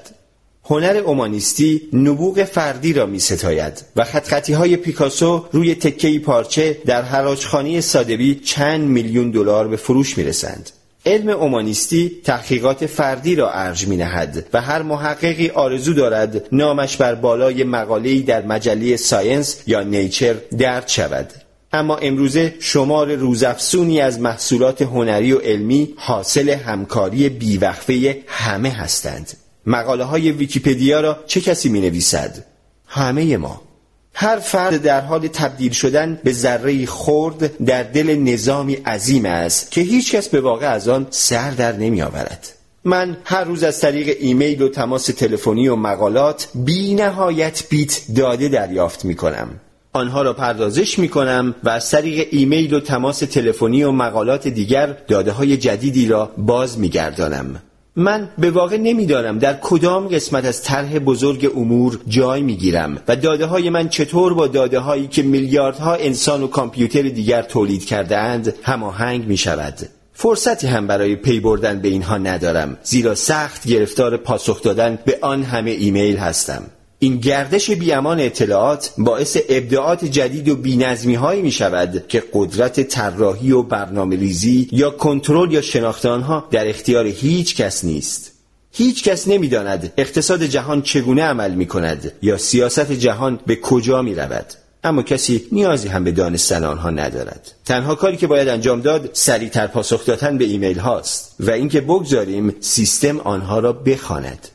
هنر 0.64 0.96
اومانیستی 0.96 1.88
نبوغ 1.92 2.44
فردی 2.44 2.92
را 2.92 3.06
می 3.06 3.18
ستاید 3.18 3.82
و 3.96 4.04
خطخطی 4.04 4.52
های 4.52 4.76
پیکاسو 4.76 5.46
روی 5.52 5.74
تکهی 5.74 6.18
پارچه 6.18 6.78
در 6.86 7.02
حراجخانه 7.02 7.80
سادبی 7.80 8.34
چند 8.34 8.80
میلیون 8.80 9.30
دلار 9.30 9.68
به 9.68 9.76
فروش 9.76 10.18
می 10.18 10.24
رسند. 10.24 10.70
علم 11.06 11.28
اومانیستی 11.28 12.20
تحقیقات 12.24 12.86
فردی 12.86 13.34
را 13.34 13.50
ارج 13.52 13.86
می 13.86 13.96
نهد 13.96 14.46
و 14.52 14.60
هر 14.60 14.82
محققی 14.82 15.48
آرزو 15.48 15.94
دارد 15.94 16.46
نامش 16.52 16.96
بر 16.96 17.14
بالای 17.14 17.64
مقاله‌ای 17.64 18.20
در 18.20 18.46
مجله 18.46 18.96
ساینس 18.96 19.62
یا 19.66 19.82
نیچر 19.82 20.34
درج 20.58 20.88
شود. 20.88 21.32
اما 21.72 21.96
امروزه 21.96 22.54
شمار 22.60 23.14
روزافزونی 23.14 24.00
از 24.00 24.20
محصولات 24.20 24.82
هنری 24.82 25.32
و 25.32 25.38
علمی 25.38 25.94
حاصل 25.96 26.48
همکاری 26.48 27.28
بیوقفه 27.28 28.22
همه 28.26 28.70
هستند. 28.70 29.32
مقاله 29.66 30.04
های 30.04 30.32
ویکیپدیا 30.32 31.00
را 31.00 31.18
چه 31.26 31.40
کسی 31.40 31.68
می 31.68 31.80
نویسد؟ 31.80 32.44
همه 32.86 33.36
ما. 33.36 33.69
هر 34.14 34.38
فرد 34.38 34.82
در 34.82 35.00
حال 35.00 35.28
تبدیل 35.28 35.72
شدن 35.72 36.20
به 36.24 36.32
ذره 36.32 36.86
خرد 36.86 37.64
در 37.64 37.82
دل 37.82 38.16
نظامی 38.16 38.74
عظیم 38.74 39.26
است 39.26 39.70
که 39.70 39.80
هیچ 39.80 40.14
کس 40.14 40.28
به 40.28 40.40
واقع 40.40 40.66
از 40.66 40.88
آن 40.88 41.06
سر 41.10 41.50
در 41.50 41.72
نمی 41.72 42.02
آورد. 42.02 42.48
من 42.84 43.16
هر 43.24 43.44
روز 43.44 43.62
از 43.62 43.80
طریق 43.80 44.16
ایمیل 44.20 44.62
و 44.62 44.68
تماس 44.68 45.06
تلفنی 45.06 45.68
و 45.68 45.76
مقالات 45.76 46.48
بی 46.54 46.94
نهایت 46.94 47.68
بیت 47.68 48.00
داده 48.16 48.48
دریافت 48.48 49.04
می 49.04 49.14
کنم. 49.14 49.48
آنها 49.92 50.22
را 50.22 50.32
پردازش 50.32 50.98
می 50.98 51.08
کنم 51.08 51.54
و 51.64 51.68
از 51.68 51.90
طریق 51.90 52.28
ایمیل 52.30 52.74
و 52.74 52.80
تماس 52.80 53.18
تلفنی 53.18 53.82
و 53.82 53.90
مقالات 53.90 54.48
دیگر 54.48 54.96
داده 55.08 55.32
های 55.32 55.56
جدیدی 55.56 56.06
را 56.06 56.30
باز 56.38 56.78
می 56.78 56.88
گردانم. 56.88 57.62
من 57.96 58.28
به 58.38 58.50
واقع 58.50 58.76
نمی‌دانم 58.76 59.38
در 59.38 59.58
کدام 59.62 60.08
قسمت 60.08 60.44
از 60.44 60.62
طرح 60.62 60.98
بزرگ 60.98 61.52
امور 61.56 61.98
جای 62.08 62.42
می‌گیرم 62.42 62.98
و 63.08 63.16
داده 63.16 63.46
های 63.46 63.70
من 63.70 63.88
چطور 63.88 64.34
با 64.34 64.46
داده 64.46 64.78
هایی 64.78 65.06
که 65.06 65.22
میلیاردها 65.22 65.94
انسان 65.94 66.42
و 66.42 66.46
کامپیوتر 66.46 67.02
دیگر 67.02 67.42
تولید 67.42 67.84
کرده 67.84 68.18
اند 68.18 68.54
هماهنگ 68.62 69.26
می 69.26 69.36
شود. 69.36 69.74
فرصتی 70.12 70.66
هم 70.66 70.86
برای 70.86 71.16
پی 71.16 71.40
بردن 71.40 71.80
به 71.80 71.88
اینها 71.88 72.18
ندارم 72.18 72.78
زیرا 72.82 73.14
سخت 73.14 73.68
گرفتار 73.68 74.16
پاسخ 74.16 74.62
دادن 74.62 74.98
به 75.04 75.18
آن 75.22 75.42
همه 75.42 75.70
ایمیل 75.70 76.16
هستم. 76.16 76.62
این 77.02 77.16
گردش 77.16 77.70
بیامان 77.70 78.20
اطلاعات 78.20 78.92
باعث 78.98 79.38
ابداعات 79.48 80.04
جدید 80.04 80.48
و 80.48 80.56
بینظمی 80.56 81.14
هایی 81.14 81.42
می 81.42 81.50
شود 81.50 82.04
که 82.08 82.22
قدرت 82.32 82.80
طراحی 82.80 83.52
و 83.52 83.62
برنامه 83.62 84.16
ریزی 84.16 84.68
یا 84.72 84.90
کنترل 84.90 85.52
یا 85.52 85.60
شناخت 85.60 86.06
آنها 86.06 86.48
در 86.50 86.68
اختیار 86.68 87.06
هیچ 87.06 87.56
کس 87.56 87.84
نیست. 87.84 88.32
هیچ 88.72 89.04
کس 89.04 89.28
نمی‌داند 89.28 89.92
اقتصاد 89.96 90.42
جهان 90.42 90.82
چگونه 90.82 91.22
عمل 91.22 91.54
می 91.54 91.66
کند 91.66 92.12
یا 92.22 92.36
سیاست 92.36 92.92
جهان 92.92 93.40
به 93.46 93.56
کجا 93.56 94.02
می 94.02 94.14
رود. 94.14 94.46
اما 94.84 95.02
کسی 95.02 95.46
نیازی 95.52 95.88
هم 95.88 96.04
به 96.04 96.12
دانستن 96.12 96.64
آنها 96.64 96.90
ندارد 96.90 97.52
تنها 97.64 97.94
کاری 97.94 98.16
که 98.16 98.26
باید 98.26 98.48
انجام 98.48 98.80
داد 98.80 99.10
سریعتر 99.12 99.66
پاسخ 99.66 100.06
دادن 100.06 100.38
به 100.38 100.44
ایمیل 100.44 100.78
هاست 100.78 101.34
و 101.40 101.50
اینکه 101.50 101.80
بگذاریم 101.80 102.54
سیستم 102.60 103.20
آنها 103.20 103.58
را 103.58 103.72
بخواند 103.72 104.48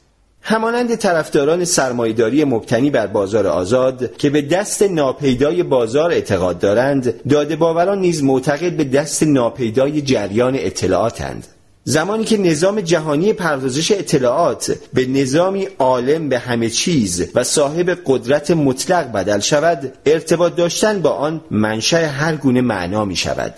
همانند 0.47 0.95
طرفداران 0.95 1.65
سرمایداری 1.65 2.43
مبتنی 2.43 2.89
بر 2.89 3.07
بازار 3.07 3.47
آزاد 3.47 4.17
که 4.17 4.29
به 4.29 4.41
دست 4.41 4.81
ناپیدای 4.81 5.63
بازار 5.63 6.11
اعتقاد 6.11 6.59
دارند 6.59 7.27
داده 7.29 7.55
باوران 7.55 7.99
نیز 7.99 8.23
معتقد 8.23 8.77
به 8.77 8.83
دست 8.83 9.23
ناپیدای 9.23 10.01
جریان 10.01 10.55
اطلاعاتند. 10.55 11.47
زمانی 11.83 12.23
که 12.23 12.37
نظام 12.37 12.81
جهانی 12.81 13.33
پردازش 13.33 13.91
اطلاعات 13.91 14.77
به 14.93 15.05
نظامی 15.05 15.67
عالم 15.79 16.29
به 16.29 16.39
همه 16.39 16.69
چیز 16.69 17.29
و 17.35 17.43
صاحب 17.43 17.97
قدرت 18.05 18.51
مطلق 18.51 19.11
بدل 19.11 19.39
شود 19.39 19.93
ارتباط 20.05 20.55
داشتن 20.55 21.01
با 21.01 21.09
آن 21.09 21.41
منشأ 21.51 22.05
هر 22.05 22.35
گونه 22.35 22.61
معنا 22.61 23.05
می 23.05 23.15
شود 23.15 23.53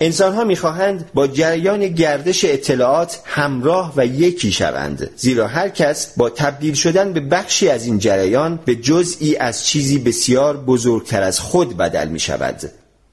انسان 0.00 0.34
ها 0.34 0.44
می‌خواهند 0.44 1.10
با 1.14 1.26
جریان 1.26 1.88
گردش 1.88 2.44
اطلاعات 2.44 3.20
همراه 3.24 3.92
و 3.96 4.06
یکی 4.06 4.52
شوند 4.52 5.10
زیرا 5.16 5.46
هر 5.46 5.68
کس 5.68 6.12
با 6.16 6.30
تبدیل 6.30 6.74
شدن 6.74 7.12
به 7.12 7.20
بخشی 7.20 7.68
از 7.68 7.86
این 7.86 7.98
جریان 7.98 8.58
به 8.64 8.74
جزئی 8.74 9.36
از 9.36 9.66
چیزی 9.66 9.98
بسیار 9.98 10.56
بزرگتر 10.56 11.22
از 11.22 11.40
خود 11.40 11.76
بدل 11.76 12.08
می 12.08 12.20
شود 12.20 12.70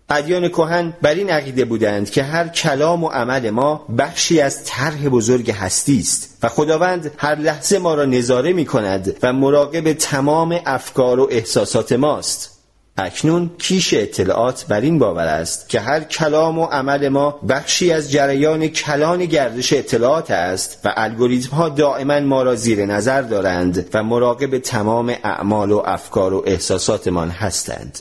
ادیان 0.10 0.50
کهن 0.50 0.94
بر 1.02 1.14
این 1.14 1.30
عقیده 1.30 1.66
بودند 1.66 2.10
که 2.10 2.24
هر 2.24 2.48
کلام 2.48 3.04
و 3.04 3.08
عمل 3.08 3.50
ما 3.50 3.86
بخشی 3.98 4.42
از 4.42 4.64
طرح 4.66 5.10
بزرگ 5.10 5.52
هستی 5.52 6.00
است 6.00 6.38
و 6.44 6.50
خداوند 6.50 7.12
هر 7.18 7.36
لحظه 7.36 7.80
ما 7.80 7.94
را 7.94 8.06
نظاره 8.06 8.54
می 8.54 8.66
کند 8.66 9.16
و 9.24 9.34
مراقب 9.34 9.94
تمام 9.94 10.60
افکار 10.66 11.20
و 11.20 11.28
احساسات 11.32 11.92
ماست. 11.92 12.55
اکنون 12.98 13.52
کیش 13.58 13.94
اطلاعات 13.94 14.66
بر 14.66 14.82
این 14.82 15.00
باور 15.00 15.28
است 15.28 15.70
که 15.70 15.80
هر 15.80 16.00
کلام 16.00 16.60
و 16.60 16.66
عمل 16.66 17.10
ما 17.10 17.32
بخشی 17.50 17.92
از 17.92 18.12
جریان 18.12 18.68
کلان 18.68 19.26
گردش 19.26 19.74
اطلاعات 19.74 20.32
است 20.32 20.80
و 20.86 20.94
الگوریتم 20.98 21.56
ها 21.56 21.70
دائما 21.70 22.20
ما 22.20 22.44
را 22.44 22.56
زیر 22.56 22.86
نظر 22.86 23.22
دارند 23.22 23.90
و 23.94 24.04
مراقب 24.04 24.58
تمام 24.58 25.16
اعمال 25.24 25.72
و 25.72 25.82
افکار 25.86 26.34
و 26.34 26.44
احساساتمان 26.46 27.30
هستند. 27.30 28.00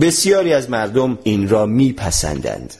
بسیاری 0.00 0.52
از 0.52 0.70
مردم 0.70 1.18
این 1.22 1.48
را 1.48 1.66
میپسندند. 1.66 2.74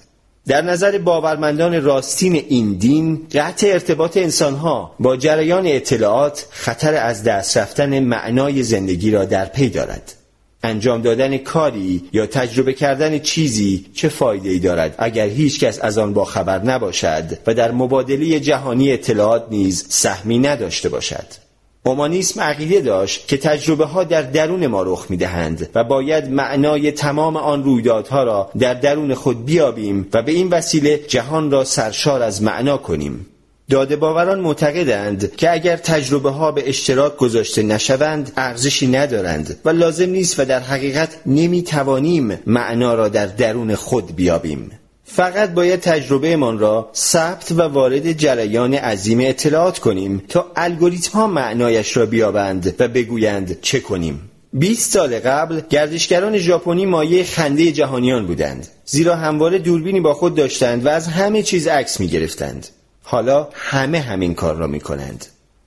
در 0.47 0.63
نظر 0.63 0.99
باورمندان 0.99 1.83
راستین 1.83 2.35
این 2.35 2.73
دین 2.73 3.27
قطع 3.33 3.67
ارتباط 3.67 4.17
انسانها 4.17 4.95
با 5.01 5.17
جریان 5.17 5.67
اطلاعات 5.67 6.47
خطر 6.51 6.95
از 6.95 7.23
دست 7.25 7.57
رفتن 7.57 8.01
معنای 8.01 8.63
زندگی 8.63 9.11
را 9.11 9.25
در 9.25 9.45
پی 9.45 9.69
دارد. 9.69 10.13
انجام 10.63 11.03
دادن 11.03 11.37
کاری 11.37 12.03
یا 12.13 12.27
تجربه 12.27 12.73
کردن 12.73 13.19
چیزی 13.19 13.87
چه 13.95 14.09
فایده 14.09 14.49
ای 14.49 14.59
دارد؟ 14.59 14.95
اگر 14.99 15.27
هیچ 15.27 15.61
کس 15.61 15.79
از 15.83 15.99
آن 15.99 16.13
با 16.13 16.25
خبر 16.25 16.63
نباشد 16.63 17.39
و 17.47 17.55
در 17.55 17.73
مبادله 17.73 18.41
جهانی 18.41 18.93
اطلاعات 18.93 19.47
نیز 19.51 19.87
سهمی 19.89 20.39
نداشته 20.39 20.89
باشد. 20.89 21.47
اومانیسم 21.87 22.41
عقیده 22.41 22.81
داشت 22.81 23.29
که 23.29 23.37
تجربه 23.37 23.85
ها 23.85 24.05
در 24.05 24.23
درون 24.23 24.67
ما 24.67 24.83
رخ 24.83 25.07
می 25.11 25.17
دهند 25.17 25.71
و 25.75 25.85
باید 25.85 26.31
معنای 26.31 26.93
تمام 26.93 27.37
آن 27.37 27.65
رویدادها 27.65 28.25
را 28.25 28.51
در 28.59 28.75
درون 28.75 29.15
خود 29.15 29.45
بیابیم 29.45 30.09
و 30.13 30.23
به 30.23 30.33
این 30.33 30.49
وسیله 30.49 30.99
جهان 31.09 31.51
را 31.51 31.65
سرشار 31.65 32.23
از 32.23 32.43
معنا 32.43 32.77
کنیم. 32.77 33.27
داده 33.71 33.97
باوران 33.97 34.41
معتقدند 34.41 35.37
که 35.37 35.53
اگر 35.53 35.77
تجربه 35.77 36.31
ها 36.31 36.53
به 36.53 36.69
اشتراک 36.69 37.17
گذاشته 37.17 37.63
نشوند 37.63 38.33
ارزشی 38.37 38.87
ندارند 38.87 39.61
و 39.65 39.71
لازم 39.71 40.11
نیست 40.11 40.41
و 40.41 40.45
در 40.45 40.61
حقیقت 40.61 41.17
نمی 41.27 41.63
توانیم 41.63 42.39
معنا 42.47 42.95
را 42.95 43.09
در 43.09 43.27
درون 43.27 43.75
خود 43.75 44.17
بیابیم. 44.17 44.71
فقط 45.05 45.51
باید 45.51 45.81
تجربه 45.81 46.37
من 46.37 46.59
را 46.59 46.91
ثبت 46.95 47.53
و 47.53 47.63
وارد 47.63 48.13
جریان 48.13 48.75
عظیم 48.75 49.19
اطلاعات 49.21 49.79
کنیم 49.79 50.23
تا 50.29 50.53
الگوریتم 50.57 51.19
ها 51.19 51.27
معنایش 51.27 51.97
را 51.97 52.07
بیابند 52.07 52.75
و 52.79 52.89
بگویند 52.89 53.61
چه 53.61 53.81
کنیم. 53.81 54.31
20 54.53 54.93
سال 54.93 55.19
قبل 55.19 55.61
گردشگران 55.71 56.39
ژاپنی 56.39 56.87
مایه 56.87 57.25
خنده 57.25 57.73
جهانیان 57.73 58.27
بودند 58.27 58.69
زیرا 58.85 59.17
همواره 59.17 59.59
دوربینی 59.59 60.01
با 60.01 60.15
خود 60.15 60.35
داشتند 60.35 60.87
و 60.87 60.89
از 60.89 61.09
همه 61.09 61.43
چیز 61.43 61.67
عکس 61.67 62.01
می 62.01 62.09
گرفتند 62.09 62.67
حالا 63.09 63.49
همه 63.53 64.01
همین 64.01 64.35
کار 64.35 64.57
را 64.57 64.67
می 64.67 64.81
کنند 64.81 65.27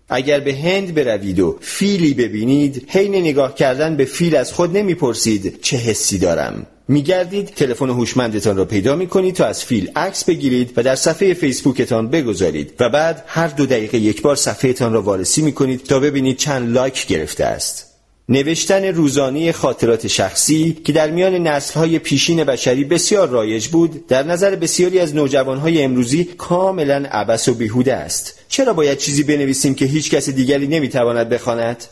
اگر 0.09 0.39
به 0.39 0.55
هند 0.55 0.93
بروید 0.93 1.39
و 1.39 1.57
فیلی 1.61 2.13
ببینید 2.13 2.85
حین 2.89 3.15
نگاه 3.15 3.55
کردن 3.55 3.95
به 3.95 4.05
فیل 4.05 4.35
از 4.35 4.53
خود 4.53 4.77
نمی‌پرسید 4.77 5.61
چه 5.61 5.77
حسی 5.77 6.17
دارم. 6.17 6.67
میگردید 6.87 7.47
تلفن 7.47 7.89
هوشمندتان 7.89 8.57
را 8.57 8.65
پیدا 8.65 8.95
می‌کنید 8.95 9.35
تا 9.35 9.45
از 9.45 9.63
فیل 9.63 9.91
عکس 9.95 10.23
بگیرید 10.23 10.73
و 10.77 10.83
در 10.83 10.95
صفحه 10.95 11.33
فیسبوکتان 11.33 12.09
بگذارید 12.09 12.73
و 12.79 12.89
بعد 12.89 13.23
هر 13.27 13.47
دو 13.47 13.65
دقیقه 13.65 13.97
یک 13.97 14.21
بار 14.21 14.35
صفحهتان 14.35 14.93
را 14.93 15.01
وارسی 15.01 15.41
می‌کنید 15.41 15.83
تا 15.83 15.99
ببینید 15.99 16.37
چند 16.37 16.73
لایک 16.73 17.07
گرفته 17.07 17.45
است. 17.45 17.88
نوشتن 18.31 18.85
روزانه 18.85 19.51
خاطرات 19.51 20.07
شخصی 20.07 20.77
که 20.83 20.93
در 20.93 21.11
میان 21.11 21.33
نسلهای 21.33 21.99
پیشین 21.99 22.43
بشری 22.43 22.83
بسیار 22.83 23.29
رایج 23.29 23.67
بود 23.67 24.07
در 24.07 24.23
نظر 24.23 24.55
بسیاری 24.55 24.99
از 24.99 25.15
نوجوانهای 25.15 25.83
امروزی 25.83 26.23
کاملا 26.23 26.95
عبث 27.11 27.47
و 27.47 27.53
بیهوده 27.53 27.93
است. 27.93 28.39
چرا 28.49 28.73
باید 28.73 28.97
چیزی 28.97 29.23
بنویسیم 29.23 29.75
که 29.75 29.85
هیچ 29.85 30.11
کس 30.11 30.29
دیگری 30.29 30.67
نمی‌تواند 30.67 31.29
بخواند؟ 31.29 31.83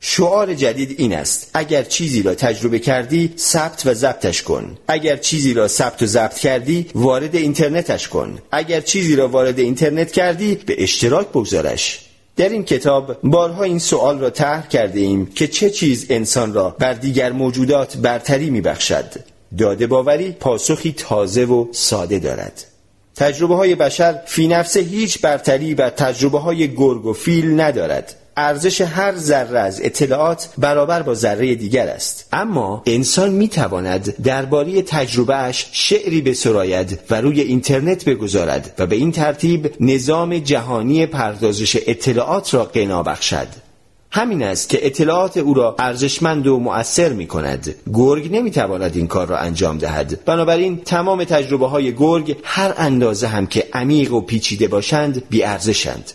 شعار 0.00 0.54
جدید 0.54 0.94
این 0.98 1.14
است. 1.14 1.50
اگر 1.54 1.82
چیزی 1.82 2.22
را 2.22 2.34
تجربه 2.34 2.78
کردی 2.78 3.32
ثبت 3.38 3.86
و 3.86 3.94
ضبطش 3.94 4.42
کن. 4.42 4.78
اگر 4.88 5.16
چیزی 5.16 5.54
را 5.54 5.68
ثبت 5.68 6.02
و 6.02 6.06
ضبط 6.06 6.38
کردی 6.38 6.86
وارد 6.94 7.36
اینترنتش 7.36 8.08
کن. 8.08 8.38
اگر 8.52 8.80
چیزی 8.80 9.16
را 9.16 9.28
وارد 9.28 9.58
اینترنت 9.58 10.12
کردی 10.12 10.54
به 10.54 10.82
اشتراک 10.82 11.28
بگذارش. 11.28 12.00
در 12.42 12.48
این 12.48 12.64
کتاب 12.64 13.16
بارها 13.22 13.62
این 13.62 13.78
سوال 13.78 14.18
را 14.18 14.30
طرح 14.30 14.68
کرده 14.68 15.00
ایم 15.00 15.26
که 15.26 15.46
چه 15.46 15.70
چیز 15.70 16.06
انسان 16.10 16.54
را 16.54 16.76
بر 16.78 16.92
دیگر 16.92 17.32
موجودات 17.32 17.96
برتری 17.96 18.50
می 18.50 18.60
بخشد 18.60 19.04
داده 19.58 19.86
باوری 19.86 20.32
پاسخی 20.32 20.92
تازه 20.92 21.44
و 21.44 21.66
ساده 21.72 22.18
دارد. 22.18 22.64
تجربه 23.16 23.54
های 23.54 23.74
بشر 23.74 24.20
فی 24.26 24.48
نفسه 24.48 24.80
هیچ 24.80 25.20
برتری 25.20 25.74
بر 25.74 25.90
تجربه 25.90 26.38
های 26.38 26.74
گرگ 26.74 27.06
و 27.06 27.12
فیل 27.12 27.60
ندارد. 27.60 28.14
ارزش 28.36 28.80
هر 28.80 29.16
ذره 29.16 29.58
از 29.58 29.80
اطلاعات 29.84 30.48
برابر 30.58 31.02
با 31.02 31.14
ذره 31.14 31.54
دیگر 31.54 31.88
است. 31.88 32.28
اما 32.32 32.82
انسان 32.86 33.30
می 33.30 33.48
تواند 33.48 34.16
درباره 34.22 34.82
تجربهش 34.82 35.66
شعری 35.72 36.20
بسراید 36.20 36.98
و 37.10 37.20
روی 37.20 37.40
اینترنت 37.40 38.04
بگذارد 38.04 38.74
و 38.78 38.86
به 38.86 38.96
این 38.96 39.12
ترتیب 39.12 39.74
نظام 39.80 40.38
جهانی 40.38 41.06
پردازش 41.06 41.76
اطلاعات 41.86 42.54
را 42.54 42.64
قنا 42.64 43.02
بخشد. 43.02 43.48
همین 44.14 44.42
است 44.42 44.68
که 44.68 44.86
اطلاعات 44.86 45.36
او 45.36 45.54
را 45.54 45.76
ارزشمند 45.78 46.46
و 46.46 46.58
مؤثر 46.58 47.12
می 47.12 47.26
کند 47.26 47.74
گرگ 47.92 48.36
نمی 48.36 48.50
تواند 48.50 48.96
این 48.96 49.06
کار 49.06 49.26
را 49.26 49.38
انجام 49.38 49.78
دهد. 49.78 50.24
بنابراین 50.24 50.80
تمام 50.84 51.24
تجربه 51.24 51.68
های 51.68 51.92
گرگ 51.92 52.36
هر 52.42 52.74
اندازه 52.76 53.26
هم 53.26 53.46
که 53.46 53.68
عمیق 53.72 54.12
و 54.12 54.20
پیچیده 54.20 54.68
باشند 54.68 55.22
بی 55.30 55.42
ارزشند 55.42 56.12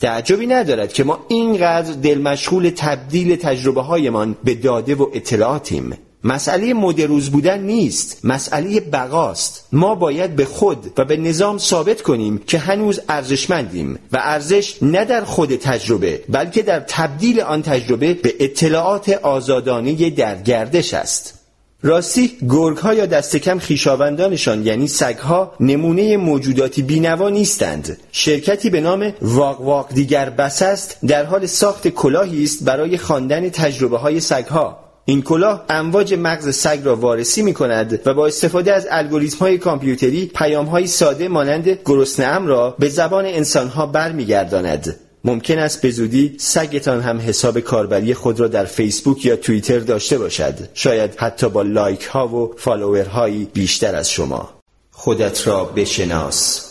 تعجبی 0.00 0.46
ندارد 0.46 0.92
که 0.92 1.04
ما 1.04 1.24
اینقدر 1.28 1.92
دل 1.92 2.18
مشغول 2.18 2.72
تبدیل 2.76 3.36
تجربه 3.36 3.82
هایمان 3.82 4.36
به 4.44 4.54
داده 4.54 4.94
و 4.94 5.06
اطلاعاتیم. 5.14 5.98
مسئله 6.24 6.74
مدروز 6.74 7.30
بودن 7.30 7.60
نیست 7.60 8.24
مسئله 8.24 8.80
بقاست. 8.80 9.66
ما 9.72 9.94
باید 9.94 10.36
به 10.36 10.44
خود 10.44 10.92
و 10.96 11.04
به 11.04 11.16
نظام 11.16 11.58
ثابت 11.58 12.02
کنیم 12.02 12.38
که 12.46 12.58
هنوز 12.58 13.00
ارزشمندیم 13.08 13.98
و 14.12 14.16
ارزش 14.16 14.82
نه 14.82 15.04
در 15.04 15.24
خود 15.24 15.56
تجربه 15.56 16.24
بلکه 16.28 16.62
در 16.62 16.80
تبدیل 16.80 17.40
آن 17.40 17.62
تجربه 17.62 18.14
به 18.14 18.34
اطلاعات 18.40 19.08
آزادانه 19.08 20.10
در 20.10 20.42
گردش 20.42 20.94
است. 20.94 21.37
راستی 21.82 22.38
گرگ 22.48 22.76
ها 22.76 22.94
یا 22.94 23.06
دست 23.06 23.36
کم 23.36 23.58
خویشاوندانشان 23.58 24.66
یعنی 24.66 24.88
سگ 24.88 25.16
ها 25.16 25.52
نمونه 25.60 26.16
موجوداتی 26.16 26.82
بینوا 26.82 27.28
نیستند 27.28 27.98
شرکتی 28.12 28.70
به 28.70 28.80
نام 28.80 29.12
واق 29.22 29.60
واق 29.60 29.88
دیگر 29.94 30.30
بس 30.30 30.62
است 30.62 30.98
در 31.06 31.24
حال 31.24 31.46
ساخت 31.46 31.88
کلاهی 31.88 32.44
است 32.44 32.64
برای 32.64 32.98
خواندن 32.98 33.48
تجربه 33.48 33.98
های 33.98 34.20
سگ 34.20 34.44
ها 34.44 34.78
این 35.04 35.22
کلاه 35.22 35.64
امواج 35.68 36.14
مغز 36.14 36.56
سگ 36.56 36.80
را 36.84 36.96
وارسی 36.96 37.42
می 37.42 37.54
کند 37.54 38.00
و 38.06 38.14
با 38.14 38.26
استفاده 38.26 38.72
از 38.72 38.86
الگوریتم 38.90 39.38
های 39.38 39.58
کامپیوتری 39.58 40.30
پیام 40.34 40.66
های 40.66 40.86
ساده 40.86 41.28
مانند 41.28 41.78
گرسنه 41.84 42.46
را 42.46 42.76
به 42.78 42.88
زبان 42.88 43.24
انسان 43.26 43.68
ها 43.68 43.86
برمیگرداند. 43.86 44.96
ممکن 45.28 45.58
است 45.58 45.80
به 45.80 45.90
زودی 45.90 46.34
سگتان 46.38 47.00
هم 47.00 47.20
حساب 47.20 47.60
کاربری 47.60 48.14
خود 48.14 48.40
را 48.40 48.48
در 48.48 48.64
فیسبوک 48.64 49.26
یا 49.26 49.36
توییتر 49.36 49.78
داشته 49.78 50.18
باشد. 50.18 50.54
شاید 50.74 51.14
حتی 51.16 51.48
با 51.48 51.62
لایک 51.62 52.02
ها 52.02 52.28
و 52.28 52.54
فالوورهایی 52.58 53.48
بیشتر 53.52 53.94
از 53.94 54.10
شما. 54.10 54.50
خودت 54.90 55.46
را 55.46 55.64
بشناس. 55.64 56.64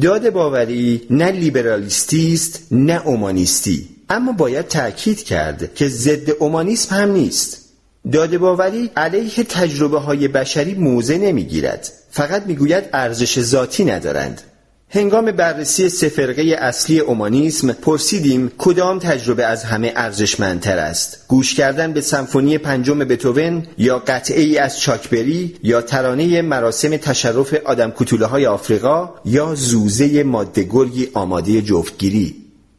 داد 0.00 0.30
باوری 0.30 1.02
نه 1.10 1.30
لیبرالیستی 1.30 2.34
است 2.34 2.66
نه 2.70 3.06
اومانیستی. 3.06 3.88
اما 4.10 4.32
باید 4.32 4.68
تأکید 4.68 5.22
کرد 5.22 5.74
که 5.74 5.88
ضد 5.88 6.30
اومانیسم 6.30 6.94
هم 6.94 7.12
نیست. 7.12 7.58
داده 8.12 8.38
باوری 8.38 8.90
علیه 8.96 9.44
تجربه 9.44 10.00
های 10.00 10.28
بشری 10.28 10.74
موزه 10.74 11.18
نمی‌گیرد. 11.18 11.92
فقط 12.10 12.46
می‌گوید 12.46 12.84
ارزش 12.92 13.40
ذاتی 13.40 13.84
ندارند. 13.84 14.42
هنگام 14.94 15.32
بررسی 15.32 15.88
سفرقه 15.88 16.56
اصلی 16.58 16.98
اومانیسم 16.98 17.72
پرسیدیم 17.72 18.52
کدام 18.58 18.98
تجربه 18.98 19.44
از 19.44 19.64
همه 19.64 19.92
ارزشمندتر 19.96 20.78
است. 20.78 21.24
گوش 21.28 21.54
کردن 21.54 21.92
به 21.92 22.00
سمفونی 22.00 22.58
پنجم 22.58 22.98
بتوون 22.98 23.66
یا 23.78 23.98
قطعه 23.98 24.42
ای 24.42 24.58
از 24.58 24.80
چاکبری 24.80 25.56
یا 25.62 25.82
ترانه 25.82 26.42
مراسم 26.42 26.96
تشرف 26.96 27.54
آدم 27.54 27.92
کتوله 27.96 28.26
های 28.26 28.46
آفریقا 28.46 29.10
یا 29.24 29.54
زوزه 29.54 30.22
ماده 30.22 30.62
گرگی 30.62 31.08
آماده 31.14 31.62
جفتگیری. 31.62 32.34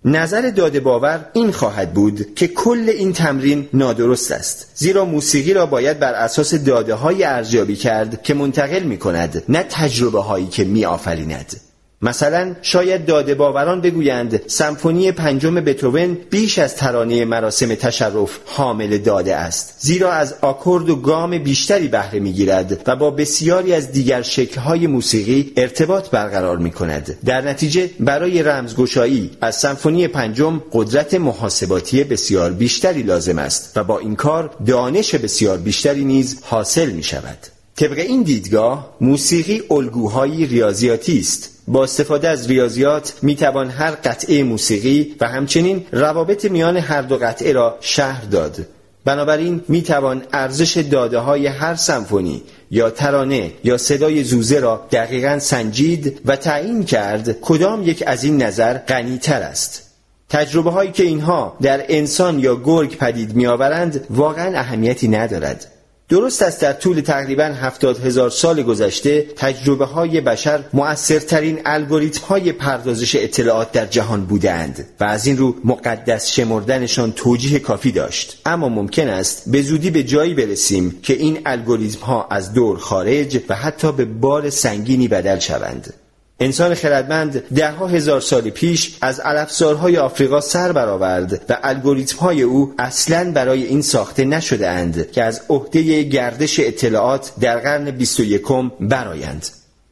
نظر 0.06 0.50
داده 0.50 0.80
باور 0.80 1.26
این 1.34 1.52
خواهد 1.52 1.94
بود 1.94 2.36
که 2.36 2.48
کل 2.48 2.90
این 2.90 3.14
تمرین 3.14 3.68
نادرست 3.74 4.32
است 4.32 4.72
زیرا 4.76 5.06
موسیقی 5.06 5.54
را 5.54 5.66
باید 5.66 6.00
بر 6.00 6.14
اساس 6.14 6.54
داده 6.54 6.94
های 6.94 7.24
ارزیابی 7.24 7.76
کرد 7.76 8.24
که 8.24 8.34
منتقل 8.34 8.84
می 8.84 8.98
کند 8.98 9.44
نه 9.50 9.66
تجربه 9.70 10.22
هایی 10.22 10.48
که 10.48 10.64
می 10.64 10.86
آفریند 10.86 11.65
مثلا 12.06 12.56
شاید 12.62 13.06
داده 13.06 13.36
باوران 13.36 13.82
بگویند 13.82 14.42
سمفونی 14.48 15.12
پنجم 15.12 15.56
بتوون 15.56 16.18
بیش 16.30 16.60
از 16.60 16.76
ترانه 16.76 17.26
مراسم 17.26 17.76
تشرف 17.76 18.40
حامل 18.46 18.98
داده 18.98 19.36
است. 19.36 19.76
زیرا 19.80 20.12
از 20.12 20.36
آکورد 20.42 20.90
و 20.90 20.96
گام 20.96 21.38
بیشتری 21.38 21.88
بهره 21.88 22.20
می‌گیرد 22.20 22.82
و 22.88 22.96
با 22.96 23.12
بسیاری 23.12 23.74
از 23.74 23.92
دیگر 23.92 24.22
شکلهای 24.22 24.88
موسیقی 24.88 25.54
ارتباط 25.58 26.10
برقرار 26.10 26.58
می 26.58 26.72
کند 26.72 27.18
در 27.26 27.42
نتیجه 27.42 27.90
برای 28.00 28.44
رمزگشایی 28.44 29.32
از 29.42 29.56
سمفونی 29.56 30.08
پنجم 30.08 30.62
قدرت 30.72 31.14
محاسباتی 31.14 32.04
بسیار 32.04 32.52
بیشتری 32.52 33.04
لازم 33.04 33.40
است 33.40 33.72
و 33.76 33.84
با 33.84 34.00
این 34.00 34.16
کار 34.16 34.50
دانش 34.68 35.16
بسیار 35.16 35.58
بیشتری 35.58 36.04
نیز 36.06 36.40
حاصل 36.44 36.90
می 36.90 37.04
شود 37.04 37.55
طبق 37.78 38.00
این 38.00 38.24
دیدگاه 38.24 38.96
موسیقی 39.02 39.62
الگوهای 39.72 40.46
ریاضیاتی 40.46 41.20
است. 41.20 41.50
با 41.68 41.84
استفاده 41.84 42.30
از 42.30 42.48
ریاضیات 42.48 43.14
می 43.22 43.36
توان 43.36 43.70
هر 43.70 43.92
قطعه 43.92 44.44
موسیقی 44.44 45.16
و 45.22 45.28
همچنین 45.28 45.86
روابط 45.92 46.46
میان 46.46 46.78
هر 46.78 47.02
دو 47.02 47.18
قطعه 47.18 47.54
را 47.54 47.78
شهر 47.82 48.26
داد. 48.26 48.68
بنابراین 49.06 49.62
می 49.68 49.82
توان 49.82 50.24
ارزش 50.34 50.78
داده 50.78 51.20
های 51.20 51.48
هر 51.48 51.76
سمفونی 51.76 52.44
یا 52.72 52.90
ترانه 52.90 53.52
یا 53.64 53.78
صدای 53.78 54.24
زوزه 54.24 54.60
را 54.60 54.88
دقیقا 54.92 55.40
سنجید 55.40 56.22
و 56.26 56.36
تعیین 56.36 56.84
کرد 56.84 57.42
کدام 57.42 57.84
یک 57.84 58.04
از 58.08 58.24
این 58.24 58.42
نظر 58.42 58.78
غنیتر 58.78 59.42
است. 59.42 59.82
تجربه 60.30 60.72
هایی 60.72 60.92
که 60.92 61.04
اینها 61.04 61.58
در 61.62 61.86
انسان 61.90 62.40
یا 62.40 62.56
گرگ 62.56 62.98
پدید 62.98 63.36
می 63.36 63.48
آورند 63.48 64.06
واقعا 64.10 64.60
اهمیتی 64.60 65.08
ندارد. 65.08 65.75
درست 66.10 66.42
است 66.42 66.62
در 66.62 66.74
طول 66.74 67.00
تقریبا 67.00 67.44
هفتاد 67.44 68.06
هزار 68.06 68.30
سال 68.30 68.64
گذشته 68.64 69.22
تجربه 69.36 69.86
های 69.86 70.22
بشر 70.22 70.64
مؤثرترین 70.74 71.62
الگوریتم 71.66 72.26
های 72.26 72.52
پردازش 72.52 73.16
اطلاعات 73.16 73.72
در 73.72 73.86
جهان 73.86 74.26
بودند 74.26 74.86
و 75.00 75.04
از 75.04 75.28
این 75.28 75.38
رو 75.38 75.56
مقدس 75.64 76.32
شمردنشان 76.32 77.12
توجیه 77.12 77.60
کافی 77.60 77.92
داشت. 77.92 78.42
اما 78.46 78.70
ممکن 78.70 79.08
است 79.08 79.52
به 79.52 79.62
زودی 79.62 79.92
به 79.92 80.04
جایی 80.04 80.34
برسیم 80.34 81.00
که 81.04 81.14
این 81.14 81.42
الگوریتم 81.46 82.00
ها 82.00 82.28
از 82.32 82.54
دور 82.54 82.78
خارج 82.78 83.40
و 83.50 83.56
حتی 83.56 83.92
به 83.92 84.06
بار 84.06 84.50
سنگینی 84.50 85.08
بدل 85.08 85.40
شوند. 85.40 85.94
انسان 86.40 86.74
خردمند 86.74 87.40
دهها 87.40 87.88
هزار 87.88 88.22
سال 88.22 88.50
پیش 88.50 88.98
از 89.02 89.20
علفزارهای 89.20 89.98
آفریقا 89.98 90.42
سر 90.42 90.72
برآورد 90.72 91.46
و 91.50 91.58
الگوریتم 91.64 92.18
های 92.18 92.42
او 92.42 92.74
اصلا 92.78 93.32
برای 93.32 93.64
این 93.64 93.82
ساخته 93.82 94.26
نشده 94.26 94.70
اند 94.70 95.12
که 95.12 95.24
از 95.24 95.42
عهده 95.50 96.04
گردش 96.04 96.60
اطلاعات 96.60 97.32
در 97.40 97.60
قرن 97.60 97.92
21 97.92 98.42
برایند. 98.80 99.48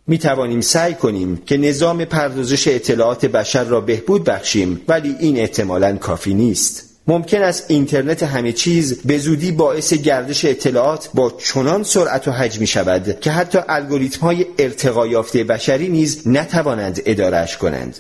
می 0.07 0.17
توانیم 0.17 0.61
سعی 0.61 0.93
کنیم 0.93 1.37
که 1.45 1.57
نظام 1.57 2.05
پردازش 2.05 2.67
اطلاعات 2.67 3.25
بشر 3.25 3.63
را 3.63 3.81
بهبود 3.81 4.23
بخشیم 4.23 4.81
ولی 4.87 5.15
این 5.19 5.37
احتمالا 5.37 5.97
کافی 5.97 6.33
نیست. 6.33 6.92
ممکن 7.07 7.41
است 7.41 7.65
اینترنت 7.67 8.23
همه 8.23 8.51
چیز 8.51 9.01
به 9.01 9.17
زودی 9.17 9.51
باعث 9.51 9.93
گردش 9.93 10.45
اطلاعات 10.45 11.09
با 11.13 11.33
چنان 11.37 11.83
سرعت 11.83 12.27
و 12.27 12.31
حجمی 12.31 12.67
شود 12.67 13.19
که 13.19 13.31
حتی 13.31 13.59
الگوریتم 13.67 14.21
های 14.21 14.45
ارتقا 14.59 15.07
یافته 15.07 15.43
بشری 15.43 15.89
نیز 15.89 16.27
نتوانند 16.27 17.01
ادارش 17.05 17.57
کنند. 17.57 17.95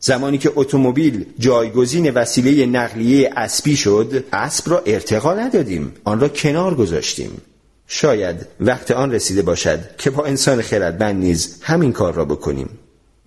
زمانی 0.00 0.38
که 0.38 0.52
اتومبیل 0.54 1.26
جایگزین 1.38 2.10
وسیله 2.10 2.66
نقلیه 2.66 3.30
اسبی 3.36 3.76
شد 3.76 4.24
اسب 4.32 4.70
را 4.70 4.82
ارتقا 4.86 5.34
ندادیم 5.34 5.92
آن 6.04 6.20
را 6.20 6.28
کنار 6.28 6.74
گذاشتیم. 6.74 7.30
شاید 7.86 8.36
وقت 8.60 8.90
آن 8.90 9.12
رسیده 9.12 9.42
باشد 9.42 9.80
که 9.98 10.10
با 10.10 10.24
انسان 10.24 10.62
خردمند 10.62 11.16
نیز 11.16 11.58
همین 11.62 11.92
کار 11.92 12.14
را 12.14 12.24
بکنیم. 12.24 12.68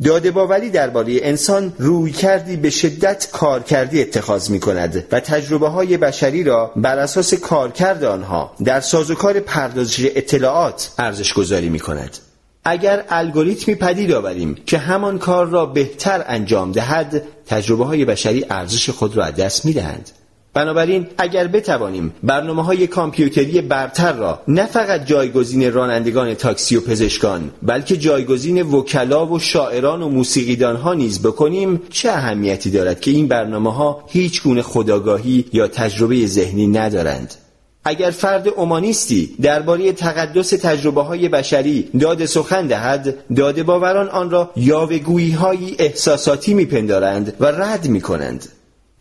داده 0.03 0.31
باوری 0.31 0.69
درباره 0.69 1.19
انسان 1.21 1.73
روی 1.77 2.11
کردی 2.11 2.55
به 2.55 2.69
شدت 2.69 3.27
کارکردی 3.31 4.01
اتخاذ 4.01 4.49
می 4.49 4.59
کند 4.59 5.05
و 5.11 5.19
تجربه 5.19 5.67
های 5.67 5.97
بشری 5.97 6.43
را 6.43 6.71
بر 6.75 6.99
اساس 6.99 7.33
کارکرد 7.33 8.03
آنها 8.03 8.51
در 8.63 8.79
سازوکار 8.79 9.39
پردازش 9.39 10.05
اطلاعات 10.15 10.91
ارزش 10.97 11.33
گذاری 11.33 11.69
می 11.69 11.79
کند. 11.79 12.17
اگر 12.65 13.03
الگوریتمی 13.09 13.75
پدید 13.75 14.11
آوریم 14.11 14.55
که 14.65 14.77
همان 14.77 15.19
کار 15.19 15.47
را 15.47 15.65
بهتر 15.65 16.23
انجام 16.27 16.71
دهد 16.71 17.23
تجربه 17.45 17.85
های 17.85 18.05
بشری 18.05 18.45
ارزش 18.49 18.89
خود 18.89 19.17
را 19.17 19.25
از 19.25 19.35
دست 19.35 19.65
می 19.65 19.73
دهند. 19.73 20.09
بنابراین 20.53 21.07
اگر 21.17 21.47
بتوانیم 21.47 22.13
برنامه 22.23 22.63
های 22.63 22.87
کامپیوتری 22.87 23.61
برتر 23.61 24.13
را 24.13 24.41
نه 24.47 24.65
فقط 24.65 25.05
جایگزین 25.05 25.73
رانندگان 25.73 26.33
تاکسی 26.33 26.75
و 26.75 26.81
پزشکان 26.81 27.51
بلکه 27.63 27.97
جایگزین 27.97 28.61
وکلا 28.61 29.27
و 29.27 29.39
شاعران 29.39 30.01
و 30.01 30.09
موسیقیدان 30.09 30.75
ها 30.75 30.93
نیز 30.93 31.21
بکنیم 31.21 31.81
چه 31.89 32.09
اهمیتی 32.09 32.71
دارد 32.71 32.99
که 32.99 33.11
این 33.11 33.27
برنامه 33.27 33.73
ها 33.73 34.03
هیچ 34.07 34.43
گونه 34.43 34.61
خداگاهی 34.61 35.45
یا 35.53 35.67
تجربه 35.67 36.27
ذهنی 36.27 36.67
ندارند؟ 36.67 37.33
اگر 37.85 38.11
فرد 38.11 38.47
اومانیستی 38.47 39.35
درباره 39.41 39.91
تقدس 39.91 40.49
تجربه 40.49 41.01
های 41.01 41.29
بشری 41.29 41.89
داد 41.99 42.25
سخن 42.25 42.67
دهد 42.67 43.17
داده 43.35 43.63
باوران 43.63 44.09
آن 44.09 44.29
را 44.29 44.51
یاوگویی 44.55 45.31
های 45.31 45.75
احساساتی 45.79 46.53
میپندارند 46.53 47.33
و 47.39 47.45
رد 47.45 47.87
می‌کنند. 47.87 48.47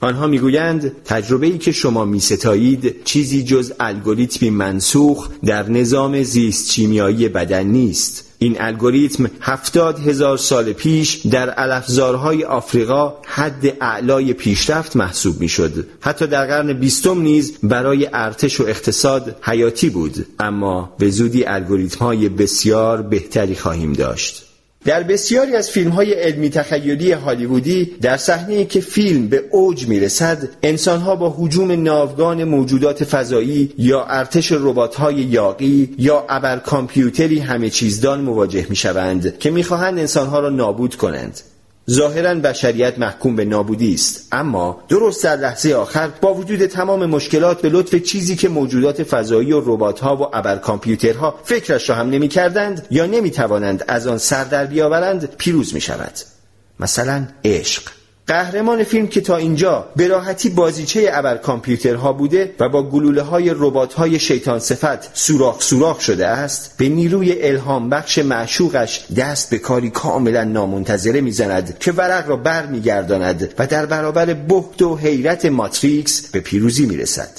آنها 0.00 0.26
می‌گویند 0.26 0.92
تجربه 1.04 1.46
ای 1.46 1.58
که 1.58 1.72
شما 1.72 2.04
میستایید 2.04 3.04
چیزی 3.04 3.42
جز 3.42 3.72
الگوریتمی 3.80 4.50
منسوخ 4.50 5.28
در 5.44 5.68
نظام 5.68 6.22
زیست 6.22 6.72
شیمیایی 6.72 7.28
بدن 7.28 7.66
نیست 7.66 8.30
این 8.42 8.56
الگوریتم 8.60 9.30
هفتاد 9.40 9.98
هزار 9.98 10.36
سال 10.36 10.72
پیش 10.72 11.14
در 11.14 11.50
علفزارهای 11.50 12.44
آفریقا 12.44 13.14
حد 13.26 13.76
اعلای 13.80 14.32
پیشرفت 14.32 14.96
محسوب 14.96 15.40
می 15.40 15.48
شد. 15.48 15.86
حتی 16.00 16.26
در 16.26 16.46
قرن 16.46 16.72
بیستم 16.72 17.20
نیز 17.20 17.58
برای 17.62 18.08
ارتش 18.12 18.60
و 18.60 18.64
اقتصاد 18.64 19.36
حیاتی 19.42 19.90
بود 19.90 20.26
اما 20.38 20.94
به 20.98 21.10
زودی 21.10 21.44
الگوریتم 21.44 22.04
های 22.04 22.28
بسیار 22.28 23.02
بهتری 23.02 23.54
خواهیم 23.54 23.92
داشت. 23.92 24.49
در 24.84 25.02
بسیاری 25.02 25.56
از 25.56 25.70
فیلم 25.70 25.90
های 25.90 26.12
علمی 26.12 26.50
تخیلی 26.50 27.12
هالیوودی 27.12 27.84
در 27.84 28.16
صحنه 28.16 28.64
که 28.64 28.80
فیلم 28.80 29.28
به 29.28 29.44
اوج 29.50 29.86
می‌رسد 29.86 30.48
انسانها 30.62 31.16
با 31.16 31.34
حجوم 31.38 31.82
ناوگان 31.82 32.44
موجودات 32.44 33.04
فضایی 33.04 33.72
یا 33.78 34.04
ارتش 34.04 34.52
ربات 34.52 34.94
های 34.94 35.14
یاقی 35.14 35.94
یا 35.98 36.26
ابر 36.28 36.58
کامپیوتری 36.58 37.38
همه 37.38 37.70
چیزدان 37.70 38.20
مواجه 38.20 38.66
می 38.70 38.76
شوند 38.76 39.38
که 39.38 39.50
می‌خواهند 39.50 39.98
انسانها 39.98 40.40
را 40.40 40.48
نابود 40.48 40.94
کنند. 40.94 41.40
ظاهرا 41.90 42.34
بشریت 42.34 42.98
محکوم 42.98 43.36
به 43.36 43.44
نابودی 43.44 43.94
است 43.94 44.28
اما 44.32 44.84
درست 44.88 45.24
در 45.24 45.36
لحظه 45.36 45.74
آخر 45.74 46.08
با 46.08 46.34
وجود 46.34 46.66
تمام 46.66 47.06
مشکلات 47.06 47.62
به 47.62 47.68
لطف 47.68 47.94
چیزی 47.94 48.36
که 48.36 48.48
موجودات 48.48 49.02
فضایی 49.02 49.52
و 49.52 49.60
ربات‌ها 49.60 50.16
و 50.16 50.36
ابر 50.36 50.56
کامپیوترها 50.56 51.40
فکرش 51.44 51.90
را 51.90 51.96
هم 51.96 52.10
نمی 52.10 52.28
کردند 52.28 52.86
یا 52.90 53.06
نمی 53.06 53.30
توانند 53.30 53.84
از 53.88 54.06
آن 54.06 54.18
سر 54.18 54.44
در 54.44 54.66
بیاورند 54.66 55.36
پیروز 55.36 55.74
می 55.74 55.80
شود 55.80 56.12
مثلا 56.80 57.26
عشق. 57.44 57.99
قهرمان 58.30 58.84
فیلم 58.84 59.06
که 59.06 59.20
تا 59.20 59.36
اینجا 59.36 59.88
به 59.96 60.08
راحتی 60.08 60.48
بازیچه 60.48 61.10
ابر 61.12 61.36
کامپیوترها 61.36 62.12
بوده 62.12 62.54
و 62.60 62.68
با 62.68 62.82
گلوله 62.82 63.22
های 63.22 63.50
ربات 63.56 63.94
های 63.94 64.18
شیطان 64.18 64.58
صفت 64.58 65.16
سوراخ 65.16 65.62
سوراخ 65.62 66.00
شده 66.00 66.26
است 66.26 66.74
به 66.78 66.88
نیروی 66.88 67.42
الهام 67.42 67.90
بخش 67.90 68.18
معشوقش 68.18 69.06
دست 69.16 69.50
به 69.50 69.58
کاری 69.58 69.90
کاملا 69.90 70.44
نامنتظره 70.44 71.20
می‌زند 71.20 71.78
که 71.78 71.92
ورق 71.92 72.28
را 72.28 72.36
بر 72.36 72.66
میگرداند 72.66 73.54
و 73.58 73.66
در 73.66 73.86
برابر 73.86 74.24
بهت 74.34 74.82
و 74.82 74.96
حیرت 74.96 75.46
ماتریکس 75.46 76.30
به 76.30 76.40
پیروزی 76.40 76.86
می‌رسد. 76.86 77.30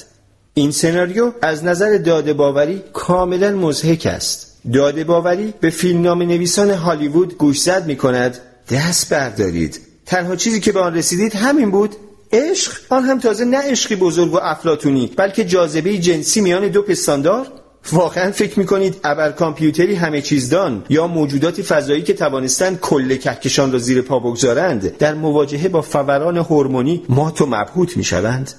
این 0.54 0.70
سناریو 0.70 1.32
از 1.42 1.64
نظر 1.64 1.96
داده 1.98 2.32
باوری 2.32 2.82
کاملا 2.92 3.50
مزهک 3.50 4.06
است. 4.06 4.56
داده 4.72 5.04
باوری 5.04 5.54
به 5.60 5.70
فیلمنامه 5.70 6.26
نویسان 6.26 6.70
هالیوود 6.70 7.36
گوشزد 7.36 7.86
می 7.86 7.96
کند 7.96 8.38
دست 8.70 9.10
بردارید. 9.10 9.91
تنها 10.06 10.36
چیزی 10.36 10.60
که 10.60 10.72
به 10.72 10.80
آن 10.80 10.94
رسیدید 10.94 11.34
همین 11.34 11.70
بود 11.70 11.96
عشق. 12.32 12.72
آن 12.88 13.04
هم 13.04 13.18
تازه 13.18 13.44
نه 13.44 13.58
عشقی 13.58 13.96
بزرگ 13.96 14.34
و 14.34 14.36
افلاتونی 14.42 15.10
بلکه 15.16 15.44
جاذبه 15.44 15.98
جنسی 15.98 16.40
میان 16.40 16.68
دو 16.68 16.82
پستاندار. 16.82 17.46
واقعا 17.92 18.32
فکر 18.32 18.58
می‌کنید 18.58 18.96
ابر 19.04 19.32
کامپیوتری 19.32 19.94
همه 19.94 20.22
چیزدان 20.22 20.84
یا 20.90 21.06
موجوداتی 21.06 21.62
فضایی 21.62 22.02
که 22.02 22.14
توانستند 22.14 22.80
کل 22.80 23.16
کهکشان 23.16 23.72
را 23.72 23.78
زیر 23.78 24.02
پا 24.02 24.18
بگذارند 24.18 24.96
در 24.96 25.14
مواجهه 25.14 25.68
با 25.68 25.82
فوران 25.82 26.36
هورمونی 26.36 27.02
مات 27.08 27.40
و 27.40 27.46
مبهوت 27.46 27.96
می‌شوند؟ 27.96 28.52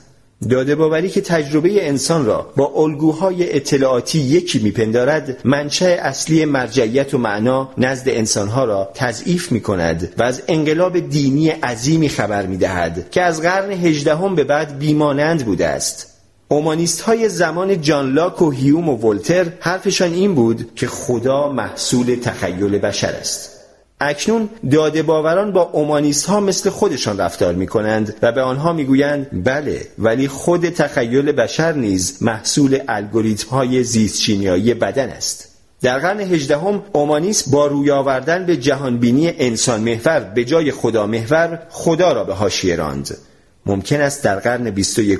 داده 0.49 0.75
باوری 0.75 1.09
که 1.09 1.21
تجربه 1.21 1.87
انسان 1.87 2.25
را 2.25 2.51
با 2.55 2.71
الگوهای 2.75 3.55
اطلاعاتی 3.55 4.19
یکی 4.19 4.59
میپندارد 4.59 5.37
منشأ 5.43 5.85
اصلی 5.85 6.45
مرجعیت 6.45 7.13
و 7.13 7.17
معنا 7.17 7.69
نزد 7.77 8.09
انسانها 8.09 8.65
را 8.65 8.91
تضعیف 8.93 9.51
می 9.51 9.61
کند 9.61 10.13
و 10.17 10.23
از 10.23 10.41
انقلاب 10.47 10.99
دینی 10.99 11.49
عظیمی 11.49 12.09
خبر 12.09 12.45
می 12.45 12.57
دهد 12.57 13.07
که 13.11 13.21
از 13.21 13.41
قرن 13.41 13.71
هجدهم 13.71 14.35
به 14.35 14.43
بعد 14.43 14.79
بیمانند 14.79 15.45
بوده 15.45 15.67
است. 15.67 16.09
اومانیست 16.47 17.01
های 17.01 17.29
زمان 17.29 17.81
جان 17.81 18.13
لاک 18.13 18.41
و 18.41 18.51
هیوم 18.51 18.89
و 18.89 18.95
ولتر 18.97 19.45
حرفشان 19.59 20.13
این 20.13 20.35
بود 20.35 20.75
که 20.75 20.87
خدا 20.87 21.49
محصول 21.49 22.15
تخیل 22.23 22.77
بشر 22.77 23.11
است. 23.11 23.52
اکنون 23.99 24.49
داده 24.71 25.03
باوران 25.03 25.51
با 25.51 25.61
اومانیست 25.61 26.25
ها 26.25 26.39
مثل 26.39 26.69
خودشان 26.69 27.17
رفتار 27.17 27.53
می 27.53 27.67
کنند 27.67 28.15
و 28.21 28.31
به 28.31 28.41
آنها 28.41 28.73
می 28.73 28.83
گویند 28.83 29.43
بله 29.43 29.87
ولی 29.99 30.27
خود 30.27 30.69
تخیل 30.69 31.31
بشر 31.31 31.71
نیز 31.71 32.17
محصول 32.21 32.79
الگوریتم 32.87 33.49
های 33.49 33.83
زیست 33.83 34.31
بدن 34.73 35.09
است. 35.09 35.49
در 35.81 35.99
قرن 35.99 36.19
هجدهم 36.19 36.83
اومانیسم 36.93 37.51
با 37.51 37.67
روی 37.67 37.91
آوردن 37.91 38.45
به 38.45 38.57
جهانبینی 38.57 39.33
انسان 39.37 39.81
محور 39.81 40.19
به 40.19 40.45
جای 40.45 40.71
خدا 40.71 41.07
محور 41.07 41.59
خدا 41.69 42.11
را 42.11 42.23
به 42.23 42.33
حاشیه 42.33 42.75
راند. 42.75 43.17
ممکن 43.65 44.01
است 44.01 44.23
در 44.23 44.35
قرن 44.35 44.69
21 44.69 45.19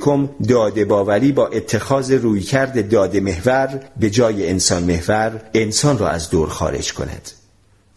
داده 0.50 0.86
باوری 0.86 1.32
با 1.32 1.48
اتخاذ 1.48 2.12
رویکرد 2.12 2.90
داده 2.90 3.20
محور 3.20 3.80
به 4.00 4.10
جای 4.10 4.50
انسان 4.50 4.84
محور 4.84 5.42
انسان 5.54 5.98
را 5.98 6.10
از 6.10 6.30
دور 6.30 6.50
خارج 6.50 6.94
کند. 6.94 7.32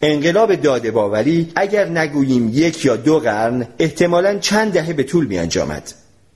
انقلاب 0.01 0.55
داده 0.55 0.91
باوری 0.91 1.51
اگر 1.55 1.85
نگوییم 1.85 2.49
یک 2.53 2.85
یا 2.85 2.95
دو 2.95 3.19
قرن 3.19 3.67
احتمالا 3.79 4.39
چند 4.39 4.73
دهه 4.73 4.93
به 4.93 5.03
طول 5.03 5.25
می 5.25 5.37
انجامد. 5.37 5.93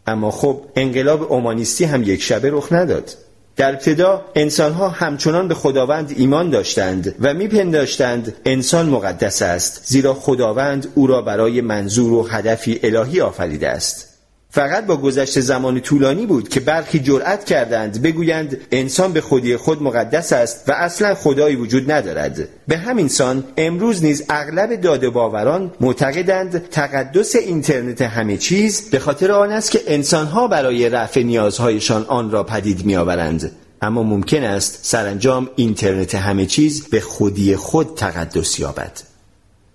اما 0.08 0.32
خب 0.32 0.62
انقلاب 0.76 1.32
اومانیستی 1.32 1.86
هم 1.86 2.04
یک 2.04 2.22
شبه 2.22 2.50
رخ 2.50 2.68
نداد 2.72 3.18
در 3.56 3.70
ابتدا 3.70 4.26
انسانها 4.36 4.90
همچنان 4.90 5.48
به 5.48 5.54
خداوند 5.54 6.14
ایمان 6.18 6.50
داشتند 6.50 7.16
و 7.20 7.34
میپنداشتند 7.34 8.34
انسان 8.46 8.90
مقدس 8.90 9.42
است 9.42 9.82
زیرا 9.86 10.14
خداوند 10.14 10.88
او 10.96 11.08
را 11.08 11.22
برای 11.22 11.62
منظور 11.62 12.14
و 12.14 12.28
هدفی 12.28 12.80
الهی 12.84 13.22
آفریده 13.22 13.70
است 13.70 14.11
فقط 14.54 14.86
با 14.86 14.98
گذشت 14.98 15.40
زمان 15.40 15.80
طولانی 15.80 16.26
بود 16.26 16.50
که 16.50 16.60
برخی 16.60 17.00
جرأت 17.00 17.46
کردند 17.46 18.02
بگویند 18.02 18.58
انسان 18.72 19.14
به 19.14 19.22
خودی 19.22 19.58
خود 19.58 19.84
مقدس 19.84 20.34
است 20.34 20.70
و 20.70 20.72
اصلا 20.72 21.16
خدایی 21.16 21.56
وجود 21.56 21.92
ندارد. 21.92 22.48
به 22.68 22.78
همین 22.78 23.08
سان 23.08 23.44
امروز 23.58 24.04
نیز 24.04 24.24
اغلب 24.30 24.82
داده 24.82 25.10
باوران 25.10 25.72
معتقدند 25.80 26.70
تقدس 26.70 27.36
اینترنت 27.36 28.02
همه 28.02 28.38
چیز 28.38 28.90
به 28.90 29.00
خاطر 29.00 29.32
آن 29.32 29.52
است 29.52 29.72
که 29.72 29.82
انسانها 29.88 30.48
برای 30.48 30.90
رفع 30.90 31.24
نیازهایشان 31.24 32.06
آن 32.06 32.32
را 32.32 32.44
پدید 32.44 32.86
میآورند. 32.86 33.52
اما 33.82 34.04
ممکن 34.04 34.44
است 34.44 34.80
سرانجام 34.82 35.50
اینترنت 35.56 36.16
همه 36.16 36.46
چیز 36.46 36.88
به 36.88 37.00
خودی 37.00 37.56
خود 37.56 37.96
تقدس 37.96 38.60
یابد. 38.60 39.11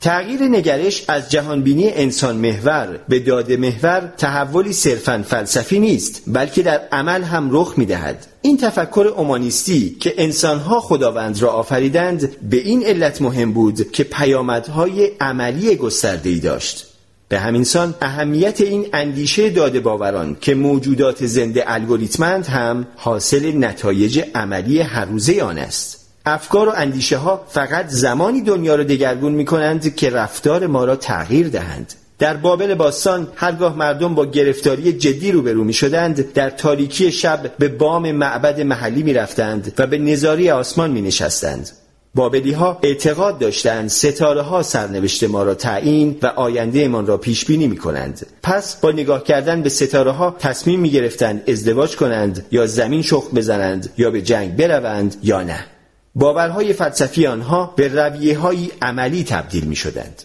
تغییر 0.00 0.42
نگرش 0.42 1.04
از 1.08 1.30
جهانبینی 1.30 1.90
انسان 1.90 2.36
محور 2.36 3.00
به 3.08 3.18
داده 3.18 3.56
محور 3.56 4.12
تحولی 4.18 4.72
صرفا 4.72 5.24
فلسفی 5.28 5.80
نیست 5.80 6.22
بلکه 6.26 6.62
در 6.62 6.80
عمل 6.92 7.22
هم 7.22 7.48
رخ 7.52 7.74
می 7.76 7.86
دهد. 7.86 8.26
این 8.42 8.56
تفکر 8.56 9.12
اومانیستی 9.16 9.96
که 10.00 10.14
انسانها 10.18 10.80
خداوند 10.80 11.42
را 11.42 11.50
آفریدند 11.50 12.36
به 12.50 12.56
این 12.56 12.84
علت 12.84 13.22
مهم 13.22 13.52
بود 13.52 13.92
که 13.92 14.04
پیامدهای 14.04 15.10
عملی 15.20 15.76
گسترده‌ای 15.76 16.40
داشت 16.40 16.86
به 17.28 17.38
همین 17.38 17.64
سان 17.64 17.94
اهمیت 18.02 18.60
این 18.60 18.86
اندیشه 18.92 19.50
داده 19.50 19.80
باوران 19.80 20.36
که 20.40 20.54
موجودات 20.54 21.26
زنده 21.26 21.64
الگوریتمند 21.66 22.46
هم 22.46 22.86
حاصل 22.96 23.64
نتایج 23.64 24.22
عملی 24.34 24.80
هر 24.80 25.04
روزه 25.04 25.42
آن 25.42 25.58
است 25.58 26.05
افکار 26.26 26.68
و 26.68 26.72
اندیشه 26.76 27.16
ها 27.16 27.44
فقط 27.48 27.88
زمانی 27.88 28.42
دنیا 28.42 28.74
را 28.74 28.84
دگرگون 28.84 29.32
می 29.32 29.44
کنند 29.44 29.94
که 29.94 30.10
رفتار 30.10 30.66
ما 30.66 30.84
را 30.84 30.96
تغییر 30.96 31.48
دهند. 31.48 31.94
در 32.18 32.36
بابل 32.36 32.74
باستان 32.74 33.28
هرگاه 33.34 33.76
مردم 33.76 34.14
با 34.14 34.26
گرفتاری 34.26 34.92
جدی 34.92 35.32
روبرو 35.32 35.64
می 35.64 35.72
شدند 35.72 36.32
در 36.32 36.50
تاریکی 36.50 37.12
شب 37.12 37.52
به 37.58 37.68
بام 37.68 38.12
معبد 38.12 38.60
محلی 38.60 39.02
می 39.02 39.12
رفتند 39.12 39.72
و 39.78 39.86
به 39.86 39.98
نظاری 39.98 40.50
آسمان 40.50 40.90
می 40.90 41.02
نشستند 41.02 41.70
بابلی 42.14 42.52
ها 42.52 42.78
اعتقاد 42.82 43.38
داشتند 43.38 43.88
ستاره 43.88 44.42
ها 44.42 44.62
سرنوشت 44.62 45.24
ما 45.24 45.42
را 45.42 45.54
تعیین 45.54 46.18
و 46.22 46.26
آینده 46.26 46.88
من 46.88 47.06
را 47.06 47.16
پیش 47.16 47.44
بینی 47.44 47.66
می 47.66 47.76
کنند 47.76 48.26
پس 48.42 48.76
با 48.76 48.90
نگاه 48.90 49.24
کردن 49.24 49.62
به 49.62 49.68
ستاره 49.68 50.10
ها 50.10 50.36
تصمیم 50.38 50.80
می 50.80 50.90
گرفتند 50.90 51.50
ازدواج 51.50 51.96
کنند 51.96 52.46
یا 52.50 52.66
زمین 52.66 53.02
شخ 53.02 53.34
بزنند 53.34 53.92
یا 53.98 54.10
به 54.10 54.22
جنگ 54.22 54.56
بروند 54.56 55.16
یا 55.22 55.42
نه. 55.42 55.75
باورهای 56.18 56.72
فلسفی 56.72 57.26
آنها 57.26 57.74
به 57.76 57.88
رویه 57.88 58.38
های 58.38 58.70
عملی 58.82 59.24
تبدیل 59.24 59.64
می 59.64 59.76
شدند. 59.76 60.22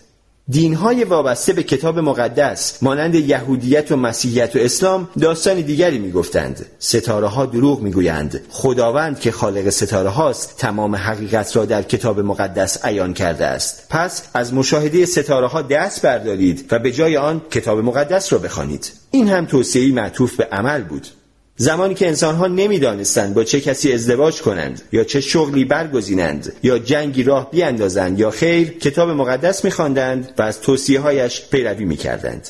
دینهای 0.48 1.04
وابسته 1.04 1.54
به 1.54 1.64
کتاب 1.64 2.00
مقدس 2.00 2.84
مانند 2.84 3.16
یهودیت 3.16 3.92
و 3.92 3.96
مسیحیت 3.96 4.56
و 4.56 4.60
اسلام 4.60 5.10
داستان 5.22 5.62
دیگری 5.62 6.00
می 6.00 6.12
گفتند. 6.12 6.66
ستاره 6.80 7.28
ها 7.28 7.46
دروغ 7.46 7.82
می 7.82 7.92
گویند. 7.92 8.42
خداوند 8.50 9.20
که 9.20 9.32
خالق 9.32 9.70
ستاره 9.70 10.10
هاست 10.10 10.58
تمام 10.58 10.96
حقیقت 10.96 11.56
را 11.56 11.66
در 11.66 11.82
کتاب 11.82 12.20
مقدس 12.20 12.86
عیان 12.86 13.14
کرده 13.14 13.46
است. 13.46 13.88
پس 13.90 14.24
از 14.34 14.54
مشاهده 14.54 15.06
ستاره 15.06 15.48
ها 15.48 15.62
دست 15.62 16.02
بردارید 16.02 16.66
و 16.72 16.80
به 16.80 16.92
جای 16.92 17.18
آن 17.18 17.42
کتاب 17.52 17.80
مقدس 17.80 18.34
را 18.34 18.40
بخوانید. 18.40 18.92
این 19.12 19.30
هم 19.30 19.46
توصیه‌ای 19.46 19.92
معطوف 19.92 20.36
به 20.36 20.44
عمل 20.52 20.84
بود. 20.84 21.08
زمانی 21.62 21.94
که 21.94 22.08
انسانها 22.08 22.48
نمی‌دانستند 22.48 23.34
با 23.34 23.44
چه 23.44 23.62
کسی 23.62 23.94
ازدواج 23.94 24.42
کنند 24.42 24.82
یا 24.92 25.04
چه 25.04 25.22
شغلی 25.22 25.66
برگزینند 25.66 26.54
یا 26.64 26.80
جنگی 26.80 27.24
راه 27.24 27.52
بیاندازند 27.52 28.20
یا 28.20 28.32
خیر 28.32 28.78
کتاب 28.78 29.10
مقدس 29.10 29.66
میخواندند 29.66 30.34
و 30.38 30.42
از 30.42 30.62
توصیه 30.62 31.00
هایش 31.00 31.42
پیروی 31.52 31.86
می‌کردند. 31.86 32.50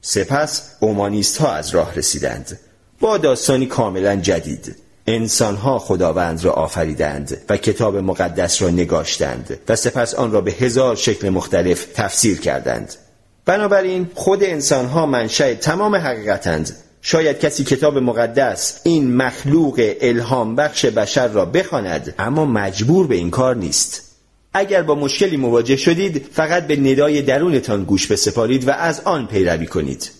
سپس 0.00 0.62
اومانیست 0.80 1.36
ها 1.36 1.52
از 1.52 1.70
راه 1.70 1.94
رسیدند. 1.94 2.58
با 3.00 3.18
داستانی 3.18 3.66
کاملا 3.66 4.16
جدید. 4.16 4.76
انسانها 5.06 5.78
خداوند 5.78 6.44
را 6.44 6.52
آفریدند 6.52 7.38
و 7.48 7.56
کتاب 7.56 7.96
مقدس 7.96 8.62
را 8.62 8.70
نگاشتند 8.70 9.58
و 9.68 9.76
سپس 9.76 10.14
آن 10.14 10.32
را 10.32 10.40
به 10.40 10.52
هزار 10.52 10.96
شکل 10.96 11.28
مختلف 11.28 11.86
تفسیر 11.94 12.40
کردند. 12.40 12.94
بنابراین 13.44 14.10
خود 14.14 14.44
انسانها 14.44 15.06
منشأ 15.06 15.54
تمام 15.54 15.96
حقیقتند 15.96 16.76
شاید 17.02 17.38
کسی 17.40 17.64
کتاب 17.64 17.98
مقدس 17.98 18.80
این 18.84 19.16
مخلوق 19.16 19.94
الهام 20.00 20.56
بخش 20.56 20.84
بشر 20.86 21.28
را 21.28 21.44
بخواند 21.44 22.14
اما 22.18 22.44
مجبور 22.44 23.06
به 23.06 23.14
این 23.14 23.30
کار 23.30 23.56
نیست. 23.56 24.02
اگر 24.54 24.82
با 24.82 24.94
مشکلی 24.94 25.36
مواجه 25.36 25.76
شدید 25.76 26.26
فقط 26.32 26.66
به 26.66 26.76
ندای 26.76 27.22
درونتان 27.22 27.84
گوش 27.84 28.06
بسپارید 28.06 28.68
و 28.68 28.70
از 28.70 29.00
آن 29.00 29.26
پیروی 29.26 29.66
کنید. 29.66 30.10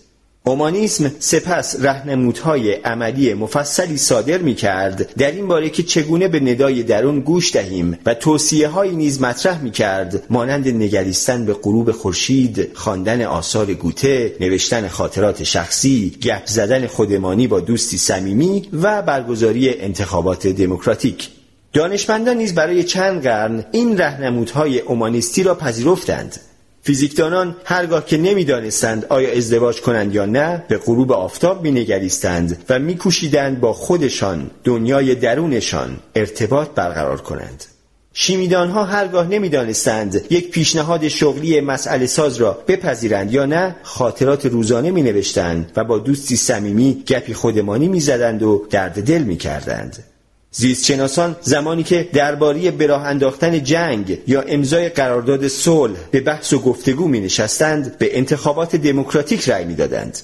اومانیسم 0.45 1.13
سپس 1.19 1.77
رهنمودهای 1.81 2.73
عملی 2.73 3.35
مفصلی 3.35 3.97
صادر 3.97 4.39
می 4.39 4.55
کرد 4.55 5.15
در 5.15 5.31
این 5.31 5.49
باره 5.49 5.71
که 5.71 5.83
چگونه 5.83 6.29
به 6.29 6.41
ندای 6.41 6.83
درون 6.83 7.21
گوش 7.21 7.53
دهیم 7.53 7.99
و 8.07 8.15
توصیه 8.15 8.69
های 8.69 8.91
نیز 8.91 9.23
مطرح 9.23 9.63
می 9.63 9.71
کرد 9.71 10.23
مانند 10.31 10.69
نگریستن 10.69 11.47
به 11.47 11.53
غروب 11.55 11.93
خورشید، 11.93 12.71
خواندن 12.75 13.23
آثار 13.23 13.75
گوته، 13.75 14.37
نوشتن 14.41 14.89
خاطرات 14.89 15.45
شخصی، 15.45 16.19
گپ 16.23 16.47
زدن 16.47 16.87
خودمانی 16.87 17.47
با 17.47 17.61
دوستی 17.61 17.99
صمیمی 17.99 18.69
و 18.73 19.03
برگزاری 19.03 19.81
انتخابات 19.81 20.47
دموکراتیک. 20.47 21.29
دانشمندان 21.73 22.37
نیز 22.37 22.55
برای 22.55 22.85
چند 22.85 23.23
قرن 23.23 23.65
این 23.73 23.99
رهنمودهای 23.99 24.81
اومانیستی 24.81 25.43
را 25.43 25.55
پذیرفتند. 25.55 26.41
فیزیکدانان 26.83 27.57
هرگاه 27.65 28.07
که 28.07 28.17
نمی‌دانستند 28.17 29.05
آیا 29.09 29.33
ازدواج 29.33 29.81
کنند 29.81 30.15
یا 30.15 30.27
نه 30.27 30.65
به 30.69 30.79
غروب 30.79 31.13
آفتاب 31.13 31.63
مینگریستند 31.63 32.65
و 32.69 32.79
میکوشیدند 32.79 33.61
با 33.61 33.73
خودشان 33.73 34.51
دنیای 34.65 35.15
درونشان 35.15 35.97
ارتباط 36.15 36.69
برقرار 36.69 37.21
کنند 37.21 37.65
شیمیدانها 38.13 38.85
هرگاه 38.85 39.27
نمی‌دانستند 39.27 40.25
یک 40.31 40.51
پیشنهاد 40.51 41.09
شغلی 41.09 41.61
مسئله 41.61 42.07
ساز 42.07 42.37
را 42.37 42.65
بپذیرند 42.69 43.33
یا 43.33 43.47
نه 43.47 43.77
خاطرات 43.83 44.47
روزانه 44.47 44.91
می 44.91 45.03
نوشتند 45.03 45.73
و 45.77 45.85
با 45.85 45.99
دوستی 45.99 46.37
صمیمی 46.37 47.05
گپی 47.07 47.35
خودمانی 47.35 47.89
می‌زدند 47.89 48.43
و 48.43 48.67
درد 48.71 49.03
دل 49.03 49.23
می 49.23 49.37
کردند. 49.37 50.05
زیستشناسان 50.53 51.37
زمانی 51.41 51.83
که 51.83 52.09
درباره 52.13 52.71
به 52.71 52.87
راه 52.87 53.07
انداختن 53.07 53.63
جنگ 53.63 54.19
یا 54.27 54.41
امضای 54.41 54.89
قرارداد 54.89 55.49
صلح 55.49 55.97
به 56.11 56.21
بحث 56.21 56.53
و 56.53 56.59
گفتگو 56.59 57.09
می 57.09 57.21
نشستند 57.21 57.99
به 57.99 58.19
انتخابات 58.19 58.77
دموکراتیک 58.77 59.49
رأی 59.49 59.65
می 59.65 59.75
دادند. 59.75 60.19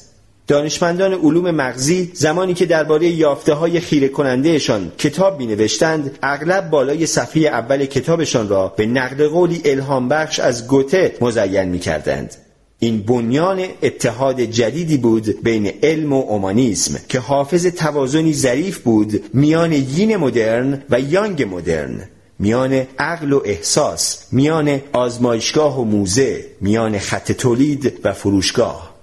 دانشمندان 0.46 1.12
علوم 1.14 1.50
مغزی 1.50 2.10
زمانی 2.14 2.54
که 2.54 2.66
درباره 2.66 3.06
یافته 3.08 3.54
های 3.54 3.80
خیره 3.80 4.08
کنندهشان 4.08 4.92
کتاب 4.98 5.38
می 5.38 5.46
نوشتند 5.46 6.18
اغلب 6.22 6.70
بالای 6.70 7.06
صفحه 7.06 7.42
اول 7.42 7.84
کتابشان 7.86 8.48
را 8.48 8.68
به 8.76 8.86
نقل 8.86 9.28
قولی 9.28 9.62
الهام 9.64 10.08
بخش 10.08 10.40
از 10.40 10.66
گوته 10.66 11.14
مزین 11.20 11.64
می 11.64 11.78
کردند. 11.78 12.34
این 12.78 13.02
بنیان 13.02 13.64
اتحاد 13.82 14.40
جدیدی 14.40 14.96
بود 14.96 15.42
بین 15.42 15.72
علم 15.82 16.12
و 16.12 16.20
اومانیسم 16.28 16.98
که 17.08 17.18
حافظ 17.18 17.66
توازنی 17.66 18.32
ظریف 18.32 18.78
بود 18.78 19.24
میان 19.34 19.72
یین 19.72 20.16
مدرن 20.16 20.82
و 20.90 21.00
یانگ 21.00 21.42
مدرن 21.42 22.08
میان 22.38 22.86
عقل 22.98 23.32
و 23.32 23.40
احساس 23.44 24.26
میان 24.32 24.80
آزمایشگاه 24.92 25.80
و 25.80 25.84
موزه 25.84 26.44
میان 26.60 26.98
خط 26.98 27.32
تولید 27.32 28.00
و 28.04 28.12
فروشگاه. 28.12 28.96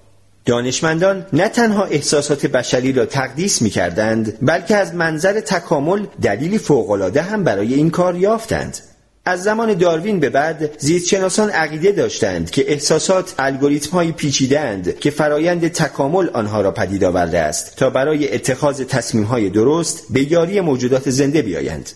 دانشمندان 0.45 1.25
نه 1.33 1.49
تنها 1.49 1.83
احساسات 1.83 2.45
بشری 2.45 2.93
را 2.93 3.05
تقدیس 3.05 3.61
می 3.61 3.69
کردند 3.69 4.37
بلکه 4.41 4.75
از 4.75 4.95
منظر 4.95 5.39
تکامل 5.39 6.05
دلیلی 6.21 6.57
فوقالعاده 6.57 7.21
هم 7.21 7.43
برای 7.43 7.73
این 7.73 7.89
کار 7.89 8.15
یافتند. 8.15 8.77
از 9.25 9.43
زمان 9.43 9.73
داروین 9.73 10.19
به 10.19 10.29
بعد 10.29 10.79
زیستشناسان 10.79 11.49
عقیده 11.49 11.91
داشتند 11.91 12.51
که 12.51 12.71
احساسات 12.71 13.35
الگوریتم‌هایی 13.39 14.11
پیچیده‌اند 14.11 14.99
که 14.99 15.11
فرایند 15.11 15.67
تکامل 15.67 16.29
آنها 16.33 16.61
را 16.61 16.71
پدید 16.71 17.03
آورده 17.03 17.39
است 17.39 17.75
تا 17.75 17.89
برای 17.89 18.33
اتخاذ 18.33 18.81
تصمیم‌های 18.81 19.49
درست 19.49 20.05
به 20.09 20.31
یاری 20.31 20.61
موجودات 20.61 21.09
زنده 21.09 21.41
بیایند. 21.41 21.89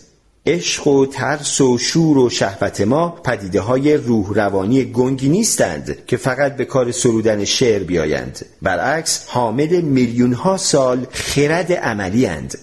عشق 0.46 0.86
و 0.86 1.06
ترس 1.06 1.60
و 1.60 1.78
شور 1.78 2.18
و 2.18 2.30
شهوت 2.30 2.80
ما 2.80 3.08
پدیده 3.08 3.60
های 3.60 3.96
روح 3.96 4.34
روانی 4.34 4.84
گنگی 4.84 5.28
نیستند 5.28 6.06
که 6.06 6.16
فقط 6.16 6.56
به 6.56 6.64
کار 6.64 6.92
سرودن 6.92 7.44
شعر 7.44 7.82
بیایند 7.82 8.46
برعکس 8.62 9.24
حامد 9.26 9.72
میلیون 9.72 10.32
ها 10.32 10.56
سال 10.56 11.06
خرد 11.10 11.72
عملی 11.72 12.26
اند 12.26 12.58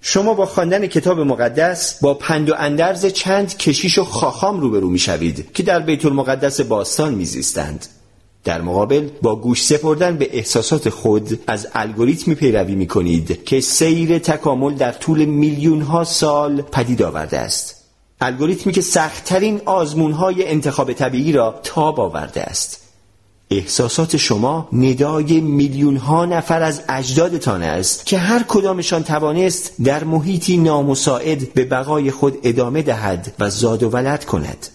شما 0.00 0.34
با 0.34 0.46
خواندن 0.46 0.86
کتاب 0.86 1.20
مقدس 1.20 2.00
با 2.00 2.14
پند 2.14 2.50
و 2.50 2.54
اندرز 2.58 3.06
چند 3.06 3.56
کشیش 3.56 3.98
و 3.98 4.04
خاخام 4.04 4.60
روبرو 4.60 4.90
می‌شوید 4.90 5.52
که 5.52 5.62
در 5.62 5.80
بیت 5.80 6.06
المقدس 6.06 6.60
باستان 6.60 7.14
میزیستند. 7.14 7.86
در 8.44 8.60
مقابل 8.60 9.08
با 9.22 9.36
گوش 9.36 9.64
سپردن 9.64 10.16
به 10.16 10.28
احساسات 10.32 10.88
خود 10.88 11.40
از 11.46 11.68
الگوریتمی 11.74 12.34
پیروی 12.34 12.74
می 12.74 12.86
کنید 12.86 13.44
که 13.44 13.60
سیر 13.60 14.18
تکامل 14.18 14.74
در 14.74 14.92
طول 14.92 15.24
میلیون 15.24 15.80
ها 15.80 16.04
سال 16.04 16.62
پدید 16.62 17.02
آورده 17.02 17.38
است. 17.38 17.84
الگوریتمی 18.20 18.72
که 18.72 18.80
سختترین 18.80 19.60
آزمون 19.64 20.12
های 20.12 20.48
انتخاب 20.48 20.92
طبیعی 20.92 21.32
را 21.32 21.60
تاب 21.64 22.00
آورده 22.00 22.42
است. 22.42 22.87
احساسات 23.50 24.16
شما 24.16 24.68
ندای 24.72 25.40
میلیون 25.40 25.96
ها 25.96 26.26
نفر 26.26 26.62
از 26.62 26.82
اجدادتان 26.88 27.62
است 27.62 28.06
که 28.06 28.18
هر 28.18 28.44
کدامشان 28.48 29.04
توانست 29.04 29.72
در 29.84 30.04
محیطی 30.04 30.56
نامساعد 30.56 31.52
به 31.54 31.64
بقای 31.64 32.10
خود 32.10 32.38
ادامه 32.42 32.82
دهد 32.82 33.32
و 33.38 33.50
زاد 33.50 33.82
و 33.82 33.90
ولد 33.90 34.24
کند. 34.24 34.66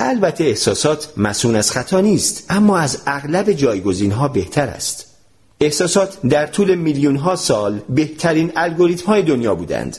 البته 0.00 0.44
احساسات 0.44 1.12
مسون 1.16 1.56
از 1.56 1.70
خطا 1.70 2.00
نیست 2.00 2.44
اما 2.50 2.78
از 2.78 3.02
اغلب 3.06 3.52
جایگزین 3.52 4.12
ها 4.12 4.28
بهتر 4.28 4.66
است. 4.66 5.06
احساسات 5.60 6.18
در 6.22 6.46
طول 6.46 6.74
میلیون 6.74 7.16
ها 7.16 7.36
سال 7.36 7.80
بهترین 7.88 8.52
الگوریتم 8.56 9.06
های 9.06 9.22
دنیا 9.22 9.54
بودند. 9.54 9.96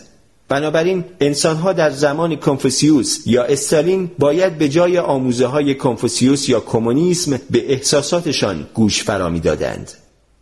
بنابراین 0.50 1.04
انسانها 1.20 1.74
در 1.74 1.90
زمان 1.90 2.36
کنفوسیوس 2.36 3.20
یا 3.26 3.44
استالین 3.44 4.12
باید 4.20 4.58
به 4.58 4.70
جای 4.70 4.98
آموزه 4.98 5.46
های 5.46 5.76
کنفوسیوس 5.76 6.50
یا 6.50 6.60
کمونیسم 6.60 7.40
به 7.52 7.72
احساساتشان 7.72 8.68
گوش 8.74 9.04
فرا 9.04 9.30
دادند. 9.30 9.92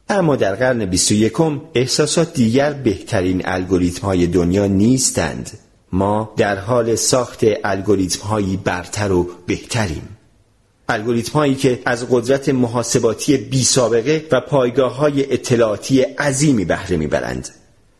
اما 0.10 0.36
در 0.36 0.56
قرن 0.56 0.86
21 0.86 1.34
احساسات 1.76 2.34
دیگر 2.34 2.74
بهترین 2.74 3.42
الگوریتم 3.46 4.02
های 4.02 4.28
دنیا 4.28 4.66
نیستند. 4.66 5.52
ما 5.92 6.34
در 6.38 6.58
حال 6.58 6.96
ساخت 6.96 7.40
الگوریتم 7.64 8.28
هایی 8.28 8.58
برتر 8.58 9.12
و 9.12 9.30
بهتریم. 9.46 10.18
الگوریتم 10.90 11.34
هایی 11.34 11.56
که 11.56 11.80
از 11.86 12.06
قدرت 12.10 12.50
محاسباتی 12.50 13.38
بی 13.38 13.64
سابقه 13.64 14.26
و 14.32 14.42
پایگاه 14.42 14.96
های 14.96 15.34
اطلاعاتی 15.34 16.02
عظیمی 16.02 16.66
بهره 16.66 16.98
می‌برند. 16.98 17.50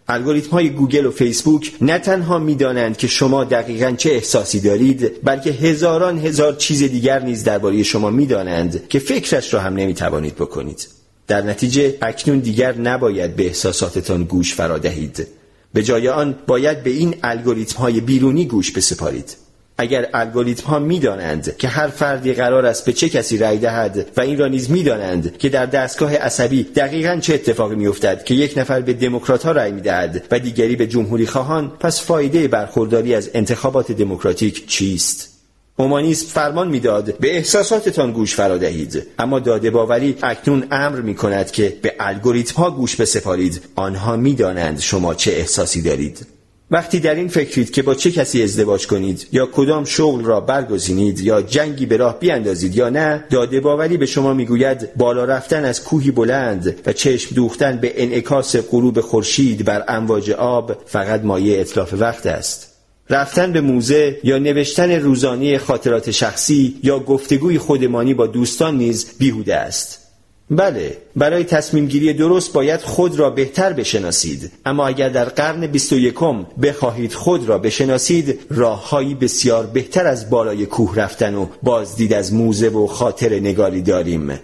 الگوریتم 0.10 0.50
های 0.50 0.70
گوگل 0.70 1.06
و 1.06 1.12
فیسبوک 1.12 1.74
نه 1.82 2.00
تنها 2.00 2.40
می‌دانند 2.40 2.98
که 2.98 3.08
شما 3.08 3.44
دقیقا 3.44 3.92
چه 3.92 4.10
احساسی 4.10 4.60
دارید 4.60 5.12
بلکه 5.24 5.50
هزاران 5.50 6.20
هزار 6.20 6.56
چیز 6.56 6.84
دیگر 6.84 7.20
نیز 7.20 7.44
درباره 7.44 7.84
شما 7.84 8.10
می‌دانند 8.10 8.88
که 8.88 9.00
فکرش 9.00 9.54
را 9.54 9.60
هم 9.60 9.74
نمی‌توانید 9.74 10.36
بکنید. 10.36 10.88
در 11.28 11.42
نتیجه 11.42 11.98
اکنون 12.02 12.40
دیگر 12.40 12.78
نباید 12.78 13.36
به 13.36 13.46
احساساتتان 13.46 14.24
گوش 14.24 14.54
فرا 14.54 14.78
دهید. 14.78 15.28
به 15.74 15.84
جای 15.84 16.08
آن 16.08 16.36
باید 16.48 16.84
به 16.84 16.90
این 16.90 17.16
الگوریتم 17.24 17.80
های 17.80 18.02
بیرونی 18.02 18.46
گوش 18.46 18.72
بسپارید. 18.72 19.36
اگر 19.78 20.10
الگوریتم 20.14 20.68
ها 20.68 20.80
می‌دانند 20.80 21.58
که 21.58 21.68
هر 21.68 21.88
فردی 21.88 22.34
قرار 22.34 22.66
است 22.66 22.86
به 22.86 22.94
چه 22.94 23.10
کسی 23.10 23.38
رأی 23.38 23.58
دهد 23.58 24.08
و 24.18 24.22
این 24.22 24.38
را 24.38 24.48
نیز 24.48 24.72
می‌دانند 24.72 25.38
که 25.38 25.50
در 25.50 25.66
دستگاه 25.66 26.16
عصبی 26.16 26.64
دقیقا 26.64 27.20
چه 27.22 27.34
اتفاقی 27.34 27.76
میافتد 27.76 28.24
که 28.24 28.34
یک 28.34 28.58
نفر 28.58 28.82
به 28.82 28.94
دموکرات 28.94 29.44
ها 29.44 29.52
رأی 29.52 29.72
می‌دهد 29.72 30.24
و 30.32 30.40
دیگری 30.40 30.76
به 30.76 30.88
جمهوری 30.88 31.26
خواهان 31.26 31.72
پس 31.80 32.02
فایده 32.02 32.48
برخورداری 32.48 33.16
از 33.16 33.30
انتخابات 33.34 33.92
دموکراتیک 33.92 34.68
چیست؟ 34.68 35.38
اومانیسم 35.80 36.28
فرمان 36.28 36.68
می‌داد 36.68 37.18
به 37.18 37.36
احساساتتان 37.36 38.12
گوش 38.12 38.36
فرا 38.36 38.58
دهید 38.58 39.04
اما 39.20 39.40
داده 39.40 39.72
باوری 39.72 40.18
اکنون 40.22 40.68
امر 40.72 41.02
می 41.02 41.16
کند 41.16 41.52
که 41.52 41.78
به 41.82 41.94
الگوریتم 42.00 42.56
ها 42.56 42.72
گوش 42.72 42.96
بسپارید. 42.96 43.62
آنها 43.76 44.16
می‌دانند 44.16 44.80
شما 44.80 45.14
چه 45.14 45.32
احساسی 45.32 45.82
دارید. 45.82 46.37
وقتی 46.72 47.00
در 47.00 47.16
این 47.16 47.28
فکرید 47.28 47.72
که 47.72 47.82
با 47.82 47.96
چه 47.96 48.12
کسی 48.12 48.44
ازدواج 48.44 48.88
کنید 48.88 49.28
یا 49.32 49.46
کدام 49.46 49.86
شغل 49.86 50.24
را 50.24 50.40
برگزینید 50.40 51.20
یا 51.20 51.42
جنگی 51.42 51.86
به 51.86 51.98
راه 51.98 52.20
بیاندازید 52.20 52.76
یا 52.76 52.90
نه 52.90 53.24
داده 53.30 53.60
باوری 53.60 53.98
به 53.98 54.06
شما 54.06 54.34
می‌گوید 54.34 54.90
بالا 54.96 55.26
رفتن 55.26 55.66
از 55.66 55.84
کوهی 55.84 56.12
بلند 56.12 56.76
و 56.86 56.94
چشم 56.94 57.36
دوختن 57.36 57.78
به 57.78 58.04
انعکاس 58.04 58.56
غروب 58.56 59.02
خورشید 59.02 59.66
بر 59.66 59.84
امواج 59.88 60.32
آب 60.32 60.78
فقط 60.86 61.24
مایه 61.24 61.60
اطلاف 61.60 61.94
وقت 61.94 62.26
است. 62.26 62.74
رفتن 63.10 63.52
به 63.52 63.62
موزه 63.62 64.20
یا 64.24 64.38
نوشتن 64.38 64.92
روزانه 64.92 65.58
خاطرات 65.58 66.12
شخصی 66.12 66.76
یا 66.84 67.00
گفتگوی 67.00 67.58
خودمانی 67.58 68.14
با 68.14 68.28
دوستان 68.28 68.78
نیز 68.78 69.18
بیهوده 69.20 69.56
است. 69.56 70.07
بله 70.52 70.98
برای 71.16 71.44
تصمیم 71.44 71.86
گیری 71.86 72.14
درست 72.14 72.54
باید 72.54 72.82
خود 72.82 73.20
را 73.20 73.30
بهتر 73.30 73.74
بشناسید. 73.74 74.52
اما 74.66 74.88
اگر 74.88 75.10
در 75.10 75.26
قرن 75.26 75.68
21 75.68 76.16
بخواهید 76.62 77.14
خود 77.14 77.50
را 77.50 77.58
بشناسید 77.58 78.40
راههایی 78.50 79.16
بسیار 79.16 79.66
بهتر 79.66 80.08
از 80.08 80.30
بالای 80.30 80.66
کوه 80.66 80.96
رفتن 80.96 81.36
و 81.36 81.48
بازدید 81.64 82.14
از 82.14 82.34
موزه 82.34 82.70
و 82.70 82.88
خاطر 82.88 83.40
نگاری 83.40 83.82
داریم. 83.82 84.40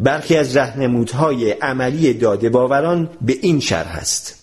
برخی 0.00 0.36
از 0.36 0.56
رهنمودهای 0.56 1.50
عملی 1.50 2.14
داده 2.14 2.48
باوران 2.48 3.10
به 3.22 3.36
این 3.42 3.60
شرح 3.60 3.96
است. 3.96 4.34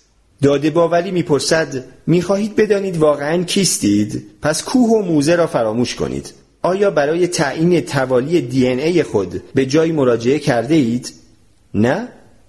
داده 0.42 0.70
باوری 0.70 1.12
می‌پرسد 1.12 1.84
می‌خواهید 2.08 2.56
بدانید 2.56 2.98
واقعا 2.98 3.44
کیستید؟ 3.44 4.26
پس 4.42 4.64
کوه 4.64 4.90
و 4.90 5.02
موزه 5.02 5.36
را 5.36 5.48
فراموش 5.48 5.96
کنید. 5.96 6.34
آیا 6.64 6.92
برای 6.92 7.28
تعیین 7.28 7.82
توالی 7.82 8.42
دی 8.42 8.68
ای 8.68 9.04
خود 9.04 9.42
به 9.56 9.66
جایی 9.66 9.92
مراجعه 9.92 10.40
کرده 10.40 10.76
اید؟ 10.76 11.14
نه؟ 11.74 12.08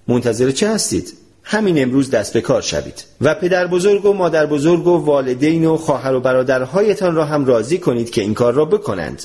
منتظر 0.08 0.50
چه 0.50 0.68
هستید؟ 0.68 1.12
همین 1.42 1.82
امروز 1.82 2.10
دست 2.10 2.32
به 2.32 2.40
کار 2.40 2.62
شوید 2.62 3.04
و 3.20 3.34
پدر 3.34 3.66
بزرگ 3.66 4.04
و 4.04 4.12
مادر 4.12 4.46
بزرگ 4.46 4.86
و 4.86 5.04
والدین 5.04 5.64
و 5.64 5.76
خواهر 5.76 6.14
و 6.14 6.20
برادرهایتان 6.20 7.14
را 7.14 7.24
هم 7.24 7.44
راضی 7.44 7.78
کنید 7.78 8.10
که 8.10 8.20
این 8.20 8.34
کار 8.34 8.52
را 8.52 8.64
بکنند 8.64 9.22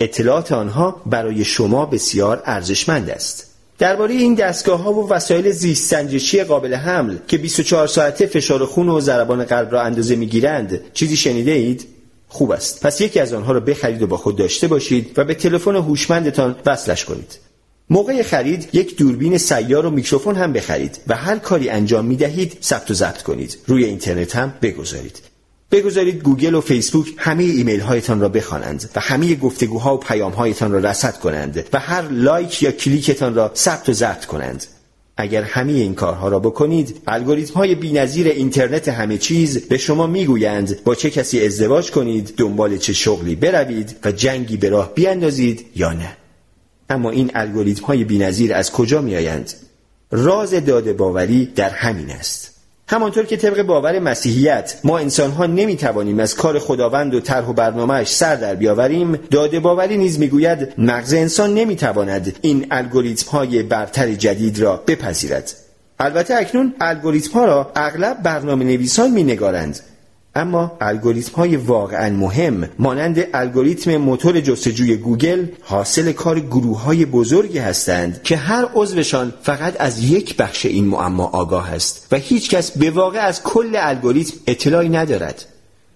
اطلاعات 0.00 0.52
آنها 0.52 1.02
برای 1.06 1.44
شما 1.44 1.86
بسیار 1.86 2.42
ارزشمند 2.44 3.10
است 3.10 3.50
درباره 3.78 4.14
این 4.14 4.34
دستگاه 4.34 4.82
ها 4.82 4.92
و 4.92 5.08
وسایل 5.08 5.50
زیست 5.50 5.90
سنجشی 5.90 6.44
قابل 6.44 6.74
حمل 6.74 7.16
که 7.28 7.38
24 7.38 7.86
ساعته 7.86 8.26
فشار 8.26 8.64
خون 8.64 8.88
و 8.88 9.00
ضربان 9.00 9.44
قلب 9.44 9.72
را 9.72 9.82
اندازه 9.82 10.16
می‌گیرند 10.16 10.80
چیزی 10.94 11.16
شنیده 11.16 11.50
اید؟ 11.50 11.99
خوب 12.32 12.50
است. 12.50 12.80
پس 12.80 13.00
یکی 13.00 13.20
از 13.20 13.32
آنها 13.32 13.52
را 13.52 13.60
بخرید 13.60 14.02
و 14.02 14.06
با 14.06 14.16
خود 14.16 14.36
داشته 14.36 14.68
باشید 14.68 15.18
و 15.18 15.24
به 15.24 15.34
تلفن 15.34 15.76
هوشمندتان 15.76 16.56
وصلش 16.66 17.04
کنید. 17.04 17.38
موقع 17.90 18.22
خرید 18.22 18.68
یک 18.72 18.96
دوربین 18.96 19.38
سیار 19.38 19.86
و 19.86 19.90
میکروفون 19.90 20.34
هم 20.34 20.52
بخرید 20.52 20.98
و 21.06 21.16
هر 21.16 21.38
کاری 21.38 21.68
انجام 21.68 22.04
می 22.04 22.16
دهید 22.16 22.58
ثبت 22.62 22.90
و 22.90 22.94
ضبط 22.94 23.22
کنید. 23.22 23.58
روی 23.66 23.84
اینترنت 23.84 24.36
هم 24.36 24.54
بگذارید. 24.62 25.20
بگذارید 25.70 26.22
گوگل 26.22 26.54
و 26.54 26.60
فیسبوک 26.60 27.06
همه 27.16 27.44
ایمیل 27.44 27.80
هایتان 27.80 28.20
را 28.20 28.28
بخوانند 28.28 28.90
و 28.96 29.00
همه 29.00 29.34
گفتگوها 29.34 29.94
و 29.94 29.98
پیام 29.98 30.32
هایتان 30.32 30.72
را 30.72 30.78
رصد 30.78 31.18
کنند 31.18 31.64
و 31.72 31.78
هر 31.78 32.02
لایک 32.02 32.62
یا 32.62 32.70
کلیکتان 32.70 33.34
را 33.34 33.52
ثبت 33.54 33.88
و 33.88 33.92
ضبط 33.92 34.24
کنند. 34.24 34.66
اگر 35.20 35.42
همه 35.42 35.72
این 35.72 35.94
کارها 35.94 36.28
را 36.28 36.38
بکنید 36.38 37.02
الگوریتم 37.06 37.54
های 37.54 37.74
بینظیر 37.74 38.26
اینترنت 38.26 38.88
همه 38.88 39.18
چیز 39.18 39.68
به 39.68 39.78
شما 39.78 40.06
می‌گویند. 40.06 40.84
با 40.84 40.94
چه 40.94 41.10
کسی 41.10 41.46
ازدواج 41.46 41.90
کنید 41.90 42.34
دنبال 42.36 42.76
چه 42.76 42.92
شغلی 42.92 43.34
بروید 43.34 43.96
و 44.04 44.12
جنگی 44.12 44.56
به 44.56 44.68
راه 44.68 44.94
بیاندازید 44.94 45.66
یا 45.76 45.92
نه. 45.92 46.16
اما 46.90 47.10
این 47.10 47.30
الگوریتم 47.34 47.84
های 47.84 48.04
بینظیر 48.04 48.54
از 48.54 48.72
کجا 48.72 49.00
میآیند؟ 49.00 49.52
راز 50.10 50.54
داده 50.54 50.92
باوری 50.92 51.46
در 51.46 51.70
همین 51.70 52.10
است. 52.10 52.59
همانطور 52.90 53.26
که 53.26 53.36
طبق 53.36 53.62
باور 53.62 53.98
مسیحیت 53.98 54.74
ما 54.84 54.98
انسانها 54.98 55.46
نمی‌توانیم 55.46 56.20
از 56.20 56.34
کار 56.34 56.58
خداوند 56.58 57.14
و 57.14 57.20
طرح 57.20 57.48
و 57.48 57.52
برنامهش 57.52 58.08
سر 58.08 58.36
در 58.36 58.54
بیاوریم 58.54 59.16
داده 59.30 59.60
باوری 59.60 59.96
نیز 59.96 60.18
می‌گوید 60.18 60.72
مغز 60.78 61.14
انسان 61.14 61.54
نمی‌تواند 61.54 62.36
این 62.42 62.66
الگوریتم 62.70 63.30
های 63.30 63.62
برتر 63.62 64.12
جدید 64.12 64.58
را 64.58 64.82
بپذیرد. 64.86 65.52
البته 65.98 66.34
اکنون 66.34 66.74
الگوریتم 66.80 67.32
ها 67.32 67.44
را 67.44 67.72
اغلب 67.76 68.22
برنامه 68.22 68.64
نویسان 68.64 69.10
می 69.10 69.22
نگارند 69.22 69.80
اما 70.40 70.76
الگوریتم 70.80 71.32
های 71.32 71.56
واقعا 71.56 72.10
مهم 72.10 72.68
مانند 72.78 73.24
الگوریتم 73.34 73.96
موتور 73.96 74.40
جستجوی 74.40 74.96
گوگل 74.96 75.46
حاصل 75.62 76.12
کار 76.12 76.40
گروه 76.40 76.82
های 76.82 77.04
بزرگی 77.04 77.58
هستند 77.58 78.22
که 78.22 78.36
هر 78.36 78.68
عضوشان 78.74 79.32
فقط 79.42 79.80
از 79.80 80.04
یک 80.04 80.36
بخش 80.36 80.66
این 80.66 80.84
معما 80.84 81.24
آگاه 81.24 81.72
است 81.72 82.06
و 82.12 82.16
هیچکس 82.16 82.70
به 82.70 82.90
واقع 82.90 83.18
از 83.18 83.42
کل 83.42 83.76
الگوریتم 83.76 84.36
اطلاعی 84.46 84.88
ندارد 84.88 85.44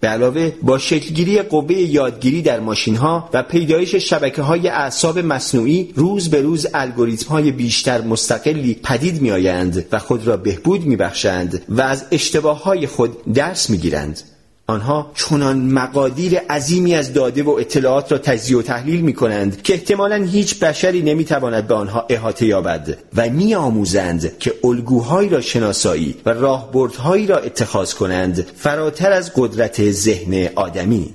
به 0.04 0.10
علاوه 0.10 0.52
با 0.62 0.78
شکلگیری 0.78 1.42
قوه 1.42 1.74
یادگیری 1.74 2.42
در 2.42 2.60
ماشین 2.60 2.96
ها 2.96 3.30
و 3.32 3.42
پیدایش 3.42 3.94
شبکه 3.94 4.42
های 4.42 4.68
اعصاب 4.68 5.18
مصنوعی 5.18 5.92
روز 5.96 6.30
به 6.30 6.42
روز 6.42 6.66
الگوریتم 6.74 7.28
های 7.28 7.52
بیشتر 7.52 8.00
مستقلی 8.00 8.74
پدید 8.74 9.22
می 9.22 9.30
آیند 9.30 9.84
و 9.92 9.98
خود 9.98 10.26
را 10.26 10.36
بهبود 10.36 10.84
می 10.84 10.96
بخشند 10.96 11.62
و 11.68 11.80
از 11.80 12.04
اشتباه 12.10 12.62
های 12.62 12.86
خود 12.86 13.32
درس 13.32 13.70
می 13.70 13.78
گیرند. 13.78 14.33
آنها 14.66 15.12
چنان 15.14 15.56
مقادیر 15.58 16.38
عظیمی 16.38 16.94
از 16.94 17.12
داده 17.12 17.42
و 17.42 17.50
اطلاعات 17.50 18.12
را 18.12 18.18
تجزیه 18.18 18.58
و 18.58 18.62
تحلیل 18.62 19.00
می 19.00 19.12
کنند 19.12 19.62
که 19.62 19.74
احتمالا 19.74 20.16
هیچ 20.16 20.58
بشری 20.58 21.02
نمی 21.02 21.24
تواند 21.24 21.66
به 21.66 21.74
آنها 21.74 22.06
احاطه 22.08 22.46
یابد 22.46 22.98
و 23.16 23.30
می 23.30 23.54
آموزند 23.54 24.38
که 24.38 24.54
الگوهایی 24.64 25.28
را 25.28 25.40
شناسایی 25.40 26.14
و 26.26 26.30
راهبردهایی 26.30 27.26
را 27.26 27.36
اتخاذ 27.36 27.92
کنند 27.92 28.46
فراتر 28.56 29.12
از 29.12 29.32
قدرت 29.36 29.90
ذهن 29.90 30.48
آدمی. 30.54 31.14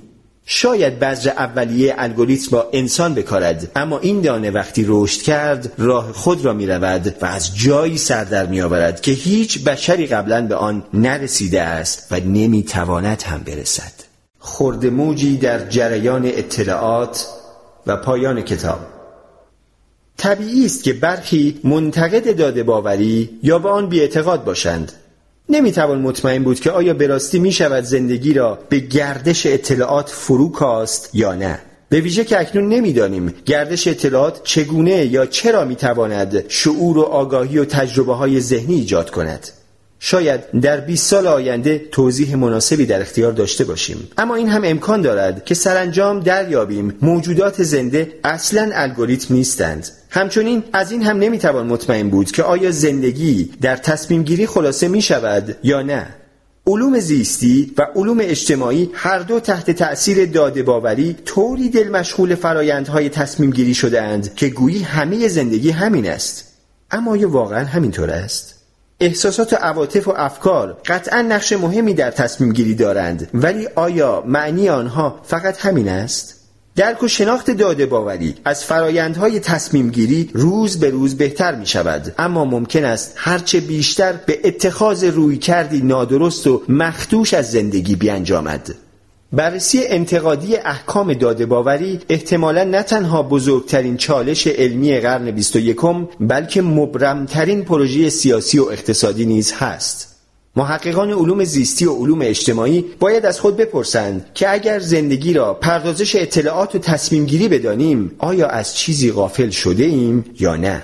شاید 0.52 0.98
بذر 0.98 1.30
اولیه 1.30 1.94
الگوریتم 1.98 2.50
با 2.50 2.68
انسان 2.72 3.14
بکارد 3.14 3.72
اما 3.76 3.98
این 3.98 4.20
دانه 4.20 4.50
وقتی 4.50 4.84
رشد 4.88 5.22
کرد 5.22 5.72
راه 5.78 6.12
خود 6.12 6.44
را 6.44 6.52
می 6.52 6.66
رود 6.66 7.14
و 7.22 7.26
از 7.26 7.56
جایی 7.56 7.98
سر 7.98 8.24
در 8.24 8.46
می 8.46 8.60
آورد 8.60 9.00
که 9.00 9.12
هیچ 9.12 9.64
بشری 9.64 10.06
قبلا 10.06 10.46
به 10.46 10.54
آن 10.54 10.84
نرسیده 10.94 11.62
است 11.62 12.06
و 12.10 12.20
نمی 12.20 12.62
تواند 12.62 13.22
هم 13.22 13.38
برسد. 13.38 13.92
خرد 14.38 14.86
موجی 14.86 15.36
در 15.36 15.68
جریان 15.68 16.26
اطلاعات 16.26 17.26
و 17.86 17.96
پایان 17.96 18.42
کتاب. 18.42 18.80
طبیعی 20.16 20.66
است 20.66 20.84
که 20.84 20.92
برخی 20.92 21.60
منتقد 21.64 22.36
داده 22.36 22.62
باوری 22.62 23.30
یا 23.42 23.58
به 23.58 23.68
آن 23.68 23.88
بیاعتقاد 23.88 24.44
باشند. 24.44 24.92
نمی‌توان 25.50 26.00
مطمئن 26.00 26.42
بود 26.42 26.60
که 26.60 26.70
آیا 26.70 26.94
به 26.94 27.06
راستی 27.06 27.38
می 27.38 27.52
شود 27.52 27.84
زندگی 27.84 28.34
را 28.34 28.58
به 28.68 28.78
گردش 28.78 29.46
اطلاعات 29.46 30.08
فرو 30.08 30.52
کاست 30.52 31.10
یا 31.14 31.34
نه. 31.34 31.58
به 31.88 32.00
ویژه 32.00 32.24
که 32.24 32.40
اکنون 32.40 32.68
نمی‌دانیم 32.68 33.34
گردش 33.46 33.88
اطلاعات 33.88 34.40
چگونه 34.44 35.06
یا 35.06 35.26
چرا 35.26 35.64
می‌تواند 35.64 36.44
شعور 36.48 36.98
و 36.98 37.02
آگاهی 37.02 37.58
و 37.58 37.64
تجربه 37.64 38.14
های 38.14 38.40
ذهنی 38.40 38.74
ایجاد 38.74 39.10
کند. 39.10 39.48
شاید 40.02 40.40
در 40.60 40.80
20 40.80 41.06
سال 41.06 41.26
آینده 41.26 41.78
توضیح 41.92 42.36
مناسبی 42.36 42.86
در 42.86 43.00
اختیار 43.00 43.32
داشته 43.32 43.64
باشیم. 43.64 44.08
اما 44.18 44.34
این 44.34 44.48
هم 44.48 44.62
امکان 44.64 45.02
دارد 45.02 45.44
که 45.44 45.54
سرانجام 45.54 46.20
دریابیم. 46.20 46.94
موجودات 47.02 47.62
زنده 47.62 48.12
اصلا 48.24 48.70
الگوریتم 48.74 49.34
نیستند. 49.34 49.88
همچنین 50.10 50.62
از 50.72 50.92
این 50.92 51.02
هم 51.02 51.18
نمی‌توان 51.18 51.66
مطمئن 51.66 52.10
بود 52.10 52.30
که 52.30 52.42
آیا 52.42 52.70
زندگی 52.70 53.50
در 53.60 53.76
تصمیم 53.76 54.22
گیری 54.22 54.46
خلاصه 54.46 54.88
می 54.88 55.02
شود 55.02 55.56
یا 55.62 55.82
نه 55.82 56.06
علوم 56.66 56.98
زیستی 56.98 57.72
و 57.78 57.86
علوم 57.94 58.18
اجتماعی 58.20 58.90
هر 58.94 59.18
دو 59.18 59.40
تحت 59.40 59.70
تأثیر 59.70 60.26
داده 60.26 60.62
باوری 60.62 61.16
طوری 61.24 61.68
دل 61.68 61.88
مشغول 61.88 62.34
فرایندهای 62.34 63.08
تصمیم 63.08 63.50
گیری 63.50 63.74
شده 63.74 64.02
اند 64.02 64.34
که 64.34 64.48
گویی 64.48 64.82
همه 64.82 65.28
زندگی 65.28 65.70
همین 65.70 66.10
است 66.10 66.44
اما 66.90 67.10
آیا 67.10 67.30
واقعا 67.30 67.64
همینطور 67.64 68.10
است؟ 68.10 68.54
احساسات 69.00 69.52
و 69.52 69.56
عواطف 69.56 70.08
و 70.08 70.14
افکار 70.16 70.80
قطعا 70.86 71.22
نقش 71.22 71.52
مهمی 71.52 71.94
در 71.94 72.10
تصمیم 72.10 72.52
گیری 72.52 72.74
دارند 72.74 73.28
ولی 73.34 73.68
آیا 73.74 74.24
معنی 74.26 74.68
آنها 74.68 75.20
فقط 75.24 75.66
همین 75.66 75.88
است؟ 75.88 76.39
درک 76.76 77.02
و 77.02 77.08
شناخت 77.08 77.50
داده 77.50 77.86
باوری 77.86 78.34
از 78.44 78.64
فرایندهای 78.64 79.40
تصمیم 79.40 79.90
گیری 79.90 80.30
روز 80.34 80.80
به 80.80 80.90
روز 80.90 81.16
بهتر 81.16 81.54
می 81.54 81.66
شود 81.66 82.14
اما 82.18 82.44
ممکن 82.44 82.84
است 82.84 83.12
هرچه 83.16 83.60
بیشتر 83.60 84.12
به 84.12 84.40
اتخاذ 84.44 85.04
روی 85.04 85.36
کردی 85.36 85.80
نادرست 85.80 86.46
و 86.46 86.62
مختوش 86.68 87.34
از 87.34 87.50
زندگی 87.50 87.96
بیانجامد. 87.96 88.74
بررسی 89.32 89.86
انتقادی 89.86 90.56
احکام 90.56 91.14
داده 91.14 91.46
باوری 91.46 92.00
احتمالا 92.08 92.64
نه 92.64 92.82
تنها 92.82 93.22
بزرگترین 93.22 93.96
چالش 93.96 94.46
علمی 94.46 95.00
قرن 95.00 95.30
21 95.30 95.76
بلکه 96.20 96.62
مبرمترین 96.62 97.64
پروژه 97.64 98.10
سیاسی 98.10 98.58
و 98.58 98.64
اقتصادی 98.64 99.26
نیز 99.26 99.52
هست. 99.52 100.09
محققان 100.56 101.10
علوم 101.10 101.44
زیستی 101.44 101.84
و 101.84 101.94
علوم 101.94 102.18
اجتماعی 102.22 102.84
باید 103.00 103.26
از 103.26 103.40
خود 103.40 103.56
بپرسند 103.56 104.26
که 104.34 104.52
اگر 104.52 104.78
زندگی 104.78 105.32
را 105.32 105.54
پردازش 105.54 106.16
اطلاعات 106.16 106.74
و 106.74 106.78
تصمیم 106.78 107.26
گیری 107.26 107.48
بدانیم 107.48 108.14
آیا 108.18 108.46
از 108.46 108.76
چیزی 108.76 109.12
غافل 109.12 109.50
شده 109.50 109.84
ایم 109.84 110.24
یا 110.40 110.56
نه؟ 110.56 110.82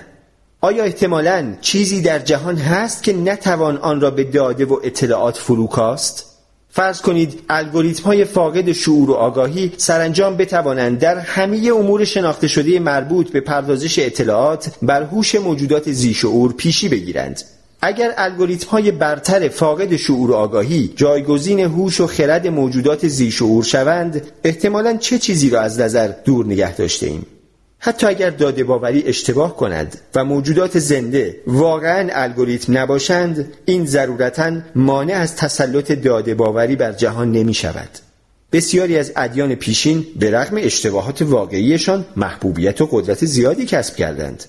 آیا 0.61 0.85
احتمالا 0.85 1.55
چیزی 1.61 2.01
در 2.01 2.19
جهان 2.19 2.57
هست 2.57 3.03
که 3.03 3.13
نتوان 3.13 3.77
آن 3.77 4.01
را 4.01 4.11
به 4.11 4.25
داده 4.25 4.65
و 4.65 4.81
اطلاعات 4.85 5.37
فروکاست؟ 5.37 6.37
فرض 6.71 7.01
کنید 7.01 7.41
الگوریتم 7.49 8.03
های 8.03 8.25
فاقد 8.25 8.73
شعور 8.73 9.11
و 9.11 9.15
آگاهی 9.15 9.73
سرانجام 9.77 10.37
بتوانند 10.37 10.99
در 10.99 11.19
همه 11.19 11.71
امور 11.75 12.05
شناخته 12.05 12.49
شده 12.49 12.79
مربوط 12.79 13.31
به 13.31 13.41
پردازش 13.41 13.99
اطلاعات 13.99 14.73
بر 14.83 15.03
هوش 15.03 15.35
موجودات 15.35 15.93
زیشعور 15.93 16.53
پیشی 16.53 16.89
بگیرند 16.89 17.56
اگر 17.81 18.15
الگوریتم 18.17 18.69
های 18.69 18.91
برتر 18.91 19.49
فاقد 19.49 19.97
شعور 19.97 20.31
و 20.31 20.35
آگاهی 20.35 20.93
جایگزین 20.97 21.61
هوش 21.61 22.01
و 22.01 22.07
خرد 22.07 22.47
موجودات 22.47 23.09
زیشعور 23.09 23.65
شوند 23.65 24.23
احتمالا 24.45 24.97
چه 24.97 25.19
چیزی 25.19 25.51
را 25.51 25.61
از 25.61 25.81
نظر 25.81 26.13
دور 26.25 26.47
نگه 26.47 26.77
داشته 26.77 27.07
ایم 27.07 27.27
حتی 27.79 28.07
اگر 28.07 28.31
داده 28.31 28.65
باوری 28.65 29.03
اشتباه 29.03 29.57
کند 29.57 29.99
و 30.15 30.25
موجودات 30.25 30.79
زنده 30.79 31.37
واقعا 31.47 32.09
الگوریتم 32.13 32.79
نباشند 32.79 33.53
این 33.65 33.87
ضرورتا 33.87 34.53
مانع 34.75 35.15
از 35.15 35.37
تسلط 35.37 35.93
داده 35.93 36.35
باوری 36.35 36.77
بر 36.77 36.93
جهان 36.93 37.33
نمی 37.33 37.55
شود 37.55 37.89
بسیاری 38.53 38.99
از 38.99 39.13
ادیان 39.17 39.55
پیشین 39.55 40.07
به 40.19 40.31
رغم 40.31 40.57
اشتباهات 40.61 41.23
واقعیشان 41.23 42.05
محبوبیت 42.17 42.81
و 42.81 42.89
قدرت 42.91 43.25
زیادی 43.25 43.67
کسب 43.67 43.97
کردند. 43.97 44.45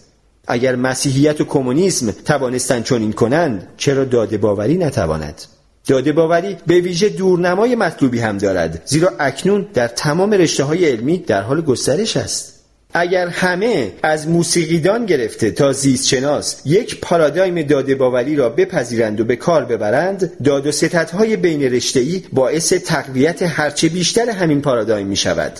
اگر 0.48 0.76
مسیحیت 0.76 1.42
و 1.42 1.46
کمونیسم 1.46 2.12
توانستند 2.12 2.84
چنین 2.84 3.14
کنند 3.14 3.68
چرا 3.78 4.04
داده 4.04 4.38
باوری 4.38 4.78
نتواند؟ 4.78 5.42
داده 5.88 6.12
باوری 6.12 6.58
به 6.68 6.80
ویژه 6.80 7.10
دورنمای 7.10 7.76
مطلوبی 7.76 8.20
هم 8.20 8.38
دارد 8.38 8.82
زیرا 8.86 9.14
اکنون 9.20 9.68
در 9.74 9.88
تمام 9.88 10.32
رشته 10.32 10.64
های 10.64 10.86
علمی 10.86 11.18
در 11.18 11.42
حال 11.42 11.62
گسترش 11.62 12.18
است. 12.18 12.54
اگر 12.94 13.28
همه 13.28 13.92
از 14.04 14.28
موسیقیدان 14.28 15.06
گرفته 15.06 15.52
تا 15.52 15.72
زیستشناس 15.72 16.62
یک 16.66 17.00
پارادایم 17.00 17.62
داده 17.62 17.96
باوری 17.96 18.36
را 18.36 18.50
بپذیرند 18.50 19.20
و 19.20 19.26
به 19.26 19.36
کار 19.36 19.66
ببرند 19.66 20.44
داد 20.44 20.68
و 20.68 20.72
ستدهای 20.72 21.38
بین 21.38 21.62
رشته‌ای 21.62 22.24
باعث 22.34 22.74
تقویت 22.74 23.42
هرچه 23.42 23.90
بیشتر 23.90 24.30
همین 24.30 24.62
پارادایم 24.62 25.08
می 25.08 25.16
شود 25.16 25.60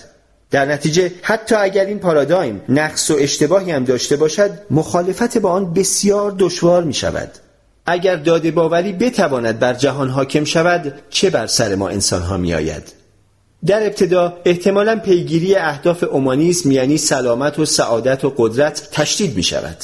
در 0.52 0.66
نتیجه 0.66 1.12
حتی 1.22 1.56
اگر 1.56 1.86
این 1.86 2.00
پارادایم 2.00 2.62
نقص 2.70 3.12
و 3.12 3.16
اشتباهی 3.20 3.72
هم 3.72 3.84
داشته 3.84 4.16
باشد 4.16 4.52
مخالفت 4.72 5.38
با 5.38 5.52
آن 5.52 5.74
بسیار 5.74 6.36
دشوار 6.40 6.84
می 6.84 6.94
شود 6.94 7.32
اگر 7.86 8.16
داده 8.16 8.52
باوری 8.52 8.94
بتواند 8.94 9.60
بر 9.60 9.74
جهان 9.74 10.10
حاکم 10.10 10.44
شود 10.44 10.94
چه 11.10 11.30
بر 11.30 11.48
سر 11.48 11.76
ما 11.76 11.90
انسان 11.90 12.22
ها 12.22 12.38
می 12.38 12.54
آید؟ 12.54 12.94
در 13.66 13.84
ابتدا 13.84 14.38
احتمالا 14.46 14.96
پیگیری 14.96 15.56
اهداف 15.56 16.04
اومانیسم 16.04 16.72
یعنی 16.72 16.98
سلامت 16.98 17.60
و 17.60 17.66
سعادت 17.66 18.26
و 18.26 18.34
قدرت 18.38 18.88
تشدید 18.92 19.36
می 19.36 19.44
شود 19.44 19.78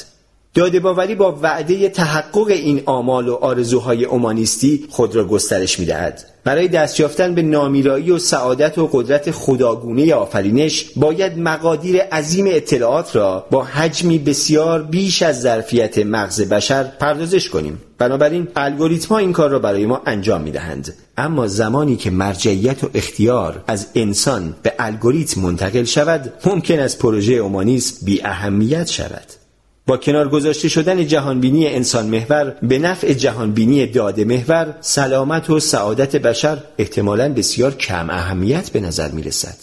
داده 0.53 0.80
باوری 0.80 1.15
با 1.15 1.39
وعده 1.41 1.89
تحقق 1.89 2.47
این 2.47 2.81
آمال 2.85 3.27
و 3.27 3.34
آرزوهای 3.34 4.05
اومانیستی 4.05 4.85
خود 4.89 5.15
را 5.15 5.25
گسترش 5.25 5.80
می 5.80 5.85
دهد. 5.85 6.25
برای 6.43 6.67
دست 6.67 6.99
یافتن 6.99 7.35
به 7.35 7.41
نامیرایی 7.41 8.11
و 8.11 8.17
سعادت 8.17 8.77
و 8.77 8.89
قدرت 8.91 9.31
خداگونه 9.31 10.13
آفرینش 10.13 10.85
باید 10.95 11.39
مقادیر 11.39 12.01
عظیم 12.01 12.45
اطلاعات 12.47 13.15
را 13.15 13.45
با 13.51 13.63
حجمی 13.63 14.17
بسیار 14.17 14.84
بیش 14.84 15.21
از 15.21 15.41
ظرفیت 15.41 15.97
مغز 15.97 16.41
بشر 16.41 16.84
پردازش 16.84 17.49
کنیم 17.49 17.81
بنابراین 17.97 18.47
الگوریتم 18.55 19.15
این 19.15 19.34
کار 19.34 19.49
را 19.49 19.59
برای 19.59 19.85
ما 19.85 20.01
انجام 20.05 20.41
می 20.41 20.51
دهند. 20.51 20.93
اما 21.17 21.47
زمانی 21.47 21.95
که 21.95 22.11
مرجعیت 22.11 22.84
و 22.84 22.89
اختیار 22.93 23.63
از 23.67 23.88
انسان 23.95 24.55
به 24.63 24.73
الگوریتم 24.80 25.41
منتقل 25.41 25.84
شود 25.84 26.34
ممکن 26.45 26.80
است 26.80 26.99
پروژه 26.99 27.34
اومانیسم 27.34 28.05
بی 28.05 28.21
اهمیت 28.23 28.88
شود 28.88 29.43
با 29.88 29.97
کنار 29.97 30.30
گذاشته 30.30 30.69
شدن 30.69 31.07
جهانبینی 31.07 31.68
انسان 31.68 32.07
محور 32.07 32.55
به 32.61 32.80
نفع 32.80 33.14
جهانبینی 33.14 33.88
داده 33.88 34.26
محور 34.26 34.76
سلامت 34.81 35.49
و 35.49 35.60
سعادت 35.60 36.15
بشر 36.15 36.57
احتمالا 36.77 37.34
بسیار 37.34 37.76
کم 37.76 38.10
اهمیت 38.10 38.69
به 38.69 38.80
نظر 38.80 39.11
می 39.11 39.23
رسد. 39.23 39.55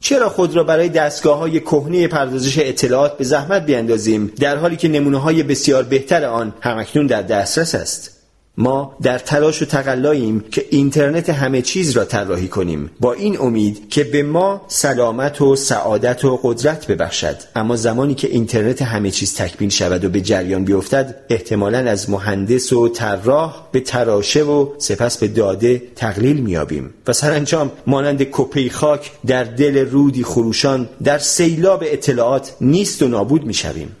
چرا 0.00 0.28
خود 0.28 0.56
را 0.56 0.64
برای 0.64 0.88
دستگاه 0.88 1.38
های 1.38 1.60
کهنه 1.60 2.08
پردازش 2.08 2.58
اطلاعات 2.58 3.18
به 3.18 3.24
زحمت 3.24 3.66
بیندازیم 3.66 4.32
در 4.40 4.56
حالی 4.56 4.76
که 4.76 4.88
نمونه 4.88 5.18
های 5.18 5.42
بسیار 5.42 5.82
بهتر 5.82 6.24
آن 6.24 6.54
همکنون 6.60 7.06
در 7.06 7.22
دسترس 7.22 7.74
است؟ 7.74 8.21
ما 8.56 8.96
در 9.02 9.18
تلاش 9.18 9.62
و 9.62 9.64
تقلاییم 9.64 10.44
که 10.50 10.64
اینترنت 10.70 11.30
همه 11.30 11.62
چیز 11.62 11.90
را 11.90 12.04
طراحی 12.04 12.48
کنیم. 12.48 12.90
با 13.00 13.12
این 13.12 13.40
امید 13.40 13.88
که 13.90 14.04
به 14.04 14.22
ما 14.22 14.62
سلامت 14.68 15.40
و 15.40 15.56
سعادت 15.56 16.24
و 16.24 16.40
قدرت 16.42 16.86
ببخشد. 16.86 17.36
اما 17.56 17.76
زمانی 17.76 18.14
که 18.14 18.28
اینترنت 18.28 18.82
همه 18.82 19.10
چیز 19.10 19.34
تکمیل 19.34 19.70
شود 19.70 20.04
و 20.04 20.08
به 20.08 20.20
جریان 20.20 20.64
بیفتد 20.64 21.24
احتمالا 21.30 21.78
از 21.78 22.10
مهندس 22.10 22.72
و 22.72 22.88
طراح 22.88 23.68
به 23.72 23.80
تراشه 23.80 24.42
و 24.42 24.66
سپس 24.78 25.18
به 25.18 25.28
داده 25.28 25.82
تقلیل 25.96 26.36
میابیم 26.36 26.94
و 27.06 27.12
سرانجام 27.12 27.72
مانند 27.86 28.22
کپی 28.22 28.70
خاک 28.70 29.10
در 29.26 29.44
دل 29.44 29.90
رودی 29.90 30.24
خروشان 30.24 30.88
در 31.04 31.18
سیلاب 31.18 31.84
اطلاعات 31.86 32.52
نیست 32.60 33.02
و 33.02 33.08
نابود 33.08 33.44
می‌شویم. 33.44 33.96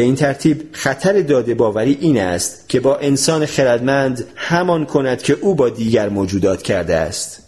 به 0.00 0.04
این 0.04 0.14
ترتیب 0.14 0.68
خطر 0.72 1.20
داده 1.20 1.54
باوری 1.54 1.98
این 2.00 2.20
است 2.20 2.68
که 2.68 2.80
با 2.80 2.96
انسان 2.96 3.46
خردمند 3.46 4.24
همان 4.36 4.86
کند 4.86 5.22
که 5.22 5.36
او 5.40 5.54
با 5.54 5.68
دیگر 5.68 6.08
موجودات 6.08 6.62
کرده 6.62 6.96
است. 6.96 7.42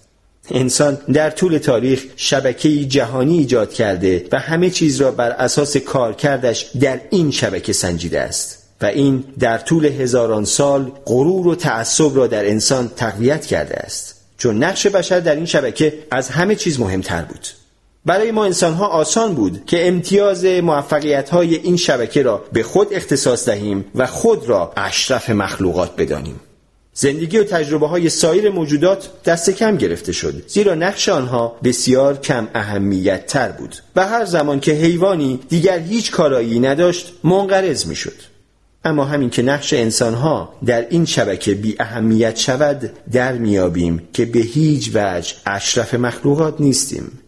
انسان 0.50 0.98
در 1.12 1.30
طول 1.30 1.58
تاریخ 1.58 2.04
شبکه 2.16 2.68
جهانی 2.84 3.38
ایجاد 3.38 3.72
کرده 3.72 4.26
و 4.32 4.38
همه 4.38 4.70
چیز 4.70 5.00
را 5.00 5.10
بر 5.10 5.30
اساس 5.30 5.76
کارکردش 5.76 6.70
در 6.80 7.00
این 7.10 7.30
شبکه 7.30 7.72
سنجیده 7.72 8.20
است 8.20 8.58
و 8.80 8.86
این 8.86 9.24
در 9.38 9.58
طول 9.58 9.84
هزاران 9.84 10.44
سال 10.44 10.92
غرور 11.06 11.46
و 11.46 11.54
تعصب 11.54 12.16
را 12.16 12.26
در 12.26 12.48
انسان 12.48 12.90
تقویت 12.96 13.46
کرده 13.46 13.74
است. 13.74 14.14
چون 14.38 14.64
نقش 14.64 14.86
بشر 14.86 15.20
در 15.20 15.34
این 15.34 15.46
شبکه 15.46 15.94
از 16.10 16.28
همه 16.28 16.54
چیز 16.54 16.80
مهمتر 16.80 17.22
بود. 17.22 17.61
برای 18.06 18.30
ما 18.30 18.44
انسان 18.44 18.74
ها 18.74 18.86
آسان 18.86 19.34
بود 19.34 19.66
که 19.66 19.88
امتیاز 19.88 20.44
موفقیت 20.44 21.30
های 21.30 21.54
این 21.54 21.76
شبکه 21.76 22.22
را 22.22 22.44
به 22.52 22.62
خود 22.62 22.94
اختصاص 22.94 23.48
دهیم 23.48 23.84
و 23.94 24.06
خود 24.06 24.48
را 24.48 24.72
اشرف 24.76 25.30
مخلوقات 25.30 25.96
بدانیم. 25.96 26.40
زندگی 26.94 27.38
و 27.38 27.44
تجربه 27.44 27.88
های 27.88 28.08
سایر 28.08 28.50
موجودات 28.50 29.08
دست 29.24 29.50
کم 29.50 29.76
گرفته 29.76 30.12
شد 30.12 30.42
زیرا 30.46 30.74
نقش 30.74 31.08
آنها 31.08 31.56
بسیار 31.64 32.18
کم 32.18 32.48
اهمیت 32.54 33.26
تر 33.26 33.48
بود 33.48 33.76
و 33.96 34.06
هر 34.06 34.24
زمان 34.24 34.60
که 34.60 34.72
حیوانی 34.72 35.40
دیگر 35.48 35.78
هیچ 35.78 36.10
کارایی 36.10 36.60
نداشت 36.60 37.12
منقرض 37.24 37.86
می 37.86 37.96
شد. 37.96 38.32
اما 38.84 39.04
همین 39.04 39.30
که 39.30 39.42
نقش 39.42 39.72
انسانها 39.72 40.54
در 40.66 40.86
این 40.88 41.04
شبکه 41.04 41.54
بی 41.54 41.76
اهمیت 41.80 42.36
شود 42.36 42.90
در 43.12 43.32
میابیم 43.32 44.08
که 44.12 44.24
به 44.24 44.38
هیچ 44.38 44.90
وجه 44.94 45.34
اشرف 45.46 45.94
مخلوقات 45.94 46.60
نیستیم 46.60 47.21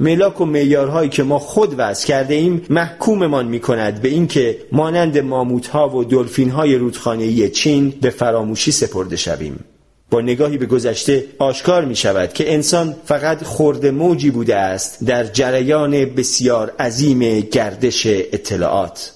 ملاک 0.00 0.40
و 0.40 0.44
میارهایی 0.44 1.10
که 1.10 1.22
ما 1.22 1.38
خود 1.38 1.74
وضع 1.78 2.06
کرده 2.06 2.34
ایم 2.34 2.66
محکوممان 2.70 3.46
می 3.46 3.60
کند 3.60 4.02
به 4.02 4.08
اینکه 4.08 4.58
مانند 4.72 5.18
ماموت 5.18 5.66
ها 5.66 5.96
و 5.96 6.04
دلفین 6.04 6.50
های 6.50 6.74
رودخانه‌ای 6.74 7.50
چین 7.50 7.94
به 8.00 8.10
فراموشی 8.10 8.72
سپرده 8.72 9.16
شویم. 9.16 9.64
با 10.10 10.20
نگاهی 10.20 10.58
به 10.58 10.66
گذشته 10.66 11.24
آشکار 11.38 11.84
می 11.84 11.96
شود 11.96 12.32
که 12.32 12.52
انسان 12.52 12.96
فقط 13.04 13.42
خورد 13.42 13.86
موجی 13.86 14.30
بوده 14.30 14.56
است 14.56 15.04
در 15.04 15.24
جریان 15.24 16.04
بسیار 16.04 16.72
عظیم 16.78 17.40
گردش 17.40 18.06
اطلاعات. 18.06 19.12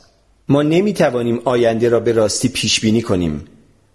ما 0.49 0.63
نمی 0.63 0.93
توانیم 0.93 1.41
آینده 1.45 1.89
را 1.89 2.01
به 2.01 2.13
راستی 2.13 2.49
پیش 2.49 2.81
بینی 2.81 3.03
کنیم. 3.03 3.45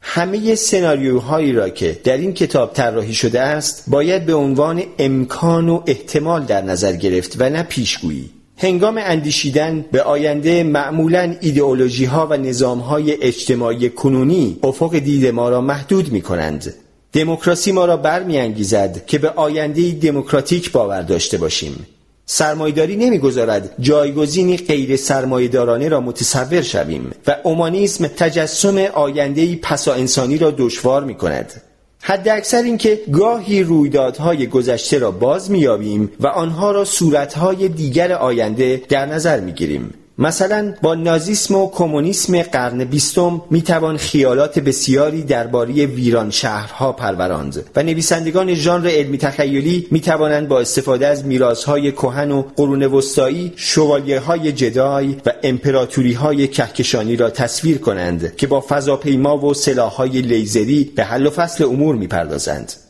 همه 0.08 0.56
سناریوهایی 0.56 1.54
را 1.54 1.70
که 1.70 2.00
در 2.04 2.18
این 2.18 2.34
کتاب 2.34 2.74
طراحی 2.74 3.14
شده 3.14 3.42
است 3.42 3.84
باید 3.88 4.26
به 4.26 4.34
عنوان 4.34 4.84
امکان 5.00 5.70
و 5.70 5.82
احتمال 5.88 6.44
در 6.44 6.62
نظر 6.62 6.94
گرفت 6.94 7.36
و 7.40 7.50
نه 7.50 7.64
پیشگویی. 7.64 8.30
هنگام 8.58 8.98
اندیشیدن 8.98 9.86
به 9.92 10.02
آینده 10.02 10.64
معمولا 10.64 11.36
ایدئولوژی 11.42 12.06
ها 12.06 12.28
و 12.28 12.38
نظام 12.38 12.80
های 12.80 13.24
اجتماعی 13.24 13.90
کنونی 13.90 14.60
افق 14.64 14.98
دید 14.98 15.26
ما 15.28 15.50
را 15.50 15.62
محدود 15.62 16.12
می 16.12 16.22
کنند 16.22 16.74
دموکراسی 17.14 17.72
ما 17.72 17.86
را 17.86 17.98
برمیانگیزد 17.98 19.06
که 19.06 19.18
به 19.18 19.30
آینده 19.30 19.92
دموکراتیک 19.92 20.72
باور 20.72 21.02
داشته 21.02 21.38
باشیم. 21.38 21.86
سرمایداری 22.26 22.96
نمی‌گذارد 22.96 23.76
جایگزینی 23.80 24.58
غیر 24.58 24.96
سرمایدارانه 24.96 25.90
را 25.90 26.02
متصور 26.02 26.62
شویم 26.62 27.12
و 27.28 27.36
اومانیسم 27.44 28.08
تجسم 28.08 28.78
آیندهی 28.78 29.56
پسا 29.56 29.94
انسانی 29.94 30.38
را 30.38 30.54
دشوار 30.58 31.04
می 31.04 31.16
کند. 31.16 31.62
حد 32.02 32.30
اکثر 32.30 32.64
این 32.64 32.78
که 32.78 33.02
گاهی 33.12 33.64
رویدادهای 33.64 34.48
گذشته 34.48 35.00
را 35.00 35.12
باز 35.12 35.52
میابیم 35.52 36.12
و 36.20 36.28
آنها 36.28 36.72
را 36.72 36.86
صورتهای 36.86 37.70
دیگر 37.70 38.12
آینده 38.12 38.82
در 38.90 39.06
نظر 39.06 39.40
می‌گیریم 39.40 39.94
مثلا 40.18 40.74
با 40.82 40.96
نازیسم 40.96 41.56
و 41.56 41.70
کمونیسم 41.72 42.42
قرن 42.42 42.84
بیستم 42.84 43.42
می‌توان 43.50 43.98
خیالات 43.98 44.60
بسیاری 44.60 45.24
درباره 45.24 45.86
ویران 45.86 46.32
شهرها 46.32 46.92
پروراند 46.92 47.66
و 47.76 47.84
نویسندگان 47.84 48.54
ژانر 48.54 48.88
علمی 48.88 49.18
تخیلی 49.18 49.88
می‌توانند 49.92 50.48
با 50.48 50.60
استفاده 50.60 51.08
از 51.08 51.26
میراثهای 51.26 51.92
کهن 51.92 52.32
و 52.32 52.44
قرون 52.56 52.84
وسطایی 52.84 53.54
شوالیه 53.56 54.20
های 54.20 54.52
جدای 54.52 55.16
و 55.26 55.34
امپراتوری 55.44 56.14
های 56.14 56.48
کهکشانی 56.48 57.16
را 57.16 57.30
تصویر 57.30 57.78
کنند 57.78 58.36
که 58.36 58.48
با 58.48 58.66
فضاپیما 58.70 59.38
و 59.38 59.54
سلاحهای 59.54 60.22
لیزری 60.22 60.92
به 60.96 61.04
حل 61.04 61.26
و 61.26 61.30
فصل 61.30 61.64
امور 61.64 61.96
می‌پردازند. 61.96 62.85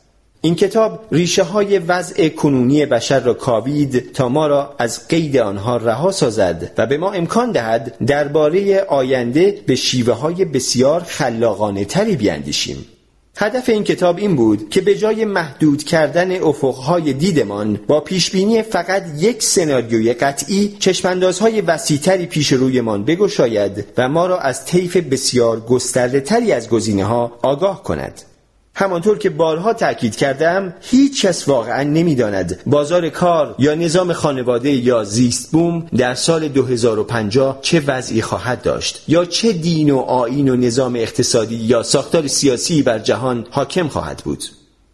این 0.46 0.56
کتاب 0.56 1.00
ریشه 1.12 1.44
های 1.44 1.80
وضع 1.80 2.30
کنونی 2.30 2.86
بشر 2.86 3.20
را 3.20 3.34
کاوید 3.34 4.12
تا 4.14 4.30
ما 4.30 4.48
را 4.48 4.76
از 4.80 5.08
قید 5.08 5.38
آنها 5.38 5.78
رها 5.78 6.12
سازد 6.12 6.72
و 6.78 6.86
به 6.86 6.98
ما 6.98 7.12
امکان 7.12 7.52
دهد 7.52 7.98
درباره 8.08 8.82
آینده 8.82 9.62
به 9.66 9.76
شیوه 9.76 10.14
های 10.14 10.46
بسیار 10.46 11.04
خلاقانه 11.04 11.86
تری 11.86 12.16
بیاندیشیم. 12.16 12.86
هدف 13.38 13.70
این 13.70 13.84
کتاب 13.84 14.18
این 14.18 14.36
بود 14.36 14.70
که 14.70 14.82
به 14.82 14.96
جای 14.96 15.26
محدود 15.26 15.84
کردن 15.84 16.42
افقهای 16.42 17.14
دیدمان 17.14 17.80
با 17.88 18.00
پیشبینی 18.00 18.62
فقط 18.62 19.04
یک 19.18 19.44
سناریوی 19.44 20.14
قطعی 20.14 20.76
چشماندازهای 20.80 21.62
وسیعتری 21.62 22.26
پیش 22.26 22.54
رویمان 22.54 23.06
بگشاید 23.06 23.86
و 23.98 24.10
ما 24.10 24.26
را 24.26 24.40
از 24.40 24.66
طیف 24.66 24.98
بسیار 24.98 25.60
گسترده 25.60 26.20
تری 26.20 26.52
از 26.52 26.70
گزینه 26.70 27.04
ها 27.04 27.32
آگاه 27.42 27.84
کند. 27.84 28.22
همانطور 28.78 29.18
که 29.18 29.30
بارها 29.30 29.74
تأکید 29.74 30.16
کردم 30.16 30.74
هیچ 30.82 31.26
کس 31.26 31.48
واقعا 31.48 31.84
نمی‌داند 31.84 32.60
بازار 32.66 33.10
کار 33.10 33.56
یا 33.60 33.76
نظام 33.76 34.14
خانواده 34.14 34.72
یا 34.72 35.04
زیست 35.04 35.52
بوم 35.52 35.88
در 35.98 36.14
سال 36.14 36.48
2050 36.48 37.60
چه 37.62 37.80
وضعی 37.88 38.22
خواهد 38.22 38.62
داشت 38.62 39.04
یا 39.08 39.26
چه 39.26 39.54
دین 39.54 39.92
و 39.92 39.98
آین 39.98 40.50
و 40.50 40.56
نظام 40.56 40.96
اقتصادی 40.96 41.56
یا 41.56 41.84
ساختار 41.84 42.28
سیاسی 42.28 42.82
بر 42.82 43.00
جهان 43.00 43.48
حاکم 43.52 43.88
خواهد 43.88 44.22
بود. 44.26 44.44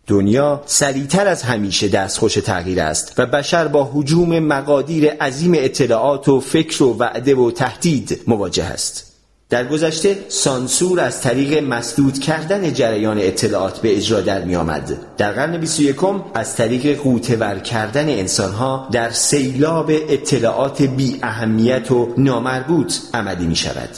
دنیا 0.07 0.63
سریعتر 0.65 1.27
از 1.27 1.43
همیشه 1.43 1.87
دستخوش 1.87 2.33
تغییر 2.33 2.81
است 2.81 3.13
و 3.17 3.25
بشر 3.25 3.67
با 3.67 3.91
حجوم 3.93 4.39
مقادیر 4.39 5.09
عظیم 5.09 5.51
اطلاعات 5.55 6.29
و 6.29 6.39
فکر 6.39 6.83
و 6.83 6.97
وعده 6.97 7.35
و 7.35 7.51
تهدید 7.51 8.21
مواجه 8.27 8.63
است. 8.63 9.10
در 9.51 9.67
گذشته 9.67 10.17
سانسور 10.27 10.99
از 10.99 11.21
طریق 11.21 11.63
مسدود 11.63 12.19
کردن 12.19 12.73
جریان 12.73 13.17
اطلاعات 13.17 13.79
به 13.79 13.97
اجرا 13.97 14.21
در 14.21 14.43
می 14.43 14.55
آمد. 14.55 14.97
در 15.17 15.31
قرن 15.31 15.57
21 15.57 15.95
از 16.33 16.55
طریق 16.55 16.97
قوتور 16.97 17.59
کردن 17.59 18.09
انسانها 18.09 18.89
در 18.91 19.09
سیلاب 19.09 19.91
اطلاعات 20.09 20.81
بی 20.81 21.19
اهمیت 21.23 21.91
و 21.91 22.13
نامربوط 22.17 22.93
عملی 23.13 23.45
می 23.45 23.55
شود. 23.55 23.89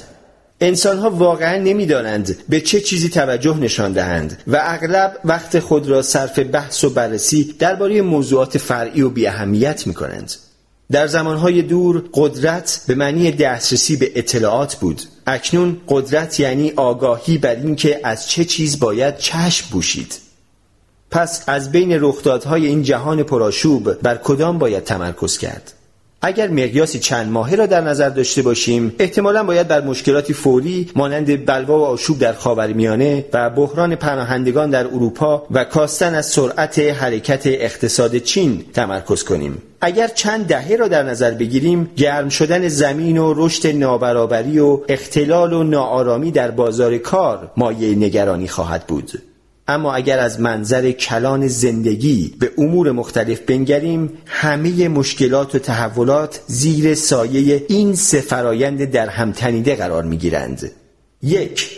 انسانها 0.62 1.10
واقعا 1.10 1.58
نمی‌دانند 1.58 2.38
به 2.50 2.62
چه 2.62 2.82
چیزی 2.82 3.10
توجه 3.10 3.58
نشان 3.58 3.94
دهند 3.94 4.44
و 4.48 4.60
اغلب 4.64 5.20
وقت 5.26 5.60
خود 5.60 5.88
را 5.88 6.02
صرف 6.02 6.40
بحث 6.40 6.84
و 6.84 6.90
بررسی 6.90 7.56
درباره 7.60 8.02
موضوعات 8.02 8.58
فرعی 8.58 9.02
و 9.02 9.10
بی 9.10 9.28
اهمیت 9.28 9.88
می 9.88 9.94
کنند. 9.94 10.32
در 10.94 11.08
زمانهای 11.08 11.62
دور 11.62 12.04
قدرت 12.14 12.86
به 12.88 12.96
معنی 12.96 13.32
دسترسی 13.32 13.96
به 13.96 14.12
اطلاعات 14.16 14.76
بود. 14.76 15.02
اکنون 15.28 15.82
قدرت 15.88 16.40
یعنی 16.40 16.72
آگاهی 16.76 17.38
بر 17.38 17.56
اینکه 17.56 18.00
از 18.04 18.30
چه 18.30 18.46
چیز 18.46 18.80
باید 18.80 19.18
چشم 19.18 19.68
بوشید 19.72 20.20
پس 21.12 21.44
از 21.48 21.72
بین 21.72 21.92
رخدادهای 21.92 22.68
این 22.68 22.84
جهان 22.84 23.24
پرآشوب 23.24 23.94
بر 23.94 24.18
کدام 24.18 24.58
باید 24.58 24.84
تمرکز 24.84 25.38
کرد؟ 25.38 25.74
اگر 26.26 26.48
مقیاسی 26.48 27.00
چند 27.00 27.32
ماهه 27.32 27.56
را 27.56 27.66
در 27.66 27.82
نظر 27.82 28.10
داشته 28.10 28.42
باشیم 28.42 28.96
احتمالا 29.00 29.44
باید 29.44 29.68
بر 29.68 29.82
مشکلاتی 29.82 30.34
فوری 30.34 30.90
مانند 30.96 31.46
بلوا 31.46 31.80
و 31.80 31.84
آشوب 31.84 32.20
در 32.20 32.34
خاورمیانه 32.34 33.26
و 33.34 33.50
بحران 33.50 33.96
پناهندگان 33.96 34.70
در 34.70 34.88
اروپا 34.88 35.48
و 35.52 35.64
کاستن 35.64 36.16
از 36.16 36.26
سرعت 36.26 36.80
حرکت 36.80 37.42
اقتصاد 37.46 38.18
چین 38.18 38.64
تمرکز 38.74 39.24
کنیم. 39.24 39.62
اگر 39.82 40.08
چند 40.08 40.48
دهه 40.48 40.76
را 40.76 40.88
در 40.88 41.04
نظر 41.04 41.32
بگیریم 41.32 41.92
گرم 41.96 42.30
شدن 42.30 42.68
زمین 42.68 43.18
و 43.18 43.34
رشد 43.38 43.68
نابرابری 43.68 44.60
و 44.60 44.80
اختلال 44.90 45.54
و 45.54 45.64
ناآرامی 45.64 46.32
در 46.32 46.52
بازار 46.52 46.98
کار 46.98 47.52
مایه 47.58 47.96
نگرانی 47.96 48.48
خواهد 48.48 48.88
بود. 48.88 49.12
اما 49.68 49.94
اگر 49.94 50.20
از 50.20 50.40
منظر 50.40 50.92
کلان 50.92 51.48
زندگی 51.48 52.36
به 52.40 52.52
امور 52.58 52.92
مختلف 52.92 53.40
بنگریم 53.40 54.10
همه 54.26 54.88
مشکلات 54.88 55.56
و 55.56 55.60
تحولات 55.60 56.42
زیر 56.48 56.96
سایه 56.96 57.66
این 57.70 57.96
سه 57.96 58.22
فرایند 58.22 58.86
در 58.86 59.10
هم 59.10 59.32
تنیده 59.32 59.76
قرار 59.76 60.04
می 60.04 60.18
گیرند. 60.18 60.72
یک 61.24 61.70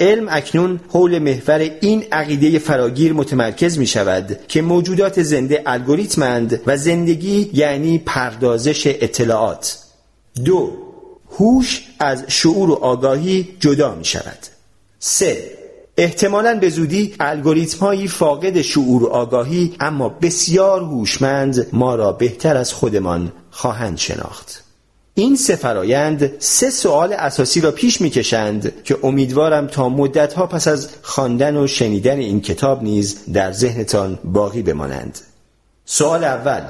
علم 0.00 0.26
اکنون 0.30 0.80
حول 0.88 1.18
محور 1.18 1.70
این 1.80 2.04
عقیده 2.12 2.58
فراگیر 2.58 3.12
متمرکز 3.12 3.78
می 3.78 3.86
شود 3.86 4.38
که 4.48 4.62
موجودات 4.62 5.22
زنده 5.22 5.62
الگوریتمند 5.66 6.60
و 6.66 6.76
زندگی 6.76 7.50
یعنی 7.52 7.98
پردازش 7.98 8.86
اطلاعات 8.86 9.78
دو 10.44 10.72
هوش 11.38 11.82
از 12.00 12.24
شعور 12.28 12.70
و 12.70 12.74
آگاهی 12.74 13.48
جدا 13.60 13.94
می 13.94 14.04
شود 14.04 14.38
سه 14.98 15.57
احتمالا 15.98 16.58
به 16.58 16.70
زودی 16.70 17.14
الگوریتم 17.20 17.78
هایی 17.78 18.08
فاقد 18.08 18.60
شعور 18.60 19.10
آگاهی 19.10 19.74
اما 19.80 20.08
بسیار 20.08 20.80
هوشمند 20.80 21.66
ما 21.72 21.94
را 21.94 22.12
بهتر 22.12 22.56
از 22.56 22.72
خودمان 22.72 23.32
خواهند 23.50 23.98
شناخت 23.98 24.64
این 25.14 25.36
سه 25.36 25.56
فرایند 25.56 26.32
سه 26.38 26.70
سوال 26.70 27.12
اساسی 27.12 27.60
را 27.60 27.70
پیش 27.70 28.00
می‌کشند 28.00 28.82
که 28.84 28.98
امیدوارم 29.02 29.66
تا 29.66 29.88
مدتها 29.88 30.46
پس 30.46 30.68
از 30.68 30.88
خواندن 31.02 31.56
و 31.56 31.66
شنیدن 31.66 32.18
این 32.18 32.40
کتاب 32.40 32.82
نیز 32.82 33.18
در 33.32 33.52
ذهنتان 33.52 34.18
باقی 34.24 34.62
بمانند 34.62 35.18
سوال 35.84 36.24
اول 36.24 36.62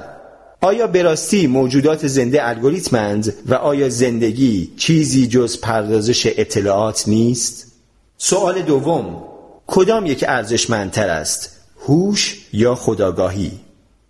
آیا 0.61 0.87
به 0.87 1.03
راستی 1.03 1.47
موجودات 1.47 2.07
زنده 2.07 2.49
الگوریتمند 2.49 3.35
و 3.47 3.55
آیا 3.55 3.89
زندگی 3.89 4.73
چیزی 4.77 5.27
جز 5.27 5.61
پردازش 5.61 6.27
اطلاعات 6.27 7.09
نیست؟ 7.09 7.68
سوال 8.21 8.63
دوم. 8.63 9.25
کدام 9.67 10.07
یک 10.07 10.25
ارزشمندتر 10.29 11.11
است 11.11 11.51
هوش 11.87 12.47
یا 12.53 12.75
خداگاهی 12.75 13.53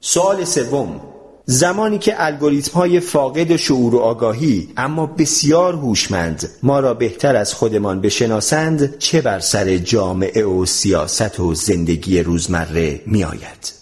سوال 0.01 0.45
سوم. 0.45 1.01
زمانی 1.45 1.99
که 1.99 2.15
الگوریتم 2.25 2.73
های 2.73 3.01
فاقد 3.01 3.57
شعور 3.57 3.95
و 3.95 3.99
آگاهی 3.99 4.69
اما 4.77 5.07
بسیار 5.07 5.75
هوشمند 5.75 6.49
ما 6.63 6.81
را 6.81 6.95
بهتر 6.95 7.37
از 7.37 7.55
خودمان 7.55 8.01
بشناسند 8.01 8.99
چه 8.99 9.21
بر 9.21 9.41
سر 9.41 9.77
جامعه 9.77 10.45
و 10.45 10.67
سیاست 10.67 11.41
و 11.41 11.55
زندگی 11.55 12.21
روزمره 12.21 13.01
می 13.07 13.25
آید؟ 13.25 13.73